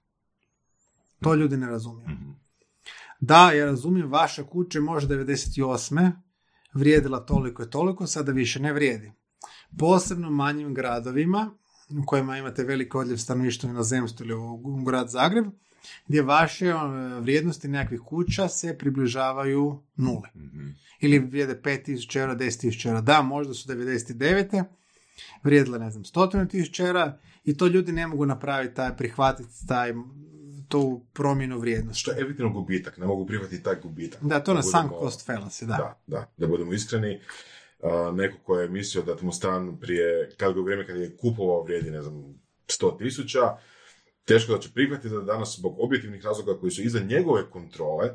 To 1.21 1.35
ljudi 1.35 1.57
ne 1.57 1.67
razumiju. 1.67 2.07
Da, 3.19 3.51
ja 3.51 3.65
razumijem, 3.65 4.11
vaša 4.11 4.43
kuća 4.43 4.77
je 4.77 4.83
možda 4.83 5.15
98. 5.15 6.11
vrijedila 6.73 7.25
toliko 7.25 7.63
i 7.63 7.69
toliko, 7.69 8.07
sada 8.07 8.31
više 8.31 8.59
ne 8.59 8.73
vrijedi. 8.73 9.11
Posebno 9.79 10.29
manjim 10.29 10.73
gradovima, 10.73 11.51
u 11.91 12.05
kojima 12.05 12.37
imate 12.37 12.63
veliki 12.63 12.97
odljev 12.97 13.17
stanovništva 13.17 13.69
u 13.69 13.73
inozemstvu 13.73 14.25
ili 14.25 14.33
u, 14.33 14.83
grad 14.85 15.09
Zagreb, 15.09 15.45
gdje 16.07 16.21
vaše 16.21 16.65
e, 16.65 16.73
vrijednosti 17.19 17.67
nekakvih 17.67 17.99
kuća 17.99 18.47
se 18.47 18.77
približavaju 18.77 19.79
nule. 19.95 20.29
Ili 20.99 21.19
vrijede 21.19 21.61
5000 21.63 22.19
eura, 22.19 22.35
10.000 22.35 22.87
eura. 22.87 23.01
Da, 23.01 23.21
možda 23.21 23.53
su 23.53 23.69
99. 23.69 24.63
vrijedile, 25.43 25.79
ne 25.79 25.91
znam, 25.91 26.03
100.000 26.03 26.85
eura 26.87 27.17
i 27.43 27.57
to 27.57 27.67
ljudi 27.67 27.91
ne 27.91 28.07
mogu 28.07 28.25
napraviti, 28.25 28.75
taj, 28.75 28.97
prihvatiti 28.97 29.67
taj, 29.67 29.93
tu 30.67 31.01
promjenu 31.13 31.59
vrijednosti. 31.59 31.99
Što 32.01 32.11
je 32.11 32.19
evidentan 32.19 32.53
gubitak, 32.53 32.97
ne 32.97 33.05
mogu 33.05 33.25
prihvatiti 33.25 33.63
taj 33.63 33.75
gubitak. 33.83 34.23
Da, 34.23 34.39
to 34.39 34.53
na 34.53 34.61
budemo- 34.61 34.81
sunk 34.81 34.91
cost 34.91 35.27
fallacy, 35.29 35.65
da. 35.65 35.77
Da, 35.77 35.99
da, 36.07 36.31
da 36.37 36.47
budemo 36.47 36.73
iskreni. 36.73 37.19
Neko 38.13 38.37
ko 38.43 38.59
je 38.59 38.69
mislio 38.69 39.03
da 39.03 39.15
mu 39.21 39.31
stan 39.31 39.79
prije, 39.79 40.29
kad 40.37 40.57
u 40.57 40.63
vrijeme 40.63 40.87
kad 40.87 40.97
je 40.97 41.17
kupovao 41.17 41.63
vrijedi, 41.63 41.91
ne 41.91 42.01
znam, 42.01 42.41
100 42.67 42.97
tisuća, 42.97 43.57
teško 44.25 44.53
da 44.53 44.59
će 44.59 44.69
prihvatiti 44.73 45.09
da 45.09 45.21
danas 45.21 45.57
zbog 45.57 45.75
objektivnih 45.79 46.25
razloga 46.25 46.59
koji 46.59 46.71
su 46.71 46.81
iza 46.81 46.99
njegove 46.99 47.49
kontrole, 47.49 48.09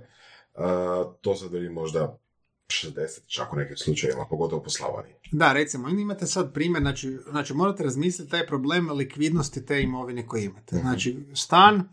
to 1.20 1.34
sad 1.34 1.52
vidi 1.52 1.68
možda 1.68 2.18
60, 2.66 3.26
čak 3.26 3.52
u 3.52 3.56
nekim 3.56 3.76
slučajevima, 3.76 4.26
pogotovo 4.30 4.62
po 4.62 4.70
Slavoniji. 4.70 5.14
Da, 5.32 5.52
recimo, 5.52 5.88
imate 5.88 6.26
sad 6.26 6.54
primjer, 6.54 6.82
znači, 6.82 7.18
znači 7.30 7.54
morate 7.54 7.82
razmisliti 7.82 8.30
taj 8.30 8.46
problem 8.46 8.90
likvidnosti 8.90 9.66
te 9.66 9.82
imovine 9.82 10.26
koje 10.26 10.44
imate. 10.44 10.76
Znači, 10.76 11.26
stan, 11.34 11.88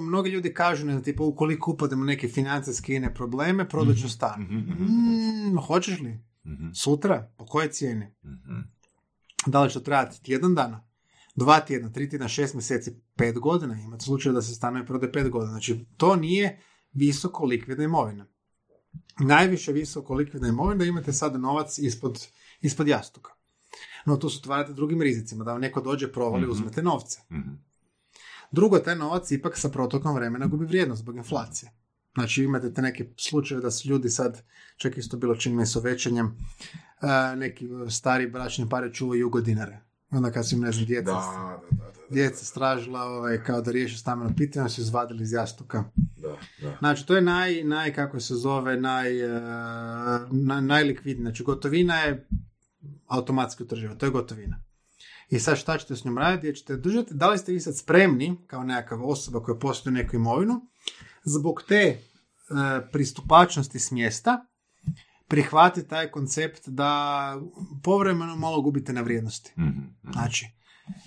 mnogi 0.00 0.30
ljudi 0.30 0.54
kažu, 0.54 0.86
ne 0.86 0.92
znam, 0.92 1.04
tipa, 1.04 1.22
ukoliko 1.22 1.70
upadem 1.70 2.02
u 2.02 2.04
neke 2.04 2.28
financijske 2.28 2.94
ine 2.94 3.14
probleme, 3.14 3.68
prodat 3.68 3.96
ću 3.96 4.08
stan. 4.08 4.40
Mm, 4.40 5.58
hoćeš 5.66 6.00
li? 6.00 6.18
Sutra? 6.74 7.32
Po 7.36 7.46
koje 7.46 7.72
cijeni? 7.72 8.14
Da 9.46 9.62
li 9.62 9.70
će 9.70 9.74
to 9.74 9.80
trajati 9.80 10.22
tjedan 10.22 10.54
dana? 10.54 10.84
Dva 11.34 11.60
tjedna, 11.60 11.92
tri 11.92 12.10
tjedna, 12.10 12.28
šest 12.28 12.54
mjeseci, 12.54 13.00
pet 13.16 13.38
godina. 13.38 13.74
Imate 13.74 14.04
slučaj 14.04 14.32
da 14.32 14.42
se 14.42 14.54
stanovi 14.54 14.86
prode 14.86 15.12
pet 15.12 15.30
godina. 15.30 15.50
Znači, 15.50 15.86
to 15.96 16.16
nije 16.16 16.60
visoko 16.92 17.44
likvidna 17.44 17.84
imovina. 17.84 18.26
Najviše 19.18 19.72
visoko 19.72 20.14
likvidna 20.14 20.48
imovina 20.48 20.84
imate 20.84 21.12
sada 21.12 21.38
novac 21.38 21.78
ispod, 21.78 22.26
ispod 22.60 22.88
jastuka. 22.88 23.32
No, 24.06 24.20
se 24.20 24.38
otvarate 24.38 24.72
drugim 24.72 25.02
rizicima, 25.02 25.44
da 25.44 25.52
vam 25.52 25.60
neko 25.60 25.80
dođe, 25.80 26.12
provali, 26.12 26.48
uzmete 26.48 26.82
novce. 26.82 27.20
Drugo, 28.50 28.78
taj 28.78 28.96
novac 28.96 29.30
ipak 29.30 29.58
sa 29.58 29.68
protokom 29.68 30.14
vremena 30.14 30.46
gubi 30.46 30.66
vrijednost 30.66 31.02
zbog 31.02 31.16
inflacije. 31.16 31.72
Znači 32.14 32.42
imate 32.42 32.74
te 32.74 32.82
neke 32.82 33.06
slučajeve 33.16 33.62
da 33.62 33.70
su 33.70 33.88
ljudi 33.88 34.10
sad, 34.10 34.42
čak 34.76 34.98
isto 34.98 35.16
bilo 35.16 35.36
čini 35.36 35.56
mi 35.56 35.66
se 35.66 35.78
ovećanjem, 35.78 36.26
uh, 36.26 37.38
neki 37.38 37.68
stari 37.90 38.26
bračni 38.26 38.68
pare 38.68 38.92
čuvaju 38.92 39.20
jugo 39.20 39.40
dinare. 39.40 39.80
Onda 40.10 40.30
kad 40.30 40.48
su 40.48 40.54
im, 40.54 40.60
ne 40.60 40.72
znam, 40.72 40.86
djeca, 40.86 41.04
Da, 41.04 41.60
da, 41.70 41.76
da, 41.76 41.84
da, 41.84 42.14
djeca 42.14 42.44
stražila 42.44 43.02
ovaj, 43.02 43.44
kao 43.44 43.60
da 43.60 43.70
riješe 43.70 43.98
stambeno 43.98 44.34
pitanje, 44.36 44.68
su 44.68 44.80
izvadili 44.80 45.22
iz 45.22 45.32
jastuka. 45.32 45.84
da, 46.16 46.36
Da. 46.62 46.76
Znači, 46.78 47.06
to 47.06 47.16
je 47.16 47.22
naj, 47.22 47.64
naj 47.64 47.92
kako 47.94 48.20
se 48.20 48.34
zove, 48.34 48.80
naj, 48.80 49.20
e, 49.20 49.40
na, 50.30 50.60
najlikvidniji. 50.60 51.24
Znači, 51.24 51.44
gotovina 51.44 51.94
je 51.94 52.28
automatski 53.06 53.62
utrživa, 53.62 53.94
to 53.94 54.06
je 54.06 54.10
gotovina. 54.10 54.64
I 55.30 55.38
sad 55.38 55.56
šta 55.56 55.78
ćete 55.78 55.96
s 55.96 56.04
njom 56.04 56.18
raditi? 56.18 56.46
Jer 56.46 56.56
ćete 56.56 56.76
držati, 56.76 57.14
da 57.14 57.30
li 57.30 57.38
ste 57.38 57.52
vi 57.52 57.60
sad 57.60 57.78
spremni, 57.78 58.36
kao 58.46 58.64
nekakva 58.64 59.06
osoba 59.06 59.42
koja 59.42 59.58
posjeduje 59.58 60.02
neku 60.02 60.16
imovinu, 60.16 60.66
zbog 61.24 61.62
te 61.68 61.84
e, 61.84 61.98
pristupačnosti 62.92 63.78
s 63.78 63.90
mjesta, 63.90 64.46
prihvati 65.28 65.88
taj 65.88 66.10
koncept 66.10 66.68
da 66.68 67.36
povremeno 67.82 68.36
malo 68.36 68.62
gubite 68.62 68.92
na 68.92 69.00
vrijednosti. 69.00 69.52
Mhm, 69.58 69.68
mhm. 69.68 70.12
Znači, 70.12 70.46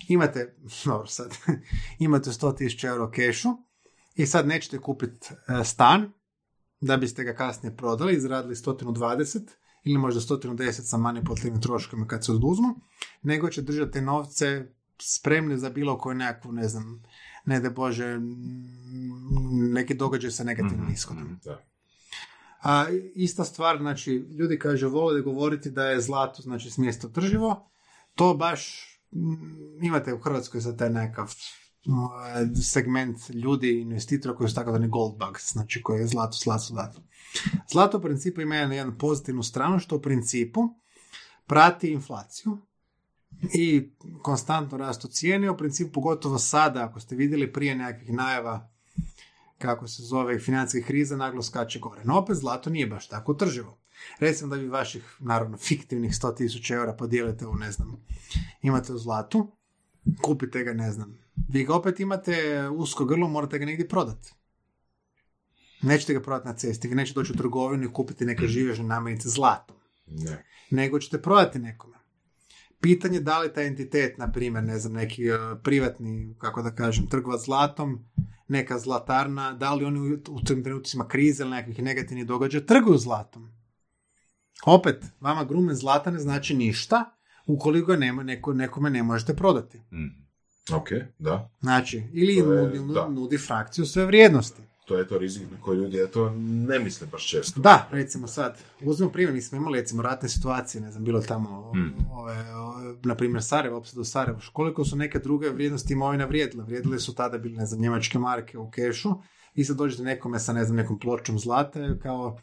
imate, 0.08 0.56
dobro 0.84 1.06
sad, 1.06 1.36
imate 1.98 2.30
100.000 2.30 2.86
euro 2.86 3.10
kešu 3.10 3.48
i 4.14 4.26
sad 4.26 4.46
nećete 4.46 4.78
kupiti 4.78 5.28
e, 5.30 5.64
stan 5.64 6.12
da 6.80 6.96
biste 6.96 7.24
ga 7.24 7.34
kasnije 7.34 7.76
prodali, 7.76 8.14
izradili 8.14 8.54
120 8.54 9.40
ili 9.84 9.98
možda 9.98 10.20
110 10.20 10.70
sa 10.72 10.96
manipulativnim 10.96 11.62
troškovima 11.62 12.06
kad 12.06 12.24
se 12.24 12.32
oduzmu, 12.32 12.74
nego 13.22 13.48
će 13.48 13.62
držati 13.62 14.00
novce 14.00 14.66
spremni 15.00 15.58
za 15.58 15.70
bilo 15.70 15.98
koju 15.98 16.14
nekakvu, 16.14 16.52
ne 16.52 16.68
znam, 16.68 17.02
ne 17.44 17.60
da 17.60 17.70
Bože, 17.70 18.04
m, 18.04 18.24
neki 19.72 19.94
događaj 19.94 20.30
sa 20.30 20.44
negativnim 20.44 20.84
Mhm, 20.84 20.92
ishodom. 20.92 21.24
mhm. 21.24 21.34
Da. 21.44 21.64
A 22.62 22.84
ista 23.14 23.44
stvar, 23.44 23.78
znači, 23.78 24.12
ljudi 24.12 24.58
kaže, 24.58 24.86
vole 24.86 25.20
govoriti 25.20 25.70
da 25.70 25.84
je 25.84 26.00
zlato, 26.00 26.42
znači, 26.42 26.70
smjesto 26.70 27.06
održivo. 27.06 27.70
To 28.14 28.34
baš 28.34 28.84
mm, 29.12 29.84
imate 29.84 30.14
u 30.14 30.20
Hrvatskoj 30.20 30.60
za 30.60 30.76
taj 30.76 30.90
nekakav 30.90 31.34
segment 32.62 33.30
ljudi, 33.30 33.80
investitora 33.80 34.34
koji 34.36 34.48
su 34.48 34.54
takozvani 34.54 34.88
gold 34.88 35.18
bugs, 35.18 35.52
znači 35.52 35.82
koji 35.82 36.00
je 36.00 36.06
zlato, 36.06 36.36
zlato, 36.44 36.64
zlato. 36.64 37.00
Zlato 37.72 37.98
u 37.98 38.02
principu 38.02 38.40
ima 38.40 38.56
jednu 38.56 38.98
pozitivnu 38.98 39.42
stranu, 39.42 39.78
što 39.78 39.96
u 39.96 40.02
principu 40.02 40.60
prati 41.46 41.92
inflaciju 41.92 42.58
i 43.54 43.90
konstantno 44.22 44.78
rastu 44.78 45.08
cijene, 45.08 45.50
u 45.50 45.56
principu 45.56 45.92
pogotovo 45.92 46.38
sada, 46.38 46.84
ako 46.84 47.00
ste 47.00 47.16
vidjeli 47.16 47.52
prije 47.52 47.74
nekakvih 47.74 48.12
najava 48.12 48.70
kako 49.58 49.88
se 49.88 50.02
zove 50.02 50.38
financijskih 50.38 50.86
kriza, 50.86 51.16
naglo 51.16 51.42
skače 51.42 51.78
gore. 51.78 52.00
No 52.04 52.18
opet 52.18 52.36
zlato 52.36 52.70
nije 52.70 52.86
baš 52.86 53.08
tako 53.08 53.34
trživo. 53.34 53.78
Recimo 54.20 54.50
da 54.50 54.56
vi 54.56 54.68
vaših, 54.68 55.16
naravno, 55.18 55.56
fiktivnih 55.56 56.12
100.000 56.12 56.74
eura 56.74 56.92
podijelite 56.92 57.46
u, 57.46 57.54
ne 57.54 57.72
znam, 57.72 57.96
imate 58.62 58.92
u 58.92 58.98
zlatu, 58.98 59.52
kupite 60.22 60.64
ga, 60.64 60.72
ne 60.72 60.92
znam, 60.92 61.18
vi 61.48 61.64
ga 61.64 61.74
opet 61.74 62.00
imate 62.00 62.68
usko 62.68 63.04
grlo, 63.04 63.28
morate 63.28 63.58
ga 63.58 63.66
negdje 63.66 63.88
prodati. 63.88 64.32
Nećete 65.82 66.14
ga 66.14 66.20
prodati 66.20 66.48
na 66.48 66.54
cesti, 66.54 66.88
vi 66.88 66.94
nećete 66.94 67.20
doći 67.20 67.32
u 67.32 67.36
trgovinu 67.36 67.84
i 67.84 67.92
kupiti 67.92 68.24
neke 68.24 68.46
živežne 68.46 68.84
namirnice 68.84 69.28
zlatom 69.28 69.76
Ne. 70.06 70.44
nego 70.70 70.98
ćete 70.98 71.22
prodati 71.22 71.58
nekome. 71.58 71.97
Pitanje 72.80 73.20
da 73.20 73.38
li 73.38 73.52
taj 73.52 73.66
entitet, 73.66 74.18
na 74.18 74.32
primjer, 74.32 74.64
ne 74.64 74.78
znam, 74.78 74.92
neki 74.92 75.24
e, 75.24 75.32
privatni, 75.62 76.34
kako 76.38 76.62
da 76.62 76.70
kažem, 76.72 77.06
trgovac 77.06 77.40
zlatom, 77.40 78.04
neka 78.48 78.78
zlatarna, 78.78 79.52
da 79.52 79.74
li 79.74 79.84
oni 79.84 80.00
u- 80.02 80.30
u 80.30 80.40
tim 80.40 80.64
trenucima 80.64 81.08
krize 81.08 81.42
ili 81.42 81.50
nekakvih 81.50 81.82
negativnih 81.82 82.26
događaja 82.26 82.64
trguju 82.64 82.98
zlatom. 82.98 83.48
Opet, 84.64 85.04
vama 85.20 85.44
grumen 85.44 85.74
zlata 85.76 86.10
ne 86.10 86.18
znači 86.18 86.54
ništa 86.54 87.04
ukoliko 87.46 87.96
nema, 87.96 88.22
neko, 88.22 88.52
nekome 88.52 88.90
ne 88.90 89.02
možete 89.02 89.34
prodati. 89.34 89.78
Mhm. 89.78 90.06
Ok, 90.72 90.88
da. 91.18 91.50
Znači, 91.60 92.02
ili 92.12 92.34
je- 92.34 92.44
nudi, 92.44 92.78
da. 92.94 93.08
nudi 93.08 93.38
frakciju 93.38 93.86
sve 93.86 94.06
vrijednosti. 94.06 94.62
To 94.88 94.98
je 94.98 95.08
to 95.08 95.18
rizik 95.18 95.42
na 95.50 95.60
koji 95.60 95.78
ljudi 95.78 96.00
eto, 96.02 96.30
ne 96.40 96.78
misle 96.78 97.06
baš 97.06 97.28
često. 97.28 97.60
Da, 97.60 97.88
recimo 97.90 98.26
sad, 98.26 98.58
uzmemo 98.80 99.12
primjer, 99.12 99.34
mi 99.34 99.42
smo 99.42 99.58
imali 99.58 99.80
recimo 99.80 100.02
ratne 100.02 100.28
situacije, 100.28 100.80
ne 100.80 100.90
znam, 100.90 101.04
bilo 101.04 101.20
tamo, 101.20 101.72
Hmm. 101.72 101.94
ove, 102.12 102.54
ove, 102.54 102.94
na 103.02 103.14
primjer 103.14 103.42
Sarajevo, 103.44 103.76
opsadu 103.78 104.04
Sarajevo, 104.04 104.40
koliko 104.52 104.84
su 104.84 104.96
neke 104.96 105.18
druge 105.18 105.50
vrijednosti 105.50 105.92
imovine 105.92 106.26
vrijedile, 106.26 106.64
vrijedile 106.64 106.98
su 106.98 107.14
tada 107.14 107.38
bili, 107.38 107.56
ne 107.56 107.66
znam, 107.66 107.80
njemačke 107.80 108.18
marke 108.18 108.58
u 108.58 108.70
kešu, 108.70 109.14
i 109.54 109.64
sad 109.64 109.76
dođete 109.76 110.02
nekome 110.02 110.38
sa, 110.38 110.52
ne 110.52 110.64
znam, 110.64 110.76
nekom 110.76 110.98
pločom 110.98 111.38
zlata, 111.38 111.98
kao, 112.02 112.38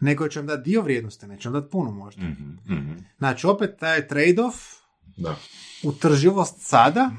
neko 0.00 0.28
će 0.28 0.38
vam 0.38 0.46
dati 0.46 0.70
dio 0.70 0.82
vrijednosti, 0.82 1.26
neće 1.26 1.48
vam 1.48 1.60
dati 1.60 1.70
puno 1.70 1.90
možda. 1.90 2.22
Mhm, 2.22 2.74
mhm. 2.74 2.92
Znači, 3.18 3.46
opet 3.46 3.70
taj 3.78 4.08
trade-off, 4.08 4.76
Da. 5.16 5.36
utrživost 5.82 6.54
sada, 6.60 7.10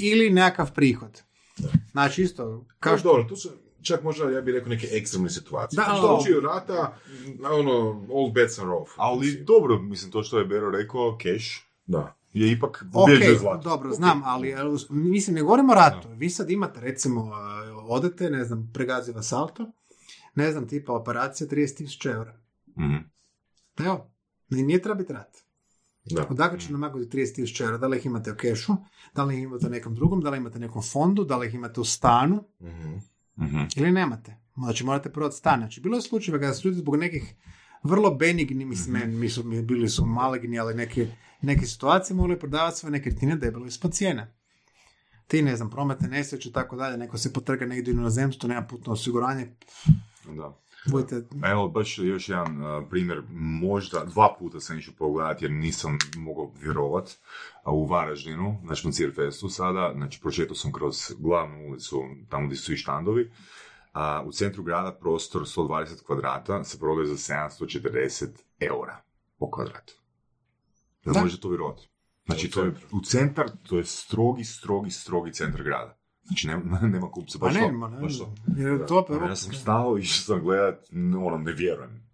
ili 0.00 0.30
nekakav 0.30 0.72
prihod. 0.72 1.22
Da. 1.58 1.68
Znači, 1.92 2.22
isto, 2.22 2.66
kao 2.80 2.98
što... 2.98 3.08
dobro, 3.08 3.24
tu 3.24 3.36
su 3.36 3.48
čak 3.86 4.02
možda, 4.02 4.30
ja 4.30 4.40
bih 4.40 4.54
rekao, 4.54 4.68
neke 4.68 4.88
ekstremne 4.92 5.30
situacije. 5.30 5.76
Da, 5.78 5.94
što 5.94 6.18
uči 6.18 6.40
rata, 6.42 6.96
na 7.34 7.50
ono, 7.50 7.72
all 8.12 8.32
bets 8.32 8.58
are 8.58 8.68
off. 8.70 8.90
Ali 8.96 9.20
Mislim, 9.20 9.44
dobro, 9.44 9.78
mislim, 9.78 10.10
to 10.12 10.22
što 10.22 10.38
je 10.38 10.44
Bero 10.46 10.70
rekao, 10.70 11.18
cash, 11.18 11.46
Da. 11.86 12.14
je 12.32 12.52
ipak 12.52 12.84
Ok, 12.84 12.92
pobjeđuje 12.94 13.38
zlato. 13.38 13.60
dobro, 13.60 13.92
znam, 13.92 14.22
ali 14.24 14.54
mislim, 14.90 15.34
ne 15.34 15.42
govorimo 15.42 15.72
o 15.72 15.76
ratu. 15.76 16.08
Vi 16.10 16.30
sad 16.30 16.50
imate, 16.50 16.80
recimo, 16.80 17.30
odete, 17.82 18.30
ne 18.30 18.44
znam, 18.44 18.70
pregazi 18.74 19.12
vas 19.12 19.32
auto, 19.34 19.66
ne 20.34 20.52
znam, 20.52 20.68
tipa 20.68 20.92
operacija 20.92 21.46
30.000 21.46 22.08
eura. 22.08 22.40
Mhm. 22.70 22.96
Evo, 23.78 24.10
ni- 24.50 24.62
nije 24.62 24.82
treba 24.82 24.94
biti 24.94 25.12
rat. 25.12 25.36
Da. 26.06 26.26
Odakle 26.30 26.60
će 26.60 26.72
nam 26.72 26.80
nagoditi 26.80 27.10
30.000 27.10 27.62
eura? 27.62 27.78
Da 27.78 27.86
li 27.86 27.96
ih 27.98 28.06
imate 28.06 28.32
u 28.32 28.36
kešu, 28.36 28.72
da 29.14 29.24
li 29.24 29.36
ih 29.36 29.42
imate 29.42 29.66
u 29.66 29.70
nekom 29.70 29.94
drugom, 29.94 30.20
da 30.20 30.30
li 30.30 30.38
imate 30.38 30.58
u 30.58 30.60
nekom 30.60 30.82
fondu, 30.82 31.24
da 31.24 31.36
li 31.36 31.46
ih 31.46 31.54
imate 31.54 31.80
u 31.80 31.84
stanu 31.84 32.44
Mhm. 32.60 32.94
Mhm. 33.38 33.58
ili 33.76 33.92
nemate. 33.92 34.36
Znači, 34.56 34.84
morate 34.84 35.12
prodati 35.12 35.36
stan. 35.36 35.58
Znači, 35.58 35.80
bilo 35.80 35.96
je 35.96 36.02
slučajeva 36.02 36.40
kada 36.40 36.54
su 36.54 36.68
ljudi 36.68 36.78
zbog 36.78 36.96
nekih 36.96 37.34
vrlo 37.82 38.14
benigni, 38.14 38.64
mislim, 38.64 38.92
meni, 38.92 39.16
mi 39.16 39.28
su, 39.28 39.44
mi 39.44 39.62
bili 39.62 39.88
su 39.88 40.06
maligni, 40.06 40.58
ali 40.58 40.74
neke, 40.74 41.08
neke 41.42 41.66
situacije 41.66 42.16
mogli 42.16 42.38
prodavati 42.38 42.78
svoje 42.78 42.90
nekretnine 42.90 43.36
debelo 43.36 43.66
ispod 43.66 43.92
cijene. 43.92 44.34
Ti, 45.26 45.42
ne 45.42 45.56
znam, 45.56 45.70
prometne 45.70 46.08
nesreće 46.08 46.48
i 46.48 46.52
tako 46.52 46.76
dalje, 46.76 46.96
neko 46.96 47.18
se 47.18 47.32
potrga 47.32 47.66
negdje 47.66 47.94
u 47.94 47.96
inozemstvu, 47.96 48.48
nema 48.48 48.62
putno 48.62 48.92
osiguranje, 48.92 49.48
Da. 50.36 50.58
Budete... 50.90 51.26
Evo, 51.44 51.68
baš 51.68 51.98
još 51.98 52.28
jedan 52.28 52.62
primjer, 52.90 53.22
možda 53.60 54.04
dva 54.04 54.36
puta 54.38 54.60
sam 54.60 54.78
išao 54.78 54.94
pogledati 54.98 55.44
jer 55.44 55.52
nisam 55.52 55.98
mogao 56.16 56.52
vjerovat 56.60 57.18
u 57.66 57.86
Varaždinu, 57.86 58.60
znači 58.64 58.86
na 58.86 58.92
Cirfestu 58.92 59.48
sada, 59.48 59.92
znači 59.96 60.20
prošetao 60.20 60.56
sam 60.56 60.72
kroz 60.72 60.96
glavnu 61.18 61.68
ulicu, 61.68 62.02
tamo 62.28 62.46
gdje 62.46 62.56
su 62.56 62.72
i 62.72 62.76
štandovi, 62.76 63.30
a 63.92 64.22
u 64.26 64.32
centru 64.32 64.62
grada 64.62 64.92
prostor 64.92 65.42
120 65.42 66.06
kvadrata 66.06 66.64
se 66.64 66.78
prodaje 66.78 67.06
za 67.06 67.34
740 67.34 68.26
eura 68.60 69.02
po 69.38 69.50
kvadratu. 69.50 69.94
Jel 71.04 71.14
Da. 71.14 71.20
možete 71.20 71.42
to 71.42 71.48
vjerovati? 71.48 71.88
Znači, 72.26 72.50
to 72.50 72.62
je 72.62 72.74
u 72.92 73.00
centar, 73.00 73.50
to 73.68 73.78
je 73.78 73.84
strogi, 73.84 74.44
strogi, 74.44 74.90
strogi 74.90 75.32
centar 75.32 75.62
grada. 75.62 75.98
Znači, 76.26 76.46
nema, 76.46 76.80
nema 76.88 77.10
kupca, 77.10 77.38
Pa 77.38 77.46
baš 77.46 77.54
ne, 77.54 77.60
to, 77.60 77.72
ma 77.72 77.88
ne, 77.88 78.00
baš 78.00 78.18
to. 78.18 78.34
jer 78.56 78.86
to 78.86 79.06
Ono, 79.08 79.26
Ja 79.26 79.36
sam 79.36 79.52
stao 79.54 79.98
i 79.98 80.04
sam 80.04 80.40
gledat, 80.40 80.86
ono, 81.18 81.38
ne 81.38 81.52
vjerujem. 81.52 82.06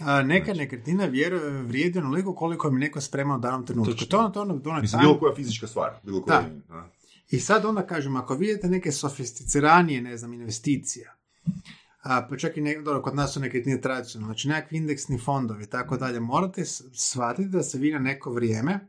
A, 0.00 0.22
neka 0.22 0.54
nekretnina 0.54 1.04
vjeruje, 1.04 1.62
vrijedi 1.62 1.98
onoliko 1.98 2.34
koliko 2.34 2.70
mi 2.70 2.80
neko 2.80 3.00
spremao 3.00 3.36
u 3.36 3.40
danom 3.40 3.66
trenutku. 3.66 3.92
Točno. 3.92 4.06
To, 4.06 4.18
ono- 4.18 4.28
to, 4.28 4.40
ono- 4.40 4.58
to, 4.58 4.70
onaj 4.70 4.82
Mislim, 4.82 5.00
bilo 5.00 5.18
koja 5.18 5.34
fizička 5.34 5.66
stvar. 5.66 5.90
Bilo 6.02 6.22
koja, 6.22 6.42
Da. 6.68 6.74
a? 6.74 6.88
I 7.30 7.38
sad 7.38 7.64
onda 7.64 7.82
kažem, 7.82 8.16
ako 8.16 8.34
vidite 8.34 8.68
neke 8.68 8.92
sofisticiranije, 8.92 10.02
ne 10.02 10.16
znam, 10.16 10.32
investicija, 10.32 11.14
a, 12.02 12.26
pa 12.30 12.36
čak 12.36 12.56
i 12.56 12.60
ne, 12.60 12.74
dobro, 12.74 13.02
kod 13.02 13.14
nas 13.14 13.32
su 13.32 13.40
nekretnine 13.40 13.80
tradicionalne, 13.80 14.28
znači 14.28 14.48
nekakvi 14.48 14.76
indeksni 14.76 15.18
fondovi 15.18 15.66
tako 15.66 15.96
dalje, 15.96 16.20
morate 16.20 16.64
shvatiti 16.94 17.48
da 17.48 17.62
se 17.62 17.78
vi 17.78 17.92
na 17.92 17.98
neko 17.98 18.32
vrijeme, 18.32 18.88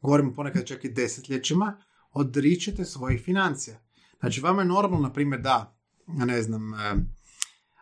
govorimo 0.00 0.34
ponekad 0.34 0.64
čak 0.64 0.84
i 0.84 0.88
desetljećima, 0.90 1.76
odričete 2.12 2.84
svojih 2.84 3.22
financija. 3.22 3.76
Znači, 4.20 4.40
vama 4.40 4.62
je 4.62 4.68
normalno, 4.68 4.98
na 5.00 5.12
primjer, 5.12 5.40
da, 5.40 5.76
ne 6.08 6.42
znam, 6.42 6.74
e, 6.74 6.94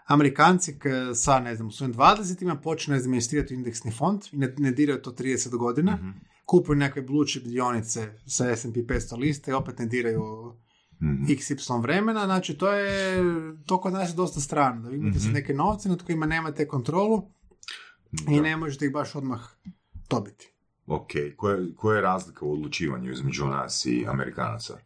Amerikanci 0.07 0.79
k- 0.79 0.85
sa, 1.15 1.41
ne 1.41 1.55
znam, 1.55 1.69
u 1.69 1.73
svojim 1.73 1.95
20-ima 1.95 2.57
počnu, 2.57 2.95
ne 2.95 3.01
znam, 3.01 3.13
investirati 3.13 3.55
u 3.55 3.57
indeksni 3.57 3.91
fond 3.91 4.21
i 4.33 4.37
ne, 4.37 4.55
ne 4.59 4.71
diraju 4.73 5.03
to 5.03 5.11
30 5.13 5.51
godina, 5.51 5.93
Mhm. 5.95 6.11
kupuju 6.47 6.77
nekakve 6.77 7.03
blue 7.03 7.27
chip 7.27 7.45
dionice 7.45 8.13
sa 8.27 8.47
S&P 8.47 8.81
500 8.83 9.17
liste 9.17 9.51
i 9.51 9.55
opet 9.55 9.79
ne 9.79 9.87
diraju 9.87 10.53
Mhm. 11.03 11.25
XY 11.25 11.83
vremena, 11.83 12.25
znači 12.25 12.55
to 12.55 12.73
je, 12.73 13.23
to 13.67 13.81
kod 13.81 13.93
nas 13.93 14.11
je 14.11 14.15
dosta 14.15 14.41
strano, 14.41 14.83
da 14.83 14.89
vi 14.89 14.97
imate 14.97 15.19
sad 15.19 15.33
neke 15.33 15.55
novce 15.55 15.89
nad 15.89 16.03
kojima 16.03 16.27
nemate 16.27 16.69
kontrolu 16.69 17.31
i 18.29 18.37
Da. 18.37 18.43
ne 18.43 18.57
možete 18.57 18.87
ih 18.87 18.93
baš 18.93 19.15
odmah 19.15 19.41
dobiti. 20.11 20.53
Ok, 20.87 21.09
koja, 21.37 21.57
je- 21.57 21.75
koja 21.75 21.97
je 21.97 22.03
razlika 22.03 22.45
u 22.45 22.53
odlučivanju 22.53 23.13
između 23.13 23.47
nas 23.47 23.87
i 23.87 24.07
Amerikanaca? 24.09 24.79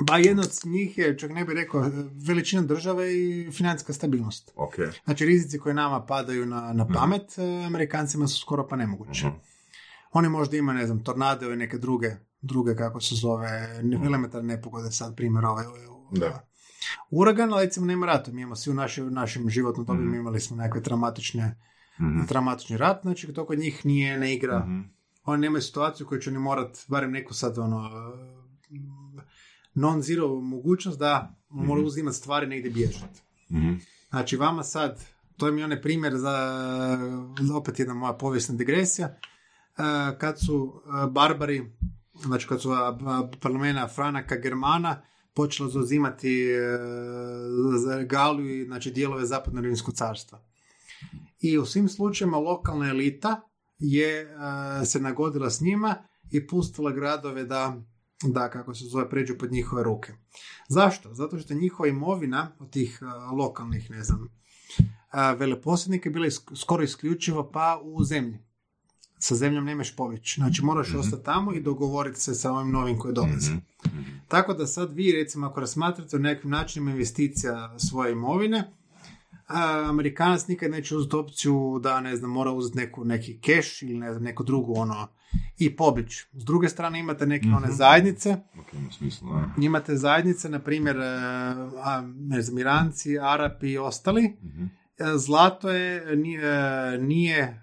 Ba 0.00 0.16
jedna 0.16 0.42
od 0.42 0.70
njih 0.70 0.98
je, 0.98 1.18
čak 1.18 1.30
ne 1.30 1.44
bih 1.44 1.54
rekao, 1.54 1.90
veličina 2.26 2.62
države 2.62 3.14
i 3.14 3.50
financijska 3.52 3.92
stabilnost. 3.92 4.52
Ok. 4.56 4.74
Znači 5.04 5.24
rizici 5.26 5.58
koji 5.58 5.74
nama 5.74 6.06
padaju 6.06 6.46
na, 6.46 6.72
na 6.72 6.86
pamet, 6.88 7.38
eh, 7.38 7.66
Amerikancima 7.66 8.26
su 8.28 8.40
skoro 8.40 8.68
pa 8.68 8.76
nemogući. 8.76 9.26
Mhm. 9.26 9.36
Oni 10.12 10.28
možda 10.28 10.56
imaju, 10.56 10.78
ne 10.78 10.86
znam, 10.86 11.04
tornado 11.04 11.52
i 11.52 11.56
neke 11.56 11.78
druge, 11.78 12.10
druge 12.40 12.76
kako 12.76 13.00
se 13.00 13.14
zove, 13.14 13.80
elementarne 14.04 14.56
nepogode, 14.56 14.90
sad 14.90 15.16
primjer 15.16 15.44
ovaj, 15.44 15.64
Da. 16.12 16.48
Uragan, 17.10 17.52
ali 17.52 17.64
recimo 17.64 17.86
nema 17.86 18.06
rata. 18.06 18.32
Mi 18.32 18.40
imamo 18.42 18.56
svi 18.56 18.70
u 18.70 18.74
našoj, 18.74 19.06
u 19.06 19.10
našem 19.10 19.50
životnom 19.50 19.86
dobi, 19.86 19.98
Mhm. 20.00 20.10
mi 20.10 20.16
imali 20.18 20.40
smo 20.40 20.56
nekakve 20.56 20.82
traumatične, 20.82 21.60
Mhm. 22.00 22.24
traumatični 22.24 22.76
rat, 22.76 23.02
znači 23.02 23.32
to 23.32 23.46
kod 23.46 23.58
njih 23.58 23.86
nije, 23.86 24.18
ne 24.18 24.34
igra. 24.34 24.58
Mhm. 24.58 24.80
Oni 25.24 25.40
nemaju 25.40 25.62
situaciju 25.62 26.06
koju 26.06 26.20
će 26.20 26.30
oni 26.30 26.38
morat, 26.38 26.78
barem 26.88 27.10
neku 27.12 27.34
sad 27.34 27.58
ono, 27.58 27.90
non-zero 29.78 30.40
mogućnost 30.40 30.98
da 30.98 31.34
mora 31.48 31.82
uzimati 31.82 32.16
stvari 32.16 32.46
negdje 32.46 32.70
bježati. 32.70 33.20
Mhm. 33.50 33.74
Znači 34.10 34.36
vama 34.36 34.62
sad, 34.62 35.04
to 35.36 35.52
mi 35.52 35.60
je 35.60 35.64
onaj 35.64 35.82
primjer 35.82 36.16
za, 36.16 36.58
opet 37.54 37.78
jedna 37.78 37.94
moja 37.94 38.12
povijesna 38.12 38.54
digresija, 38.54 39.06
e, 39.06 39.18
kad 40.18 40.40
su 40.46 40.82
e, 40.86 41.10
barbari, 41.10 41.72
znači 42.22 42.48
kad 42.48 42.62
su 42.62 42.70
a, 42.70 42.98
a, 43.06 43.30
plemena 43.40 43.88
Franaka 43.88 44.36
Germana 44.36 45.02
počela 45.34 45.68
zauzimati 45.68 46.42
e, 46.42 46.60
za 47.78 48.02
Galiju 48.02 48.60
i 48.60 48.64
znači 48.64 48.90
dijelove 48.90 49.26
zapadno 49.26 49.60
rimskog 49.60 49.94
carstva. 49.94 50.40
I 51.40 51.58
u 51.58 51.66
svim 51.66 51.88
slučajevima 51.88 52.38
lokalna 52.38 52.88
elita 52.88 53.40
je 53.78 54.36
se 54.84 55.00
nagodila 55.00 55.50
s 55.50 55.60
njima 55.60 55.94
i 56.30 56.46
pustila 56.46 56.92
gradove 56.92 57.44
da, 57.44 57.82
da 58.22 58.50
kako 58.50 58.74
se 58.74 58.84
zove, 58.84 59.10
pređu 59.10 59.38
pod 59.38 59.52
njihove 59.52 59.82
ruke. 59.82 60.12
Zašto? 60.68 61.14
Zato 61.14 61.38
što 61.38 61.54
njihova 61.54 61.88
imovina 61.88 62.50
od 62.58 62.70
tih 62.70 62.98
a, 63.02 63.30
lokalnih, 63.32 63.90
ne 63.90 64.02
znam, 64.02 64.28
a, 65.10 65.32
veleposjednika 65.32 66.08
je 66.08 66.12
bila 66.12 66.26
isk- 66.26 66.56
skoro 66.56 66.82
isključivo 66.82 67.50
pa 67.52 67.80
u 67.84 68.04
zemlji. 68.04 68.38
Sa 69.20 69.34
zemljom 69.34 69.64
nemaš 69.64 69.96
poveć. 69.96 70.34
Znači 70.34 70.62
moraš 70.64 70.94
ostati 70.94 71.24
tamo 71.24 71.52
i 71.54 71.60
dogovoriti 71.60 72.20
se 72.20 72.34
sa 72.34 72.52
ovim 72.52 72.72
novim 72.72 72.98
koji 72.98 73.14
dolazi. 73.14 73.50
Mhm. 73.86 74.00
Tako 74.28 74.54
da 74.54 74.66
sad 74.66 74.92
vi 74.92 75.12
recimo 75.12 75.46
ako 75.46 75.60
razmatrate 75.60 76.16
o 76.16 76.18
nekim 76.18 76.50
načinima 76.50 76.90
investicija 76.90 77.78
svoje 77.78 78.12
imovine, 78.12 78.72
a, 79.48 79.86
Amerikanac 79.88 80.46
nikad 80.46 80.70
neće 80.70 80.96
uzeti 80.96 81.16
opciju 81.16 81.80
da 81.82 82.00
ne 82.00 82.16
znam, 82.16 82.30
mora 82.30 82.50
uzeti 82.52 82.78
neku, 82.78 83.04
neki 83.04 83.40
keš 83.40 83.82
ili 83.82 83.94
ne 83.94 84.12
znam, 84.12 84.22
neku 84.22 84.44
drugu 84.44 84.74
ono 84.76 85.08
i 85.58 85.76
pobjeći. 85.76 86.28
S 86.32 86.44
druge 86.44 86.68
strane 86.68 87.00
imate 87.00 87.26
neke 87.26 87.48
one 87.48 87.70
zajednice 87.70 88.32
Ok, 88.60 88.72
ima 88.72 88.92
smisla, 88.92 89.28
da. 89.56 89.62
imate 89.62 89.96
zajednice, 89.96 90.48
na 90.48 90.58
primjer, 90.58 90.96
e, 90.96 91.02
a, 91.76 92.02
ne 92.16 92.42
znam, 92.42 92.58
Iranci, 92.58 93.18
Arapi 93.18 93.68
i 93.68 93.78
ostali. 93.78 94.36
Mhm. 94.44 94.64
E, 94.64 94.68
Zlato 95.16 95.70
je, 95.70 96.16
nije, 96.16 96.40
e, 96.44 96.98
nije 96.98 97.38
e, 97.40 97.58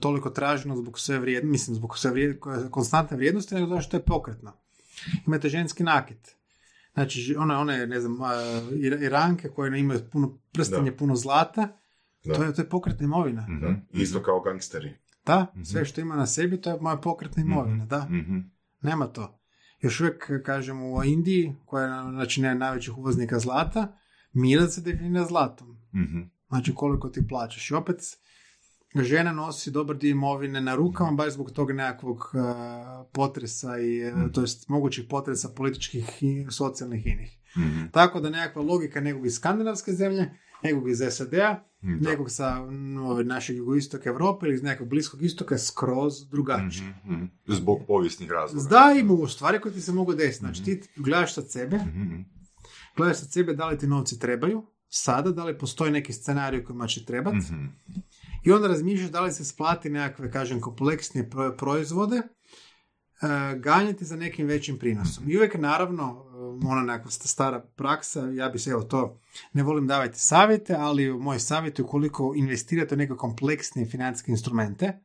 toliko 0.00 0.30
traženo 0.30 0.76
zbog 0.76 0.98
sve 0.98 1.18
vrijednosti, 1.18 1.50
mislim, 1.50 1.74
zbog 1.76 1.98
sve 1.98 2.10
vrijed- 2.10 2.38
konstantne 2.70 3.16
vrijednosti, 3.16 3.54
nego 3.54 3.66
zato 3.66 3.80
što 3.80 3.96
je 3.96 4.02
pokretno. 4.02 4.52
Imate 5.26 5.48
ženski 5.48 5.82
nakit. 5.82 6.36
Znači, 7.00 7.34
one, 7.38 7.56
one 7.56 7.86
ne 7.86 8.00
znam, 8.00 8.16
Iranke 9.02 9.48
koje 9.48 9.80
imaju 9.80 10.00
puno 10.12 10.38
prstenje, 10.52 10.90
Da. 10.90 10.96
puno 10.96 11.16
zlata, 11.16 11.68
Da. 12.24 12.34
to 12.34 12.42
je, 12.44 12.54
to 12.54 12.62
je 12.62 12.68
pokretna 12.68 13.04
imovina. 13.04 13.46
Mhm. 13.48 13.72
Isto 13.92 14.22
kao 14.22 14.40
gangsteri. 14.40 14.94
Da, 15.26 15.46
sve 15.64 15.84
što 15.84 16.00
ima 16.00 16.16
na 16.16 16.26
sebi, 16.26 16.60
to 16.60 16.70
je 16.70 16.78
moja 16.80 16.96
pokretna 16.96 17.42
imovina, 17.42 17.86
da. 17.86 18.04
Mhm. 18.10 18.38
Nema 18.82 19.06
to. 19.06 19.40
Još 19.80 20.00
uvijek, 20.00 20.42
kažem, 20.44 20.82
u 20.82 21.04
Indiji, 21.04 21.56
koja 21.64 21.84
je 21.84 22.02
znači, 22.02 22.42
ne 22.42 22.54
najvećih 22.54 22.98
uvoznika 22.98 23.38
zlata, 23.38 23.96
mirac 24.32 24.74
se 24.74 24.80
definira 24.80 25.24
zlatom. 25.24 25.68
Mhm. 25.94 26.20
Znači 26.48 26.74
koliko 26.74 27.08
ti 27.08 27.28
plaćaš. 27.28 27.70
I 27.70 27.74
opet, 27.74 27.96
žena 28.96 29.32
nosi 29.32 29.70
dobar 29.70 29.96
dio 29.96 30.10
imovine 30.10 30.60
na 30.60 30.74
rukama, 30.74 31.12
baš 31.12 31.32
zbog 31.32 31.50
tog 31.50 31.70
nekakvog 31.72 32.16
uh, 32.34 32.40
potresa, 33.12 33.78
i, 33.78 34.02
uh, 34.04 34.32
to 34.32 34.40
jest 34.40 34.68
mogućih 34.68 35.04
potresa 35.04 35.48
političkih 35.48 36.22
i 36.22 36.46
socijalnih 36.50 37.06
inih. 37.06 37.38
Mhm. 37.58 37.86
Tako 37.86 38.20
da 38.20 38.30
nekakva 38.30 38.62
logika 38.62 39.00
nekog 39.00 39.26
iz 39.26 39.34
skandinavske 39.34 39.92
zemlje, 39.92 40.30
nekog 40.62 40.90
iz 40.90 41.02
SAD-a, 41.10 41.64
Da. 41.82 42.10
nekog 42.10 42.30
sa 42.30 42.62
mm, 42.62 42.96
ove, 42.98 43.24
našeg 43.24 43.56
jugoistoka 43.56 44.08
Europe 44.08 44.46
ili 44.46 44.54
iz 44.54 44.62
nekog 44.62 44.88
bliskog 44.88 45.22
istoka 45.22 45.54
je 45.54 45.58
skroz 45.58 46.28
drugačije. 46.28 46.94
Mhm. 47.04 47.14
Mhm. 47.14 47.24
Zbog 47.46 47.78
povijesnih 47.86 48.30
razloga. 48.30 48.68
Da, 48.68 48.94
i 49.00 49.04
mogu 49.04 49.26
stvari 49.26 49.60
koje 49.60 49.72
ti 49.74 49.80
se 49.80 49.92
mogu 49.92 50.14
desiti. 50.14 50.38
Znači, 50.38 50.64
ti 50.64 50.80
gledaš 50.96 51.34
sad 51.34 51.50
sebe, 51.50 51.76
Mhm. 51.76 52.20
gledaš 52.96 53.18
sad 53.18 53.32
sebe 53.32 53.54
da 53.54 53.66
li 53.66 53.78
ti 53.78 53.86
novci 53.86 54.18
trebaju, 54.18 54.62
sada, 54.88 55.30
da 55.30 55.44
li 55.44 55.58
postoji 55.58 55.92
neki 55.92 56.12
scenarij 56.12 56.64
kojima 56.64 56.86
će 56.86 57.04
trebati, 57.04 57.36
Mhm. 57.36 57.64
I 58.42 58.52
onda 58.52 58.68
razmišljaš 58.68 59.10
da 59.10 59.20
li 59.20 59.32
se 59.32 59.44
splati 59.44 59.90
nekakve, 59.90 60.30
kažem, 60.30 60.60
kompleksnije 60.60 61.30
pro- 61.30 61.52
proizvode, 61.52 62.16
e, 62.16 62.22
ganjati 63.56 64.04
za 64.04 64.16
nekim 64.16 64.46
većim 64.46 64.78
prinosom. 64.78 65.24
I 65.26 65.36
uvijek, 65.36 65.54
naravno, 65.56 66.24
e, 66.62 66.66
ona 66.66 66.82
nekakva 66.82 67.10
sta- 67.10 67.28
stara 67.28 67.60
praksa, 67.60 68.20
ja 68.22 68.48
bi 68.48 68.58
se, 68.58 68.70
evo 68.70 68.82
to, 68.82 69.20
ne 69.52 69.62
volim 69.62 69.86
davati 69.86 70.20
savjete, 70.20 70.74
ali 70.74 71.10
moj 71.10 71.38
savjet 71.40 71.78
je 71.78 71.84
ukoliko 71.84 72.32
investirate 72.36 72.94
u 72.94 72.98
neke 72.98 73.14
kompleksnije 73.14 73.88
financijske 73.88 74.32
instrumente, 74.32 74.84
e, 74.86 74.98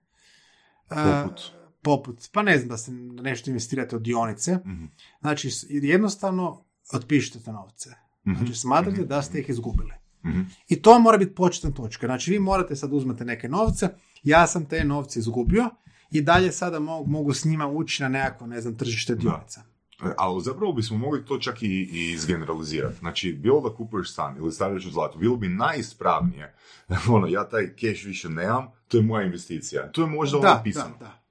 Poput? 1.24 1.41
poput, 1.82 2.30
pa 2.32 2.41
ne 2.41 2.57
znam 2.57 2.70
da 2.70 2.78
se 2.78 2.91
nešto 3.14 3.49
investirate 3.49 3.95
u 3.95 3.99
dionice, 3.99 4.56
Mhm. 4.56 4.86
znači 5.22 5.49
jednostavno 5.70 6.64
otpišite 6.91 7.40
te 7.40 7.52
novce. 7.52 7.90
Znači 8.28 8.53
smatrate 8.56 9.03
da 9.03 9.22
ste 9.22 9.40
ih 9.40 9.49
izgubili. 9.49 9.91
Mhm. 10.26 10.42
I 10.70 10.82
to 10.82 11.00
mora 11.00 11.18
biti 11.18 11.36
početna 11.36 11.72
točka. 11.72 12.08
Znači 12.08 12.32
vi 12.32 12.40
morate 12.40 12.76
sad 12.76 12.94
uzmete 12.94 13.26
neke 13.26 13.50
novce, 13.50 13.90
ja 14.24 14.48
sam 14.48 14.66
te 14.66 14.84
novce 14.84 15.20
izgubio 15.20 15.70
i 16.12 16.22
dalje 16.22 16.52
sada 16.52 16.80
mogu, 16.80 17.10
mogu 17.12 17.34
s 17.34 17.46
njima 17.46 17.68
ući 17.68 18.04
na 18.04 18.10
nekakvo, 18.10 18.48
ne 18.48 18.62
znam, 18.62 18.76
tržište 18.76 19.16
dionica. 19.16 19.62
E, 20.04 20.14
Ali 20.18 20.44
zapravo 20.44 20.74
bismo 20.74 20.98
mogli 20.98 21.26
to 21.26 21.38
čak 21.38 21.64
i, 21.64 21.68
i 21.68 22.12
izgeneralizirati. 22.12 22.98
Znači, 23.00 23.34
bilo 23.34 23.62
da 23.70 23.76
kupuješ 23.76 24.12
stan 24.12 24.38
ili 24.38 24.52
stavljaš 24.52 24.86
u 24.86 24.90
zlato, 24.92 25.18
bilo 25.18 25.36
bi 25.36 25.48
najispravnije, 25.50 26.56
ono, 27.16 27.28
ja 27.28 27.50
taj 27.50 27.68
cash 27.68 28.06
više 28.06 28.30
nemam, 28.30 28.68
to 28.88 28.98
je 28.98 29.04
moja 29.04 29.26
investicija. 29.26 29.92
To 29.92 30.02
je 30.02 30.08
možda 30.08 30.40
Da, 30.40 30.48
ono 30.48 30.56
da, 30.58 30.64
pisano. 30.64 30.98
da. 31.00 31.24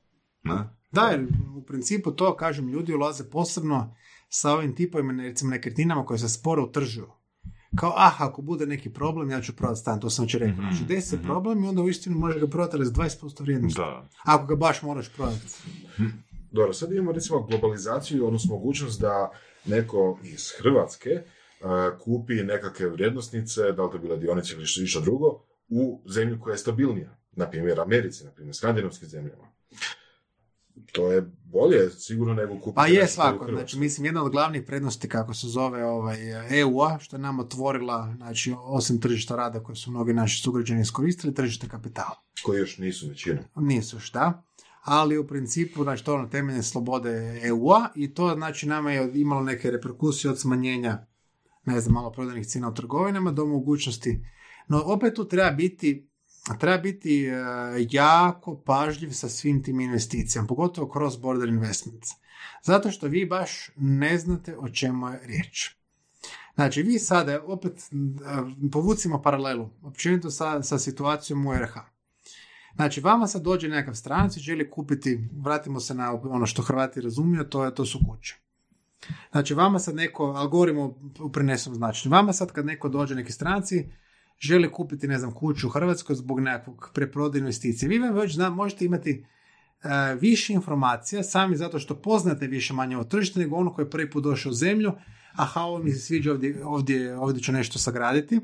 Ne? 0.42 0.54
Da, 0.92 1.02
jer 1.02 1.26
u 1.56 1.62
principu 1.62 2.10
to, 2.10 2.36
kažem, 2.36 2.68
ljudi 2.68 2.94
ulaze 2.94 3.30
posebno 3.30 3.96
sa 4.28 4.52
ovim 4.52 4.74
tipovima, 4.74 5.22
recimo 5.22 5.50
nekretninama 5.50 6.04
koje 6.04 6.18
se 6.18 6.28
sporo 6.28 6.64
utržuju. 6.64 7.06
Kao, 7.76 7.92
ah, 7.96 8.16
ako 8.18 8.42
bude 8.42 8.66
neki 8.66 8.90
problem, 8.92 9.30
ja 9.30 9.40
ću 9.40 9.56
prodati 9.56 9.80
stan, 9.80 10.00
to 10.00 10.10
sam 10.10 10.24
već 10.24 10.34
rekao. 10.34 10.64
Znači, 10.70 10.84
desi 10.84 11.08
se 11.08 11.22
problem 11.22 11.64
i 11.64 11.68
onda 11.68 11.82
uistinu 11.82 12.18
možeš 12.18 12.40
ga 12.40 12.46
prodati 12.46 12.76
ali 12.76 12.86
s 12.86 12.92
20% 12.92 13.42
vrijednosti. 13.42 13.80
Da. 13.80 14.08
Ako 14.24 14.46
ga 14.46 14.56
baš 14.56 14.82
moraš 14.82 15.08
prodati. 15.08 15.46
Dobro, 16.50 16.72
sad 16.72 16.92
imamo 16.92 17.12
recimo 17.12 17.42
globalizaciju, 17.42 18.26
odnosno 18.26 18.54
mogućnost 18.54 19.00
da 19.00 19.30
neko 19.66 20.18
iz 20.22 20.52
Hrvatske 20.58 21.10
uh, 21.10 21.68
kupi 22.04 22.34
nekakve 22.34 22.88
vrijednosnice, 22.88 23.72
da 23.72 23.84
li 23.84 23.92
to 23.92 23.98
bila 23.98 24.16
dionice 24.16 24.54
ili 24.54 24.66
što 24.66 24.80
više 24.80 25.00
drugo, 25.00 25.40
u 25.68 26.02
zemlju 26.06 26.40
koja 26.40 26.52
je 26.52 26.58
stabilnija. 26.58 27.16
Na 27.32 27.50
primjer 27.50 27.80
Americi, 27.80 28.24
na 28.24 28.30
primjer 28.30 28.56
skandinavskim 28.56 29.08
zemljama. 29.08 29.44
To 30.92 31.12
je 31.12 31.30
bolje 31.44 31.90
sigurno 31.90 32.34
nego 32.34 32.54
kupiti 32.54 32.74
Pa 32.74 32.86
je 32.86 33.08
svako, 33.08 33.46
znači 33.50 33.78
mislim 33.78 34.04
jedna 34.04 34.24
od 34.24 34.32
glavnih 34.32 34.62
prednosti 34.66 35.08
kako 35.08 35.34
se 35.34 35.48
zove 35.48 35.84
ovaj 35.84 36.18
EU-a, 36.60 36.98
što 36.98 37.16
je 37.16 37.20
nam 37.20 37.40
otvorila, 37.40 38.14
znači 38.16 38.54
osim 38.58 39.00
tržišta 39.00 39.36
rada 39.36 39.62
koje 39.62 39.76
su 39.76 39.90
mnogi 39.90 40.12
naši 40.12 40.42
sugrađani 40.42 40.80
iskoristili, 40.80 41.34
tržište 41.34 41.68
kapitala. 41.68 42.22
Koji 42.42 42.58
još 42.58 42.78
nisu 42.78 43.08
većina. 43.08 43.42
Nisu 43.56 44.00
šta, 44.00 44.42
ali 44.82 45.18
u 45.18 45.26
principu 45.26 45.82
znači 45.82 46.04
to 46.04 46.14
ono 46.14 46.28
temeljne 46.28 46.62
slobode 46.62 47.40
EU-a 47.42 47.88
i 47.94 48.14
to 48.14 48.34
znači 48.34 48.66
nama 48.66 48.92
je 48.92 49.10
imalo 49.14 49.42
neke 49.42 49.70
reperkusije 49.70 50.30
od 50.30 50.40
smanjenja 50.40 51.06
ne 51.66 51.80
znam, 51.80 51.94
malo 51.94 52.12
prodajnih 52.12 52.46
cijena 52.46 52.68
u 52.68 52.74
trgovinama 52.74 53.32
do 53.32 53.46
mogućnosti. 53.46 54.24
No 54.68 54.82
opet 54.84 55.14
tu 55.14 55.28
treba 55.28 55.50
biti 55.50 56.08
treba 56.58 56.78
biti 56.78 57.26
e, 57.26 57.34
jako 57.90 58.56
pažljiv 58.56 59.10
sa 59.10 59.28
svim 59.28 59.62
tim 59.62 59.80
investicijama, 59.80 60.48
pogotovo 60.48 60.92
cross 60.92 61.18
border 61.18 61.48
investments. 61.48 62.08
Zato 62.62 62.90
što 62.90 63.06
vi 63.06 63.26
baš 63.26 63.70
ne 63.76 64.18
znate 64.18 64.56
o 64.58 64.68
čemu 64.68 65.08
je 65.08 65.20
riječ. 65.26 65.76
Znači, 66.54 66.82
vi 66.82 66.98
sada, 66.98 67.42
opet, 67.46 67.72
e, 67.72 68.70
povucimo 68.72 69.22
paralelu, 69.22 69.70
općenito 69.82 70.30
sa, 70.30 70.62
sa 70.62 70.78
situacijom 70.78 71.46
u 71.46 71.52
RH. 71.52 71.94
Znači, 72.74 73.00
vama 73.00 73.26
sad 73.26 73.42
dođe 73.42 73.68
nekakav 73.68 73.94
stranac 73.94 74.36
i 74.36 74.40
želi 74.40 74.70
kupiti, 74.70 75.28
vratimo 75.32 75.80
se 75.80 75.94
na 75.94 76.12
ono 76.12 76.46
što 76.46 76.62
Hrvati 76.62 77.00
razumiju, 77.00 77.44
to, 77.44 77.64
je, 77.64 77.74
to 77.74 77.84
su 77.84 77.98
kuće. 78.08 78.36
Znači, 79.30 79.54
vama 79.54 79.78
sad 79.78 79.94
neko, 79.94 80.24
ali 80.24 80.50
govorimo 80.50 80.94
u 81.20 81.32
prenesom 81.32 81.74
značenju, 81.74 82.12
vama 82.12 82.32
sad 82.32 82.52
kad 82.52 82.66
neko 82.66 82.88
dođe, 82.88 83.14
neki 83.14 83.32
stranci, 83.32 83.88
želi 84.38 84.72
kupiti, 84.72 85.08
ne 85.08 85.18
znam, 85.18 85.32
kuću 85.32 85.66
u 85.66 85.70
Hrvatskoj 85.70 86.16
zbog 86.16 86.40
nekakvog 86.40 86.90
preprodaje 86.94 87.40
investicije. 87.40 87.88
Vi 87.88 87.98
vam 87.98 88.14
već 88.14 88.34
zna, 88.34 88.50
možete 88.50 88.84
imati 88.84 89.24
e, 89.82 90.14
više 90.20 90.52
informacija, 90.52 91.22
sami 91.22 91.56
zato 91.56 91.78
što 91.78 91.94
poznate 91.94 92.46
više 92.46 92.74
manje 92.74 92.96
o 92.96 93.04
tržištu, 93.04 93.38
nego 93.38 93.56
ono 93.56 93.74
koji 93.74 93.86
je 93.86 93.90
prvi 93.90 94.10
put 94.10 94.24
došao 94.24 94.50
u 94.50 94.54
zemlju, 94.54 94.92
aha, 95.36 95.60
ovo 95.60 95.78
mi 95.78 95.92
se 95.92 95.98
sviđa, 95.98 96.32
ovdje, 96.32 96.64
ovdje, 96.64 97.16
ovdje 97.18 97.42
ću 97.42 97.52
nešto 97.52 97.78
sagraditi, 97.78 98.40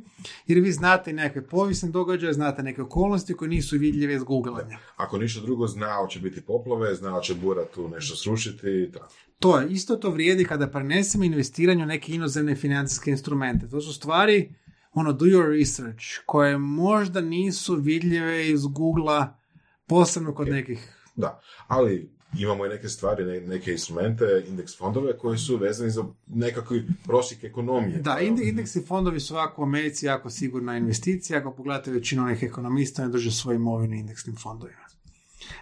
jer 0.46 0.58
vi 0.58 0.72
znate 0.72 1.12
nekakve 1.12 1.46
povijesne 1.46 1.90
događaje, 1.90 2.32
znate 2.32 2.62
neke 2.62 2.82
okolnosti 2.82 3.34
koje 3.34 3.48
nisu 3.48 3.78
vidljive 3.78 4.14
iz 4.14 4.22
googlanja. 4.22 4.78
Ako 4.96 5.18
ništa 5.18 5.40
drugo, 5.40 5.66
zna 5.66 6.06
će 6.10 6.20
biti 6.20 6.40
poplave, 6.40 6.94
zna 6.94 7.20
će 7.20 7.34
bura 7.34 7.64
tu 7.74 7.88
nešto 7.88 8.16
srušiti 8.16 8.66
i 8.66 8.92
tako. 8.92 9.14
To 9.38 9.58
je, 9.58 9.68
isto 9.68 9.96
to 9.96 10.10
vrijedi 10.10 10.44
kada 10.44 10.66
prenesemo 10.66 11.24
investiranje 11.24 11.82
u 11.82 11.86
neke 11.86 12.12
inozemne 12.12 12.56
financijske 12.56 13.10
instrumente. 13.10 13.68
To 13.68 13.80
su 13.80 13.92
stvari, 13.92 14.54
ono, 14.92 15.12
do 15.12 15.24
your 15.24 15.58
research, 15.58 16.04
koje 16.26 16.58
možda 16.58 17.20
nisu 17.20 17.74
vidljive 17.74 18.48
iz 18.50 18.66
Google-a, 18.66 19.38
posebno 19.86 20.34
kod 20.34 20.48
nekih 20.48 20.96
Da, 21.16 21.40
ali 21.66 22.10
imamo 22.38 22.66
i 22.66 22.68
neke 22.68 22.88
stvari, 22.88 23.24
ne- 23.24 23.40
neke 23.40 23.72
instrumente, 23.72 24.24
indeks 24.48 24.78
fondove 24.78 25.18
koji 25.18 25.38
su 25.38 25.56
vezani 25.56 25.90
za 25.90 26.04
nekakvi 26.26 26.86
prosjek 27.04 27.44
ekonomije. 27.44 27.98
Da, 27.98 28.18
inde- 28.20 28.48
indeksi 28.48 28.82
fondovi 28.82 29.20
su 29.20 29.34
ovako 29.34 29.62
u 29.62 29.64
Americi 29.64 30.06
jako 30.06 30.30
sigurna 30.30 30.76
investicija. 30.76 31.38
Ako 31.38 31.52
pogledate 31.54 31.90
većinu 31.90 32.22
onih 32.22 32.42
ekonomista, 32.42 33.02
ne 33.02 33.08
drže 33.08 33.30
svoju 33.32 33.56
imovinu 33.56 33.94
indeksnim 33.94 34.36
fondovima. 34.36 34.80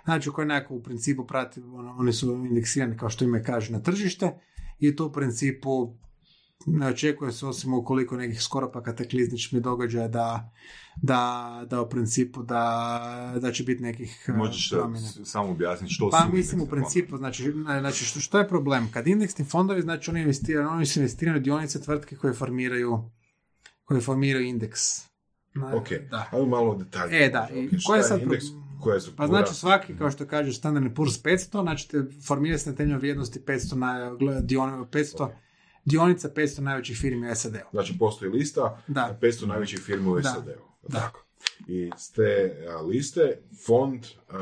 Znači, 0.05 0.31
koji 0.31 0.47
nekako 0.47 0.75
u 0.75 0.83
principu 0.83 1.27
prati, 1.27 1.61
ono, 1.61 1.97
oni 1.99 2.13
su 2.13 2.33
indeksirani 2.33 2.97
kao 2.97 3.11
što 3.11 3.25
ime 3.25 3.45
kaže 3.45 3.73
na 3.73 3.83
tržište 3.83 4.31
i 4.79 4.97
to 4.97 5.07
u 5.07 5.13
principu 5.13 5.95
ne 6.67 6.87
očekuje 6.87 7.33
se 7.33 7.47
osim 7.47 7.75
ukoliko 7.75 8.17
nekih 8.17 8.43
skoro 8.43 8.71
pa 8.73 8.83
kataklizmičnih 8.83 9.63
događaja 9.63 10.09
da, 10.09 10.51
da, 10.97 11.23
da 11.67 11.83
u 11.83 11.89
principu 11.89 12.43
da, 12.43 13.01
da 13.37 13.53
će 13.53 13.65
biti 13.65 13.83
nekih 13.83 14.25
eh, 14.29 14.33
Možeš 14.33 14.71
promjena. 14.71 15.07
samo 15.25 15.51
objasniti 15.51 15.95
što 15.95 16.11
Pa 16.11 16.21
su 16.21 16.33
mislim 16.33 16.61
u 16.61 16.67
principu, 16.67 17.17
znači, 17.17 17.53
znači 17.81 18.05
što, 18.05 18.21
što 18.21 18.39
je 18.39 18.49
problem? 18.49 18.91
Kad 18.93 19.07
indeksni 19.07 19.45
fondovi, 19.45 19.83
znači 19.83 20.11
oni 20.11 20.21
investiraju, 20.21 20.69
oni 20.69 20.87
su 20.87 20.99
investiraju 20.99 21.39
u 21.39 21.43
dionice 21.43 21.81
tvrtke 21.81 22.17
koje 22.17 22.33
formiraju 22.35 23.11
koje 23.85 24.01
formiraju 24.01 24.47
indeks. 24.47 24.81
Na- 25.55 25.75
Ok, 25.75 25.89
Da. 26.11 26.29
ali 26.33 26.47
malo 26.47 26.75
detalje. 26.75 27.17
E, 27.17 27.31
da, 27.31 27.49
i 27.55 27.67
Ok, 27.67 27.71
šta 27.71 27.87
koje 27.87 27.99
je 27.99 28.05
sad 28.05 28.23
indeks, 28.23 28.45
pro- 28.45 28.81
koja 28.81 28.95
je 28.95 29.01
struktura? 29.01 29.27
Pa 29.29 29.35
znači 29.35 29.55
svaki, 29.55 29.97
kao 29.97 30.11
što 30.11 30.27
kaže 30.27 30.53
standardni 30.53 30.95
purs 30.95 31.15
500, 31.15 31.63
znači 31.63 31.89
te 31.89 31.99
formira 32.27 32.59
se 32.59 32.71
na 32.71 32.77
temelju 32.77 32.99
vrijednosti 32.99 33.41
500, 33.41 33.75
na, 33.75 34.11
dion, 34.41 34.87
500 34.87 35.29
dionica 35.89 36.29
500 36.29 36.61
najvećih 36.61 36.99
firmi 36.99 37.31
u 37.31 37.35
SAD-u. 37.35 37.59
Znači, 37.73 37.99
postoji 37.99 38.31
lista 38.31 38.83
Da. 38.89 39.19
500 39.23 39.47
najvećih 39.47 39.81
firmi 39.81 40.09
u 40.09 40.21
Da. 40.21 40.23
SAD-u. 40.23 40.89
Da. 40.89 40.99
Tako. 40.99 41.25
I 41.67 41.91
s 41.97 42.11
te 42.11 42.57
a, 42.69 42.83
liste 42.83 43.39
fond 43.67 44.05
a, 44.29 44.39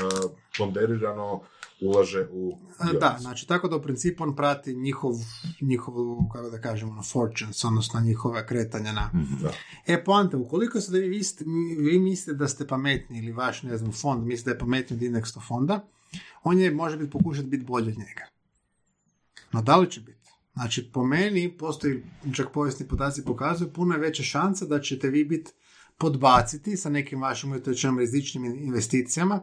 ponderirano 0.59 1.40
ulaže 1.81 2.28
u 2.31 2.59
dionice. 2.78 2.98
Da, 2.98 3.16
znači 3.20 3.47
tako 3.48 3.68
da 3.68 3.77
u 3.77 3.82
principu 3.82 4.23
on 4.24 4.36
prati 4.36 4.74
njihov, 4.74 5.12
njihovu, 5.60 6.28
kako 6.32 6.51
da 6.51 6.60
kažemo, 6.60 6.93
ono, 6.93 7.02
fortunes, 7.02 7.64
odnosno 7.64 8.01
njihova 8.01 8.47
kretanja 8.47 8.93
na... 8.93 9.10
Da. 9.43 9.52
E, 9.86 10.05
poanta, 10.05 10.36
ukoliko 10.36 10.81
se 10.81 10.93
da 10.93 10.98
vi, 10.98 11.09
viste- 11.09 11.44
vi 11.78 11.98
mislite 11.98 12.36
da 12.39 12.48
ste 12.48 12.66
pametni 12.66 13.18
ili 13.18 13.32
vaš, 13.32 13.62
ne 13.62 13.77
znam, 13.77 13.93
fond 13.93 14.27
misli 14.27 14.44
da 14.44 14.51
je 14.51 14.59
pametniji 14.59 14.97
od 14.98 15.02
indeksnog 15.02 15.44
fonda, 15.44 15.89
on 16.44 16.59
je, 16.59 16.70
može 16.70 16.97
biti 16.97 17.10
pokušati 17.10 17.48
biti 17.48 17.64
bolji 17.64 17.89
od 17.89 17.98
njega. 17.98 18.27
No, 19.52 19.62
da 19.62 19.77
li 19.77 19.90
će 19.90 20.01
biti? 20.01 20.15
Znači, 20.56 20.90
po 20.92 21.04
meni, 21.04 21.56
postoji, 21.58 22.02
čak 22.34 22.52
povijesni 22.52 22.88
podaci 22.88 23.24
pokazuju, 23.24 23.72
puno 23.72 23.94
je 23.94 24.00
veća 24.00 24.22
šansa 24.22 24.66
da 24.66 24.80
ćete 24.80 25.08
vi 25.10 25.24
biti 25.24 25.50
podbaciti 25.98 26.76
sa 26.76 26.90
nekim 26.90 27.22
vašim 27.22 27.50
uvjetočenom 27.50 27.98
rizičnim 27.98 28.44
investicijama 28.44 29.40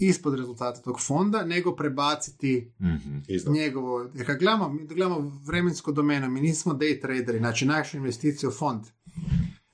ispod 0.00 0.34
rezultata 0.34 0.82
tog 0.82 1.00
fonda, 1.00 1.44
nego 1.44 1.76
prebaciti 1.76 2.72
Mhm. 2.80 3.18
Iznad. 3.28 3.54
njegovo, 3.54 4.10
jer 4.14 4.26
kad 4.26 4.38
gledamo, 4.38 4.68
mi 4.68 4.86
gledamo 4.86 5.40
vremensko 5.46 5.92
domeno, 5.92 6.28
mi 6.28 6.40
nismo 6.40 6.72
day 6.74 7.00
traderi, 7.00 7.38
znači 7.38 7.66
naša 7.66 7.96
investicija 7.98 8.48
u 8.48 8.52
fond 8.52 8.84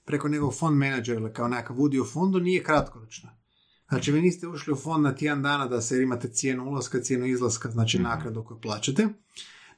preko 0.05 0.29
njegovog 0.29 0.55
fond 0.55 0.77
menadžera 0.77 1.21
ili 1.21 1.33
kao 1.33 1.49
nekakav 1.49 1.81
udio 1.81 2.03
u 2.03 2.07
fondu 2.07 2.41
nije 2.41 2.63
kratkoročna. 2.63 3.39
Znači 3.89 4.13
vi 4.13 4.21
niste 4.23 4.49
ušli 4.49 4.73
u 4.73 4.77
fond 4.77 5.05
na 5.05 5.15
tjedan 5.15 5.43
dana 5.43 5.67
da 5.67 5.81
se 5.81 6.03
imate 6.03 6.29
cijenu 6.29 6.65
ulaska, 6.65 7.01
cijenu 7.01 7.27
izlaska, 7.27 7.71
znači 7.71 7.99
nakradu 7.99 8.45
koju 8.45 8.61
plaćate. 8.61 9.09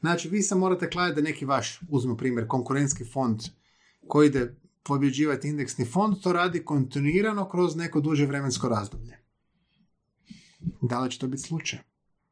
Znači 0.04 0.28
vi 0.28 0.42
se 0.42 0.54
morate 0.54 0.90
kladiti 0.90 1.20
da 1.20 1.24
neki 1.24 1.44
vaš, 1.44 1.80
uzmemo 1.88 2.16
primjer, 2.16 2.46
konkurentski 2.48 3.04
fond 3.04 3.42
koji 4.08 4.26
ide 4.26 4.56
pobjeđivati 4.82 5.48
indeksni 5.48 5.84
fond, 5.84 6.16
to 6.22 6.32
radi 6.32 6.64
kontinuirano 6.64 7.48
kroz 7.48 7.76
neko 7.76 8.00
duže 8.00 8.26
vremensko 8.26 8.68
razdoblje. 8.68 9.18
Da 10.82 11.00
li 11.00 11.10
će 11.10 11.18
to 11.18 11.28
biti 11.28 11.42
slučaj? 11.42 11.78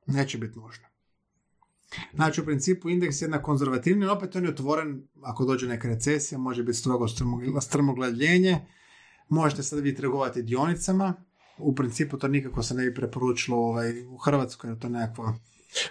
Neće 0.06 0.38
biti 0.38 0.58
nužno. 0.58 0.84
Znači, 2.14 2.40
u 2.40 2.44
principu 2.44 2.90
indeks 2.90 3.22
je 3.22 3.24
jedna 3.24 3.42
konzervativni, 3.42 4.06
opet 4.06 4.36
on 4.36 4.44
je 4.44 4.50
otvoren, 4.50 5.02
ako 5.22 5.44
dođe 5.44 5.68
neka 5.68 5.88
recesija, 5.88 6.38
može 6.38 6.62
biti 6.62 6.78
strogo 6.78 7.06
strmogl- 7.06 7.60
strmoglavljenje, 7.60 8.66
možete 9.28 9.62
sad 9.62 9.78
vi 9.78 9.94
trgovati 9.94 10.42
dionicama, 10.42 11.14
u 11.58 11.74
principu 11.74 12.18
to 12.18 12.28
nikako 12.28 12.62
se 12.62 12.74
ne 12.74 12.84
bi 12.84 12.94
preporučilo 12.94 13.58
ovaj, 13.58 14.06
u 14.06 14.16
Hrvatskoj, 14.16 14.70
je 14.70 14.78
to 14.78 14.88
nekakvo 14.88 15.34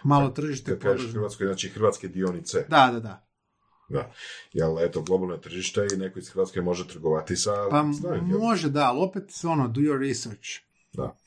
malo 0.03 0.29
tržište. 0.29 0.71
Kad 0.71 0.79
kažeš 0.81 1.11
Hrvatskoj, 1.11 1.47
znači 1.47 1.69
hrvatske 1.69 2.07
dionice. 2.07 2.65
Da, 2.69 2.89
da, 2.93 2.99
da. 2.99 3.27
Da. 3.89 4.11
Jel, 4.53 4.79
eto, 4.79 5.01
globalno 5.01 5.33
je 5.33 5.41
tržište 5.41 5.87
i 5.93 5.97
neko 5.97 6.19
iz 6.19 6.29
Hrvatske 6.29 6.61
može 6.61 6.87
trgovati 6.87 7.35
sa 7.35 7.51
Pa 7.69 7.81
dionicama. 7.81 8.37
može, 8.39 8.69
da, 8.69 8.83
ali 8.83 8.99
opet 8.99 9.23
ono, 9.43 9.67
do 9.67 9.81
your 9.81 9.99
research. 9.99 10.49
Da. 10.93 11.17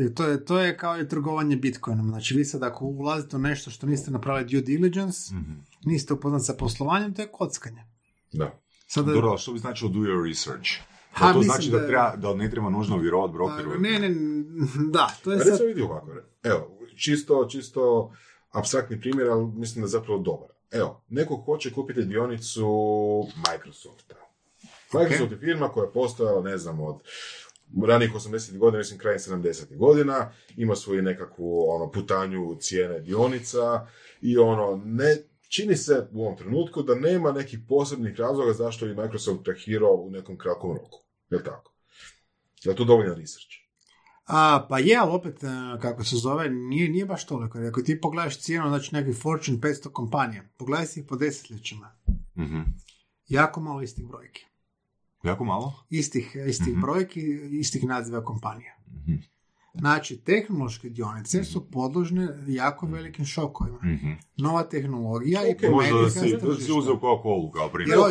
I 0.00 0.14
to, 0.14 0.24
je, 0.24 0.44
to 0.44 0.58
je 0.58 0.76
kao 0.76 1.00
i 1.00 1.08
trgovanje 1.08 1.56
bitcoinom. 1.56 2.08
Znači, 2.08 2.34
vi 2.34 2.44
sad 2.44 2.62
ako 2.62 2.84
ulazite 2.84 3.36
u 3.36 3.40
nešto 3.40 3.70
što 3.70 3.86
niste 3.86 4.10
napravili 4.10 4.44
due 4.46 4.60
diligence, 4.60 5.34
Mhm. 5.34 5.52
niste 5.84 6.14
upoznati 6.14 6.44
sa 6.44 6.54
poslovanjem, 6.54 7.14
to 7.14 7.22
je 7.22 7.28
kockanje. 7.28 7.84
Da. 8.32 8.58
Sada, 8.86 9.12
Dobro, 9.12 9.38
što 9.38 9.52
bi 9.52 9.58
značilo 9.58 9.90
do 9.90 9.98
your 9.98 10.28
research? 10.28 10.68
Ha, 11.12 11.32
to 11.32 11.42
znači 11.42 11.70
da 11.70 11.78
da, 11.78 11.86
treba, 11.86 12.16
da 12.16 12.34
ne 12.34 12.50
treba 12.50 12.70
nužno 12.70 12.96
vjerovati 12.98 13.30
Pa, 13.30 13.34
brokeru? 13.34 13.80
ne, 13.80 13.98
ne, 13.98 14.14
da, 14.90 15.14
to 15.24 15.32
je 15.32 15.38
sad... 15.38 15.48
Recimo 15.48 15.68
vidi 15.68 15.82
ovako, 15.82 16.10
evo, 16.42 16.78
čisto, 16.96 17.48
čisto 17.50 18.12
abstraktni 18.50 19.00
primjer, 19.00 19.28
ali 19.28 19.46
mislim 19.46 19.82
da 19.82 19.86
je 19.86 19.90
zapravo 19.90 20.18
dobar. 20.18 20.48
Evo, 20.70 21.02
neko 21.08 21.36
hoće 21.36 21.72
kupiti 21.72 22.04
dionicu 22.04 22.66
Microsofta. 23.50 24.14
Microsoft 24.92 25.32
je 25.32 25.38
firma 25.38 25.68
koja 25.68 25.84
je 25.84 25.92
postojala, 25.92 26.42
ne 26.42 26.58
znam, 26.58 26.80
od 26.80 26.96
ranih 27.86 28.12
80. 28.14 28.58
godina, 28.58 28.78
mislim 28.78 28.98
krajem 28.98 29.18
70. 29.18 29.76
godina, 29.76 30.32
ima 30.56 30.76
svoju 30.76 31.02
nekakvu 31.02 31.64
ono, 31.68 31.90
putanju 31.90 32.56
cijene 32.60 33.00
dionica 33.00 33.86
i 34.20 34.38
ono, 34.38 34.82
ne, 34.84 35.16
čini 35.48 35.76
se 35.76 36.06
u 36.12 36.22
ovom 36.22 36.36
trenutku 36.36 36.82
da 36.82 36.94
nema 36.94 37.32
nekih 37.32 37.58
posebnih 37.68 38.16
razloga 38.16 38.52
zašto 38.52 38.86
bi 38.86 38.94
Microsoft 38.94 39.44
krahirao 39.44 39.94
u 39.94 40.10
nekom 40.10 40.38
kratkom 40.38 40.70
roku. 40.70 40.98
Je 41.30 41.44
tako? 41.44 41.72
Je 42.62 42.70
li 42.70 42.76
to 42.76 42.84
dovoljan 42.84 43.16
research? 43.16 43.61
A, 44.24 44.66
pa 44.68 44.78
je, 44.78 44.96
ali 44.96 45.10
opet, 45.10 45.44
e, 45.44 45.46
kako 45.80 46.04
se 46.04 46.16
zove, 46.16 46.50
nije, 46.50 46.88
nije 46.88 47.06
baš 47.06 47.26
toliko. 47.26 47.58
Ako 47.58 47.82
ti 47.82 48.00
pogledaš 48.00 48.38
cijenu, 48.40 48.68
znači 48.68 48.94
neki 48.94 49.12
Fortune 49.12 49.58
500 49.58 49.92
kompanija, 49.92 50.42
pogledaj 50.56 50.86
si 50.86 51.00
ih 51.00 51.06
po 51.08 51.16
desetljećima. 51.16 51.96
Mhm. 52.38 52.60
Jako 53.28 53.60
malo 53.60 53.82
istih 53.82 54.06
brojki. 54.06 54.44
Jako 55.24 55.44
malo? 55.44 55.74
Istih, 55.90 56.36
istih 56.48 56.72
Mhm. 56.72 56.80
brojki, 56.80 57.20
istih 57.50 57.84
naziva 57.84 58.24
kompanija. 58.24 58.72
Mhm. 58.86 59.14
Znači, 59.74 60.16
tehnološke 60.16 60.88
dionice 60.88 61.44
su 61.44 61.60
podložne 61.62 62.28
jako 62.46 62.86
velikim 62.86 63.24
šokovima. 63.24 63.78
Mhm. 63.78 64.10
Nova 64.36 64.62
tehnologija 64.62 65.40
Ok, 65.42 65.62
i 65.62 65.68
Možda 65.68 65.90
da 65.90 65.98
pometika 65.98 66.20
si, 66.20 66.36
da 66.38 66.54
si 66.56 66.72
uzeo 66.72 66.94
Coca-Cola 66.94 67.52
kao 67.52 67.68
primjer. 67.68 67.98
Da, 67.98 68.04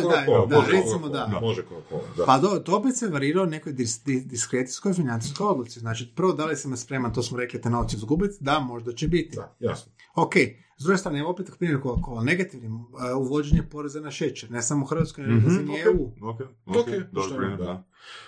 da, 0.46 0.56
može 0.56 0.72
recimo 0.72 0.98
Coca-Cola, 0.98 1.30
da. 1.30 1.38
Može 1.40 1.62
Coca-Cola, 1.62 2.16
da. 2.16 2.24
Pa 2.26 2.38
do, 2.38 2.48
to 2.48 2.76
opet 2.76 2.96
se 2.96 3.08
varirao 3.08 3.44
u 3.44 3.48
nekoj 3.48 3.72
dis, 3.72 4.04
dis- 4.04 4.24
diskrecijskoj 4.24 4.92
financijskoj 4.92 5.46
odluci. 5.46 5.80
Znači, 5.80 6.12
prvo, 6.16 6.32
da 6.32 6.44
li 6.46 6.56
sam 6.56 6.76
spreman, 6.76 7.12
to 7.12 7.22
smo 7.22 7.38
rekli, 7.38 7.60
te 7.60 7.70
novce 7.70 7.96
izgubiti? 7.96 8.36
Da, 8.40 8.58
možda 8.60 8.92
će 8.92 9.08
biti. 9.08 9.36
Da, 9.36 9.56
jasno. 9.60 9.92
Ok, 10.14 10.34
s 10.78 10.84
druge 10.84 10.98
strane, 10.98 11.24
opet 11.24 11.50
primjer 11.58 11.80
Coca-Cola, 11.80 12.22
negativnim, 12.22 12.74
uh, 12.74 12.86
uvođenje 13.18 13.62
poreza 13.62 14.00
na 14.00 14.10
šećer, 14.10 14.50
ne 14.50 14.62
samo 14.62 14.82
u 14.82 14.86
Hrvatskoj, 14.86 15.24
nego 15.24 15.36
Mhm, 15.36 15.44
na 15.44 15.48
razini 15.50 15.72
ok. 15.72 15.86
EU. 15.86 16.06
Ok, 16.22 16.40
Ok, 16.66 16.76
ok, 16.76 16.86
dobro 16.86 17.04
pošteno, 17.14 17.36
primjer, 17.36 17.58
da. 17.58 17.64
da. 17.64 17.84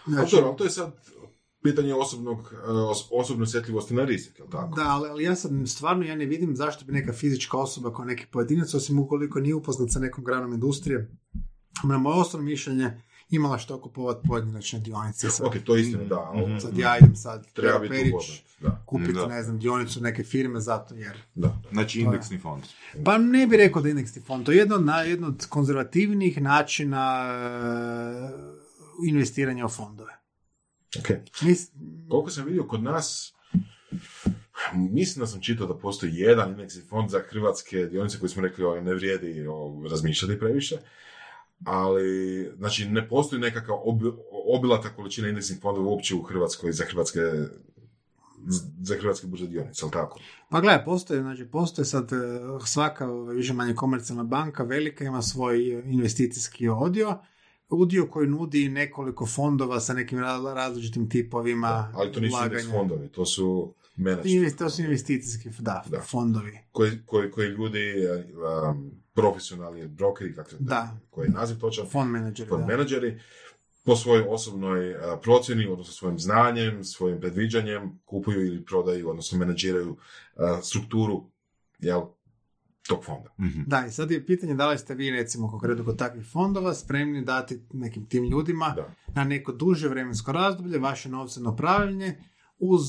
Znači, 0.06 0.36
dobro, 0.36 0.52
to 0.52 0.64
je 0.64 0.70
sad 0.70 0.92
pitanje 1.64 1.94
osobnog, 1.94 2.38
e, 2.54 2.68
os- 2.68 3.08
osobne 3.12 3.42
osjetljivosti 3.42 3.94
na 3.94 4.04
rizik, 4.04 4.38
jel 4.38 4.48
tako? 4.48 4.74
Da, 4.76 4.82
ali, 4.84 5.08
ali 5.08 5.24
ja 5.24 5.34
sad 5.34 5.50
stvarno 5.66 6.04
ja 6.04 6.16
ne 6.16 6.26
vidim 6.26 6.56
zašto 6.56 6.84
bi 6.84 6.92
neka 6.92 7.12
fizička 7.12 7.56
osoba 7.56 7.94
kao 7.94 8.04
neki 8.04 8.26
pojedinac, 8.26 8.74
osim 8.74 8.98
ukoliko 8.98 9.40
nije 9.40 9.54
upoznat 9.54 9.90
sa 9.90 9.98
nekom 9.98 10.24
granom 10.24 10.52
industrije, 10.52 11.10
na 11.84 11.98
moje 11.98 12.16
osobno 12.16 12.44
mišljenje, 12.44 13.02
imala 13.30 13.58
što 13.58 13.80
kupovati 13.80 14.28
pojedinačne 14.28 14.78
dionice. 14.78 15.30
Sad, 15.30 15.46
Ok, 15.46 15.54
to 15.64 15.76
je 15.76 15.82
istina, 15.82 16.04
da. 16.04 16.32
Mhm. 16.36 16.58
sad 16.58 16.78
ja 16.78 16.98
idem 16.98 17.16
sad, 17.16 17.52
Treba 17.52 17.78
Perić. 17.80 18.42
Da, 18.60 18.82
kupiti, 18.86 19.12
Da. 19.12 19.26
ne 19.26 19.42
znam, 19.42 19.58
dionicu 19.58 20.00
neke 20.00 20.22
firme 20.24 20.60
zato 20.60 20.94
jer... 20.94 21.16
da. 21.34 21.56
Znači 21.72 22.00
indeksni 22.00 22.38
fond. 22.38 22.62
Pa 23.04 23.18
ne 23.18 23.46
bi 23.46 23.56
rekao 23.56 23.82
da 23.82 23.88
je 23.88 23.92
indeksni 23.92 24.22
fond, 24.22 24.46
to 24.46 24.52
je 24.52 24.58
jedno, 24.58 24.78
na, 24.78 25.00
jedno 25.00 25.26
od 25.26 25.46
konzervativnijih 25.46 26.42
načina 26.42 27.24
e, 27.24 29.08
investiranja 29.08 29.66
u 29.66 29.70
fondove. 29.70 30.12
Ok. 30.98 31.08
Mis, 31.42 31.70
Koliko 32.08 32.30
sam 32.30 32.44
vidio 32.44 32.64
kod 32.64 32.82
nas, 32.82 33.34
Mislim 34.74 35.20
da 35.20 35.26
sam 35.26 35.40
čitao 35.40 35.66
da 35.66 35.78
postoji 35.78 36.12
jedan 36.14 36.50
indeksni 36.50 36.82
fond 36.82 37.10
za 37.10 37.20
hrvatske 37.28 37.86
dionice 37.86 38.18
koji 38.18 38.30
smo 38.30 38.42
rekli 38.42 38.64
ovaj, 38.64 38.82
ne 38.82 38.94
vrijedi 38.94 39.46
o, 39.46 39.82
razmišljati 39.90 40.38
previše, 40.38 40.76
ali 41.64 42.50
znači 42.56 42.88
ne 42.88 43.08
postoji 43.08 43.40
nekakva 43.40 43.74
ob, 43.74 44.02
obilata 44.56 44.88
količina 44.88 45.28
indeksnih 45.28 45.60
fondova 45.60 45.86
uopće 45.86 46.14
u 46.14 46.22
Hrvatskoj 46.22 46.72
za 46.72 46.84
hrvatske 46.84 47.20
za 48.82 48.94
hrvatske 49.00 49.26
burze 49.26 49.46
dionice, 49.46 49.84
ali 49.84 49.92
tako? 49.92 50.20
Pa 50.48 50.60
gledaj, 50.60 50.84
postoje, 50.84 51.20
znači, 51.20 51.44
postoje 51.44 51.84
sad 51.84 52.12
e, 52.12 52.16
svaka 52.66 53.06
više 53.06 53.52
manje 53.52 53.74
komercijalna 53.74 54.24
banka, 54.24 54.62
velika, 54.62 55.04
ima 55.04 55.22
svoj 55.22 55.82
investicijski 55.86 56.68
odio, 56.68 57.18
udio 57.68 58.06
koji 58.06 58.28
nudi 58.28 58.68
nekoliko 58.68 59.26
fondova 59.26 59.80
sa 59.80 59.92
nekim 59.92 60.18
različitim 60.54 61.08
tipovima 61.08 61.68
da, 61.68 61.92
ali 61.94 62.12
to 62.12 62.20
nisu 62.20 62.36
indeks 62.44 62.70
fondovi, 62.70 63.08
to 63.08 63.26
su 63.26 63.74
menadžeri. 63.96 64.56
To 64.56 64.70
su 64.70 64.82
investicijski 64.82 65.50
da, 65.58 65.84
da. 65.90 66.00
fondovi. 66.00 66.58
Koji, 66.72 66.90
koji, 67.06 67.30
koji 67.30 67.48
ljudi, 67.48 67.92
um, 68.70 68.90
profesionalni 69.14 69.88
brokeri, 69.88 70.32
dakle, 70.32 70.58
da. 70.60 70.96
koji 71.10 71.26
je 71.26 71.30
naziv 71.30 71.56
točan, 71.58 71.86
fond 71.86 72.10
menadžeri, 72.10 72.48
fond 72.48 72.66
menadžeri 72.66 73.20
po 73.84 73.96
svojoj 73.96 74.24
osobnoj 74.28 74.94
a, 74.94 75.16
procjeni, 75.22 75.66
odnosno 75.66 75.92
svojim 75.92 76.18
znanjem, 76.18 76.84
svojim 76.84 77.20
predviđanjem, 77.20 78.00
kupuju 78.04 78.46
ili 78.46 78.64
prodaju, 78.64 79.10
odnosno 79.10 79.38
menadžiraju 79.38 79.96
strukturu 80.62 81.24
jel, 81.78 82.02
tog 82.88 83.04
fonda. 83.04 83.30
mm 83.38 83.64
Da, 83.66 83.86
i 83.86 83.90
sad 83.90 84.10
je 84.10 84.26
pitanje 84.26 84.54
da 84.54 84.68
li 84.68 84.78
ste 84.78 84.94
vi, 84.94 85.10
recimo, 85.10 85.50
konkretno 85.50 85.84
kod 85.84 85.98
takvih 85.98 86.26
fondova, 86.26 86.74
spremni 86.74 87.24
dati 87.24 87.60
nekim 87.72 88.06
tim 88.06 88.24
ljudima 88.24 88.76
na 89.14 89.24
neko 89.24 89.52
duže 89.52 89.88
vremensko 89.88 90.32
razdoblje 90.32 90.78
vaše 90.78 91.08
novce 91.08 91.40
na 91.40 91.50
upravljanje, 91.50 92.16
uz 92.70 92.82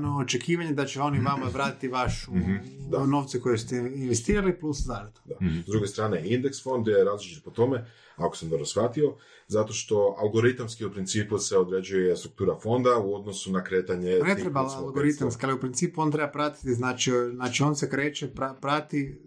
no, 0.00 0.18
očekivanje 0.18 0.72
da 0.72 0.86
će 0.86 1.00
oni 1.00 1.18
vama 1.18 1.46
vratiti 1.52 1.88
vašu 1.88 2.34
mm 2.34 2.60
novce 3.06 3.40
koje 3.40 3.58
ste 3.58 3.76
investirali 3.76 4.60
plus 4.60 4.86
zaradu. 4.86 5.20
mm 5.40 5.60
S 5.66 5.66
druge 5.66 5.86
strane, 5.86 6.22
indeks 6.24 6.62
fond 6.62 6.86
je 6.86 7.04
različit 7.04 7.44
po 7.44 7.50
tome, 7.50 7.86
ako 8.16 8.36
sam 8.36 8.48
dobro 8.48 8.66
shvatio, 8.66 9.14
zato 9.48 9.72
što 9.72 10.16
algoritamski 10.18 10.84
u 10.84 10.92
principu 10.92 11.38
se 11.38 11.58
određuje 11.58 12.16
struktura 12.16 12.56
fonda 12.62 12.98
u 12.98 13.14
odnosu 13.14 13.52
na 13.52 13.64
kretanje... 13.64 14.20
Ne 14.24 14.36
treba 14.36 14.60
algoritamski, 14.60 15.46
ali 15.46 15.54
u 15.54 15.60
principu 15.60 16.00
on 16.00 16.12
treba 16.12 16.28
pratiti, 16.28 16.74
znači, 16.74 17.10
znači 17.34 17.62
on 17.62 17.76
se 17.76 17.90
kreće, 17.90 18.30
prati 18.60 19.22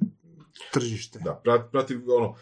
tržište. 0.74 1.20
Da, 1.20 1.42
prati, 1.72 2.00
ono, 2.08 2.36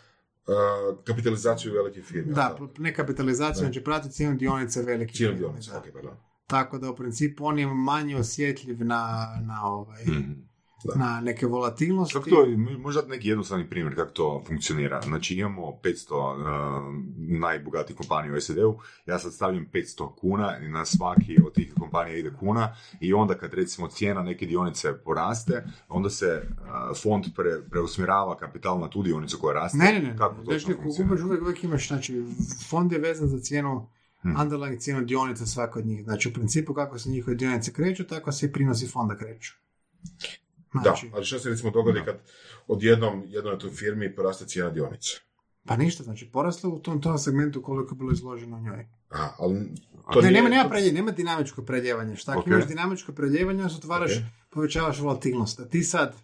kapitalizaciju 1.03 1.73
velikih 1.73 2.03
firmi. 2.03 2.33
Da, 2.33 2.57
ne 2.77 2.93
kapitalizaciju, 2.93 3.59
znači 3.59 3.83
prati 3.83 4.09
cijenu 4.09 4.37
dionice 4.37 4.81
velikih 4.81 5.17
cijenu 5.17 5.37
dionice, 5.37 5.71
ok, 5.77 5.83
pardon. 5.93 6.24
Tako 6.47 6.77
da 6.77 6.91
u 6.91 6.95
principu 6.95 7.45
on 7.45 7.59
je 7.59 7.67
manje 7.67 8.15
osjetljiv 8.17 8.85
na, 8.85 9.27
na 9.41 9.65
ovaj... 9.65 10.05
mm 10.05 10.55
na 10.95 11.21
neke 11.21 11.47
volatilnosti. 11.47 12.13
Kako 12.13 12.29
to, 12.29 12.45
možda 12.79 13.01
neki 13.01 13.29
jednostavni 13.29 13.69
primjer 13.69 13.95
kako 13.95 14.11
to 14.11 14.43
funkcionira. 14.47 15.01
Znači 15.01 15.35
imamo 15.35 15.79
500 15.83 16.13
uh, 16.13 16.45
najbogatijih 17.17 17.97
kompanija 17.97 18.35
u 18.35 18.41
SAD-u, 18.41 18.79
ja 19.05 19.19
sad 19.19 19.33
stavljam 19.33 19.67
500 19.73 20.15
kuna 20.15 20.57
i 20.57 20.67
na 20.67 20.85
svaki 20.85 21.37
od 21.45 21.53
tih 21.53 21.73
kompanija 21.79 22.17
ide 22.17 22.31
kuna 22.39 22.75
i 22.99 23.13
onda 23.13 23.33
kad 23.33 23.53
recimo 23.53 23.87
cijena 23.87 24.23
neke 24.23 24.45
dionice 24.45 24.93
poraste, 25.05 25.63
onda 25.89 26.09
se 26.09 26.41
uh, 26.49 26.97
fond 27.03 27.25
pre, 27.35 27.69
preusmjerava 27.69 28.37
kapital 28.37 28.79
na 28.79 28.89
tu 28.89 29.03
dionicu 29.03 29.37
koja 29.41 29.53
raste. 29.53 29.77
Ne, 29.77 29.93
ne, 29.93 29.99
ne. 29.99 30.17
Kako 30.17 30.35
to 30.35 30.59
znači, 30.59 30.65
uvijek, 31.25 31.41
uvijek 31.41 31.63
imaš, 31.63 31.87
znači, 31.87 32.23
fond 32.69 32.91
je 32.91 32.99
vezan 32.99 33.27
za 33.27 33.39
cijenu 33.39 33.87
hmm. 34.25 34.35
underlying 34.35 34.79
cijenu 34.79 35.05
dionica 35.05 35.45
svaka 35.45 35.79
od 35.79 35.85
njih. 35.85 36.03
Znači, 36.03 36.29
u 36.29 36.33
principu 36.33 36.73
kako 36.73 36.99
se 36.99 37.09
njihove 37.09 37.35
dionice 37.35 37.73
kreću, 37.73 38.07
tako 38.07 38.31
se 38.31 38.45
i 38.45 38.51
prinosi 38.51 38.87
fonda 38.87 39.17
kreću. 39.17 39.53
Znači, 40.81 41.09
da, 41.09 41.15
ali 41.15 41.25
što 41.25 41.39
se 41.39 41.49
recimo 41.49 41.71
dogodi 41.71 42.01
kad 42.05 42.15
odjednom 42.67 43.23
jednoj 43.27 43.59
toj 43.59 43.69
firmi 43.69 44.15
poraste 44.15 44.45
cijena 44.45 44.69
dionice? 44.69 45.09
Pa 45.65 45.77
ništa, 45.77 46.03
znači 46.03 46.29
poraslo 46.31 46.69
u 46.69 46.79
tom, 46.79 47.01
tom 47.01 47.17
segmentu 47.17 47.61
koliko 47.61 47.95
je 47.95 47.97
bilo 47.97 48.11
izloženo 48.11 48.59
njoj. 48.59 48.87
A, 49.09 49.29
ali 49.37 49.71
to 50.13 50.21
ne, 50.21 50.31
nema, 50.31 50.49
nema, 50.49 50.69
predje, 50.69 50.93
nema 50.93 51.11
dinamičko 51.11 51.61
predjevanje. 51.61 52.15
Šta 52.15 52.31
okay. 52.31 52.47
imaš 52.47 52.67
dinamičko 52.67 53.11
predjevanje, 53.13 53.63
onda 53.63 53.75
otvaraš, 53.75 54.11
okay. 54.11 54.23
povećavaš 54.49 54.99
volatilnost. 54.99 55.59
A 55.59 55.69
ti 55.69 55.83
sad, 55.83 56.15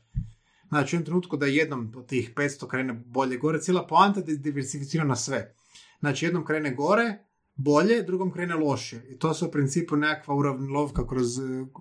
znači 0.70 0.96
u 0.96 0.98
jednom 0.98 1.06
trenutku 1.06 1.38
da 1.38 1.46
jednom 1.46 1.94
od 1.98 2.08
tih 2.08 2.34
500 2.36 2.68
krene 2.68 2.94
bolje 2.94 3.38
gore, 3.38 3.60
cijela 3.60 3.88
poanta 3.88 4.20
je 4.28 4.38
diversificirana 4.38 5.10
na 5.10 5.16
sve. 5.16 5.56
Znači 6.00 6.26
jednom 6.26 6.46
krene 6.46 6.76
gore, 6.76 7.18
bolje, 7.64 8.04
drugom 8.04 8.32
krene 8.32 8.56
loše. 8.56 9.02
I 9.10 9.20
to 9.20 9.34
su 9.34 9.48
u 9.48 9.52
principu 9.52 9.96
nekakva 9.96 10.36
uravnilovka 10.36 11.08
kroz, 11.08 11.28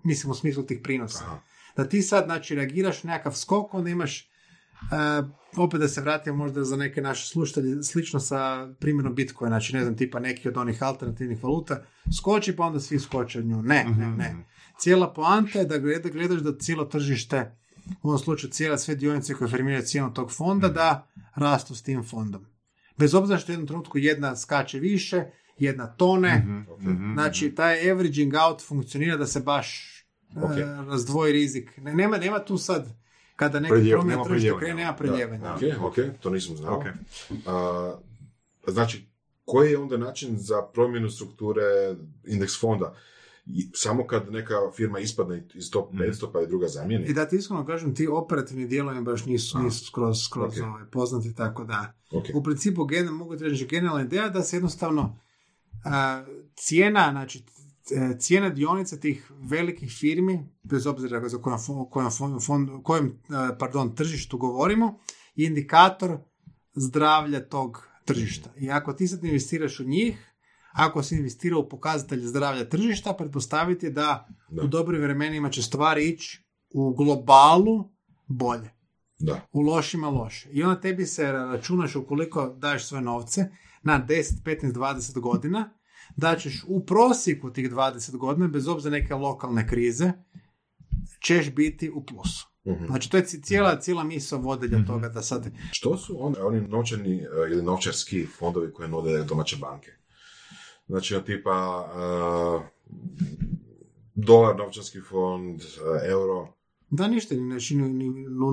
mislim 0.04 0.30
u 0.30 0.34
smislu 0.34 0.62
tih 0.62 0.80
prinosa. 0.82 1.24
Aha 1.24 1.40
da 1.76 1.88
ti 1.88 2.02
sad 2.02 2.24
znači, 2.24 2.54
reagiraš 2.54 3.02
na 3.02 3.12
nekakav 3.12 3.32
skok, 3.32 3.74
onda 3.74 3.90
imaš 3.90 4.30
Uh, 4.82 5.28
opet 5.56 5.80
da 5.80 5.88
se 5.88 6.00
vratimo 6.00 6.36
možda 6.36 6.64
za 6.64 6.76
neke 6.76 7.00
naše 7.00 7.26
slušatelje, 7.26 7.82
slično 7.82 8.20
sa 8.20 8.68
primjerom 8.78 9.14
Bitcoina, 9.14 9.50
znači 9.50 9.74
ne 9.74 9.82
znam, 9.82 9.96
tipa 9.96 10.20
neki 10.20 10.48
od 10.48 10.56
onih 10.56 10.82
alternativnih 10.82 11.42
valuta, 11.44 11.84
skoči 12.20 12.56
pa 12.56 12.64
onda 12.64 12.80
svi 12.80 12.98
skoče 12.98 13.38
od 13.38 13.44
nju. 13.44 13.62
Ne, 13.62 13.84
ne, 13.98 14.06
ne. 14.06 14.28
Mhm. 14.28 14.40
Cijela 14.78 15.12
poanta 15.12 15.58
je 15.58 15.64
da 15.64 15.78
gledaš 16.10 16.40
da 16.40 16.58
cijelo 16.58 16.84
tržište, 16.84 17.56
u 18.02 18.08
ovom 18.08 18.18
slučaju 18.18 18.50
cijela 18.50 18.78
sve 18.78 18.94
dionice 18.94 19.34
koje 19.34 19.50
formiraju 19.50 19.82
cijenu 19.82 20.14
tog 20.14 20.32
fonda, 20.32 20.68
da 20.68 21.10
rastu 21.34 21.74
s 21.74 21.82
tim 21.82 22.04
fondom. 22.04 22.46
Bez 22.98 23.14
obzira 23.14 23.38
što 23.38 23.52
u 23.52 23.54
jednom 23.54 23.66
trenutku 23.66 23.98
jedna 23.98 24.36
skače 24.36 24.78
više, 24.78 25.24
jedna 25.60 25.86
tone, 25.86 26.38
mhm, 26.38 26.90
mhm, 26.90 27.12
znači 27.12 27.54
taj 27.54 27.90
averaging 27.90 28.34
out 28.34 28.62
funkcionira 28.62 29.16
da 29.16 29.26
se 29.26 29.40
baš 29.40 29.90
okay. 30.34 30.82
E, 30.82 30.86
razdvoji 30.86 31.32
rizik. 31.32 31.76
Nema, 31.76 32.18
nema 32.18 32.38
tu 32.38 32.58
sad, 32.58 32.88
kada 33.36 33.60
neki 33.60 33.72
Predjev, 33.72 33.98
promjena 33.98 34.24
tržišta 34.24 34.58
krene, 34.58 34.74
nema 34.74 34.92
preljevanja. 34.92 35.54
Ok, 35.54 35.60
ok, 35.82 35.94
to 36.20 36.30
nisam 36.30 36.56
znao. 36.56 36.82
Okay. 36.82 36.92
A, 37.46 37.96
znači, 38.66 39.04
koji 39.44 39.70
je 39.70 39.78
onda 39.78 39.96
način 39.96 40.38
za 40.38 40.62
promjenu 40.62 41.10
strukture 41.10 41.62
indeks 42.26 42.60
fonda? 42.60 42.94
I 43.46 43.70
samo 43.74 44.06
kad 44.06 44.32
neka 44.32 44.54
firma 44.76 44.98
ispadne 44.98 45.46
iz 45.54 45.70
top 45.70 45.92
500 45.92 46.28
mm. 46.28 46.32
pa 46.32 46.38
je 46.38 46.46
druga 46.46 46.68
zamijeni. 46.68 47.06
I 47.06 47.14
da 47.14 47.28
ti 47.28 47.36
iskreno 47.36 47.66
kažem, 47.66 47.94
ti 47.94 48.08
operativni 48.08 48.66
dijelovi 48.66 49.00
baš 49.00 49.26
nisu, 49.26 49.58
nisu 49.58 49.84
skroz, 49.84 50.22
skroz 50.24 50.54
okay. 50.54 50.68
ovaj, 50.68 50.84
poznati, 50.92 51.34
tako 51.34 51.64
da. 51.64 51.92
Okay. 52.10 52.30
U 52.34 52.42
principu, 52.42 52.84
gen, 52.84 53.06
mogu 53.06 53.36
ti 53.36 53.44
reći, 53.44 53.66
generalna 53.66 54.02
ideja 54.02 54.28
da 54.28 54.42
se 54.42 54.56
jednostavno 54.56 55.20
cijena, 56.56 57.08
znači 57.10 57.44
E, 57.90 58.18
cijena 58.18 58.48
dionica 58.48 58.96
tih 58.96 59.32
velikih 59.40 59.92
firmi, 60.00 60.48
bez 60.62 60.86
obzira 60.86 61.28
za 61.28 61.38
kojem, 61.38 61.58
kojem, 61.90 62.10
fond, 62.40 62.70
kojem 62.82 63.06
e, 63.06 63.58
pardon, 63.58 63.94
tržištu 63.94 64.38
govorimo, 64.38 64.98
je 65.34 65.46
indikator 65.46 66.18
zdravlja 66.74 67.48
tog 67.48 67.88
tržišta. 68.04 68.50
I 68.56 68.70
ako 68.70 68.92
ti 68.92 69.08
sad 69.08 69.24
investiraš 69.24 69.80
u 69.80 69.84
njih, 69.84 70.34
ako 70.72 71.02
si 71.02 71.16
investirao 71.16 71.60
u 71.60 71.68
pokazatelje 71.68 72.26
zdravlja 72.26 72.68
tržišta, 72.68 73.12
pretpostaviti 73.12 73.90
da, 73.90 74.28
da. 74.48 74.62
u 74.62 74.66
dobrim 74.66 75.02
vremenima 75.02 75.50
će 75.50 75.62
stvari 75.62 76.08
ići 76.08 76.44
u 76.74 76.94
globalu 76.94 77.90
bolje. 78.26 78.70
Da. 79.18 79.40
U 79.52 79.60
lošima 79.60 80.08
loše. 80.08 80.48
I 80.52 80.62
onda 80.62 80.80
tebi 80.80 81.06
se 81.06 81.32
računaš 81.32 81.96
ukoliko 81.96 82.48
daješ 82.48 82.86
svoje 82.86 83.02
novce 83.02 83.48
na 83.82 84.06
10, 84.08 84.42
15, 84.44 84.72
20 84.72 85.20
godina, 85.20 85.70
da 86.16 86.36
ćeš 86.36 86.64
u 86.68 86.86
prosjeku 86.86 87.52
tih 87.52 87.70
20 87.70 88.16
godina, 88.16 88.48
bez 88.48 88.68
obzira 88.68 88.92
neke 88.92 89.14
lokalne 89.14 89.68
krize, 89.68 90.12
ćeš 91.24 91.54
biti 91.54 91.90
u 91.90 92.06
plusu. 92.06 92.46
uh 92.64 92.86
Znači, 92.86 93.10
to 93.10 93.16
je 93.16 93.24
cijela, 93.24 93.80
cijela 93.80 94.04
misla 94.04 94.38
vodelja 94.38 94.78
uh 94.78 94.86
toga 94.86 95.08
da 95.08 95.22
sad... 95.22 95.52
Što 95.72 95.96
su 95.96 96.16
on, 96.26 96.34
oni 96.40 96.60
novčani 96.60 97.26
uh, 97.26 97.50
ili 97.50 97.62
novčarski 97.62 98.26
fondovi 98.26 98.72
koje 98.72 98.88
nude 98.88 99.24
domaće 99.24 99.56
banke? 99.56 99.90
Znači, 100.86 101.14
od 101.14 101.26
tipa 101.26 101.84
uh, 101.94 102.62
dolar 104.14 104.56
novčarski 104.56 105.00
fond, 105.00 105.60
uh, 105.60 106.10
euro... 106.10 106.59
Da, 106.90 107.08
ništa, 107.08 107.34
znači, 107.34 107.76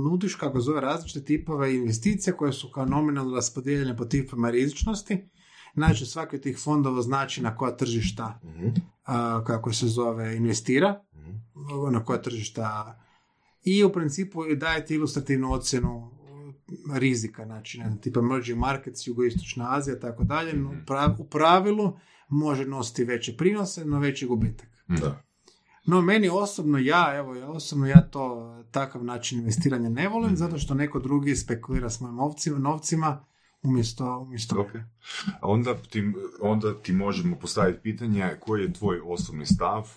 nudiš 0.03 0.35
kako 0.35 0.59
zove 0.59 0.81
različite 0.81 1.25
tipove 1.25 1.75
investicija 1.75 2.33
koje 2.33 2.53
su 2.53 2.71
kao 2.71 2.85
nominalno 2.85 3.35
raspodijeljene 3.35 3.97
po 3.97 4.05
tipama 4.05 4.49
rizičnosti 4.49 5.29
Znači, 5.77 6.05
svaki 6.05 6.35
od 6.35 6.41
tih 6.41 6.57
fondova 6.57 7.01
znači 7.01 7.41
na 7.41 7.55
koja 7.55 7.77
tržišta, 7.77 8.39
mhm. 8.43 8.67
kako 9.47 9.73
se 9.73 9.87
zove, 9.87 10.35
investira, 10.35 11.03
mhm. 11.15 11.93
na 11.93 12.05
koja 12.05 12.21
tržišta 12.21 12.99
i 13.63 13.83
u 13.83 13.93
principu 13.93 14.43
daje 14.55 14.85
ti 14.85 14.95
ilustrativnu 14.95 15.53
ocjenu 15.53 16.11
rizika, 16.93 17.45
znači 17.45 17.79
ne, 17.79 17.97
tipa 18.01 18.19
emerging 18.19 18.59
markets, 18.59 19.07
jugoistočna 19.07 19.75
Azija, 19.75 19.99
tako 19.99 20.23
dalje, 20.23 20.53
mhm. 20.53 20.75
u 21.17 21.29
pravilu 21.29 21.97
može 22.29 22.65
nositi 22.65 23.03
veće 23.03 23.37
prinose, 23.37 23.85
no 23.85 23.99
veći 23.99 24.25
gubitak. 24.25 24.69
Da. 24.87 25.23
No, 25.87 26.01
meni 26.01 26.29
osobno, 26.29 26.77
ja, 26.77 27.15
evo, 27.15 27.35
ja 27.35 27.49
osobno, 27.49 27.87
ja 27.87 28.01
to, 28.11 28.55
takav 28.71 29.03
način 29.03 29.39
investiranja 29.39 29.89
ne 29.89 30.09
volim, 30.09 30.35
zato 30.35 30.57
što 30.57 30.73
neko 30.73 30.99
drugi 30.99 31.35
spekulira 31.35 31.89
s 31.89 31.99
mojim 31.99 32.15
novcima 32.57 33.25
umjesto... 33.63 34.19
umjesto... 34.19 34.55
Okay. 34.55 34.83
Onda, 35.41 35.75
ti, 35.89 36.03
onda 36.41 36.73
ti 36.81 36.93
možemo 36.93 37.35
postaviti 37.35 37.79
pitanje 37.81 38.37
koji 38.39 38.61
je 38.61 38.73
tvoj 38.73 39.01
osobni 39.05 39.45
stav 39.45 39.89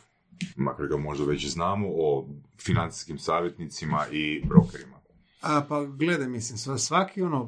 makar 0.57 0.87
ga 0.87 0.97
možda 0.97 1.25
već 1.25 1.49
znamo, 1.49 1.87
o 1.91 2.29
financijskim 2.59 3.19
savjetnicima 3.19 4.07
i 4.13 4.43
brokerima. 4.45 5.01
A, 5.41 5.65
pa 5.69 5.85
gledaj, 5.85 6.29
mislim, 6.29 6.59
sva- 6.59 6.79
svaki 6.79 7.23
ono... 7.23 7.43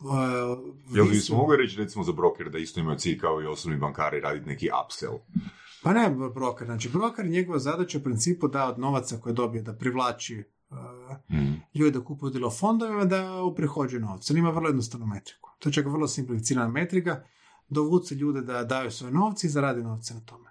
Uh, 0.00 0.96
Jel 0.96 1.06
bismo 1.06 1.36
mogli 1.36 1.56
reći 1.56 1.76
recimo 1.76 2.04
za 2.04 2.12
broker 2.12 2.50
da 2.50 2.58
isto 2.58 2.80
imaju 2.80 2.98
cilj 2.98 3.18
kao 3.18 3.42
i 3.42 3.46
osobni 3.46 3.78
bankari 3.78 4.20
raditi 4.20 4.48
neki 4.48 4.68
upsell? 4.84 5.14
Pa 5.82 5.92
ne 5.92 6.10
broker, 6.34 6.66
znači 6.66 6.88
broker, 6.88 7.26
njegova 7.26 7.58
zadaća 7.58 7.98
u 7.98 8.02
principu 8.02 8.48
da 8.48 8.66
od 8.66 8.78
novaca 8.78 9.16
koje 9.16 9.32
dobije 9.32 9.62
da 9.62 9.72
privlači 9.72 10.44
uh, 10.70 10.76
Mhm. 11.30 11.52
ljude 11.74 11.98
da 11.98 12.04
kupuju 12.04 12.46
u 12.46 12.50
fondovima 12.50 13.04
da 13.04 13.42
uprihođuju 13.42 14.00
novce. 14.00 14.32
On 14.32 14.38
ima 14.38 14.50
vrlo 14.50 14.68
jednostavnu 14.68 15.06
metriku. 15.06 15.50
To 15.58 15.68
je 15.68 15.72
čak 15.72 15.86
vrlo 15.86 16.08
simplificirana 16.08 16.68
metrika, 16.68 17.22
dovuci 17.68 18.14
ljude 18.14 18.40
da 18.40 18.64
daju 18.64 18.90
svoje 18.90 19.12
novce 19.12 19.46
i 19.46 19.50
zaradi 19.50 19.82
novce 19.82 20.14
na 20.14 20.20
tome. 20.20 20.50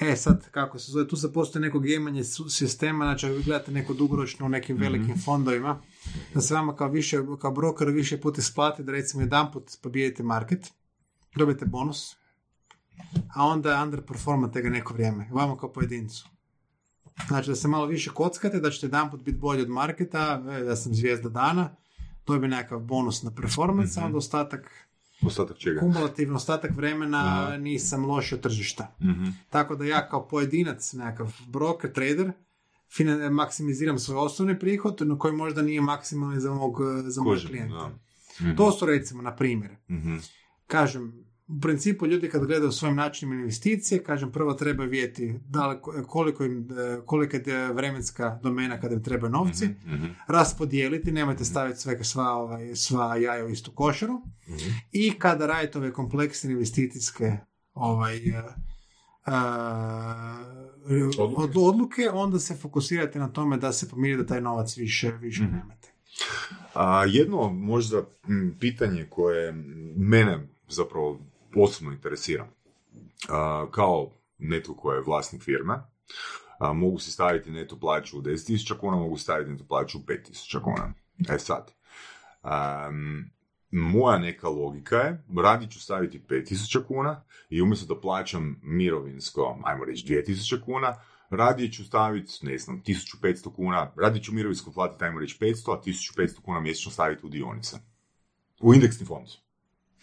E 0.00 0.16
sad, 0.16 0.50
kako 0.50 0.78
se 0.78 0.92
zove, 0.92 1.08
tu 1.08 1.16
se 1.16 1.32
postoji 1.32 1.62
neko 1.62 1.78
gemanje 1.78 2.24
sistema, 2.24 3.04
znači 3.04 3.26
ako 3.26 3.34
vi 3.34 3.42
gledate 3.42 3.72
neko 3.72 3.94
dugoročno 3.94 4.46
u 4.46 4.48
nekim 4.48 4.76
velikim 4.76 5.14
fondovima, 5.24 5.80
da 6.34 6.40
se 6.40 6.54
vama 6.54 6.76
kao, 6.76 6.88
više, 6.88 7.18
kao 7.40 7.50
broker 7.52 7.88
više 7.88 8.20
puta 8.20 8.40
isplati 8.40 8.82
da 8.82 8.92
recimo 8.92 9.22
jedan 9.22 9.52
put 9.52 9.70
pobijedite 9.82 10.22
market, 10.22 10.72
dobijete 11.36 11.66
bonus, 11.66 12.16
a 13.28 13.44
onda 13.44 13.82
underperformate 13.82 14.62
ga 14.62 14.68
neko 14.70 14.94
vrijeme, 14.94 15.28
vama 15.32 15.56
kao 15.56 15.72
pojedincu. 15.72 16.28
Znači 17.28 17.48
da 17.48 17.56
se 17.56 17.68
malo 17.68 17.86
više 17.86 18.10
kockate, 18.10 18.60
da 18.60 18.70
ćete 18.70 18.86
jedan 18.86 19.10
put 19.10 19.22
biti 19.22 19.38
bolji 19.38 19.62
od 19.62 19.68
marketa, 19.70 20.42
e, 20.50 20.64
ja 20.64 20.76
sam 20.76 20.94
zvijezda 20.94 21.28
dana, 21.28 21.70
dobijem 22.26 22.50
nekakav 22.50 22.78
bonus 22.80 23.22
na 23.22 23.30
performance, 23.32 24.00
a 24.00 24.04
onda 24.04 24.18
ostatak, 24.18 24.70
Ostatak 25.22 25.56
čega? 25.56 25.80
kumulativno 25.80 26.36
ostatak 26.36 26.70
vremena 26.72 27.18
Aha. 27.42 27.56
nisam 27.56 28.04
loši 28.04 28.34
od 28.34 28.40
tržišta. 28.40 28.94
Mhm. 29.00 29.24
Tako 29.48 29.76
da 29.76 29.84
ja 29.84 30.08
kao 30.08 30.28
pojedinac, 30.28 30.92
nekakav 30.92 31.36
broker, 31.46 31.92
trader, 31.92 32.32
fina- 32.90 33.30
maksimiziram 33.30 33.98
svoj 33.98 34.16
osnovni 34.16 34.58
prihod, 34.58 34.98
no 35.00 35.18
koji 35.18 35.34
možda 35.34 35.62
nije 35.62 35.80
maksimalni 35.80 36.40
za 36.40 36.50
mog, 36.50 36.76
za 37.04 37.22
mog 37.22 37.36
klijenta. 37.40 37.74
da. 37.76 37.90
Mhm. 38.40 38.56
To 38.56 38.72
su 38.72 38.86
recimo, 38.86 39.22
na 39.22 39.36
primjer, 39.36 39.76
Mhm. 39.88 40.16
kažem, 40.66 41.24
u 41.48 41.60
principu 41.60 42.06
ljudi 42.06 42.28
kad 42.28 42.44
gledaju 42.44 42.72
svojim 42.72 42.96
načinima 42.96 43.34
investicije, 43.36 44.02
kažem, 44.02 44.32
prvo 44.32 44.54
treba 44.54 44.84
vidjeti 44.84 45.34
da 45.42 45.66
li, 45.66 45.76
koliko 46.06 46.44
im, 46.44 46.68
e, 46.70 47.00
kolika 47.06 47.36
je 47.42 47.72
vremenska 47.72 48.38
domena 48.42 48.80
kada 48.80 48.94
im 48.94 49.02
trebaju 49.02 49.30
novci, 49.32 49.66
Mhm. 49.66 50.04
raspodijeliti, 50.28 51.12
nemojte 51.12 51.44
staviti 51.44 51.80
sve, 51.80 52.04
sva, 52.04 52.28
ovaj, 52.28 52.74
sva 52.76 53.16
jaja 53.16 53.44
u 53.44 53.48
istu 53.48 53.70
košaru. 53.72 54.14
Mhm. 54.48 54.70
I 54.92 55.12
kada 55.12 55.46
radite 55.46 55.78
ove 55.78 55.92
kompleksne 55.92 56.52
investicijske 56.52 57.36
ovaj, 57.74 58.16
e, 58.18 58.42
e, 59.26 59.32
Odluke. 61.18 61.42
od- 61.42 61.56
odluke, 61.58 62.10
onda 62.10 62.38
se 62.38 62.54
fokusirate 62.56 63.18
na 63.18 63.28
tome 63.28 63.56
da 63.56 63.72
se 63.72 63.88
pomiri 63.88 64.16
da 64.16 64.26
taj 64.26 64.40
novac 64.40 64.76
više, 64.76 65.12
više 65.12 65.42
Mhm. 65.42 65.52
nemate. 65.52 65.92
A 66.74 67.04
jedno 67.04 67.48
možda 67.50 68.02
pitanje 68.60 69.06
koje 69.06 69.52
mene 69.96 70.38
zapravo 70.68 71.20
posebno 71.52 71.92
interesira. 71.92 72.48
A, 73.28 73.66
kao 73.70 74.10
netko 74.38 74.74
ko 74.74 74.92
je 74.92 75.02
vlasnik 75.06 75.42
firme, 75.42 75.74
mogu 76.74 76.98
si 76.98 77.10
staviti 77.10 77.50
neto 77.50 77.78
plaću 77.80 78.18
u 78.18 78.22
10.000 78.22 78.78
kuna, 78.78 78.96
mogu 78.96 79.18
staviti 79.18 79.50
neto 79.50 79.64
plaću 79.68 79.98
u 79.98 80.00
5.000 80.00 80.62
kuna. 80.62 80.92
E 81.28 81.38
sad, 81.38 81.72
moja 83.70 84.18
neka 84.18 84.48
logika 84.48 84.96
je, 84.96 85.24
radit 85.42 85.70
ću 85.70 85.80
staviti 85.80 86.20
5000 86.28 86.86
kuna 86.86 87.22
i 87.50 87.62
umjesto 87.62 87.94
da 87.94 88.00
plaćam 88.00 88.60
mirovinsko, 88.62 89.58
ajmo 89.64 89.84
reći 89.84 90.06
2000 90.06 90.64
kuna, 90.64 90.96
radije 91.30 91.72
ću 91.72 91.84
staviti, 91.84 92.46
ne 92.46 92.58
znam, 92.58 92.82
1500 92.86 93.54
kuna, 93.54 93.92
radije 93.96 94.22
ću 94.22 94.32
mirovinsko 94.32 94.72
platiti, 94.72 95.04
ajmo 95.04 95.20
reći 95.20 95.38
500, 95.40 95.72
a 95.72 95.82
1500 95.82 96.40
kuna 96.40 96.60
mjesečno 96.60 96.92
staviti 96.92 97.26
u 97.26 97.28
dionice. 97.28 97.76
U 98.60 98.74
indeksni 98.74 99.06
fond. 99.06 99.28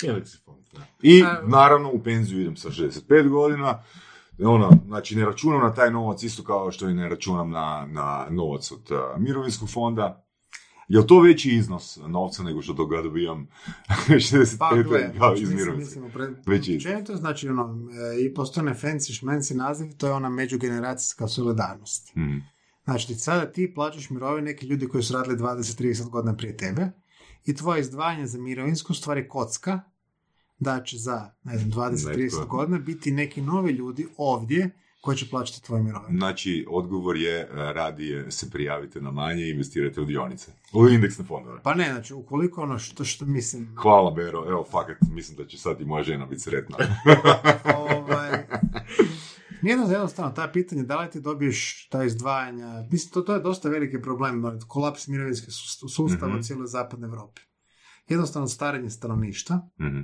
Indeksi 0.03 0.37
fond. 0.45 0.65
I 1.01 1.23
naravno 1.43 1.91
u 1.91 2.03
penziju 2.03 2.41
idem 2.41 2.55
sa 2.55 2.69
65 2.69 3.29
godina, 3.29 3.83
ono, 4.39 4.71
znači 4.87 5.15
ne 5.15 5.25
računam 5.25 5.61
na 5.61 5.73
taj 5.73 5.91
novac 5.91 6.23
isto 6.23 6.43
kao 6.43 6.71
što 6.71 6.89
i 6.89 6.93
ne 6.93 7.09
računam 7.09 7.49
na, 7.49 7.87
na 7.91 8.27
novac 8.29 8.71
od 8.71 8.91
uh, 8.91 9.21
mirovinskog 9.21 9.69
fonda. 9.69 10.21
Je 10.87 11.07
to 11.07 11.21
veći 11.21 11.51
iznos 11.51 11.99
novca 12.07 12.43
nego 12.43 12.61
što 12.61 12.73
toga 12.73 13.01
dobijam 13.01 13.47
65 14.07 14.57
Pa, 14.57 14.75
gle, 14.75 15.13
kao 15.17 15.29
znači, 15.29 15.43
iz 15.43 15.53
mirovinskog? 15.53 16.03
Veći. 16.45 16.75
općenito, 16.75 17.15
znači, 17.15 17.49
ono, 17.49 17.89
e, 18.15 18.21
i 18.21 18.33
onaj 18.59 18.73
fancy 18.73 19.17
šmenci 19.17 19.55
naziv, 19.55 19.87
to 19.97 20.07
je 20.07 20.13
ona 20.13 20.29
međugeneracijska 20.29 21.27
solidarnost. 21.27 22.15
Mhm. 22.15 22.37
Znači, 22.83 23.15
sada 23.15 23.51
ti 23.51 23.73
plaćaš 23.75 24.09
mirovine 24.09 24.51
neki 24.51 24.67
ljudi 24.67 24.87
koji 24.87 25.03
su 25.03 25.13
radili 25.13 25.37
20-30 25.37 26.09
godina 26.09 26.35
prije 26.35 26.57
tebe 26.57 26.91
i 27.45 27.55
tvoje 27.55 27.81
izdvajanje 27.81 28.27
za 28.27 28.37
mirovinsko 28.37 28.93
u 28.93 28.95
stvari 28.95 29.27
kocka 29.27 29.79
da 30.59 30.83
će 30.83 30.97
za, 30.97 31.31
ne 31.43 31.57
znam, 31.57 31.71
20-30 31.71 32.17
Netko. 32.17 32.45
godina 32.57 32.79
biti 32.79 33.11
neki 33.11 33.41
novi 33.41 33.71
ljudi 33.71 34.07
ovdje 34.17 34.69
koji 35.01 35.17
će 35.17 35.29
plaćati 35.29 35.65
tvoje 35.65 35.83
mirovine. 35.83 36.17
Znači, 36.17 36.65
odgovor 36.69 37.17
je 37.17 37.43
uh, 37.45 37.55
radije 37.55 38.31
se 38.31 38.49
prijavite 38.49 39.01
na 39.01 39.11
manje 39.11 39.43
i 39.43 39.49
investirate 39.49 40.01
u 40.01 40.05
dionice. 40.05 40.51
U 40.73 40.89
indeksne 40.89 41.25
fondove. 41.25 41.59
Pa 41.63 41.73
ne, 41.73 41.85
znači, 41.91 42.13
ukoliko 42.13 42.61
ono 42.61 42.79
što, 42.79 43.03
što 43.03 43.25
mislim, 43.25 43.75
Hvala, 43.75 44.11
Bero. 44.11 44.45
Evo, 44.49 44.65
fakat, 44.71 44.97
mislim 45.11 45.37
da 45.37 45.45
će 45.45 45.57
sad 45.57 45.81
i 45.81 45.85
moja 45.85 46.03
žena 46.03 46.25
biti 46.25 46.41
sretna. 46.41 46.77
ovaj, 47.89 48.45
nije 49.61 49.77
da 49.77 49.83
jednostavno 49.83 50.31
ta 50.31 50.47
pitanje 50.47 50.83
da 50.83 50.97
li 50.97 51.09
ti 51.09 51.21
dobiješ 51.21 51.87
ta 51.89 52.03
izdvajanja, 52.03 52.83
mislim 52.91 53.11
to, 53.11 53.21
to 53.21 53.33
je 53.33 53.39
dosta 53.39 53.69
veliki 53.69 54.01
problem, 54.01 54.45
ono, 54.45 54.59
kolaps 54.67 55.07
mirovinskih 55.07 55.49
sust- 55.49 55.89
sustava 55.89 56.27
Mhm. 56.27 56.39
u 56.39 56.43
cijeloj 56.43 56.67
zapadnoj 56.67 57.07
Europi. 57.07 57.41
Jednostavno 58.07 58.47
starenje 58.47 58.89
stanovništva, 58.89 59.59
Mhm. 59.79 59.99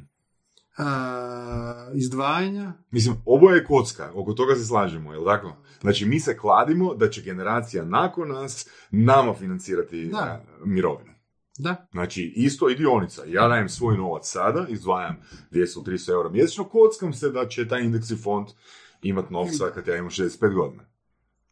a, 0.77 1.89
izdvajanja, 1.93 2.73
Mislim, 2.91 3.15
ovo 3.25 3.51
je 3.51 3.65
kocka, 3.65 4.11
oko 4.13 4.33
toga 4.33 4.55
se 4.55 4.65
slažemo, 4.65 5.13
jel 5.13 5.25
tako? 5.25 5.53
Znači, 5.81 6.05
mi 6.05 6.19
se 6.19 6.37
kladimo 6.37 6.93
da 6.95 7.09
će 7.09 7.21
generacija 7.21 7.85
nakon 7.85 8.29
nas 8.29 8.67
nama 8.91 9.33
financirati 9.33 10.05
Da. 10.05 10.43
mirovine. 10.65 11.11
da, 11.57 11.87
Znači, 11.91 12.23
isto 12.25 12.69
i 12.69 12.75
dionica. 12.75 13.21
Ja 13.25 13.47
dajem 13.47 13.69
svoj 13.69 13.97
novac 13.97 14.21
sada, 14.25 14.65
izdvajam 14.69 15.15
200-300 15.51 16.11
eura 16.11 16.29
mjesečno, 16.29 16.63
kockam 16.63 17.13
se 17.13 17.29
da 17.29 17.47
će 17.47 17.67
taj 17.67 17.81
indeksi 17.81 18.15
fond 18.15 18.47
imat 19.01 19.29
novca 19.29 19.71
kad 19.73 19.87
ja 19.87 19.97
imam 19.97 20.09
65 20.09 20.53
godina. 20.53 20.83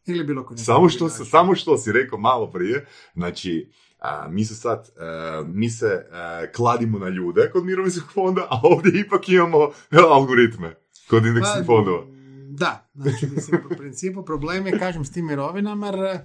ili 0.06 0.24
bilo 0.24 0.46
koji 0.46 0.58
Samo 0.58 0.88
što, 0.88 1.08
samo 1.08 1.54
što 1.54 1.78
si 1.78 1.92
rekao 1.92 2.18
malo 2.18 2.50
prije, 2.50 2.86
znači, 3.14 3.70
a, 3.98 4.28
mi 4.30 4.44
se 4.44 4.54
sad, 4.54 4.88
a, 4.98 5.44
mi 5.46 5.70
se 5.70 6.06
a, 6.12 6.46
kladimo 6.56 6.98
na 6.98 7.08
ljude 7.08 7.50
kod 7.52 7.64
mirovinskog 7.64 8.12
fonda, 8.12 8.46
a 8.50 8.60
ovdje 8.62 9.00
ipak 9.00 9.28
imamo 9.28 9.58
e, 9.90 9.96
algoritme 10.10 10.76
kod 11.10 11.26
indeksnih 11.26 11.66
fondova. 11.66 12.06
Da, 12.50 12.90
znači 12.94 13.26
mislim, 13.34 13.60
u 13.72 13.76
principu 13.76 14.24
problem 14.24 14.66
je, 14.66 14.78
kažem, 14.78 15.04
s 15.04 15.12
tim 15.12 15.26
mirovinama, 15.26 15.86
jer 15.86 16.18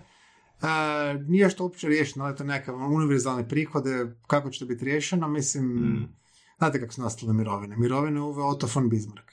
a, 0.61 1.13
nije 1.27 1.43
još 1.43 1.55
to 1.55 1.63
uopće 1.63 1.87
riješeno, 1.87 2.25
ali 2.25 2.33
je 2.33 2.37
to 2.37 2.43
nekakav 2.43 2.75
univerzalni 2.93 3.47
prihode, 3.47 4.15
kako 4.27 4.49
će 4.49 4.59
to 4.59 4.65
biti 4.65 4.85
riješeno, 4.85 5.27
mislim, 5.27 5.65
Mm. 5.65 6.07
znate 6.57 6.79
kako 6.79 6.93
su 6.93 7.01
nastale 7.01 7.33
mirovine. 7.33 7.77
Mirovine 7.77 8.17
je 8.19 8.23
uveo 8.23 8.47
Otto 8.47 8.67
von 8.75 8.89
Bismarck. 8.89 9.29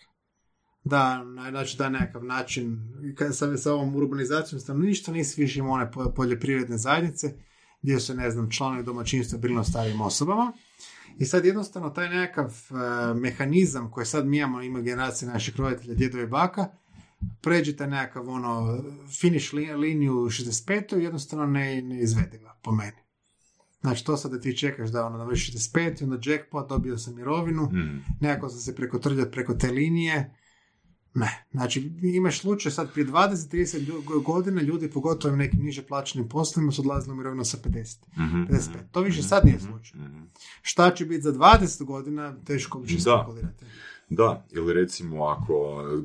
Da, 0.84 1.24
na- 1.24 1.50
znači 1.50 1.78
da 1.78 1.88
nekakav 1.88 2.24
način, 2.24 2.78
i 3.04 3.14
kad 3.14 3.36
sa, 3.36 3.56
sa 3.56 3.72
ovom 3.72 3.96
urbanizacijom 3.96 4.60
stanovništva 4.60 5.14
nisi 5.14 5.40
više 5.40 5.58
imao 5.58 5.72
one 5.72 5.90
po- 5.90 6.10
poljoprivredne 6.10 6.78
zajednice, 6.78 7.34
gdje 7.82 8.00
su, 8.00 8.14
ne 8.14 8.30
znam, 8.30 8.50
članovi 8.50 8.84
domaćinstva 8.84 9.38
brinu 9.38 9.60
o 9.60 9.64
starijim 9.64 10.00
osobama. 10.00 10.52
I 11.18 11.24
sad 11.24 11.44
jednostavno 11.44 11.90
taj 11.90 12.08
nekakav 12.10 12.46
e, 12.70 12.74
mehanizam 13.14 13.90
koji 13.90 14.06
sad 14.06 14.26
mi 14.26 14.38
imamo, 14.38 14.62
ima 14.62 14.80
generacije 14.80 15.28
naših 15.28 15.56
roditelja, 15.56 15.94
djedova 15.94 16.22
i 16.22 16.28
baka, 16.28 16.66
pređite 17.40 17.86
nekakav 17.86 18.28
ono 18.28 18.82
finish 19.10 19.54
li- 19.54 19.74
liniju 19.74 20.12
65. 20.14 20.96
jednostavno 20.96 21.46
ne, 21.46 21.82
neizvediva 21.82 22.56
po 22.62 22.72
meni. 22.72 22.96
Znači 23.80 24.04
to 24.04 24.16
sad 24.16 24.30
da 24.30 24.40
ti 24.40 24.56
čekaš 24.56 24.90
da 24.90 25.06
ono 25.06 25.18
navrši 25.18 25.52
65 25.52 26.00
i 26.00 26.04
onda 26.04 26.18
jackpot, 26.22 26.68
dobio 26.68 26.98
sam 26.98 27.14
mirovinu, 27.14 27.62
Mm. 27.64 28.04
nekako 28.20 28.48
sam 28.48 28.60
se 28.60 28.74
preko 28.74 28.98
trljati 28.98 29.30
preko 29.30 29.54
te 29.54 29.68
linije. 29.68 30.34
Ne, 31.14 31.44
znači 31.50 31.92
imaš 32.02 32.40
slučaj 32.40 32.72
sad 32.72 32.92
prije 32.92 33.06
20-30 33.06 33.78
lju- 33.80 34.22
godina 34.22 34.62
ljudi, 34.62 34.90
pogotovo 34.90 35.34
u 35.34 35.36
nekim 35.36 35.60
niže 35.62 35.82
plaćenim 35.82 36.28
poslovima, 36.28 36.72
su 36.72 36.82
odlazili 36.82 37.12
u 37.12 37.16
mirovinu 37.16 37.44
sa 37.44 37.56
50. 37.58 37.96
Mhm. 38.16 38.42
55. 38.42 38.90
To 38.92 39.00
više 39.00 39.22
sad 39.22 39.44
nije 39.44 39.60
slučaj. 39.60 40.00
Mhm. 40.00 40.20
Šta 40.62 40.90
će 40.90 41.04
biti 41.06 41.22
za 41.22 41.32
20 41.32 41.84
godina, 41.84 42.36
teško 42.44 42.78
Da. 42.78 42.86
spekulirati. 42.86 43.64
Da, 44.08 44.46
ili 44.50 44.72
recimo 44.74 45.24
ako, 45.24 45.54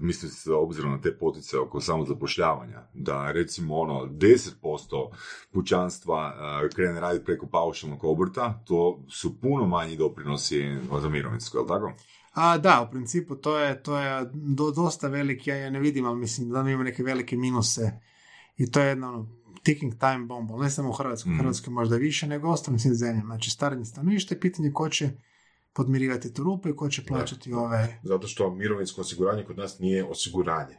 mislim 0.01 0.31
se 0.31 0.51
obzirom 0.51 0.91
na 0.91 1.01
te 1.01 1.17
potice 1.17 1.57
oko 1.57 1.81
samozapošljavanja, 1.81 2.83
da 2.93 3.31
recimo 3.31 3.75
ono 3.75 4.05
10% 4.05 5.09
pućanstva 5.51 6.33
uh, 6.63 6.75
krene 6.75 6.99
raditi 6.99 7.25
preko 7.25 7.47
paušalnog 7.47 8.03
obrta, 8.03 8.61
to 8.65 9.03
su 9.09 9.41
puno 9.41 9.67
manji 9.67 9.97
doprinosi 9.97 10.77
za 11.01 11.09
mirovinsko, 11.09 11.57
jel 11.57 11.67
tako? 11.67 11.93
A 12.39 12.57
da, 12.57 12.81
u 12.81 12.91
principu 12.91 13.35
to 13.35 13.57
je, 13.57 13.83
to 13.83 13.97
je 13.97 14.25
do, 14.33 14.71
dosta 14.71 15.07
veliki, 15.07 15.49
ja 15.49 15.55
je 15.55 15.71
ne 15.71 15.79
vidim, 15.79 16.05
ali 16.05 16.19
mislim 16.19 16.49
da 16.49 16.59
ima 16.61 16.83
neke 16.83 17.03
velike 17.03 17.37
minuse 17.37 17.91
i 18.57 18.71
to 18.71 18.79
je 18.79 18.87
jedno 18.87 19.07
ono, 19.07 19.29
ticking 19.63 19.93
time 19.93 20.19
bomb, 20.19 20.51
ali 20.51 20.63
ne 20.63 20.69
samo 20.69 20.89
u 20.89 20.93
Hrvatskoj, 20.93 21.29
Mhm. 21.31 21.39
Hrvatskoj 21.39 21.73
možda 21.73 21.95
više 21.95 22.27
nego 22.27 22.47
u 22.47 22.51
ostalim 22.51 22.79
svim 22.79 22.93
zemljama. 22.93 23.25
Znači, 23.25 23.49
starenje 23.49 23.85
stanovništva 23.85 24.35
je 24.35 24.41
pitanje 24.41 24.71
ko 24.73 24.89
će 24.89 25.09
podmirivati 25.73 26.33
tu 26.33 26.43
rupu 26.43 26.69
i 26.69 26.75
ko 26.75 26.89
će 26.89 27.05
plaćati 27.05 27.53
ove... 27.53 27.99
Zato 28.03 28.27
što 28.27 28.51
mirovinsko 28.51 29.01
osiguranje 29.01 29.43
kod 29.43 29.57
nas 29.57 29.79
nije 29.79 30.05
osiguranje. 30.05 30.75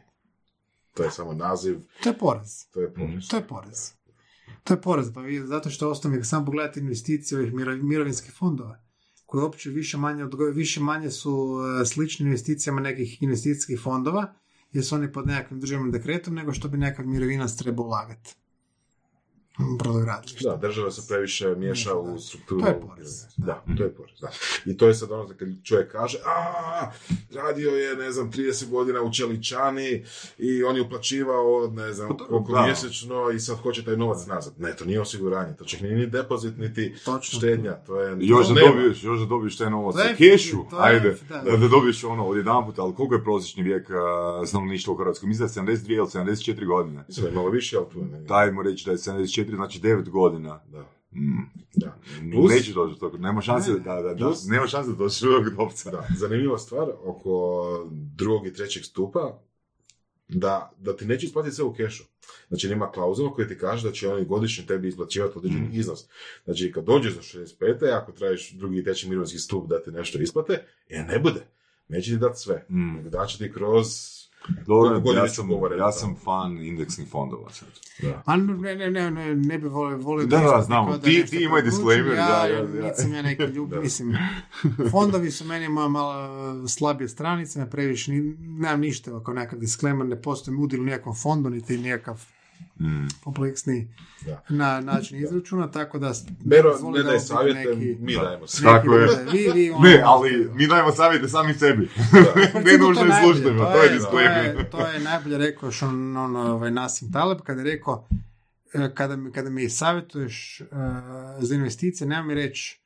To 0.93 1.03
je 1.03 1.11
samo 1.11 1.33
naziv, 1.33 1.79
To 2.03 2.09
je 2.09 2.17
porez. 2.17 2.65
to 2.65 2.81
je 2.81 2.93
porez. 2.93 3.27
To 3.27 3.37
je 3.37 3.47
porez. 3.47 3.91
To 4.63 4.73
je 4.73 4.81
porez, 4.81 5.13
pa 5.13 5.21
vi, 5.21 5.39
zato 5.39 5.69
što 5.69 5.89
osnovno 5.89 6.23
samo 6.23 6.45
pogledate 6.45 6.79
investicije 6.79 7.37
ovih 7.39 7.53
miro- 7.53 7.83
mirovinskih 7.83 8.33
fondova, 8.33 8.79
koje 9.29 9.43
uopće 9.43 9.69
više 9.69 9.97
manje, 9.97 10.23
više 10.53 10.79
manje 10.79 11.11
su 11.11 11.57
e, 11.81 11.85
slični 11.85 12.25
investicijama 12.25 12.81
nekih 12.81 13.23
investicijskih 13.23 13.79
fondova, 13.79 14.33
jer 14.71 14.85
su 14.85 14.95
oni 14.95 15.11
pod 15.11 15.27
nekakvim 15.27 15.59
državnim 15.59 15.91
dekretom, 15.91 16.35
nego 16.35 16.53
što 16.53 16.67
bi 16.67 16.77
nekakav 16.77 17.07
mirovinac 17.07 17.55
trebao 17.55 17.85
ulagati. 17.85 18.35
Brodogradilište. 19.79 20.49
Da, 20.49 20.55
država 20.55 20.91
se 20.91 21.07
previše 21.07 21.55
miješa 21.55 21.95
u 21.95 22.19
strukturu. 22.19 22.61
To 22.61 22.67
je 22.67 22.81
porez. 22.81 23.25
Da, 23.37 23.63
to 23.77 23.83
je 23.83 23.93
porez, 23.93 24.19
da. 24.21 24.29
I 24.65 24.77
to 24.77 24.87
je 24.87 24.93
sad 24.93 25.11
ono 25.11 25.27
kad 25.27 25.47
čovjek 25.63 25.91
kaže, 25.91 26.17
a 26.25 26.91
radio 27.33 27.69
je, 27.69 27.95
ne 27.95 28.11
znam, 28.11 28.31
30 28.31 28.69
godina 28.69 29.01
u 29.01 29.11
Čeličani 29.13 30.05
i 30.37 30.63
on 30.63 30.75
je 30.75 30.81
uplaćivao, 30.81 31.67
ne 31.67 31.93
znam, 31.93 32.09
Pa 32.47 32.53
da. 32.53 32.65
mjesečno 32.65 33.31
i 33.31 33.39
sad 33.39 33.57
hoće 33.57 33.85
taj 33.85 33.97
novac 33.97 34.25
nazad. 34.27 34.53
Ne, 34.57 34.75
to 34.75 34.85
nije 34.85 35.01
osiguranje, 35.01 35.55
to 35.55 35.65
čak 35.65 35.81
nije 35.81 35.95
ni 35.95 36.07
depozit, 36.07 36.57
niti 36.57 36.95
Točno. 37.05 37.39
štednja, 37.39 37.73
to 37.73 38.01
je... 38.01 38.17
Još 38.19 38.47
da 38.47 38.53
dobiješ, 38.53 39.03
još 39.03 39.19
da 39.19 39.25
dobiješ 39.25 39.57
taj 39.57 39.69
novac 39.69 39.95
u 39.95 40.17
kešu, 40.17 40.57
ajde, 40.79 41.17
da. 41.29 41.41
da, 41.41 41.57
da 41.57 41.67
dobiješ 41.67 42.03
ono 42.03 42.27
od 42.27 42.37
jedan 42.37 42.55
ali 42.77 42.95
koliko 42.95 43.15
je 43.15 43.23
prosječni 43.23 43.63
vijek 43.63 43.89
uh, 43.89 44.47
stanovništva 44.47 44.93
u 44.93 44.97
Hrvatskoj? 44.97 45.29
Mislim 45.29 45.65
da 45.65 45.71
je 45.71 45.77
72 45.77 45.95
ili 45.95 46.07
74 46.07 46.65
godine. 46.65 47.03
Mislim 47.07 47.23
da 47.23 47.29
je 47.29 47.35
malo 47.35 47.49
više, 47.49 47.77
ali 47.77 47.85
tu 47.91 47.99
je 47.99 48.05
ne. 48.05 48.21
Dajmo 48.21 48.63
reći 48.63 48.85
da 48.85 48.91
je 48.91 48.97
74, 48.97 49.48
znači 49.55 49.79
9 49.79 50.09
godina. 50.09 50.61
Da, 50.67 50.85
Mm. 51.11 51.49
da. 51.75 51.97
Plus- 52.33 52.49
Neće 52.49 52.73
doći 52.73 52.93
do 52.93 52.99
toga, 52.99 53.17
nema 53.17 53.41
šanse, 53.41 53.71
Ne, 53.71 53.79
da, 53.79 53.95
da, 53.95 54.13
da, 54.13 54.25
plus- 54.25 54.47
nema 54.47 54.67
šanse 54.67 54.89
da 54.89 54.95
doći 54.95 55.25
do 55.25 55.31
tog 55.31 55.53
novca. 55.53 55.91
Da, 55.91 56.07
zanimljiva 56.17 56.57
stvar 56.57 56.87
oko 57.03 57.63
drugog 58.15 58.47
i 58.47 58.53
trećeg 58.53 58.83
stupa, 58.83 59.39
da, 60.27 60.71
da 60.77 60.95
ti 60.95 61.05
neće 61.05 61.25
isplatiti 61.25 61.55
sve 61.55 61.65
u 61.65 61.73
kešu. 61.73 62.03
Znači 62.47 62.67
ima 62.67 62.91
klauzula 62.91 63.33
koja 63.33 63.47
ti 63.47 63.57
kaže 63.57 63.87
da 63.87 63.93
će 63.93 64.09
oni 64.09 64.25
godišnje 64.25 64.65
tebi 64.65 64.87
isplaćivati 64.87 65.37
određeni 65.37 65.67
Mm. 65.67 65.71
iznos. 65.73 66.05
Znači 66.45 66.71
kad 66.71 66.83
dođeš 66.83 67.13
do 67.13 67.21
65. 67.21 67.91
ako 67.91 68.11
tražiš 68.11 68.51
drugi 68.51 68.79
i 68.79 68.83
treći 68.83 69.09
mirovinski 69.09 69.37
stup 69.37 69.69
da 69.69 69.83
ti 69.83 69.91
nešto 69.91 70.19
isplate, 70.19 70.63
e 70.89 71.03
ne 71.03 71.19
bude. 71.19 71.45
Neće 71.87 72.11
ti 72.11 72.17
dati 72.17 72.39
sve. 72.39 72.65
Mm. 72.69 72.95
Nego 72.95 73.09
daće 73.09 73.37
ti 73.37 73.51
kroz... 73.53 73.87
Dobro, 74.67 75.11
ja 75.13 75.27
sam, 75.27 75.47
ja 75.77 75.91
sam 75.91 76.15
fan 76.15 76.57
indeksnih 76.57 77.07
fondova 77.09 77.49
sad. 77.49 77.67
Da. 78.01 78.21
A 78.25 78.35
ne, 78.35 78.75
ne, 78.75 78.89
ne, 78.89 79.11
ne, 79.11 79.35
ne 79.35 79.57
bi 79.57 79.67
volio, 79.67 79.97
volio 79.97 80.27
Da, 80.27 80.37
da, 80.39 80.61
znamo. 80.61 80.91
da 80.91 80.99
Ti- 80.99 81.25
ti 81.25 81.43
imaj 81.43 81.61
disclaimer, 81.61 82.13
ja, 82.13 82.27
da, 82.27 82.45
ja, 82.45 82.57
ja. 82.57 82.63
niti 82.63 83.01
sam 83.01 83.13
ja 83.13 83.21
neki 83.21 83.43
ljub, 83.43 83.69
Da. 83.69 83.79
mislim, 83.79 84.17
fondovi 84.91 85.31
su 85.31 85.45
meni 85.45 85.69
moja 85.69 85.87
malo 85.87 86.13
slabije 86.67 87.07
stranice, 87.07 87.59
ne 87.59 87.69
previše, 87.69 88.11
ni, 88.11 88.19
nemam 88.39 88.79
ništa 88.79 89.15
oko 89.15 89.33
nekakav 89.33 89.59
disclaimer, 89.59 90.07
ne 90.07 90.21
postoji 90.21 90.57
udjel 90.57 90.81
u 90.81 90.85
nijekom 90.85 91.15
fondu, 91.15 91.49
niti 91.49 91.77
nikakav 91.77 92.25
Mm. 92.79 93.07
kompleksni 93.23 93.87
Da. 94.21 94.43
na 94.49 94.81
način 94.81 95.19
izračuna, 95.19 95.67
tako 95.69 95.99
da... 95.99 96.13
Bero, 96.39 96.69
ne 96.87 96.97
da 96.97 97.09
daj 97.09 97.19
savjete, 97.19 97.59
neki- 97.69 97.97
mi 97.99 98.15
Da. 98.15 98.21
dajemo 98.21 98.47
sve. 98.47 98.63
Tako 98.65 98.95
je. 98.95 99.07
Vi, 99.25 99.51
vi, 99.55 99.71
ono- 99.71 99.83
Ne, 99.83 100.01
ali 100.05 100.49
mi 100.53 100.67
dajemo 100.67 100.91
savjete 100.91 101.27
sami 101.27 101.53
sebi. 101.53 101.89
Pa 102.11 102.19
ne 102.55 102.63
recimo, 102.63 102.87
nužno 102.87 103.03
to 103.03 103.11
službeno, 103.23 103.59
to 103.59 103.71
to 103.71 103.77
je 103.77 103.83
je- 103.83 103.89
to 103.89 103.95
disclaimer. 103.95 104.45
je, 104.47 104.69
to 104.69 104.87
je 104.87 104.99
najbolje 105.01 105.37
rekao 105.37 105.67
još 105.67 105.81
on, 105.81 106.17
on, 106.17 106.35
ovaj, 106.35 106.71
Nasim 106.71 107.11
Taleb, 107.11 107.37
kada 107.39 107.61
je 107.61 107.65
rekao 107.65 108.07
e, 108.73 108.91
kada 108.91 109.15
mi, 109.15 109.31
kada 109.31 109.49
mi 109.49 109.69
savjetuješ 109.69 110.61
e, 110.61 110.65
za 111.39 111.55
investicije, 111.55 112.07
nema 112.07 112.23
mi 112.23 112.33
reći 112.35 112.79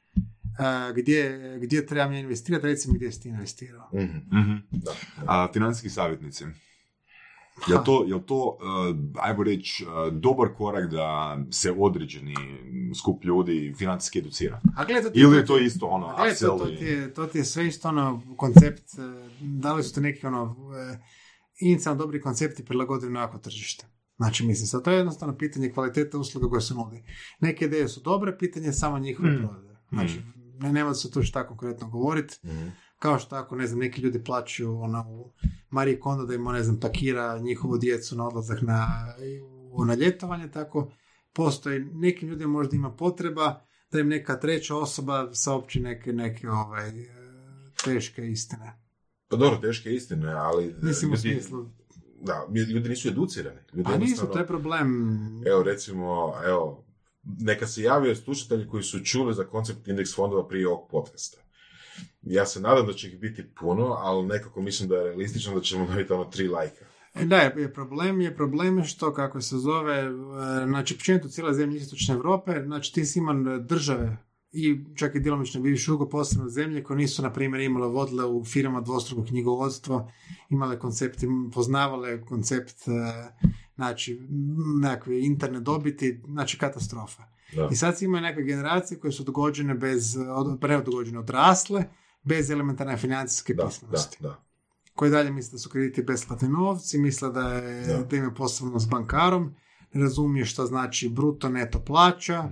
e, 0.60 0.64
gdje, 0.94 1.40
gdje 1.60 1.86
trebam 1.86 2.14
ja 2.14 2.20
investirati, 2.20 2.65
reci 2.65 2.90
mi 2.90 2.95
gdje 2.95 3.11
si 3.11 3.22
ti 3.22 3.30
investirao. 3.30 3.90
Mhm, 3.94 4.18
Mhm. 4.32 4.56
Da. 4.72 4.91
A 5.26 5.48
financijski 5.53 5.90
savjetnici. 5.90 6.45
Jel 7.67 7.84
to, 7.84 8.03
jel 8.07 8.19
to 8.19 8.35
uh, 8.35 8.55
ajmo 9.17 9.43
reći, 9.43 9.85
uh, 9.85 9.91
dobar 10.13 10.47
korak 10.49 10.91
da 10.91 11.38
se 11.51 11.73
određeni 11.73 12.35
skup 12.95 13.23
ljudi 13.23 13.73
financijski 13.77 14.19
educira? 14.19 14.61
A 14.75 14.85
gledaj, 14.85 15.03
to 15.03 15.09
ti- 15.09 15.19
Ili 15.19 15.38
je 15.38 15.45
to 15.45 15.57
isto 15.59 15.85
ono, 15.88 16.07
a 16.07 16.15
gledaj, 16.15 16.35
to, 16.35 16.47
to, 16.49 16.65
ti 16.67 16.85
je, 16.85 17.13
to 17.13 17.25
ti 17.25 17.38
je 17.38 17.45
sve 17.45 17.67
isto 17.67 17.88
ono 17.88 18.21
koncept, 18.38 18.84
e, 18.89 19.01
dali 19.41 19.84
su 19.84 19.93
ti 19.93 20.01
neki 20.01 20.25
ono 20.25 20.55
inicijalno 21.57 21.99
dobri 21.99 22.21
koncepti 22.21 22.65
prilagodili 22.65 23.11
na 23.11 23.27
tržište. 23.30 23.85
Znači, 24.15 24.45
mislim, 24.45 24.67
sad 24.67 24.84
to 24.84 24.91
je 24.91 24.97
jednostavno 24.97 25.38
pitanje 25.38 25.71
kvalitete 25.71 26.17
usluga 26.17 26.47
koje 26.47 26.61
se 26.61 26.73
nudi. 26.73 27.03
Neke 27.39 27.65
ideje 27.65 27.88
su 27.88 28.01
dobre, 28.01 28.38
pitanje 28.38 28.65
je 28.65 28.73
samo 28.73 28.99
njihove 28.99 29.31
Mm. 29.31 29.38
prodaje. 29.39 29.77
Znači, 29.89 30.21
ne, 30.55 30.73
nema 30.73 30.93
se 30.93 31.11
tu 31.11 31.23
šta 31.23 31.47
konkretno 31.47 31.89
govoriti. 31.89 32.38
Mhm. 32.45 32.67
Kao 33.03 33.19
što 33.19 33.35
ako, 33.35 33.55
ne 33.55 33.67
znam, 33.67 33.80
neki 33.80 34.01
ljudi 34.01 34.23
plaćaju 34.23 34.80
ono, 34.80 35.05
u 35.09 35.31
Mariji 35.69 35.99
Kondo 35.99 36.25
da 36.25 36.34
im, 36.34 36.43
ne 36.43 36.63
znam, 36.63 36.80
pakira 36.80 37.39
njihovu 37.39 37.77
djecu 37.77 38.15
na 38.15 38.27
odlazak 38.27 38.61
na, 38.61 38.88
u- 39.71 39.85
na 39.85 39.93
ljetovanje, 39.95 40.51
tako 40.51 40.91
postoji, 41.34 41.80
nekim 41.80 42.30
ljudima 42.30 42.51
možda 42.51 42.75
ima 42.75 42.91
potreba 42.91 43.61
da 43.91 43.99
im 43.99 44.07
neka 44.07 44.39
treća 44.39 44.75
osoba 44.75 45.30
saopći 45.34 45.80
neke, 45.80 46.13
neke 46.13 46.49
ovaj, 46.49 46.89
e, 46.89 47.05
teške 47.84 48.27
istine. 48.27 48.73
Pa 49.27 49.35
dobro, 49.35 49.57
teške 49.57 49.89
istine, 49.91 50.31
ali... 50.31 50.75
Mislim 50.81 51.11
u 51.11 51.15
ljudi- 51.15 51.21
smislu, 51.34 51.65
Da, 52.21 52.47
ljudi 52.73 52.89
nisu 52.89 53.07
educirani. 53.07 53.59
Ljudi 53.73 53.89
a 53.93 53.97
nisu, 53.97 54.27
to 54.27 54.39
je 54.39 54.47
problem. 54.47 54.88
Evo 55.45 55.63
recimo, 55.63 56.34
evo, 56.45 56.85
neka 57.23 57.67
se 57.67 57.81
javio 57.81 58.15
slušatelji 58.15 58.67
koji 58.67 58.84
su 58.84 58.99
čuli 58.99 59.34
za 59.34 59.43
koncept 59.43 59.88
indeks 59.88 60.15
fondova 60.15 60.47
prije 60.47 60.67
ovog 60.67 60.88
podcasta. 60.91 61.38
Ja 62.22 62.45
se 62.45 62.61
nadam 62.61 62.88
da 62.88 62.94
će 62.94 63.07
ih 63.07 63.20
biti 63.20 63.44
puno, 63.60 63.84
ali 63.84 64.28
nekako 64.28 64.61
mislim 64.61 64.90
da 64.90 64.95
je 64.95 65.03
realistično 65.03 65.56
da 65.56 65.61
ćemo 65.61 65.88
dobiti 65.88 66.14
ono 66.14 66.26
tri 66.26 66.48
lajka. 66.48 66.86
E, 67.15 67.26
Da, 67.26 67.38
je 67.38 67.74
problem 67.74 68.22
je 68.22 68.36
problem 68.36 68.84
što, 68.84 69.14
kako 69.14 69.41
se 69.41 69.57
zove, 69.57 69.99
e, 69.99 70.10
znači, 70.68 70.94
općenito 70.94 71.28
cijela 71.28 71.53
zemlja 71.53 71.78
istočne 71.78 72.15
Europe, 72.15 72.52
znači 72.65 72.94
ti 72.94 73.06
si 73.06 73.20
ima 73.20 73.60
države 73.60 74.18
i 74.52 74.80
čak 74.95 75.15
i 75.15 75.20
djelomično 75.20 75.61
bivši 75.61 75.91
jugo 75.91 76.10
posebno 76.10 76.49
zemlje 76.49 76.84
koje 76.84 76.98
nisu, 76.98 77.22
na 77.22 77.34
primjer, 77.34 77.61
imale 77.61 77.88
vodile 77.88 78.26
u 78.26 78.45
firmama 78.45 78.82
dvostruko 78.82 79.24
knjigovodstvo, 79.26 80.11
imale 80.49 80.80
koncept, 80.80 81.20
poznavale 81.53 82.22
koncept, 82.22 82.88
e, 82.88 82.91
znači, 83.76 84.22
nekakve 84.82 85.22
interne 85.22 85.60
dobiti, 85.60 86.22
znači 86.28 86.57
katastrofa. 86.57 87.32
Da. 87.55 87.69
I 87.71 87.75
sad 87.75 87.97
si 87.97 88.05
imaju 88.05 88.21
neke 88.21 88.41
generacije 88.41 88.99
koje 88.99 89.11
su 89.11 89.23
dogođene 89.23 89.73
bez, 89.75 90.03
od- 90.30 90.59
predogođene 90.59 91.19
odrasle, 91.19 91.85
bez 92.23 92.49
elementarne 92.49 92.97
financijske 92.97 93.53
Da, 93.53 93.63
da, 93.63 93.69
pismenosti 93.69 94.17
da. 94.19 94.43
koji 94.95 95.11
dalje 95.11 95.31
misle 95.31 95.51
da 95.51 95.57
su 95.57 95.69
krediti 95.69 96.03
besplatni 96.03 96.49
novci, 96.49 96.97
misle 96.97 97.30
da, 97.30 97.41
je, 97.43 97.88
Da. 97.88 97.97
da 97.99 98.15
imaju 98.15 98.34
posebno 98.34 98.80
s 98.80 98.88
bankarom, 98.88 99.53
ne 99.93 100.01
razumije 100.01 100.45
što 100.45 100.65
znači 100.65 101.09
bruto 101.09 101.49
neto 101.49 101.80
plaća, 101.80 102.43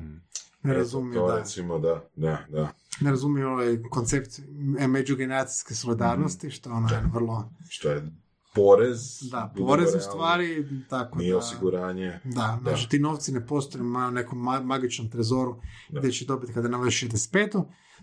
ne 0.63 0.71
Eto, 0.71 0.73
razumije, 0.73 1.15
to 1.15 1.27
da, 1.27 1.37
recimo 1.37 1.79
da, 1.79 2.09
da, 2.15 2.45
da. 2.49 2.73
ne 3.01 3.09
razumije 3.09 3.47
ovaj 3.47 3.81
koncept 3.83 4.39
međugeneracijske 4.87 5.75
solidarnosti, 5.75 6.49
što 6.49 6.69
je 6.69 6.73
ono 6.73 6.87
Da. 6.87 7.03
vrlo, 7.13 7.49
Što 7.69 7.89
je 7.89 8.11
porez. 8.55 9.19
da, 9.21 9.53
porez 9.57 9.95
u 9.95 9.99
stvari, 10.01 10.65
tako 10.89 11.17
Nije 11.17 11.31
da, 11.31 11.37
osiguranje. 11.37 12.19
da, 12.25 12.59
znači 12.61 12.89
ti 12.89 12.99
novci 12.99 13.31
ne 13.31 13.47
postoje 13.47 13.81
u 13.81 14.11
nekom 14.11 14.39
ma- 14.39 14.63
magičnom 14.63 15.09
trezoru 15.09 15.61
Da. 15.89 15.99
gdje 15.99 16.11
će 16.11 16.25
dobiti 16.25 16.53
kada 16.53 16.67
navrši 16.67 17.07
65. 17.07 17.51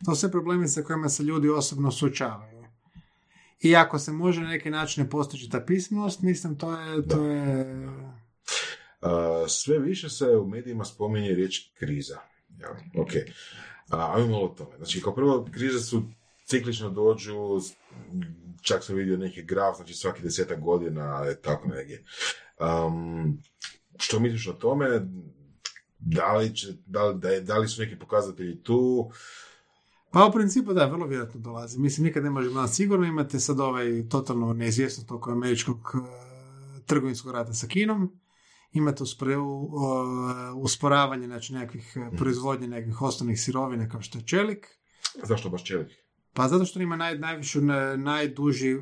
To 0.04 0.14
su 0.14 0.20
sve 0.20 0.30
problemi 0.30 0.68
sa 0.68 0.82
kojima 0.82 1.08
se 1.08 1.22
ljudi 1.22 1.48
osobno 1.48 1.90
suočavaju. 1.90 2.58
I 3.60 3.76
ako 3.76 3.98
se 3.98 4.12
može 4.12 4.40
na 4.40 4.48
neki 4.48 4.70
način 4.70 5.08
postići 5.08 5.50
ta 5.50 5.60
pismenost, 5.60 6.22
mislim 6.22 6.56
to 6.56 6.72
je, 6.72 7.08
to 7.08 7.24
je 7.24 7.88
A, 9.00 9.44
sve 9.48 9.78
više 9.78 10.08
se 10.08 10.26
u 10.26 10.46
medijima 10.46 10.84
spominje 10.84 11.28
riječ 11.28 11.70
kriza. 11.74 12.18
Jel? 12.50 12.70
Ok. 12.96 13.10
A, 13.90 14.12
ajmo 14.14 14.28
malo 14.28 14.44
o 14.44 14.48
tome. 14.48 14.76
Znači, 14.76 15.02
kao 15.02 15.14
prvo, 15.14 15.48
krize 15.52 15.80
su 15.80 16.02
ciklično 16.44 16.90
dođu, 16.90 17.34
čak 18.62 18.85
sam 18.85 18.97
vidio 18.97 19.16
neki 19.16 19.43
graf, 19.43 19.77
znači 19.77 19.94
svaki 19.94 20.23
desetak 20.23 20.60
godina 20.60 21.24
je 21.24 21.40
tako 21.40 21.69
negdje. 21.69 22.05
Um, 22.86 23.39
što 23.98 24.20
misliš 24.20 24.48
o 24.48 24.52
tome? 24.52 24.86
Da 25.98 26.36
li, 26.36 26.56
će, 26.56 26.66
da, 26.86 27.12
da, 27.12 27.40
da 27.40 27.59
li 27.59 27.69
su 27.69 27.82
neki 27.82 27.98
pokazatelji 27.98 28.62
tu? 28.62 29.10
Pa 30.10 30.24
u 30.27 30.32
principu 30.32 30.73
da, 30.74 30.86
vrlo 30.86 31.06
vjerojatno 31.06 31.40
dolazi. 31.40 31.78
Mislim, 31.78 32.05
nikad 32.06 32.24
ne 32.24 32.31
možemo 32.31 32.52
znati 32.52 32.74
sigurno. 32.74 33.06
Imate 33.06 33.40
sad 33.40 33.60
ovaj 33.60 34.09
totalno 34.09 34.52
neizvjesnost 34.52 35.10
oko 35.10 35.31
američkog 35.31 35.78
e, 35.94 35.98
trgovinskog 36.86 37.32
rata 37.32 37.52
sa 37.55 37.66
Kinom. 37.66 38.12
Imate 38.73 39.02
uspre, 39.02 39.36
u- 39.36 39.69
o, 39.73 40.05
usporavanje 40.56 41.27
znači, 41.27 41.52
nekakvih 41.55 41.97
e, 41.97 42.16
proizvodnje 42.16 42.69
nekakvih 42.69 43.02
osnovnih 43.02 43.40
sirovina 43.40 43.89
kao 43.89 44.02
što 44.02 44.19
je 44.19 44.27
čelik. 44.27 44.66
Zašto 45.23 45.51
baš 45.51 45.65
čelik? 45.65 45.89
Pa 46.39 46.48
zato 46.48 46.65
što 46.65 46.81
ima 46.81 46.97
naj, 46.97 47.19
najvišu, 47.19 47.60
na- 47.60 47.97
najduži, 47.97 48.70
e, 48.70 48.78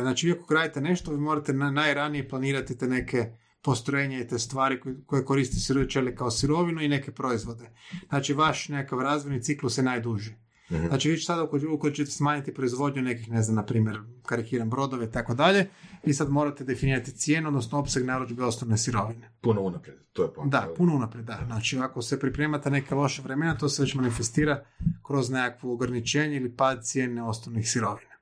znači 0.00 0.30
ako 0.30 0.46
gradite 0.46 0.80
nešto, 0.80 1.10
vi 1.10 1.18
morate 1.18 1.52
na, 1.52 1.70
najranije 1.70 2.28
planirati 2.28 2.78
te 2.78 2.88
neke 2.88 3.32
postrojenja 3.62 4.20
i 4.20 4.28
te 4.28 4.38
stvari 4.38 4.80
koje, 5.06 5.24
koristi 5.24 5.56
sirovi 5.56 6.14
kao 6.16 6.30
sirovinu 6.30 6.82
i 6.82 6.88
neke 6.88 7.12
proizvode. 7.12 7.70
Znači 8.08 8.32
vaš 8.32 8.68
nekakav 8.68 9.00
razvojni 9.00 9.42
ciklus 9.42 9.78
je 9.78 9.84
najduži. 9.84 10.34
Mhm. 10.70 10.86
Znači 10.86 11.10
vi 11.10 11.16
sada 11.16 11.42
ukoliko 11.42 11.90
ćete 11.90 12.10
smanjiti 12.10 12.54
proizvodnju 12.54 13.02
nekih, 13.02 13.30
ne 13.30 13.42
znam, 13.42 13.56
na 13.56 13.64
primjer, 13.64 14.00
karikiram 14.26 14.70
brodove 14.70 15.06
i 15.06 15.10
tako 15.10 15.34
dalje, 15.34 15.68
vi 16.04 16.14
sad 16.14 16.30
morate 16.30 16.64
definirati 16.64 17.12
cijenu, 17.12 17.48
odnosno 17.48 17.78
opseg 17.78 18.04
narudžbe 18.04 18.44
osnovne 18.44 18.78
sirovine. 18.78 19.30
Puno 19.40 19.60
unaprijed, 19.60 19.98
to 20.12 20.22
je 20.22 20.32
poanta. 20.32 20.60
Da, 20.60 20.74
puno 20.74 20.96
unaprijed, 20.96 21.26
da. 21.26 21.40
Znači, 21.46 21.78
ako 21.78 22.02
se 22.02 22.20
pripremate 22.20 22.70
neke 22.70 22.94
loše 22.94 23.22
vremena, 23.22 23.58
to 23.58 23.68
se 23.68 23.82
već 23.82 23.94
manifestira 23.94 24.64
kroz 25.06 25.30
nekakvo 25.30 25.72
ograničenje 25.72 26.36
ili 26.36 26.56
pad 26.56 26.84
cijene 26.84 27.22
osnovnih 27.22 27.70
sirovina. 27.70 28.14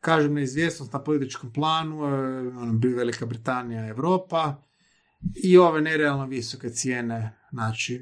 Kažem, 0.00 0.34
neizvjesnost 0.34 0.92
na 0.92 1.02
političkom 1.02 1.52
planu, 1.52 2.04
e, 2.04 2.08
ono, 2.48 2.72
bi 2.72 2.88
Velika 2.88 3.26
Britanija, 3.26 3.88
Europa 3.88 4.62
i 5.44 5.58
ove 5.58 5.80
nerealno 5.80 6.26
visoke 6.26 6.70
cijene, 6.70 7.38
znači, 7.50 8.00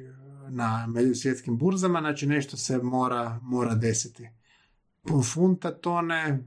na 0.50 0.86
među 0.86 1.14
svjetskim 1.14 1.58
burzama, 1.58 2.00
znači 2.00 2.26
nešto 2.26 2.56
se 2.56 2.78
mora, 2.78 3.40
mora 3.42 3.74
desiti. 3.74 4.28
Funta 5.34 5.70
tone 5.70 6.44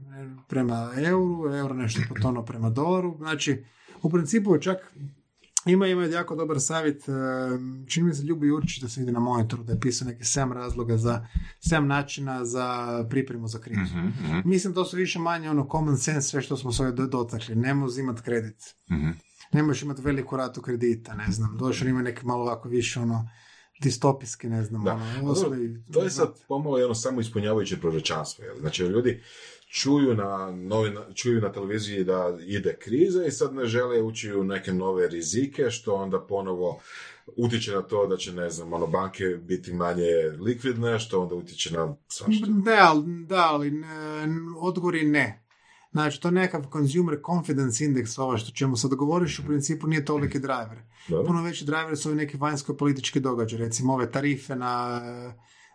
prema 0.48 0.90
euru, 0.96 1.54
euro 1.54 1.74
nešto 1.74 2.02
po 2.08 2.14
tono 2.14 2.44
prema 2.44 2.70
dolaru, 2.70 3.16
znači, 3.18 3.64
u 4.02 4.10
principu 4.10 4.58
čak 4.58 4.94
ima, 5.66 5.86
ima 5.86 6.04
jako 6.04 6.36
dobar 6.36 6.60
savjet, 6.60 7.08
e, 7.08 7.12
čini 7.88 8.06
mi 8.06 8.14
se 8.14 8.22
Ljubi 8.22 8.46
Jurčić 8.46 8.82
da 8.82 8.88
se 8.88 9.00
vidi 9.00 9.12
na 9.12 9.20
monitoru, 9.20 9.62
da 9.64 9.72
je 9.72 9.80
pisao 9.80 10.08
neke 10.08 10.24
7 10.24 10.52
razloga 10.52 10.96
za, 10.96 11.26
7 11.70 11.80
načina 11.80 12.44
za 12.44 12.88
pripremu 13.10 13.48
za 13.48 13.58
krizu. 13.58 13.80
Mhm, 13.80 14.06
mhm, 14.06 14.40
Mislim, 14.44 14.74
to 14.74 14.84
su 14.84 14.96
više 14.96 15.18
manje 15.18 15.50
ono 15.50 15.68
common 15.70 15.96
sense, 15.96 16.28
sve 16.28 16.42
što 16.42 16.56
smo 16.56 16.72
se 16.72 16.82
ovdje 16.82 17.06
dotakli. 17.06 17.54
Nemo 17.54 17.86
uzimati 17.86 18.22
kredit. 18.22 18.74
mhm. 18.90 19.10
Ne 19.52 19.62
možeš 19.62 19.82
imati 19.82 20.02
veliku 20.02 20.36
ratu 20.36 20.62
kredita, 20.62 21.14
ne 21.14 21.26
znam. 21.30 21.56
Došao 21.58 21.88
ima 21.88 22.02
neke 22.02 22.26
malo 22.26 22.42
ovako 22.42 22.68
više 22.68 23.00
ono 23.00 23.28
distopijske, 23.80 24.48
ne 24.48 24.62
znam, 24.64 24.84
Da. 24.84 25.00
ono, 25.22 25.34
To 25.92 26.02
je 26.02 26.10
sad 26.10 26.34
pomalo 26.48 26.78
jedno 26.78 26.94
samo 26.94 27.20
ispunjavajuće 27.20 27.76
proročanstvo. 27.76 28.44
Jel? 28.44 28.56
Znači, 28.56 28.82
ljudi 28.82 29.22
čuju 29.68 30.14
na, 30.14 30.50
novina, 30.52 31.00
čuju 31.14 31.40
na 31.40 31.52
televiziji 31.52 32.04
da 32.04 32.38
ide 32.40 32.76
kriza 32.76 33.24
i 33.24 33.30
sad 33.30 33.54
ne 33.54 33.66
žele 33.66 34.02
ući 34.02 34.32
u 34.32 34.44
neke 34.44 34.72
nove 34.72 35.08
rizike, 35.08 35.70
što 35.70 35.94
onda 35.94 36.20
ponovo 36.20 36.80
utječe 37.36 37.72
na 37.72 37.82
to 37.82 38.06
da 38.06 38.16
će, 38.16 38.32
ne 38.32 38.50
znam, 38.50 38.72
ono, 38.72 38.86
banke 38.86 39.24
biti 39.24 39.72
manje 39.72 40.06
likvidne, 40.40 40.98
što 40.98 41.22
onda 41.22 41.34
utječe 41.34 41.72
na 41.72 41.96
svašta. 42.08 42.46
Da, 42.48 42.88
ali- 42.90 43.24
da, 43.26 43.48
ali 43.50 43.70
ne, 43.70 43.86
odgovor 44.58 44.94
je 44.94 45.04
ne. 45.04 45.43
Znači, 45.94 46.20
to 46.20 46.28
je 46.28 46.32
nekakav 46.32 46.70
consumer 46.72 47.18
confidence 47.26 47.84
index, 47.84 48.20
ovo 48.20 48.38
što 48.38 48.52
čemu 48.52 48.76
sad 48.76 48.94
govoriš, 48.94 49.38
u 49.38 49.44
principu 49.44 49.86
nije 49.86 50.04
toliki 50.04 50.38
driver. 50.38 50.78
Dobro? 51.08 51.26
Puno 51.26 51.42
veći 51.42 51.64
driver 51.64 51.96
su 51.96 52.08
ovi 52.08 52.16
neki 52.16 52.36
vanjsko-politički 52.36 53.20
događaj, 53.20 53.58
recimo 53.58 53.94
ove 53.94 54.10
tarife 54.10 54.56
na 54.56 55.00
e, 55.04 55.32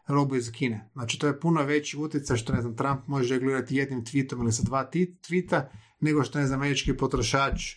robu 0.08 0.36
iz 0.36 0.52
Kine. 0.52 0.90
Znači, 0.94 1.20
to 1.20 1.28
je 1.28 1.40
puno 1.40 1.64
veći 1.64 1.98
utjecaj 1.98 2.38
što, 2.38 2.54
ne 2.54 2.62
znam, 2.62 2.76
Trump 2.76 3.08
može 3.08 3.34
regulirati 3.34 3.76
jednim 3.76 4.06
tweetom 4.06 4.42
ili 4.42 4.52
sa 4.52 4.64
dva 4.64 4.90
tweeta, 4.94 5.62
nego 6.00 6.24
što, 6.24 6.40
ne 6.40 6.48
znam, 6.48 6.60
američki 6.60 6.98
potrošač 6.98 7.76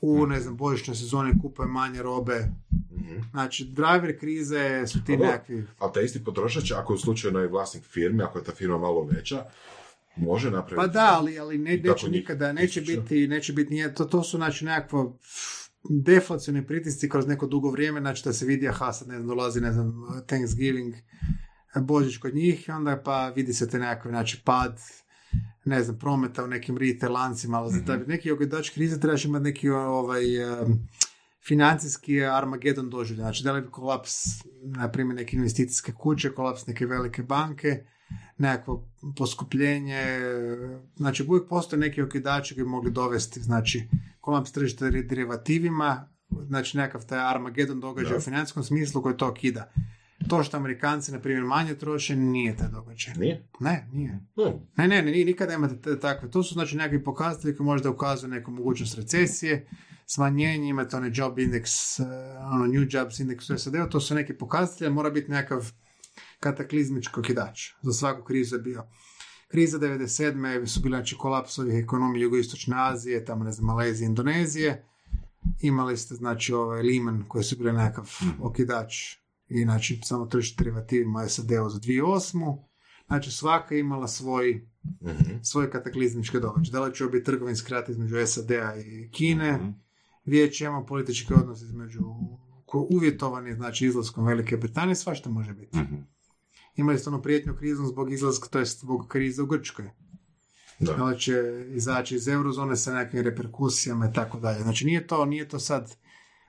u, 0.00 0.26
ne 0.26 0.40
znam, 0.40 0.56
božićnoj 0.56 0.96
sezoni 0.96 1.32
kupuje 1.42 1.68
manje 1.68 2.02
robe. 2.02 2.44
Mhm. 2.92 3.20
Znači, 3.30 3.64
driver 3.64 4.18
krize 4.18 4.86
su 4.86 5.04
ti 5.04 5.16
Pa 5.18 5.24
nekakvi... 5.24 5.66
Ali 5.78 5.92
taj 5.92 6.04
isti 6.04 6.24
potrošač, 6.24 6.72
ako 6.72 6.92
je 6.92 6.98
slučajno 6.98 7.38
je 7.38 7.48
vlasnik 7.48 7.84
firme, 7.84 8.24
ako 8.24 8.38
je 8.38 8.44
ta 8.44 8.52
firma 8.52 8.78
malo 8.78 9.04
veća, 9.04 9.44
može 10.18 10.50
napraviti... 10.50 10.76
Pa 10.76 10.86
da, 10.86 11.16
ali, 11.18 11.38
ali 11.38 11.58
ne, 11.58 11.76
neće 11.76 12.06
njih 12.06 12.12
nikada, 12.12 12.52
neće 12.52 12.80
tisuća. 12.80 13.00
biti, 13.00 13.28
neće 13.28 13.52
biti, 13.52 13.70
nije, 13.70 13.94
to, 13.94 14.04
to 14.04 14.22
su 14.22 14.36
znači 14.36 14.64
nekakvo 14.64 15.18
deflacioni 15.88 16.66
pritisci 16.66 17.08
kroz 17.08 17.26
neko 17.26 17.46
dugo 17.46 17.70
vrijeme, 17.70 18.00
znači 18.00 18.24
da 18.24 18.32
se 18.32 18.46
vidi, 18.46 18.68
aha, 18.68 18.92
sad 18.92 19.08
ne 19.08 19.14
znam, 19.14 19.28
dolazi, 19.28 19.60
ne 19.60 19.72
znam, 19.72 19.94
Thanksgiving, 20.26 20.94
Božić 21.80 22.16
kod 22.16 22.34
njih, 22.34 22.64
onda 22.68 23.02
pa 23.04 23.28
vidi 23.28 23.52
se 23.52 23.68
te 23.68 23.78
nekakve, 23.78 24.10
znači, 24.10 24.42
pad, 24.44 24.80
ne 25.64 25.82
znam, 25.82 25.98
prometa 25.98 26.44
u 26.44 26.46
nekim 26.46 26.78
retail 26.78 27.12
lancima, 27.12 27.58
ali 27.58 27.72
za 27.72 27.80
da 27.80 27.96
bi 27.96 28.06
neki 28.06 28.30
ogledač 28.30 28.70
krize 28.70 29.00
trebaš 29.00 29.24
imati 29.24 29.44
neki 29.44 29.70
ovaj, 29.70 30.44
um, 30.44 30.88
financijski 31.48 32.24
Armagedon 32.24 32.90
doživlja. 32.90 33.22
Znači, 33.22 33.44
da 33.44 33.52
li 33.52 33.62
bi 33.62 33.70
kolaps, 33.70 34.12
na 34.62 34.90
primjer, 34.90 35.16
neke 35.16 35.36
investicijske 35.36 35.92
kuće, 35.92 36.32
kolaps 36.32 36.66
neke 36.66 36.86
velike 36.86 37.22
banke, 37.22 37.84
nekakvo 38.38 38.87
poskupljenje, 39.16 40.02
znači 40.96 41.24
uvijek 41.24 41.48
postoje 41.48 41.80
neki 41.80 42.02
okidači 42.02 42.54
koji 42.54 42.64
bi 42.64 42.70
mogli 42.70 42.90
dovesti, 42.90 43.40
znači 43.40 43.88
kolaps 44.20 44.52
tržišta 44.52 44.90
derivativima, 44.90 46.08
znači 46.46 46.76
nekakav 46.76 47.06
taj 47.06 47.18
Armagedon 47.20 47.80
događaj 47.80 48.12
Da. 48.12 48.18
u 48.18 48.20
financijskom 48.20 48.62
smislu 48.62 49.02
koji 49.02 49.16
to 49.16 49.34
kida. 49.34 49.72
To 50.28 50.42
što 50.42 50.56
Amerikanci, 50.56 51.12
na 51.12 51.20
primjer, 51.20 51.44
manje 51.44 51.74
troše, 51.74 52.16
nije 52.16 52.56
taj 52.56 52.68
događaj. 52.68 53.14
Nije? 53.14 53.48
Ne, 53.60 53.88
nije. 53.92 54.20
Ne, 54.76 54.88
ne, 54.88 55.02
ne, 55.02 55.12
ni- 55.12 55.24
nikada 55.24 55.52
nemate 55.52 55.76
te- 55.76 56.00
takve. 56.00 56.30
To 56.30 56.42
su 56.42 56.54
znači 56.54 56.76
nekakvi 56.76 57.04
pokazatelji 57.04 57.56
koji 57.56 57.64
možda 57.64 57.90
ukazuju 57.90 58.30
neku 58.30 58.50
mogućnost 58.50 58.94
recesije, 58.96 59.68
smanjenje, 60.06 60.68
imate 60.68 60.96
onaj 60.96 61.10
job 61.14 61.36
index, 61.38 61.66
eh, 62.00 62.06
ono 62.44 62.66
new 62.66 62.86
jobs 62.90 63.14
index 63.16 63.54
u 63.54 63.58
SAD-u, 63.58 63.88
to 63.90 64.00
su 64.00 64.14
neki 64.14 64.34
pokazatelji, 64.34 64.90
mora 64.90 65.10
biti 65.10 65.30
nekakav 65.30 65.72
kataklizmički 66.40 67.20
okidač. 67.20 67.70
Za 67.82 67.92
svaku 67.92 68.24
krizu 68.24 68.56
je 68.56 68.62
bio. 68.62 68.86
Kriza 69.48 69.78
97. 69.78 70.66
su 70.66 70.80
bili 70.80 70.96
znači 70.96 71.16
kolaps 71.18 71.58
ovih 71.58 71.84
ekonomija 71.84 72.22
jugoistočne 72.22 72.76
Azije, 72.78 73.24
tamo 73.24 73.44
ne 73.44 73.52
znam, 73.52 73.66
Malezije, 73.66 74.06
Indonezije. 74.06 74.84
Imali 75.60 75.96
ste 75.96 76.14
znači 76.14 76.52
ovaj 76.52 76.82
Lehman 76.82 77.24
koji 77.28 77.44
su 77.44 77.56
bili 77.56 77.72
nekakav 77.72 78.10
okidač 78.40 78.94
i 79.48 79.62
znači 79.62 80.00
samo 80.04 80.26
tržište 80.26 80.64
derivativima 80.64 81.28
SAD-u 81.28 81.68
za 81.68 81.78
2008. 81.78 82.58
Znači 83.06 83.30
svaka 83.30 83.74
je 83.74 83.80
imala 83.80 84.08
svoj, 84.08 84.66
mhm. 85.02 85.42
svoj 85.42 85.70
kataklizmički 85.70 86.40
događaj. 86.40 86.72
Da 86.72 86.80
li 86.80 86.94
će 86.94 87.04
biti 87.04 87.24
trgovinski 87.24 87.72
rat 87.72 87.88
između 87.88 88.26
SAD-a 88.26 88.76
i 88.76 89.10
Kine, 89.10 89.52
Mhm. 89.52 89.68
vijeće 90.24 90.64
ima 90.64 90.84
politički 90.84 91.34
odnos 91.34 91.62
između 91.62 92.00
uvjetovani 92.72 93.54
znači 93.54 93.86
izlaskom 93.86 94.26
Velike 94.26 94.56
Britanije, 94.56 94.94
svašta 94.94 95.30
može 95.30 95.54
biti. 95.54 95.78
Mhm. 95.78 95.94
Imali 96.78 96.98
ste 96.98 97.10
ono 97.10 97.22
prijetnju 97.22 97.54
krizu 97.56 97.84
zbog 97.84 98.12
izlaska, 98.12 98.48
to 98.48 98.58
jest 98.58 98.80
zbog 98.80 99.08
krize 99.08 99.42
u 99.42 99.46
Grčkoj. 99.46 99.90
Da. 100.80 101.04
Li 101.04 101.20
će 101.20 101.66
izaći 101.74 102.16
iz 102.16 102.28
eurozone 102.28 102.76
sa 102.76 102.94
nekim 102.94 103.20
reperkusijama 103.20 104.08
i 104.08 104.12
tako 104.12 104.38
dalje. 104.38 104.62
Znači 104.62 104.84
nije 104.84 105.06
to, 105.06 105.24
nije 105.24 105.48
to 105.48 105.58
sad 105.58 105.96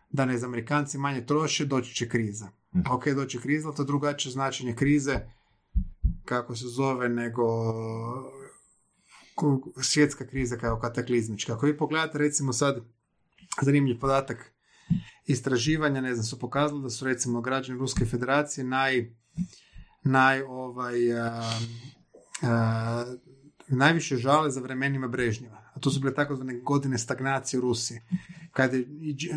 da 0.10 0.26
ne 0.26 0.38
znam, 0.38 0.52
Amerikanci 0.52 0.98
manje 0.98 1.26
troše, 1.26 1.66
doći 1.66 1.96
će 1.96 2.10
kriza. 2.10 2.50
Mhm. 2.76 2.92
Ok, 2.92 3.08
doći 3.08 3.38
će 3.38 3.42
kriza, 3.42 3.68
ali 3.68 3.76
to 3.76 3.82
je 3.82 3.86
drugačije 3.86 4.32
značenje 4.32 4.76
krize, 4.76 5.20
kako 6.26 6.56
se 6.56 6.68
zove, 6.68 7.10
nego 7.10 7.44
svjetska 9.82 10.28
kriza 10.28 10.58
kao 10.58 10.80
kataklizmička. 10.80 11.54
Ako 11.54 11.66
vi 11.66 11.78
pogledate 11.78 12.18
recimo 12.18 12.54
sad 12.54 12.82
zanimljiv 13.62 14.00
podatak 14.00 14.52
istraživanja, 15.26 16.02
ne 16.02 16.14
znam, 16.14 16.24
su 16.24 16.40
pokazali 16.40 16.82
da 16.82 16.90
su 16.90 17.06
recimo 17.06 17.42
građani 17.42 17.80
Ruske 17.80 18.06
federacije 18.06 18.64
naj, 18.64 19.16
naj 20.04 20.42
ovaj, 20.42 21.20
a, 21.20 21.52
a, 22.42 23.06
najviše 23.68 24.18
žale 24.18 24.52
za 24.52 24.62
vremenima 24.62 25.08
Brežnjeva. 25.08 25.60
A 25.74 25.80
to 25.80 25.90
su 25.90 26.00
bile 26.00 26.14
takozvane 26.14 26.60
godine 26.60 26.98
stagnacije 26.98 27.58
u 27.58 27.62
Rusiji. 27.62 28.00
Kada 28.52 28.78
je 28.78 28.86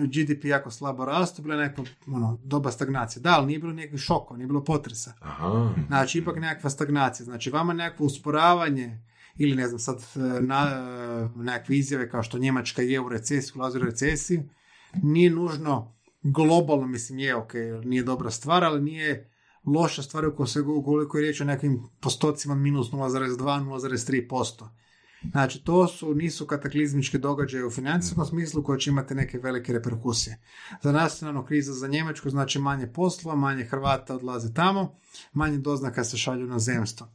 GDP 0.06 0.44
jako 0.44 0.70
slabo 0.70 1.04
rastu, 1.04 1.42
bila 1.42 1.54
je 1.54 1.68
neka 1.68 1.82
ono, 2.06 2.40
doba 2.44 2.70
stagnacije. 2.70 3.22
Da, 3.22 3.30
ali 3.30 3.46
nije 3.46 3.58
bilo 3.58 3.72
nikakvih 3.72 4.00
šokova, 4.00 4.38
nije 4.38 4.46
bilo 4.46 4.64
potresa. 4.64 5.12
Aha. 5.20 5.74
Znači, 5.86 6.18
ipak 6.18 6.36
nekakva 6.36 6.70
stagnacija. 6.70 7.24
Znači, 7.24 7.50
vama 7.50 7.72
nekakvo 7.72 8.06
usporavanje 8.06 9.00
ili 9.36 9.56
ne 9.56 9.68
znam 9.68 9.78
sad 9.78 10.04
na, 10.40 10.66
nekakve 11.36 11.76
izjave 11.76 12.10
kao 12.10 12.22
što 12.22 12.38
Njemačka 12.38 12.82
je 12.82 13.00
u 13.00 13.08
recesiji, 13.08 13.52
ulazi 13.56 13.78
u 13.78 13.82
recesiju, 13.82 14.42
nije 15.02 15.30
nužno 15.30 15.94
globalno, 16.22 16.86
mislim 16.86 17.18
je 17.18 17.36
ok, 17.36 17.52
nije 17.84 18.02
dobra 18.02 18.30
stvar, 18.30 18.64
ali 18.64 18.82
nije 18.82 19.31
loša 19.66 20.02
stvar 20.02 20.26
ukoliko, 20.76 21.18
je 21.18 21.22
riječ 21.22 21.40
o 21.40 21.44
nekim 21.44 21.82
postocima 22.00 22.54
minus 22.54 22.90
0,2, 22.90 23.36
0,3%. 23.38 24.68
Znači, 25.30 25.64
to 25.64 25.88
su, 25.88 26.14
nisu 26.14 26.46
kataklizmički 26.46 27.18
događaje 27.18 27.66
u 27.66 27.70
financijskom 27.70 28.26
smislu 28.26 28.62
koji 28.62 28.80
će 28.80 28.90
imati 28.90 29.14
neke 29.14 29.38
velike 29.38 29.72
reperkusije. 29.72 30.38
Za 30.82 30.92
nacionalnu 30.92 31.44
krizu 31.44 31.72
za 31.72 31.88
Njemačku 31.88 32.30
znači 32.30 32.58
manje 32.58 32.86
poslova, 32.86 33.36
manje 33.36 33.64
Hrvata 33.64 34.14
odlaze 34.14 34.54
tamo, 34.54 34.98
manje 35.32 35.58
doznaka 35.58 36.04
se 36.04 36.16
šalju 36.16 36.46
na 36.46 36.58
zemstvo. 36.58 37.08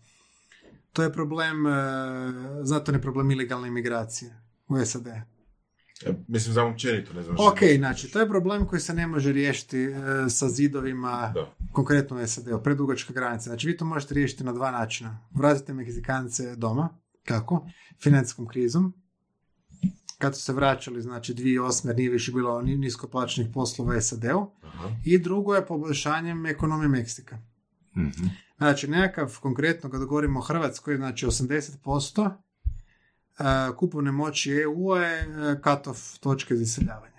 To 0.94 1.04
je 1.04 1.14
problem, 1.14 1.68
e, 1.68 1.72
zato 2.64 2.92
ne 2.92 3.02
problem 3.02 3.32
ilegalne 3.32 3.68
imigracije 3.68 4.42
u 4.68 4.86
SAD. 4.86 5.37
E, 6.06 6.14
Mislim, 6.28 6.54
za 6.54 6.64
općenito, 6.64 7.14
ne 7.14 7.24
znam 7.24 7.36
Ok, 7.40 7.60
znači, 7.78 8.12
to 8.12 8.20
je 8.20 8.28
problem 8.28 8.66
koji 8.66 8.80
se 8.80 8.94
ne 8.94 9.08
može 9.08 9.32
riješiti 9.32 9.78
e, 9.80 9.94
sa 10.30 10.50
zidovima, 10.50 11.32
Da. 11.34 11.54
konkretno 11.72 12.18
u 12.18 12.28
SAD-u, 12.28 12.64
predugačka 12.64 13.14
granica. 13.14 13.44
Znači, 13.44 13.68
vi 13.68 13.78
to 13.78 13.86
možete 13.86 14.14
riješiti 14.14 14.44
na 14.44 14.54
dva 14.54 14.72
načina. 14.72 15.20
Vratite 15.32 15.74
Meksikance 15.74 16.56
doma, 16.56 16.90
kako? 17.24 17.68
Financijskom 18.02 18.48
krizom. 18.48 18.94
Kad 20.18 20.36
su 20.36 20.42
se 20.42 20.54
vraćali, 20.54 21.02
znači, 21.02 21.34
2008. 21.34 21.88
jer 21.88 21.98
nije 21.98 22.10
više 22.10 22.32
bilo 22.32 22.62
ni- 22.62 22.78
niskoplaćenih 22.78 23.52
poslova 23.54 23.98
u 23.98 24.02
SAD-u. 24.02 24.52
Aha. 24.64 24.90
I 25.06 25.18
drugo 25.20 25.56
je 25.56 25.66
poboljšanjem 25.66 26.46
ekonomije 26.46 26.88
Meksika. 26.90 27.38
Mhm. 27.98 28.26
Znači, 28.58 28.88
nekakav, 28.88 29.38
konkretno 29.42 29.90
kad 29.90 30.06
govorimo 30.06 30.40
o 30.40 30.44
Hrvatskoj, 30.44 30.96
znači 30.98 31.26
80% 31.26 32.22
uh, 32.22 32.32
kupovne 33.72 34.12
moći 34.12 34.52
EU 34.54 34.62
je 34.96 35.28
uh, 35.28 35.36
cut-off 35.58 36.20
točke 36.20 36.56
za 36.56 36.64
iseljavanje. 36.64 37.14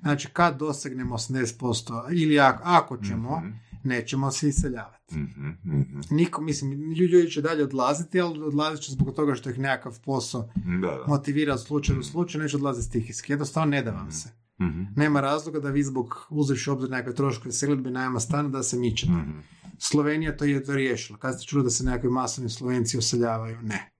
Znači, 0.00 0.28
kad 0.28 0.58
dosegnemo 0.58 1.14
80% 1.14 1.92
ili 2.12 2.40
ako, 2.40 2.62
ako 2.64 2.96
ćemo, 2.98 3.36
Mhm. 3.38 3.50
nećemo 3.84 4.30
se 4.30 4.48
iseljavati. 4.48 5.16
Mhm, 5.16 5.48
mhm. 5.66 6.00
Niko, 6.10 6.42
mislim, 6.42 6.72
ljudi 6.92 7.30
će 7.30 7.42
dalje 7.42 7.64
odlaziti, 7.64 8.20
ali 8.20 8.42
odlazit 8.42 8.84
će 8.84 8.92
zbog 8.92 9.14
toga 9.14 9.34
što 9.34 9.50
ih 9.50 9.58
nekakav 9.58 10.00
posao 10.00 10.48
Da, 10.80 10.86
da. 10.88 11.04
motivira 11.06 11.54
od 11.54 11.62
slučaja 11.62 11.96
do 11.96 12.02
slučaja, 12.02 12.42
neće 12.42 12.56
odlaziti 12.56 12.86
stihijski. 12.86 13.32
Jednostavno 13.32 13.70
ne 13.70 13.82
da 13.82 13.90
vam 13.90 14.12
se. 14.12 14.28
Mhm, 14.60 14.82
Nema 14.96 15.20
razloga 15.20 15.60
da 15.60 15.70
vi 15.70 15.82
zbog 15.82 16.26
uzevši 16.30 16.70
u 16.70 16.72
obzir 16.72 16.90
nekakve 16.90 17.14
troškove 17.14 17.52
selitbe 17.52 17.90
najma 17.90 18.20
stana 18.20 18.48
da 18.48 18.62
se 18.62 18.76
mičete. 18.78 19.12
mhm. 19.12 19.38
Slovenija 19.78 20.36
to 20.36 20.44
je 20.44 20.64
to 20.64 20.74
riješila. 20.74 21.18
Kad 21.18 21.34
ste 21.34 21.44
čuli 21.44 21.64
da 21.64 21.70
se 21.70 21.84
nekakvi 21.84 22.10
masovni 22.10 22.50
Slovenci 22.50 22.98
oseljavaju? 22.98 23.58
Ne. 23.62 23.90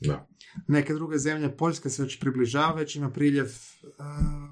Da. 0.00 0.28
Neke 0.68 0.94
druge 0.94 1.18
zemlje, 1.18 1.56
Poljska 1.56 1.90
se 1.90 2.02
već 2.02 2.20
približava, 2.20 2.74
već 2.74 2.96
ima 2.96 3.10
priljev 3.10 3.46
uh, 3.46 3.88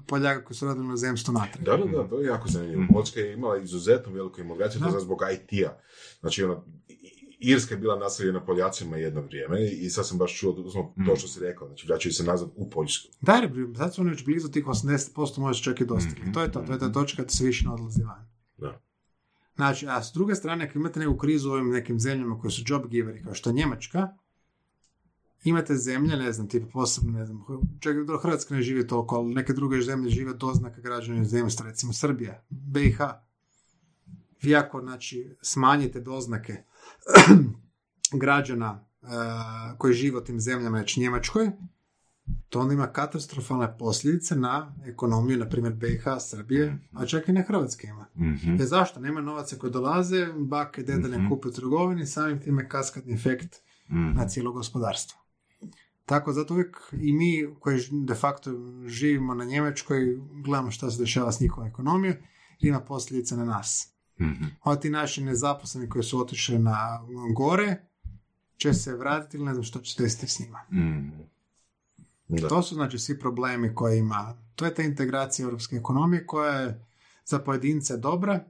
Poljaka 0.07 0.43
koji 0.45 0.57
su 0.57 0.65
radili 0.65 0.87
na 0.87 0.97
zemstvu 0.97 1.33
natrag. 1.33 1.65
Da, 1.65 1.77
da, 1.77 1.85
da, 1.87 2.07
to 2.07 2.19
je 2.19 2.25
jako 2.25 2.47
zanimljivo. 2.47 2.81
Mhm. 2.83 2.93
Poljska 2.93 3.19
je 3.19 3.33
imala 3.33 3.57
izuzetno 3.57 4.11
veliku 4.13 4.41
imigraciju, 4.41 4.81
to 4.81 4.95
je 4.95 5.01
zbog 5.01 5.19
IT-a. 5.33 5.77
Znači, 6.19 6.43
I- 6.89 7.15
Irska 7.39 7.73
je 7.75 7.79
bila 7.79 7.99
naseljena 7.99 8.45
Poljacima 8.45 8.97
jedno 8.97 9.21
vrijeme 9.21 9.65
i 9.65 9.89
sad 9.89 10.07
sam 10.07 10.17
baš 10.17 10.39
čuo 10.39 10.51
Mhm. 10.97 11.05
to 11.05 11.15
što 11.15 11.27
si 11.27 11.39
rekao, 11.39 11.67
znači 11.67 11.87
vraćaju 11.87 12.13
se 12.13 12.23
nazad 12.23 12.49
u 12.55 12.69
Poljsku. 12.69 13.07
Da, 13.21 13.41
sad 13.77 13.95
su 13.95 14.01
oni 14.01 14.09
već 14.09 14.25
blizu 14.25 14.49
tih 14.49 14.65
80% 14.65 15.39
možeš 15.39 15.63
čak 15.63 15.81
i 15.81 15.85
dostigli. 15.85 16.23
Mhm. 16.23 16.31
To 16.31 16.41
je 16.41 16.51
to, 16.51 16.59
to 16.59 16.73
je 16.73 16.79
ta 16.79 16.91
točka 16.91 17.23
kad 17.23 17.31
se 17.31 17.45
više 17.45 17.65
ne 17.65 17.71
odlazi 17.71 18.03
van. 18.03 18.27
Da. 18.57 18.81
Znači, 19.55 19.87
a 19.87 20.03
s 20.03 20.11
druge 20.13 20.35
strane, 20.35 20.65
ako 20.65 20.77
imate 20.77 20.99
neku 20.99 21.17
krizu 21.17 21.49
u 21.49 21.53
ovim 21.53 21.69
nekim 21.69 21.99
zemljama 21.99 22.39
koji 22.39 22.51
su 22.51 22.61
job 22.65 22.87
giveri, 22.87 23.23
kao 23.23 23.33
što 23.33 23.49
je 23.49 23.53
Njemačka, 23.53 24.07
imate 25.45 25.75
zemlje, 25.75 26.17
ne 26.17 26.31
znam, 26.31 26.47
tipa 26.47 26.67
posebno, 26.67 27.11
ne 27.11 27.25
znam, 27.25 27.41
čak 27.79 28.05
do 28.05 28.17
Hrvatska 28.17 28.55
ne 28.55 28.61
živi 28.61 28.87
toliko, 28.87 29.15
ali 29.15 29.33
neke 29.33 29.53
druge 29.53 29.81
zemlje 29.81 30.09
žive 30.09 30.31
od 30.31 30.37
doznaka 30.37 30.81
građana 30.81 31.17
inozemstva, 31.17 31.65
recimo 31.65 31.93
Srbija, 31.93 32.43
BiH. 32.49 32.97
Vi 34.41 34.55
ako, 34.55 34.81
znači, 34.81 35.35
smanjite 35.41 35.99
doznake 36.01 36.53
građana 38.13 38.85
eh, 39.03 39.07
koji 39.77 39.93
žive 39.93 40.17
u 40.17 40.23
tim 40.23 40.39
zemljama, 40.39 40.77
znači 40.77 40.99
Njemačkoj, 40.99 41.51
to 42.49 42.59
onda 42.59 42.73
ima 42.73 42.87
katastrofalne 42.87 43.77
posljedice 43.77 44.35
na 44.35 44.75
ekonomiju, 44.85 45.37
na 45.37 45.49
primjer 45.49 45.73
BiH, 45.73 46.03
Srbije, 46.21 46.77
a 46.93 47.05
čak 47.05 47.27
i 47.29 47.33
na 47.33 47.41
Hrvatske 47.41 47.87
ima. 47.87 48.05
Mhm. 48.17 48.49
Jer 48.49 48.65
zašto? 48.65 48.99
Nema 48.99 49.21
novaca 49.21 49.55
koji 49.55 49.71
dolaze, 49.71 50.27
bake, 50.35 50.83
dede 50.83 51.07
ne 51.09 51.17
Mhm. 51.17 51.29
kupe 51.29 51.47
u 51.47 51.51
trgovini, 51.51 52.05
samim 52.05 52.41
time 52.41 52.69
kaskadni 52.69 53.13
efekt 53.13 53.55
Mhm. 53.89 54.13
na 54.13 54.27
cijelo 54.27 54.51
gospodarstvo. 54.51 55.19
Tako 56.05 56.33
zato 56.33 56.53
uvijek 56.53 56.93
i 57.01 57.13
mi 57.13 57.55
koji 57.59 57.81
de 57.91 58.15
facto 58.15 58.51
živimo 58.85 59.33
na 59.33 59.45
Njemačkoj, 59.45 60.19
gledamo 60.43 60.71
šta 60.71 60.91
se 60.91 60.99
dešava 60.99 61.31
s 61.31 61.39
njihovom 61.39 61.69
ekonomijom, 61.69 62.15
ima 62.59 62.79
posljedice 62.79 63.37
na 63.37 63.45
nas. 63.45 63.93
Mhm. 64.21 64.43
A 64.63 64.75
ti 64.75 64.89
naši 64.89 65.23
nezaposleni 65.23 65.89
koji 65.89 66.03
su 66.03 66.19
otišli 66.19 66.59
na 66.59 66.99
gore, 67.35 67.81
će 68.57 68.73
se 68.73 68.95
vratiti 68.95 69.37
ili 69.37 69.45
ne 69.45 69.53
znam 69.53 69.63
što 69.63 69.79
će 69.79 70.03
desiti 70.03 70.27
s 70.27 70.39
njima. 70.39 70.59
Mhm. 70.71 71.09
Da. 72.27 72.47
To 72.47 72.61
su 72.61 72.75
znači 72.75 72.99
svi 72.99 73.19
problemi 73.19 73.75
koje 73.75 73.97
ima. 73.97 74.37
To 74.55 74.65
je 74.65 74.73
ta 74.73 74.83
integracija 74.83 75.43
europske 75.43 75.75
ekonomije 75.75 76.25
koja 76.25 76.53
je 76.53 76.85
za 77.25 77.39
pojedince 77.39 77.97
dobra, 77.97 78.45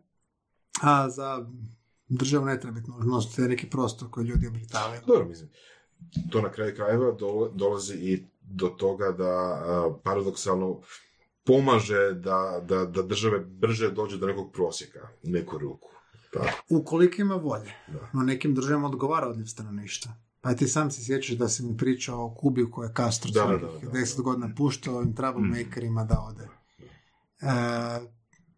a 0.81 1.09
za 1.09 1.49
državu 2.07 2.45
ne 2.45 2.59
treba 2.59 2.79
biti 2.79 2.91
nužno. 2.91 3.21
To 3.35 3.41
je 3.41 3.47
neki 3.47 3.69
prostor 3.69 4.09
koji 4.11 4.25
ljudi 4.25 4.47
obritavaju. 4.47 5.01
Dobro, 5.07 5.25
mislim, 5.25 5.49
to 6.29 6.41
na 6.41 6.51
kraju 6.51 6.75
krajeva 6.75 7.11
dol- 7.11 7.51
dolazi 7.53 7.95
i 7.95 8.23
do 8.41 8.67
toga 8.67 9.11
da 9.11 9.61
paradoksalno 10.03 10.79
pomaže 11.43 12.13
da, 12.13 12.61
da, 12.63 12.85
da 12.85 13.01
države 13.01 13.39
brže 13.39 13.91
dođe 13.91 14.17
do 14.17 14.27
nekog 14.27 14.51
prosjeka, 14.51 14.99
neku 15.23 15.57
ruku. 15.57 15.89
Tako, 16.33 16.47
Ukoliko 16.69 17.21
ima 17.21 17.35
volje. 17.35 17.71
da. 17.87 18.09
No 18.13 18.23
nekim 18.23 18.55
državama 18.55 18.87
odgovara 18.87 19.27
odljev 19.27 19.45
stanovništva. 19.45 20.11
Pa 20.41 20.53
ti 20.53 20.67
sam 20.67 20.91
se 20.91 21.03
sjećaš 21.03 21.35
da 21.35 21.49
si 21.49 21.63
mi 21.63 21.77
pričao 21.77 22.25
o 22.25 22.35
Kubi 22.35 22.63
u 22.63 22.71
kojoj 22.71 22.89
je 22.89 22.93
Castro 22.95 23.31
Da, 23.31 23.45
da, 23.45 23.57
da, 23.57 23.79
da, 23.79 23.89
deset 23.91 24.17
da. 24.17 24.23
godina 24.23 24.49
puštao 24.57 24.95
ovim 24.95 25.15
troublemakerima 25.15 26.03
da 26.03 26.19
ode. 26.21 26.47
E, 27.41 28.05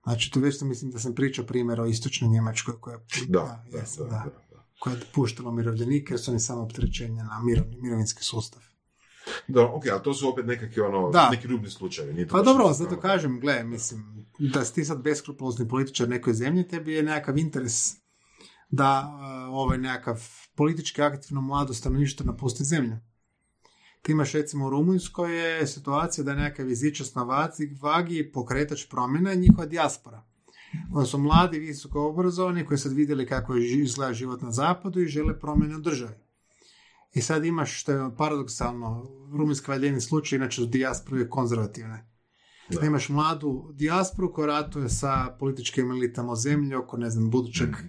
znači, 0.03 0.31
tu 0.31 0.39
već 0.39 0.61
mislim 0.61 0.91
da 0.91 0.99
sam 0.99 1.15
pričao 1.15 1.45
primjer 1.45 1.81
o 1.81 1.85
istočnoj 1.85 2.29
Njemačkoj 2.29 2.73
koja, 2.79 2.97
Da, 3.27 3.63
da, 3.71 3.77
da, 3.99 4.05
da. 4.05 4.46
Koja 4.79 4.93
je 4.93 5.01
puštala 5.13 5.49
umirovljenike 5.49 6.13
jer 6.13 6.19
su 6.19 6.31
oni 6.31 6.39
samo 6.39 6.61
opterećenja 6.61 7.23
na 7.23 7.41
mirovinski 7.79 8.23
sustav. 8.23 8.61
Da, 9.47 9.65
ok, 9.65 9.83
ali 9.87 10.03
to 10.03 10.13
su 10.13 10.29
opet 10.29 10.45
nekakvi 10.45 10.81
ono, 10.81 11.09
Da. 11.09 11.29
neki 11.29 11.47
rubni 11.47 11.69
slučajevi. 11.69 12.13
nije 12.13 12.27
to 12.27 12.31
Pa 12.31 12.41
dobro, 12.41 12.73
zato 12.73 12.89
kao- 12.91 12.99
kažem, 13.01 13.39
gle, 13.39 13.63
mislim, 13.63 14.25
da 14.39 14.65
si 14.65 14.73
ti 14.73 14.85
sad 14.85 15.01
beskrupulozni 15.01 15.67
političar 15.67 16.09
nekoj 16.09 16.33
zemlji, 16.33 16.67
tebi 16.67 16.93
je 16.93 17.03
nekakav 17.03 17.37
interes 17.37 17.93
da 18.69 19.09
uh, 19.09 19.21
ovaj 19.51 19.77
nekakav 19.77 20.21
politički 20.55 21.01
aktivno 21.01 21.41
mlado 21.41 21.73
stanovništvo 21.73 22.25
napusti 22.25 22.63
zemlju. 22.63 22.97
Ti 24.01 24.11
imaš 24.11 24.31
recimo 24.31 24.65
u 24.65 24.69
Rumunjskoj 24.69 25.37
je 25.39 25.67
situacija 25.67 26.23
da 26.23 26.31
je 26.31 26.37
nekakav 26.37 26.69
jezičas 26.69 27.15
na 27.15 27.23
vagi, 27.81 28.31
pokretač 28.31 28.85
promjena 28.85 29.29
je 29.29 29.35
njihova 29.35 29.65
dijaspora. 29.65 30.23
Oni 30.93 31.07
su 31.07 31.17
mladi, 31.17 31.59
visoko 31.59 32.07
obrazovani, 32.07 32.65
koji 32.65 32.77
sad 32.77 32.91
vidjeli 32.93 33.25
kako 33.27 33.55
je 33.55 33.81
izgleda 33.81 34.13
život 34.13 34.41
na 34.41 34.51
zapadu 34.51 35.01
i 35.01 35.07
žele 35.07 35.39
promjene 35.39 35.75
u 35.75 35.79
državi. 35.79 36.13
I 37.13 37.21
sad 37.21 37.45
imaš, 37.45 37.81
što 37.81 37.91
je 37.91 38.15
paradoksalno, 38.17 39.09
rumunjska 39.31 39.73
je 39.73 39.77
jedini 39.77 40.01
slučaj, 40.01 40.37
inače 40.37 40.55
su 40.61 40.65
dijaspore 40.65 41.29
konzervativne. 41.29 42.07
Da. 42.69 42.85
Imaš 42.85 43.09
mladu 43.09 43.71
dijasporu 43.73 44.33
koja 44.33 44.47
ratuje 44.47 44.89
sa 44.89 45.35
političkim 45.39 45.91
elitama 45.91 46.31
u 46.31 46.35
zemlji 46.35 46.75
oko, 46.75 46.97
ne 46.97 47.09
znam, 47.09 47.29
budućeg 47.29 47.69
Mhm. 47.69 47.87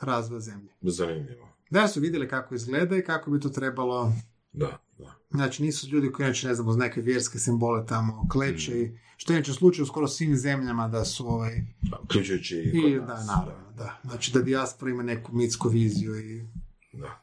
razvoja 0.00 0.40
zemlje. 0.40 0.68
Zanimljivo. 0.82 1.48
Da 1.70 1.88
su 1.88 2.00
vidjeli 2.00 2.28
kako 2.28 2.54
izgleda 2.54 2.96
i 2.96 3.04
kako 3.04 3.30
bi 3.30 3.40
to 3.40 3.48
trebalo 3.48 4.12
da. 4.52 4.83
Znači, 5.30 5.62
nisu 5.62 5.88
ljudi 5.88 6.12
koji 6.12 6.24
inače, 6.24 6.48
ne 6.48 6.54
znam, 6.54 6.68
uz 6.68 6.76
neke 6.76 7.00
vjerske 7.00 7.38
simbole 7.38 7.86
tamo 7.86 8.28
kleče 8.30 8.80
i 8.80 8.90
što 9.16 9.32
je 9.32 9.36
inače 9.36 9.52
slučaj 9.52 9.82
u 9.82 9.86
skoro 9.86 10.08
svim 10.08 10.36
zemljama 10.36 10.88
da 10.88 11.04
su 11.04 11.28
ovaj... 11.28 11.62
Uključujući 12.02 12.56
i 12.56 12.68
I, 12.68 12.98
kod 12.98 13.06
da, 13.06 13.24
naravno, 13.24 13.72
da. 13.76 14.00
Znači, 14.04 14.32
da 14.32 14.42
dijaspora 14.42 14.90
ima 14.90 15.02
neku 15.02 15.32
mitsku 15.32 15.68
viziju 15.68 16.16
i 16.20 16.44
Da. 16.92 17.20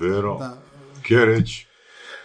Vero, 0.00 0.38
da... 0.38 0.62
kaj 1.08 1.24
reći? 1.24 1.66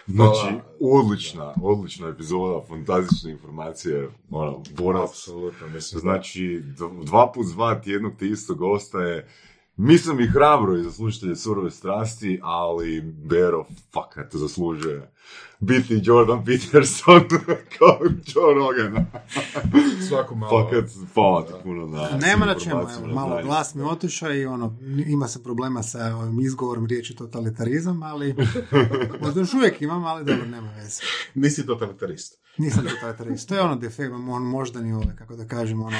Znači, 0.06 0.54
odlična, 0.80 1.54
odlična 1.62 2.08
epizoda, 2.08 2.66
fantastične 2.68 3.30
informacije, 3.30 4.08
ono, 4.30 4.62
borac. 4.76 5.10
Apsolutno, 5.10 5.68
mislim. 5.68 6.00
Znači, 6.00 6.62
dva 7.04 7.32
put 7.32 7.46
dva 7.46 7.80
tjednog 7.80 8.12
te 8.18 8.26
istog 8.26 8.62
ostaje. 8.62 9.28
Mislim 9.76 10.20
i 10.20 10.26
hrabro 10.26 10.76
i 10.76 10.82
za 10.82 10.92
slušatelje 10.92 11.36
surove 11.36 11.70
strasti, 11.70 12.40
ali 12.42 13.00
Bero 13.00 13.64
fakat 13.92 14.34
zaslužuje 14.34 15.12
biti 15.62 16.00
Jordan 16.02 16.44
Peterson 16.44 17.20
kao 17.78 17.98
Joe 18.02 18.54
Rogan. 18.54 19.06
Svako 20.08 20.34
malo. 20.34 20.64
Fakat 20.64 20.90
hvala 21.14 21.46
ti 21.46 21.52
puno 21.62 21.86
na 21.86 22.08
Nema 22.20 22.46
na 22.46 22.54
čemu, 22.54 22.80
evo, 22.80 23.14
malo 23.14 23.42
glas 23.42 23.74
mi 23.74 23.82
otišao 23.82 24.34
i 24.34 24.46
ono, 24.46 24.78
ima 25.06 25.28
se 25.28 25.42
problema 25.42 25.82
sa 25.82 26.16
ovim 26.16 26.40
izgovorom 26.40 26.86
riječi 26.86 27.16
totalitarizam, 27.16 28.02
ali 28.02 28.34
možda 29.22 29.40
još 29.40 29.54
uvijek 29.54 29.82
imam, 29.82 30.04
ali 30.04 30.24
dobro, 30.24 30.46
nema 30.46 30.72
veze. 30.72 31.02
Nisi 31.34 31.66
totalitarist. 31.66 32.38
Nisam 32.58 32.84
totalitarist. 32.84 33.48
To 33.48 33.54
je 33.54 33.62
ono 33.62 33.76
defekt, 33.76 34.12
on 34.12 34.42
možda 34.42 34.80
ni 34.80 34.92
ovaj, 34.92 35.16
kako 35.18 35.36
da 35.36 35.46
kažem, 35.46 35.82
ono, 35.82 35.98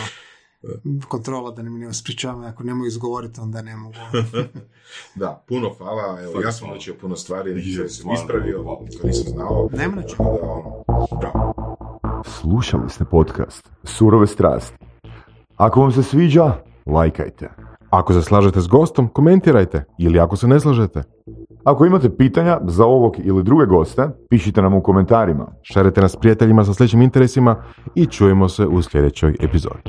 kontrola 1.09 1.51
da 1.51 1.63
mi 1.63 1.71
ne 1.71 1.91
ispričavam, 1.91 2.45
ako 2.45 2.63
ne 2.63 2.75
mogu 2.75 2.87
izgovoriti, 2.87 3.41
onda 3.41 3.63
ne 3.63 3.77
mogu. 3.77 3.95
Da, 5.15 5.45
puno 5.49 5.71
hvala, 5.79 6.21
evo, 6.23 6.41
ja 6.41 6.53
sam 6.53 6.69
naučio 6.69 6.95
puno 7.01 7.17
stvari, 7.17 7.55
neki 7.55 7.69
Je, 7.69 7.73
stvari 7.73 7.89
sam 7.89 8.01
stvarno, 8.01 8.23
ispravio, 8.23 8.79
nisam 9.05 9.33
znao. 9.33 9.69
Nema 9.73 9.97
na 9.97 10.03
čemu. 10.03 10.39
Ono. 10.43 10.85
Slušali 12.25 12.91
ste 12.91 13.05
podcast 13.05 13.71
Surove 13.85 14.27
strasti. 14.27 14.77
Ako 15.57 15.81
vam 15.81 15.93
se 15.93 16.03
sviđa, 16.03 16.53
lajkajte. 16.87 17.51
Ako 17.91 18.13
se 18.13 18.23
slažete 18.23 18.61
s 18.61 18.69
gostom, 18.69 19.09
komentirajte. 19.09 19.85
Ili 19.99 20.21
ako 20.21 20.37
se 20.37 20.47
ne 20.47 20.61
slažete, 20.61 21.03
Ako 21.65 21.87
imate 21.87 22.17
pitanja 22.17 22.61
za 22.65 22.85
ovog 22.85 23.17
ili 23.19 23.43
druge 23.43 23.67
goste, 23.67 24.09
pišite 24.31 24.63
nam 24.63 24.75
u 24.75 24.83
komentarima. 24.83 25.53
šerite 25.63 26.01
nas 26.01 26.13
s 26.13 26.17
prijateljima 26.17 26.65
sa 26.65 26.75
sličnim 26.75 27.03
interesima 27.03 27.65
i 27.95 28.07
čujemo 28.07 28.49
se 28.49 28.67
u 28.67 28.83
sljedećoj 28.83 29.37
epizodi. 29.41 29.83